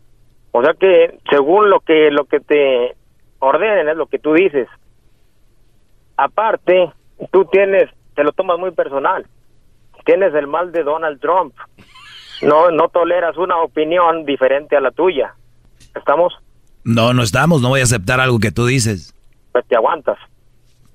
O 0.53 0.63
sea 0.63 0.75
que 0.75 1.19
según 1.31 1.71
lo 1.71 1.81
que 1.81 2.11
lo 2.11 2.25
que 2.25 2.41
te 2.41 2.97
ordenen 3.39 3.89
es 3.89 3.97
lo 3.97 4.07
que 4.07 4.19
tú 4.19 4.33
dices. 4.33 4.69
Aparte, 6.17 6.91
tú 7.31 7.45
tienes, 7.45 7.91
te 8.15 8.25
lo 8.25 8.33
tomas 8.33 8.59
muy 8.59 8.71
personal. 8.71 9.27
Tienes 10.05 10.35
el 10.35 10.47
mal 10.47 10.73
de 10.73 10.83
Donald 10.83 11.21
Trump. 11.21 11.55
No, 12.43 12.71
no 12.71 12.89
toleras 12.89 13.37
una 13.37 13.59
opinión 13.59 14.25
diferente 14.25 14.77
a 14.77 14.81
la 14.81 14.91
tuya. 14.91 15.35
¿Estamos? 15.95 16.35
No, 16.85 17.13
no 17.13 17.23
estamos. 17.23 17.63
No 17.63 17.69
voy 17.69 17.81
a 17.81 17.85
aceptar 17.85 18.21
algo 18.21 18.39
que 18.39 18.53
tú 18.53 18.67
dices. 18.67 19.15
Pues 19.53 19.67
te 19.67 19.77
aguantas. 19.77 20.19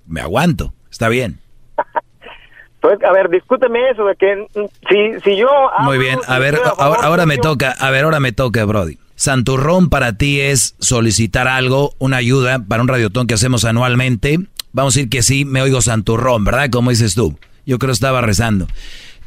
Me 0.05 0.22
aguanto. 0.22 0.73
Está 0.89 1.09
bien. 1.09 1.39
pues, 2.81 3.03
a 3.03 3.11
ver, 3.11 3.30
discúteme 3.30 3.89
eso 3.89 4.05
de 4.05 4.15
que 4.15 4.47
mm, 4.55 4.65
si, 4.89 5.19
si 5.22 5.38
yo... 5.38 5.49
Muy 5.80 5.97
bien. 5.97 6.19
A 6.27 6.39
ver, 6.39 6.59
ahora, 6.77 7.01
ahora 7.03 7.26
me 7.26 7.38
toca. 7.38 7.72
A 7.72 7.89
ver, 7.91 8.03
ahora 8.03 8.19
me 8.19 8.31
toca, 8.31 8.63
Brody. 8.65 8.97
Santurrón 9.15 9.89
para 9.89 10.18
ti 10.18 10.41
es 10.41 10.76
solicitar 10.80 11.47
algo, 11.47 11.93
una 11.99 12.18
ayuda 12.18 12.59
para 12.68 12.81
un 12.81 12.88
radiotón 12.88 13.27
que 13.27 13.35
hacemos 13.35 13.65
anualmente 13.65 14.39
Vamos 14.73 14.95
a 14.95 14.99
decir 14.99 15.09
que 15.09 15.22
sí, 15.22 15.43
me 15.43 15.61
oigo 15.61 15.81
santurrón, 15.81 16.45
¿verdad? 16.45 16.69
Como 16.72 16.91
dices 16.91 17.13
tú. 17.13 17.38
Yo 17.65 17.77
creo 17.77 17.89
que 17.89 17.93
estaba 17.93 18.22
rezando. 18.22 18.68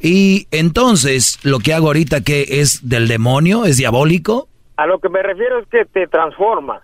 Y 0.00 0.48
entonces, 0.50 1.38
lo 1.42 1.60
que 1.60 1.72
hago 1.72 1.88
ahorita, 1.88 2.20
que 2.20 2.60
es 2.60 2.88
del 2.88 3.08
demonio? 3.08 3.64
¿Es 3.64 3.76
diabólico? 3.76 4.48
A 4.76 4.86
lo 4.86 4.98
que 4.98 5.08
me 5.08 5.22
refiero 5.22 5.60
es 5.60 5.68
que 5.68 5.84
te 5.84 6.06
transformas. 6.06 6.82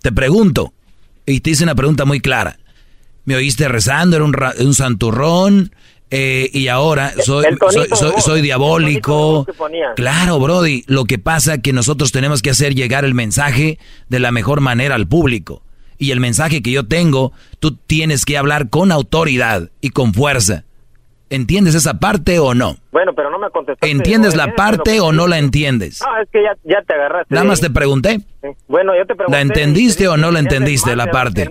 Te 0.00 0.12
pregunto, 0.12 0.72
y 1.26 1.40
te 1.40 1.50
hice 1.50 1.64
una 1.64 1.74
pregunta 1.74 2.04
muy 2.04 2.20
clara. 2.20 2.58
¿Me 3.24 3.36
oíste 3.36 3.68
rezando? 3.68 4.16
¿Era 4.16 4.24
un, 4.24 4.34
un 4.60 4.74
santurrón? 4.74 5.72
Eh, 6.10 6.50
y 6.52 6.68
ahora 6.68 7.12
soy, 7.22 7.46
soy, 7.70 8.12
soy, 8.20 8.42
diabólico. 8.42 9.46
Claro, 9.96 10.38
Brody. 10.38 10.84
Lo 10.86 11.06
que 11.06 11.18
pasa 11.18 11.54
es 11.54 11.62
que 11.62 11.72
nosotros 11.72 12.12
tenemos 12.12 12.42
que 12.42 12.50
hacer 12.50 12.74
llegar 12.74 13.06
el 13.06 13.14
mensaje 13.14 13.78
de 14.10 14.18
la 14.18 14.30
mejor 14.30 14.60
manera 14.60 14.94
al 14.94 15.08
público 15.08 15.62
y 16.02 16.10
el 16.10 16.20
mensaje 16.20 16.62
que 16.62 16.72
yo 16.72 16.86
tengo, 16.86 17.32
tú 17.60 17.76
tienes 17.76 18.24
que 18.24 18.36
hablar 18.36 18.68
con 18.68 18.90
autoridad 18.90 19.70
y 19.80 19.90
con 19.90 20.12
fuerza. 20.12 20.64
¿Entiendes 21.32 21.74
esa 21.74 21.94
parte 21.94 22.38
o 22.38 22.52
no? 22.52 22.76
Bueno, 22.90 23.14
pero 23.14 23.30
no 23.30 23.38
me 23.38 23.48
contestaste. 23.48 23.90
¿Entiendes 23.90 24.36
la 24.36 24.54
parte 24.54 25.00
o 25.00 25.12
no 25.12 25.26
la 25.26 25.38
entiendes? 25.38 26.02
Ah, 26.02 26.20
es 26.22 26.28
que 26.28 26.42
ya, 26.42 26.82
te 26.82 26.92
agarraste. 26.92 27.34
Nada 27.34 27.46
más 27.46 27.58
te 27.58 27.70
pregunté. 27.70 28.18
Bueno, 28.68 28.94
yo 28.94 29.06
te 29.06 29.14
pregunté. 29.14 29.32
¿La 29.32 29.40
entendiste 29.40 30.08
o 30.08 30.18
no 30.18 30.30
la 30.30 30.40
entendiste 30.40 30.94
la 30.94 31.06
parte? 31.06 31.50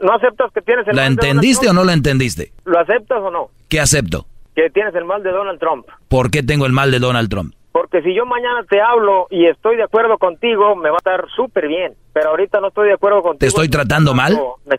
¿No 0.00 0.14
aceptas 0.14 0.50
que 0.54 0.62
tienes 0.62 0.88
el 0.88 0.96
¿La 0.96 1.06
entendiste 1.06 1.68
o 1.68 1.74
no 1.74 1.84
la 1.84 1.92
entendiste? 1.92 2.52
¿Lo 2.64 2.78
aceptas 2.78 3.18
o 3.18 3.30
no? 3.30 3.50
¿Qué 3.68 3.78
acepto? 3.78 4.26
Que 4.56 4.70
tienes 4.70 4.94
el 4.94 5.04
mal 5.04 5.22
de 5.22 5.32
Donald 5.32 5.60
Trump. 5.60 5.86
¿Por 6.08 6.30
qué 6.30 6.42
tengo 6.42 6.64
el 6.64 6.72
mal 6.72 6.90
de 6.90 6.98
Donald 6.98 7.28
Trump? 7.28 7.54
Porque 7.72 8.00
si 8.00 8.14
yo 8.14 8.24
mañana 8.24 8.64
te 8.70 8.80
hablo 8.80 9.26
y 9.30 9.46
estoy 9.46 9.76
de 9.76 9.82
acuerdo 9.82 10.16
contigo, 10.16 10.76
me 10.76 10.88
va 10.88 10.96
a 10.96 10.98
estar 10.98 11.26
súper 11.36 11.68
bien. 11.68 11.92
Pero 12.14 12.30
ahorita 12.30 12.58
no 12.60 12.68
estoy 12.68 12.88
de 12.88 12.94
acuerdo 12.94 13.22
contigo. 13.22 13.38
¿Te 13.38 13.46
estoy 13.46 13.68
tratando 13.68 14.14
mal? 14.14 14.38
Me, 14.64 14.76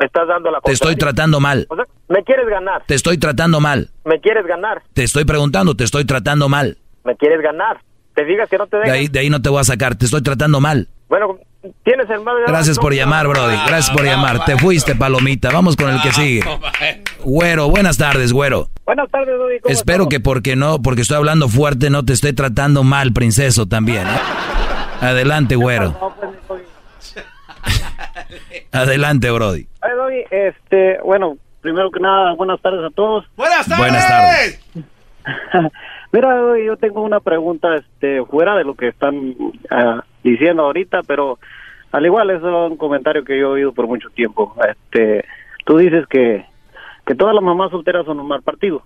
estás 0.00 0.28
dando 0.28 0.50
la 0.50 0.60
Te 0.60 0.72
estoy 0.72 0.96
tratando 0.96 1.40
mal. 1.40 1.66
me 2.08 2.24
quieres 2.24 2.46
ganar. 2.48 2.82
Te 2.86 2.94
estoy 2.94 3.18
tratando 3.18 3.60
mal. 3.60 3.90
Me 4.04 4.20
quieres 4.20 4.46
ganar. 4.46 4.82
Te 4.92 5.04
estoy 5.04 5.24
preguntando, 5.24 5.74
te 5.74 5.84
estoy 5.84 6.04
tratando 6.04 6.48
mal. 6.48 6.78
Me 7.04 7.16
quieres 7.16 7.40
ganar. 7.40 7.80
Te 8.14 8.24
digas 8.24 8.48
que 8.48 8.58
no 8.58 8.66
te 8.66 8.76
dejas. 8.76 8.92
De 8.92 8.98
ahí, 8.98 9.08
de 9.08 9.18
ahí 9.20 9.30
no 9.30 9.40
te 9.40 9.48
voy 9.48 9.60
a 9.60 9.64
sacar, 9.64 9.94
te 9.94 10.04
estoy 10.04 10.22
tratando 10.22 10.60
mal. 10.60 10.88
Bueno, 11.08 11.38
tienes 11.82 12.08
el 12.10 12.20
mal 12.20 12.36
de 12.36 12.44
Gracias 12.46 12.78
por 12.78 12.94
llamar, 12.94 13.26
Brody. 13.26 13.56
Gracias 13.66 13.90
por 13.90 14.04
llamar. 14.04 14.44
Te 14.44 14.56
fuiste, 14.56 14.94
palomita. 14.94 15.50
Vamos 15.50 15.76
con 15.76 15.90
el 15.90 16.00
que 16.02 16.12
sigue. 16.12 16.42
Güero, 17.24 17.68
buenas 17.68 17.98
tardes, 17.98 18.32
güero. 18.32 18.68
Buenas 18.84 19.10
tardes, 19.10 19.36
Brody. 19.36 19.56
Espero 19.64 20.08
que 20.08 20.20
porque 20.20 20.56
no, 20.56 20.80
porque 20.82 21.02
estoy 21.02 21.16
hablando 21.16 21.48
fuerte, 21.48 21.90
no 21.90 22.04
te 22.04 22.12
esté 22.12 22.32
tratando 22.32 22.84
mal, 22.84 23.12
princeso, 23.12 23.66
también. 23.66 24.06
¿eh? 24.06 24.20
Adelante, 25.00 25.56
güero. 25.56 25.96
Adelante, 28.72 29.30
Brody. 29.30 29.66
Ay, 29.80 30.24
este, 30.30 30.98
bueno, 31.02 31.36
primero 31.60 31.90
que 31.90 32.00
nada, 32.00 32.34
buenas 32.34 32.60
tardes 32.60 32.84
a 32.84 32.90
todos. 32.94 33.24
Buenas 33.36 33.66
tardes. 33.66 33.78
Buenas 33.78 34.08
tardes. 34.08 34.60
Mira, 36.12 36.58
yo 36.64 36.76
tengo 36.76 37.02
una 37.02 37.20
pregunta 37.20 37.76
este, 37.76 38.24
fuera 38.24 38.56
de 38.56 38.64
lo 38.64 38.74
que 38.74 38.88
están 38.88 39.36
ah, 39.70 40.04
diciendo 40.24 40.64
ahorita, 40.64 41.02
pero 41.06 41.38
al 41.92 42.04
igual 42.04 42.30
es 42.30 42.42
un 42.42 42.76
comentario 42.76 43.24
que 43.24 43.38
yo 43.38 43.48
he 43.48 43.52
oído 43.52 43.72
por 43.72 43.86
mucho 43.86 44.08
tiempo. 44.10 44.56
Este, 44.68 45.24
tú 45.64 45.78
dices 45.78 46.06
que, 46.08 46.44
que 47.06 47.14
todas 47.14 47.34
las 47.34 47.44
mamás 47.44 47.70
solteras 47.70 48.06
son 48.06 48.18
un 48.18 48.26
mal 48.26 48.42
partido, 48.42 48.82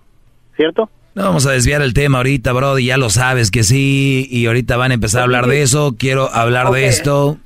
¿cierto? 0.57 0.91
No 1.15 1.23
vamos 1.23 1.47
a 1.47 1.53
desviar 1.53 1.81
el 1.81 1.95
tema 1.95 2.19
ahorita, 2.19 2.53
Brody, 2.53 2.87
ya 2.87 2.97
lo 2.97 3.09
sabes 3.09 3.51
que 3.51 3.63
sí, 3.63 4.27
y 4.29 4.47
ahorita 4.47 4.77
van 4.77 4.91
a 4.91 4.95
empezar 4.95 5.21
a 5.21 5.25
hablar 5.25 5.47
de 5.47 5.63
eso, 5.63 5.95
quiero 5.97 6.29
hablar 6.33 6.71
de 6.73 6.89
esto. 6.89 7.39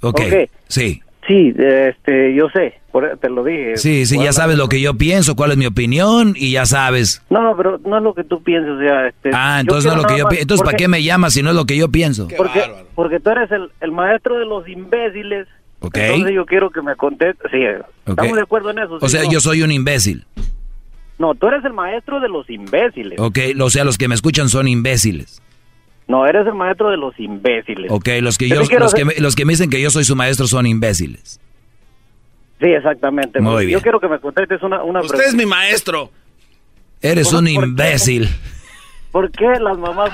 Ok, 0.00 0.20
okay. 0.20 0.48
sí. 0.68 1.02
Sí, 1.30 1.54
este, 1.56 2.34
yo 2.34 2.48
sé, 2.48 2.74
te 3.20 3.30
lo 3.30 3.44
dije. 3.44 3.76
Sí, 3.76 4.04
sí, 4.04 4.20
ya 4.20 4.32
sabes 4.32 4.58
lo 4.58 4.68
que 4.68 4.80
yo 4.80 4.94
pienso, 4.94 5.36
cuál 5.36 5.52
es 5.52 5.56
mi 5.56 5.66
opinión 5.66 6.34
y 6.36 6.50
ya 6.50 6.66
sabes. 6.66 7.22
No, 7.30 7.54
pero 7.56 7.78
no 7.84 7.98
es 7.98 8.02
lo 8.02 8.14
que 8.14 8.24
tú 8.24 8.42
piensas, 8.42 8.72
o 8.72 8.80
sea, 8.80 9.06
este, 9.06 9.30
Ah, 9.32 9.58
entonces 9.60 9.84
no 9.84 9.98
es 9.98 10.02
lo 10.02 10.08
que 10.08 10.18
yo 10.18 10.26
pienso. 10.26 10.42
Entonces, 10.42 10.64
¿para 10.64 10.76
qué 10.76 10.88
me 10.88 11.04
llamas 11.04 11.34
si 11.34 11.44
no 11.44 11.50
es 11.50 11.56
lo 11.56 11.66
que 11.66 11.76
yo 11.76 11.88
pienso? 11.88 12.26
porque, 12.36 12.64
porque 12.96 13.20
tú 13.20 13.30
eres 13.30 13.48
el, 13.52 13.92
maestro 13.92 14.40
de 14.40 14.44
los 14.44 14.66
imbéciles. 14.68 15.46
Ok. 15.78 15.98
Entonces 15.98 16.34
yo 16.34 16.46
quiero 16.46 16.70
que 16.70 16.82
me 16.82 16.96
contestes. 16.96 17.48
Sí, 17.52 17.62
estamos 18.06 18.34
de 18.34 18.42
acuerdo 18.42 18.70
en 18.70 18.80
eso. 18.80 18.98
O 19.00 19.08
sea, 19.08 19.22
yo 19.30 19.38
soy 19.38 19.62
un 19.62 19.70
imbécil. 19.70 20.26
No, 21.20 21.36
tú 21.36 21.46
eres 21.46 21.64
el 21.64 21.74
maestro 21.74 22.18
de 22.18 22.28
los 22.28 22.50
imbéciles. 22.50 23.20
Ok, 23.20 23.38
o 23.60 23.70
sea, 23.70 23.84
los 23.84 23.98
que 23.98 24.08
me 24.08 24.16
escuchan 24.16 24.48
son 24.48 24.66
imbéciles. 24.66 25.40
No, 26.10 26.26
eres 26.26 26.44
el 26.44 26.54
maestro 26.54 26.90
de 26.90 26.96
los 26.96 27.14
imbéciles. 27.20 27.88
Ok, 27.88 28.08
los 28.20 28.36
que, 28.36 28.48
Yo 28.48 28.56
los, 28.56 28.68
que 28.92 29.04
me, 29.04 29.14
los 29.18 29.36
que 29.36 29.44
me 29.44 29.52
dicen 29.52 29.70
que 29.70 29.80
yo 29.80 29.90
soy 29.90 30.02
su 30.04 30.16
maestro 30.16 30.48
son 30.48 30.66
imbéciles. 30.66 31.38
Sí, 32.58 32.66
exactamente. 32.66 33.40
Muy 33.40 33.62
Yo 33.62 33.66
bien. 33.68 33.80
quiero 33.80 34.00
que 34.00 34.08
me 34.08 34.18
contestes 34.18 34.60
una, 34.64 34.82
una 34.82 35.02
Usted 35.02 35.20
es 35.28 35.34
mi 35.34 35.46
maestro. 35.46 36.10
Eres 37.00 37.28
¿Por- 37.28 37.38
un 37.38 37.44
por 37.44 37.62
qué? 37.62 37.68
imbécil. 37.68 38.28
¿Por 39.12 39.30
qué 39.30 39.46
las 39.60 39.78
mamás... 39.78 40.10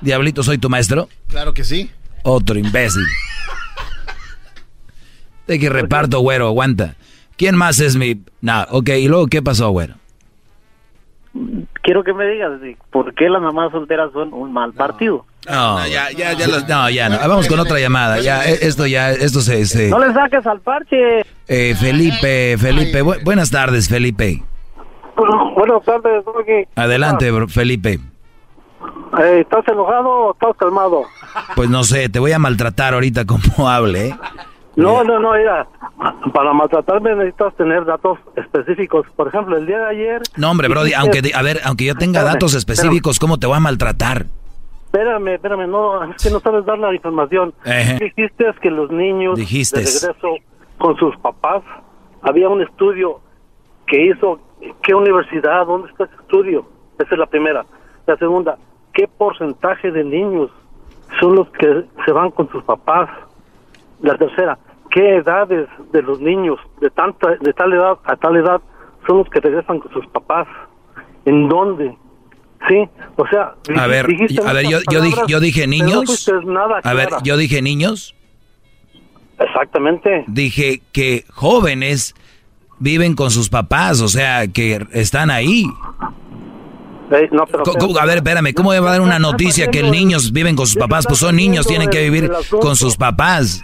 Diablito, 0.00 0.42
¿soy 0.42 0.56
tu 0.56 0.70
maestro? 0.70 1.10
Claro 1.28 1.52
que 1.52 1.62
sí. 1.62 1.90
Otro 2.22 2.58
imbécil. 2.58 3.02
De 5.46 5.58
que 5.58 5.68
reparto, 5.68 6.20
güero, 6.20 6.46
aguanta. 6.46 6.94
¿Quién 7.36 7.54
más 7.54 7.80
es 7.80 7.96
mi...? 7.96 8.22
No, 8.40 8.62
ok, 8.70 8.88
¿y 8.98 9.08
luego 9.08 9.26
qué 9.26 9.42
pasó, 9.42 9.68
güero? 9.70 9.96
Quiero 11.82 12.02
que 12.04 12.12
me 12.14 12.26
digas 12.26 12.52
por 12.90 13.14
qué 13.14 13.28
las 13.28 13.40
mamás 13.42 13.70
solteras 13.70 14.10
son 14.12 14.32
un 14.32 14.52
mal 14.52 14.72
partido. 14.72 15.24
No, 15.48 15.86
ya, 15.86 16.10
ya, 16.10 16.32
ya. 16.32 16.46
No, 16.68 16.90
ya 16.90 17.08
no. 17.08 17.18
Vamos 17.28 17.48
con 17.48 17.60
otra 17.60 17.78
llamada. 17.78 18.20
Ya, 18.20 18.44
eh, 18.44 18.58
esto 18.62 18.86
ya, 18.86 19.10
esto 19.12 19.40
se... 19.40 19.64
se- 19.66 19.88
No 19.90 19.98
le 19.98 20.12
saques 20.12 20.46
al 20.46 20.60
parche. 20.60 21.20
Eh, 21.46 21.74
Felipe, 21.78 22.56
Felipe, 22.58 23.02
bu- 23.02 23.22
buenas 23.24 23.50
tardes, 23.50 23.88
Felipe. 23.88 24.42
Buenas 25.56 25.84
tardes, 25.84 26.24
Doggy. 26.24 26.66
Adelante, 26.76 27.30
bro, 27.30 27.48
Felipe. 27.48 27.98
Eh, 29.20 29.40
¿Estás 29.40 29.66
enojado 29.68 30.08
o 30.08 30.32
estás 30.32 30.56
calmado? 30.58 31.02
Pues 31.56 31.68
no 31.70 31.82
sé, 31.84 32.08
te 32.08 32.18
voy 32.18 32.32
a 32.32 32.38
maltratar 32.38 32.94
ahorita 32.94 33.24
como 33.24 33.68
hable, 33.68 34.08
¿eh? 34.08 34.14
No, 34.78 35.02
no, 35.02 35.18
no, 35.18 35.32
mira. 35.32 35.66
Para 36.32 36.52
maltratarme 36.52 37.14
necesitas 37.16 37.52
tener 37.56 37.84
datos 37.84 38.18
específicos. 38.36 39.06
Por 39.16 39.26
ejemplo, 39.26 39.56
el 39.56 39.66
día 39.66 39.78
de 39.80 39.86
ayer... 39.86 40.22
No, 40.36 40.52
hombre, 40.52 40.68
Brody, 40.68 40.94
aunque, 40.94 41.20
a 41.34 41.42
ver, 41.42 41.60
aunque 41.64 41.84
yo 41.84 41.96
tenga 41.96 42.20
Espérame, 42.20 42.34
datos 42.34 42.54
específicos, 42.54 43.18
¿cómo 43.18 43.38
te 43.38 43.48
voy 43.48 43.56
a 43.56 43.60
maltratar? 43.60 44.26
Espérame, 44.84 45.34
espérame, 45.34 45.68
no, 45.68 46.04
es 46.04 46.22
que 46.22 46.30
no 46.30 46.38
sabes 46.38 46.64
dar 46.64 46.78
la 46.78 46.94
información. 46.94 47.52
Ejé. 47.64 47.98
Dijiste 47.98 48.46
que 48.62 48.70
los 48.70 48.90
niños 48.92 49.36
Dijiste. 49.36 49.80
de 49.80 49.86
regreso 49.86 50.36
con 50.78 50.96
sus 50.96 51.16
papás, 51.16 51.64
había 52.22 52.48
un 52.48 52.62
estudio 52.62 53.20
que 53.88 54.06
hizo, 54.06 54.38
¿qué 54.84 54.94
universidad? 54.94 55.66
¿Dónde 55.66 55.90
está 55.90 56.04
ese 56.04 56.14
estudio? 56.14 56.64
Esa 57.00 57.14
es 57.14 57.18
la 57.18 57.26
primera. 57.26 57.66
La 58.06 58.16
segunda, 58.16 58.56
¿qué 58.94 59.08
porcentaje 59.08 59.90
de 59.90 60.04
niños 60.04 60.50
son 61.18 61.34
los 61.34 61.50
que 61.50 61.84
se 62.04 62.12
van 62.12 62.30
con 62.30 62.48
sus 62.50 62.62
papás? 62.62 63.10
La 64.02 64.16
tercera, 64.16 64.56
¿qué 64.90 65.16
edades 65.16 65.68
de 65.92 66.02
los 66.02 66.20
niños 66.20 66.58
de 66.80 66.90
tanta 66.90 67.36
de 67.40 67.52
tal 67.52 67.72
edad 67.72 67.98
a 68.04 68.16
tal 68.16 68.36
edad 68.36 68.60
son 69.06 69.18
los 69.18 69.28
que 69.30 69.40
regresan 69.40 69.78
con 69.80 69.92
sus 69.92 70.06
papás? 70.08 70.46
¿En 71.24 71.48
dónde? 71.48 71.96
Sí, 72.68 72.88
o 73.16 73.26
sea, 73.28 73.54
A 73.76 73.86
ver, 73.86 74.06
dijiste 74.06 74.42
a 74.44 74.52
ver, 74.52 74.66
yo, 74.66 74.78
yo 74.90 75.00
dije, 75.00 75.20
yo 75.28 75.40
dije 75.40 75.66
no 75.66 75.70
niños. 75.70 76.04
fuiste 76.06 76.32
nada 76.44 76.80
A 76.82 76.92
ver, 76.94 77.08
yo 77.22 77.36
dije 77.36 77.62
niños. 77.62 78.14
Exactamente. 79.38 80.24
Dije 80.26 80.82
que 80.92 81.24
jóvenes 81.32 82.14
viven 82.80 83.14
con 83.14 83.30
sus 83.30 83.48
papás, 83.48 84.00
o 84.00 84.08
sea, 84.08 84.48
que 84.48 84.84
están 84.92 85.30
ahí. 85.30 85.64
Eh, 87.10 87.28
no, 87.32 87.44
pero- 87.46 87.98
a 88.00 88.04
ver, 88.04 88.18
espérame, 88.18 88.52
¿cómo 88.54 88.70
va 88.70 88.76
a 88.76 88.80
dar 88.92 89.00
una 89.00 89.18
noticia 89.18 89.70
que 89.70 89.80
el 89.80 89.90
niños 89.90 90.32
viven 90.32 90.56
con 90.56 90.66
sus 90.66 90.76
papás? 90.76 91.06
Pues 91.06 91.18
son 91.20 91.36
niños, 91.36 91.66
tienen 91.66 91.88
que 91.88 92.02
vivir 92.02 92.30
con 92.60 92.76
sus 92.76 92.96
papás. 92.96 93.62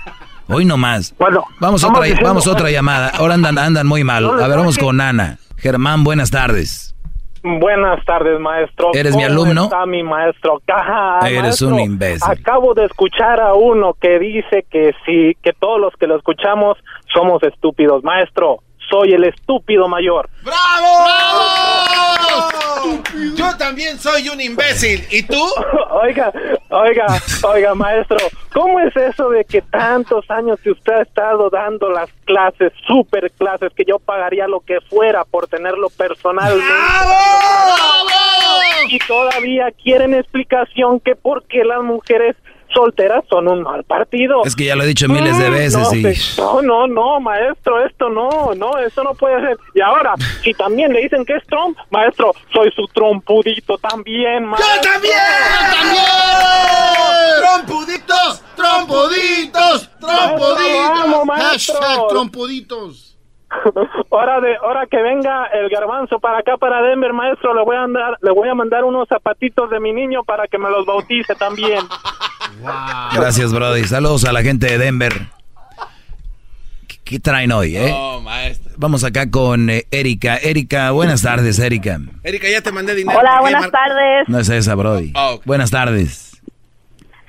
Hoy 0.49 0.65
no 0.65 0.77
más. 0.77 1.15
Bueno, 1.19 1.45
vamos 1.61 1.83
otra, 1.85 2.03
diciendo- 2.03 2.27
vamos 2.29 2.47
a 2.47 2.53
otra 2.53 2.71
llamada. 2.71 3.09
Ahora 3.17 3.35
andan, 3.35 3.59
andan 3.59 3.87
muy 3.87 4.05
mal. 4.05 4.25
A 4.27 4.47
ver, 4.49 4.59
vamos 4.59 4.79
con 4.79 5.01
Ana. 5.01 5.39
Germán, 5.57 6.05
buenas 6.05 6.31
tardes. 6.31 6.95
Buenas 7.43 8.03
tardes, 8.07 8.41
maestro. 8.41 8.91
¿Eres 8.95 9.15
mi 9.15 9.23
¿Cómo 9.25 9.35
alumno? 9.43 9.65
está 9.65 9.85
mi 9.85 10.03
maestro? 10.03 10.63
Ajá, 10.67 11.29
Eres 11.29 11.43
maestro. 11.43 11.69
un 11.69 11.81
imbécil. 11.81 12.23
Acabo 12.31 12.73
de 12.73 12.87
escuchar 12.87 13.39
a 13.41 13.53
uno 13.55 13.93
que 14.01 14.19
dice 14.19 14.65
que 14.71 14.93
sí, 15.05 15.37
que 15.43 15.53
todos 15.53 15.79
los 15.79 15.93
que 15.99 16.07
lo 16.07 16.17
escuchamos 16.17 16.79
somos 17.13 17.43
estúpidos. 17.43 18.03
Maestro, 18.03 18.61
soy 18.89 19.13
el 19.13 19.25
estúpido 19.25 19.89
mayor. 19.89 20.29
Yo 23.35 23.57
también 23.57 23.99
soy 23.99 24.29
un 24.29 24.41
imbécil. 24.41 25.05
¿Y 25.11 25.23
tú? 25.23 25.43
Oiga, 25.91 26.33
oiga, 26.71 27.07
oiga, 27.45 27.75
maestro, 27.75 28.19
¿cómo 28.53 28.81
es 28.81 28.95
eso 28.97 29.31
de 29.31 29.45
que 29.45 29.63
tantos 29.63 30.29
años 30.29 30.59
que 30.61 30.73
usted 30.73 30.93
ha 30.93 31.03
estado 31.03 31.49
dando 31.51 31.89
las 31.89 32.11
clases, 32.25 32.73
super 32.87 33.31
clases, 33.31 33.73
que 33.75 33.85
yo 33.87 34.01
pagaría 34.01 34.49
lo 34.49 34.61
que 34.61 34.81
fuera 34.81 35.25
por 35.25 35.47
tenerlo 35.47 35.89
personalmente? 35.91 36.67
Y 38.89 38.99
todavía 38.99 39.71
quieren 39.71 40.15
explicación 40.15 40.99
que 40.99 41.15
por 41.15 41.45
qué 41.45 41.65
las 41.65 41.83
mujeres 41.83 42.37
solteras 42.75 43.25
son 43.31 43.49
un 43.49 43.63
mal 43.63 43.85
partido. 43.85 44.43
Es 44.45 44.55
que 44.57 44.65
ya 44.67 44.77
lo 44.77 44.83
he 44.83 44.87
dicho 44.87 45.09
miles 45.09 45.39
de 45.39 45.49
Mm, 45.49 45.53
veces 45.53 45.89
no, 45.91 45.95
y... 45.95 46.15
se- 46.15 46.41
No, 46.43 46.61
no, 46.63 46.87
no, 46.87 47.21
maestro, 47.21 47.85
esto 47.87 48.09
no, 48.11 48.55
no, 48.55 48.77
esto 48.79 49.03
no 49.05 49.15
puede 49.15 49.41
ser. 49.41 49.57
Y 49.75 49.81
ahora, 49.81 50.15
si 50.43 50.53
también 50.55 50.93
le 50.93 51.01
dicen 51.03 51.25
que 51.25 51.37
es 51.37 51.47
Trump, 51.47 51.79
maestro, 51.91 52.33
soy 52.53 52.71
su 52.73 52.87
trompudito 52.89 53.79
también, 53.79 54.45
maestro. 54.45 54.75
¡Yo 54.83 54.91
también! 54.91 55.15
¡Trompuditos! 57.41 58.43
¡Trompuditos! 58.57 59.91
¡Trompuditos! 60.01 60.63
Vamos, 60.77 61.25
maestro. 61.27 61.75
Hashtag 61.81 62.09
trompuditos. 62.09 63.14
Hora 64.11 64.41
de, 64.41 64.57
hora 64.59 64.87
que 64.87 65.01
venga 65.03 65.47
el 65.47 65.69
garbanzo 65.69 66.19
para 66.21 66.39
acá 66.39 66.57
para 66.57 66.83
Denver, 66.83 67.13
maestro, 67.13 67.55
le 67.55 67.63
voy 67.65 67.77
a 67.77 67.81
mandar, 67.81 68.19
le 68.21 68.31
voy 68.31 68.49
a 68.49 68.55
mandar 68.55 68.85
unos 68.85 69.09
zapatitos 69.09 69.71
de 69.71 69.81
mi 69.81 69.93
niño 69.93 70.25
para 70.25 70.47
que 70.49 70.59
me 70.59 70.69
los 70.71 70.85
bautice 70.87 71.35
también. 71.35 71.81
Gracias, 73.15 73.53
Brody. 73.53 73.85
Saludos 73.85 74.25
a 74.25 74.33
la 74.33 74.43
gente 74.43 74.67
de 74.67 74.79
Denver. 74.79 75.13
¿Qué, 76.89 76.97
qué 77.05 77.19
traen 77.21 77.53
hoy, 77.53 77.77
eh? 77.77 77.95
Maestro. 78.23 78.73
Vamos 78.77 79.05
acá 79.05 79.31
con 79.31 79.71
eh, 79.71 79.85
Erika. 79.91 80.37
Erika, 80.37 80.91
buenas 80.91 81.23
tardes, 81.23 81.59
Erika. 81.59 81.99
Erika, 82.23 82.49
ya 82.49 82.61
te 82.61 82.73
mandé 82.73 82.95
dinero. 82.95 83.19
Hola, 83.19 83.31
¿Para 83.31 83.37
qué 83.39 83.43
buenas 83.43 83.61
mar- 83.63 83.71
tardes. 83.71 84.29
No 84.29 84.39
es 84.39 84.49
esa, 84.49 84.75
Brody. 84.75 85.13
Ah. 85.15 85.37
Buenas 85.45 85.71
tardes. 85.71 86.43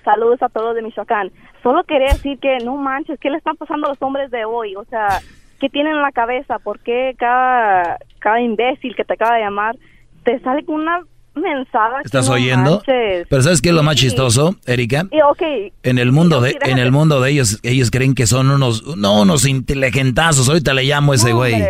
Saludos 0.03 0.41
a 0.43 0.49
todos 0.49 0.75
de 0.75 0.81
Michoacán. 0.83 1.31
Solo 1.63 1.83
quería 1.83 2.13
decir 2.13 2.37
que 2.39 2.57
no 2.63 2.75
manches, 2.77 3.19
¿qué 3.19 3.29
le 3.31 3.37
están 3.37 3.55
pasando 3.57 3.87
a 3.87 3.89
los 3.89 4.01
hombres 4.01 4.29
de 4.29 4.45
hoy? 4.45 4.75
O 4.75 4.83
sea, 4.85 5.19
¿qué 5.59 5.69
tienen 5.69 5.93
en 5.95 6.01
la 6.01 6.11
cabeza? 6.11 6.59
¿Por 6.59 6.79
qué 6.79 7.15
cada, 7.17 7.97
cada 8.19 8.41
imbécil 8.41 8.95
que 8.95 9.03
te 9.03 9.13
acaba 9.13 9.35
de 9.35 9.41
llamar 9.43 9.75
te 10.23 10.39
sale 10.39 10.63
con 10.65 10.75
una 10.75 11.01
mensada? 11.35 12.01
¿Estás 12.03 12.27
no 12.29 12.35
oyendo? 12.35 12.71
manches? 12.77 13.27
Pero 13.29 13.41
¿sabes 13.41 13.61
qué 13.61 13.69
es 13.69 13.75
lo 13.75 13.83
más 13.83 13.95
Sí. 13.95 14.01
chistoso, 14.07 14.55
Erika? 14.65 15.05
Y, 15.11 15.21
ok, 15.21 15.73
En 15.83 15.97
el 15.97 16.11
mundo 16.11 16.41
de, 16.41 16.57
en 16.61 16.77
el 16.77 16.91
mundo 16.91 17.19
de 17.21 17.31
ellos, 17.31 17.59
ellos 17.63 17.91
creen 17.91 18.15
que 18.15 18.25
son 18.27 18.49
unos, 18.51 18.95
no, 18.97 19.21
unos 19.21 19.45
inteligentazos. 19.47 20.47
Ahorita 20.49 20.73
le 20.73 20.83
llamo 20.83 21.11
a 21.11 21.15
ese 21.15 21.29
No, 21.31 21.37
güey. 21.37 21.61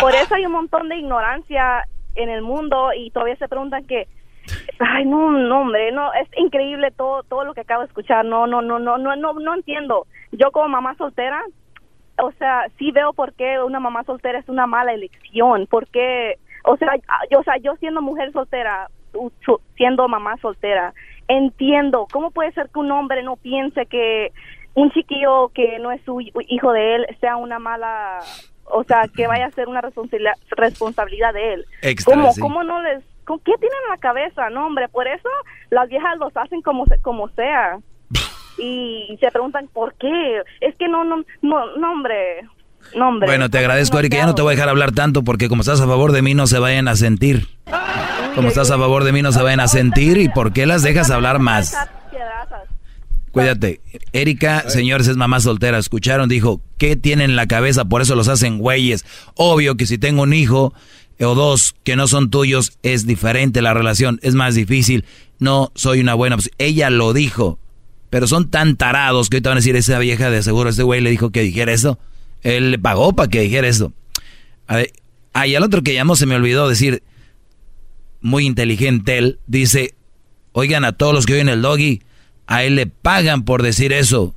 Por 0.00 0.14
eso 0.14 0.34
hay 0.34 0.46
un 0.46 0.52
montón 0.52 0.88
de 0.88 0.96
ignorancia 0.96 1.86
en 2.14 2.28
el 2.30 2.42
mundo 2.42 2.90
y 2.96 3.10
todavía 3.10 3.36
se 3.36 3.48
preguntan 3.48 3.84
que 3.86 4.06
ay 4.78 5.04
no 5.06 5.32
no 5.32 5.62
hombre 5.62 5.90
no 5.90 6.12
es 6.12 6.28
increíble 6.36 6.90
todo 6.90 7.22
todo 7.24 7.44
lo 7.44 7.54
que 7.54 7.62
acabo 7.62 7.80
de 7.80 7.86
escuchar 7.88 8.24
no 8.26 8.46
no 8.46 8.60
no 8.62 8.78
no 8.78 8.98
no 8.98 9.16
no 9.16 9.32
no 9.32 9.54
entiendo 9.54 10.06
yo 10.32 10.50
como 10.52 10.68
mamá 10.68 10.94
soltera 10.96 11.40
o 12.18 12.30
sea 12.32 12.66
sí 12.78 12.90
veo 12.92 13.12
por 13.12 13.32
qué 13.34 13.60
una 13.62 13.80
mamá 13.80 14.04
soltera 14.04 14.38
es 14.38 14.48
una 14.48 14.66
mala 14.66 14.92
elección 14.92 15.66
porque 15.70 16.38
o 16.64 16.76
sea 16.76 16.92
yo 17.30 17.40
o 17.40 17.42
sea 17.42 17.56
yo 17.58 17.74
siendo 17.76 18.00
mujer 18.02 18.32
soltera 18.32 18.88
siendo 19.76 20.08
mamá 20.08 20.36
soltera 20.38 20.92
entiendo 21.28 22.06
cómo 22.12 22.30
puede 22.30 22.52
ser 22.52 22.68
que 22.70 22.78
un 22.78 22.90
hombre 22.92 23.22
no 23.22 23.36
piense 23.36 23.86
que 23.86 24.32
un 24.74 24.90
chiquillo 24.90 25.48
que 25.54 25.78
no 25.78 25.90
es 25.92 26.02
su 26.02 26.20
hi- 26.20 26.32
hijo 26.48 26.72
de 26.72 26.96
él 26.96 27.06
sea 27.20 27.36
una 27.36 27.58
mala 27.58 28.18
o 28.64 28.82
sea 28.84 29.02
que 29.14 29.26
vaya 29.26 29.46
a 29.46 29.50
ser 29.50 29.68
una 29.68 29.80
responsabilidad 29.80 30.34
responsabilidad 30.50 31.32
de 31.32 31.54
él 31.54 31.64
Extra, 31.82 32.14
¿Cómo, 32.14 32.32
sí. 32.32 32.40
cómo 32.40 32.62
no 32.64 32.82
les 32.82 33.02
¿con 33.24 33.38
qué 33.40 33.52
tienen 33.58 33.78
en 33.84 33.90
la 33.90 33.96
cabeza? 33.96 34.50
No, 34.50 34.66
hombre, 34.66 34.86
por 34.88 35.08
eso 35.08 35.28
las 35.70 35.88
viejas 35.88 36.18
los 36.18 36.36
hacen 36.36 36.60
como 36.60 36.84
como 37.02 37.28
sea. 37.30 37.78
Y 38.58 39.16
se 39.20 39.30
preguntan 39.30 39.68
por 39.72 39.94
qué. 39.94 40.42
Es 40.60 40.74
que 40.76 40.88
no 40.88 41.04
no 41.04 41.24
no, 41.42 41.76
no 41.76 41.92
hombre. 41.92 42.42
No, 42.94 43.08
hombre. 43.08 43.26
Bueno, 43.26 43.48
te 43.50 43.58
agradezco, 43.58 43.98
Erika. 43.98 44.18
Ya 44.18 44.26
no 44.26 44.34
te 44.34 44.42
voy 44.42 44.52
a 44.52 44.56
dejar 44.56 44.68
hablar 44.68 44.92
tanto 44.92 45.24
porque 45.24 45.48
como 45.48 45.62
estás 45.62 45.80
a 45.80 45.86
favor 45.86 46.12
de 46.12 46.22
mí 46.22 46.34
no 46.34 46.46
se 46.46 46.58
vayan 46.58 46.86
a 46.88 46.96
sentir. 46.96 47.48
Como 48.34 48.48
estás 48.48 48.70
a 48.70 48.78
favor 48.78 49.04
de 49.04 49.12
mí 49.12 49.22
no 49.22 49.32
se 49.32 49.42
vayan 49.42 49.60
a 49.60 49.68
sentir 49.68 50.18
y 50.18 50.28
por 50.28 50.52
qué 50.52 50.66
las 50.66 50.82
dejas 50.82 51.10
hablar 51.10 51.38
más. 51.38 51.74
Cuídate. 53.34 53.80
Erika, 54.12 54.68
señores, 54.70 55.08
es 55.08 55.16
mamá 55.16 55.40
soltera. 55.40 55.78
Escucharon, 55.78 56.28
dijo, 56.28 56.60
¿qué 56.78 56.94
tienen 56.94 57.30
en 57.30 57.36
la 57.36 57.48
cabeza? 57.48 57.84
Por 57.84 58.00
eso 58.00 58.14
los 58.14 58.28
hacen 58.28 58.58
güeyes. 58.58 59.04
Obvio 59.34 59.76
que 59.76 59.86
si 59.86 59.98
tengo 59.98 60.22
un 60.22 60.32
hijo 60.32 60.72
o 61.20 61.34
dos 61.34 61.74
que 61.82 61.96
no 61.96 62.06
son 62.06 62.30
tuyos, 62.30 62.78
es 62.84 63.06
diferente 63.06 63.60
la 63.60 63.74
relación, 63.74 64.20
es 64.22 64.34
más 64.34 64.54
difícil. 64.54 65.04
No 65.40 65.72
soy 65.74 66.00
una 66.00 66.14
buena 66.14 66.36
opción. 66.36 66.54
Ella 66.58 66.90
lo 66.90 67.12
dijo. 67.12 67.58
Pero 68.14 68.28
son 68.28 68.48
tan 68.48 68.76
tarados 68.76 69.28
que 69.28 69.38
ahorita 69.38 69.50
van 69.50 69.58
a 69.58 69.60
decir, 69.60 69.74
esa 69.74 69.98
vieja 69.98 70.30
de 70.30 70.40
seguro, 70.44 70.70
este 70.70 70.84
güey 70.84 71.00
le 71.00 71.10
dijo 71.10 71.30
que 71.30 71.40
dijera 71.42 71.72
eso. 71.72 71.98
Él 72.42 72.70
le 72.70 72.78
pagó 72.78 73.12
para 73.12 73.28
que 73.28 73.40
dijera 73.40 73.66
eso. 73.66 73.92
A 74.68 74.76
ver, 74.76 74.92
ah, 75.32 75.48
y 75.48 75.56
al 75.56 75.64
otro 75.64 75.82
que 75.82 75.94
llamó 75.94 76.14
se 76.14 76.26
me 76.26 76.36
olvidó 76.36 76.68
decir, 76.68 77.02
muy 78.20 78.46
inteligente 78.46 79.18
él, 79.18 79.40
dice, 79.48 79.96
Oigan 80.52 80.84
a 80.84 80.92
todos 80.92 81.12
los 81.12 81.26
que 81.26 81.32
oyen 81.32 81.48
el 81.48 81.60
doggy, 81.60 82.02
a 82.46 82.62
él 82.62 82.76
le 82.76 82.86
pagan 82.86 83.44
por 83.44 83.64
decir 83.64 83.92
eso. 83.92 84.32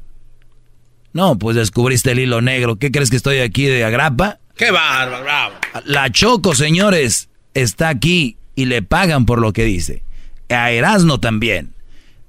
No, 1.14 1.38
pues 1.38 1.56
descubriste 1.56 2.14
el 2.14 2.18
hilo 2.18 2.42
negro. 2.42 2.78
¿Qué 2.78 2.92
crees 2.92 3.12
que 3.12 3.18
estoy 3.18 3.42
aquí 3.42 3.66
de 3.66 3.86
agrapa? 3.86 4.40
¡Qué 4.56 4.72
bárbaro, 4.72 5.24
bravo! 5.24 5.56
La 5.86 6.12
Choco, 6.12 6.56
señores, 6.56 7.30
está 7.54 7.90
aquí 7.90 8.38
y 8.56 8.66
le 8.66 8.82
pagan 8.82 9.28
por 9.28 9.40
lo 9.40 9.54
que 9.54 9.66
dice. 9.66 10.02
A 10.50 10.72
Erasno 10.72 11.20
también. 11.20 11.77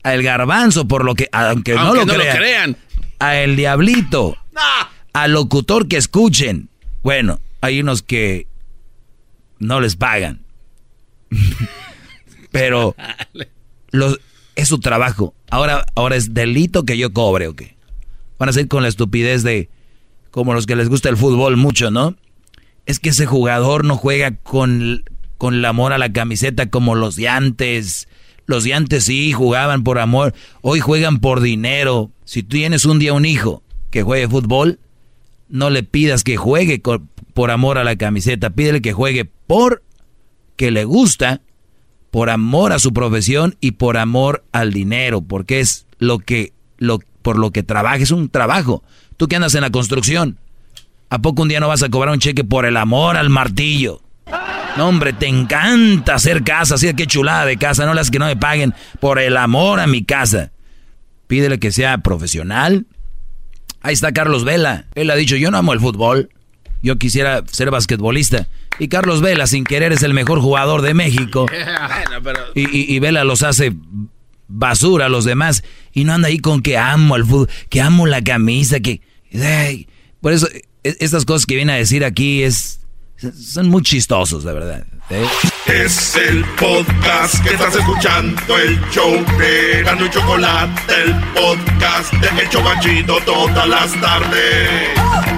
A 0.09 0.15
El 0.15 0.23
Garbanzo 0.23 0.89
por 0.89 1.05
lo 1.05 1.15
que, 1.15 1.29
aunque, 1.33 1.75
no, 1.75 1.93
lo, 1.93 2.07
crean, 2.07 2.77
A 3.19 3.37
El 3.37 3.57
Diablito. 3.57 4.37
Al 5.13 5.33
locutor 5.33 5.87
que 5.87 5.99
escuchen. 5.99 6.71
Bueno, 7.03 7.41
hay 7.61 7.81
unos 7.81 8.03
que 8.03 8.47
no 9.59 9.81
les 9.81 9.97
pagan. 9.97 10.41
Pero 12.51 12.97
es 14.55 14.69
su 14.69 14.81
trabajo. 14.81 15.35
Ahora, 15.51 15.85
ahora 15.95 16.17
es 16.17 16.33
delito 16.33 16.85
que 16.85 16.97
yo 16.97 17.13
cobre, 17.13 17.49
¿o 17.49 17.55
qué? 17.55 17.77
Van 18.39 18.49
a 18.49 18.53
ser 18.53 18.67
con 18.67 18.83
la 18.83 18.89
estupidez 18.89 19.43
de 19.43 19.69
como 20.31 20.55
los 20.55 20.65
que 20.65 20.77
les 20.77 20.89
gusta 20.89 21.11
el 21.11 21.19
fútbol 21.19 21.57
mucho, 21.59 21.91
¿no? 21.91 22.17
Es 22.87 22.99
que 22.99 23.11
ese 23.11 23.27
jugador 23.27 23.85
no 23.85 23.97
juega 23.97 24.37
con, 24.37 25.05
con 25.37 25.55
el 25.55 25.65
amor 25.67 25.93
a 25.93 25.99
la 25.99 26.13
camiseta 26.13 26.71
como 26.71 26.95
los 26.95 27.17
de 27.17 27.29
antes. 27.29 28.09
Los 28.49 28.65
de 28.65 28.73
antes 28.73 29.05
sí 29.05 29.31
jugaban 29.33 29.85
por 29.85 29.99
amor, 29.99 30.35
hoy 30.63 30.81
juegan 30.81 31.21
por 31.21 31.43
dinero. 31.43 32.11
Si 32.25 32.43
tienes 32.43 32.87
un 32.87 32.99
día 32.99 33.13
un 33.13 33.27
hijo 33.27 33.63
que 33.91 34.03
juegue 34.03 34.27
fútbol, 34.27 34.79
no 35.51 35.69
le 35.69 35.83
pidas 35.83 36.25
que 36.25 36.39
juegue 36.39 36.81
por 37.35 37.51
amor 37.51 37.77
a 37.77 37.85
la 37.85 37.97
camiseta, 37.97 38.49
pídele 38.49 38.81
que 38.81 38.95
juegue 38.95 39.27
por 39.27 39.83
que 40.57 40.71
le 40.71 40.87
gusta, 40.87 41.43
por 42.11 42.31
amor 42.31 42.73
a 42.73 42.79
su 42.79 42.95
profesión 42.95 43.55
y 43.61 43.73
por 43.73 43.99
amor 43.99 44.43
al 44.51 44.73
dinero, 44.73 45.21
porque 45.21 45.61
es 45.61 45.87
lo 45.99 46.19
que 46.19 46.55
lo 46.79 47.01
por 47.21 47.39
lo 47.39 47.51
que 47.51 47.63
trabaja, 47.63 47.97
es 47.97 48.13
un 48.13 48.31
trabajo. 48.31 48.83
Tú 49.19 49.29
que 49.29 49.37
andas 49.37 49.55
en 49.57 49.61
la 49.61 49.71
construcción, 49.71 50.39
¿a 51.11 51.19
poco 51.19 51.43
un 51.43 51.49
día 51.49 51.61
no 51.61 51.69
vas 51.69 51.83
a 51.83 51.91
cobrar 51.91 52.15
un 52.15 52.21
cheque 52.21 52.45
por 52.45 52.65
el 52.65 52.79
amor 52.79 53.19
al 53.19 53.29
martillo? 53.29 54.01
No, 54.77 54.89
hombre, 54.89 55.13
te 55.13 55.27
encanta 55.27 56.15
hacer 56.15 56.45
casa, 56.45 56.77
así 56.77 56.93
qué 56.95 57.07
chulada 57.07 57.45
de 57.45 57.57
casa, 57.57 57.85
no 57.87 57.95
las 57.95 58.11
que 58.11 58.19
no 58.19 58.27
me 58.27 58.37
paguen 58.37 58.75
por 59.01 59.19
el 59.19 59.37
amor 59.37 59.81
a 59.81 59.87
mi 59.87 60.05
casa. 60.05 60.53
Pídele 61.27 61.59
que 61.59 61.73
sea 61.73 61.99
profesional. 61.99 62.87
Ahí 63.81 63.95
está 63.95 64.13
Carlos 64.13 64.45
Vela. 64.45 64.87
Él 64.95 65.11
ha 65.11 65.17
dicho, 65.17 65.37
yo 65.37 65.51
no 65.51 65.59
amo 65.59 65.73
el 65.73 65.81
fútbol. 65.81 66.31
Yo 66.83 66.97
quisiera 66.97 67.43
ser 67.51 67.71
basquetbolista. 67.71 68.49
Y 68.79 68.89
Carlos 68.89 69.21
Vela, 69.21 69.47
sin 69.47 69.65
querer, 69.65 69.93
es 69.93 70.03
el 70.03 70.15
mejor 70.15 70.41
jugador 70.41 70.83
de 70.83 70.95
México. 70.95 71.47
y, 72.55 72.95
y, 72.95 72.99
Vela 73.01 73.25
los 73.25 73.43
hace 73.43 73.73
basura 74.47 75.07
a 75.07 75.09
los 75.09 75.25
demás. 75.25 75.65
Y 75.93 76.05
no 76.05 76.15
anda 76.15 76.29
ahí 76.29 76.39
con 76.39 76.63
que 76.63 76.79
amo 76.79 77.17
el 77.17 77.25
fútbol, 77.25 77.51
que 77.69 77.81
amo 77.81 78.07
la 78.07 78.23
camisa, 78.23 78.81
que... 78.81 79.01
por 80.21 80.33
eso, 80.33 80.49
e, 80.49 80.97
estas 81.01 81.25
cosas 81.25 81.47
que 81.47 81.57
viene 81.57 81.73
a 81.73 81.77
decir 81.77 82.05
aquí 82.05 82.43
es 82.43 82.81
son 83.19 83.69
muy 83.69 83.83
chistosos, 83.83 84.45
de 84.45 84.53
verdad. 84.53 84.85
¿eh? 85.11 85.27
Es 85.67 86.17
el 86.17 86.45
podcast 86.57 87.43
que 87.43 87.51
estás 87.55 87.75
escuchando, 87.75 88.57
el 88.57 88.81
show 88.91 89.13
de 89.39 89.83
Gano 89.83 90.07
y 90.07 90.11
Chocolate, 90.11 90.95
el 91.05 91.15
podcast 91.35 92.13
de 92.15 92.43
El 92.43 92.49
Chobachito 92.49 93.19
todas 93.25 93.69
las 93.69 94.01
tardes. 94.01 95.38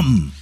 come. 0.00 0.39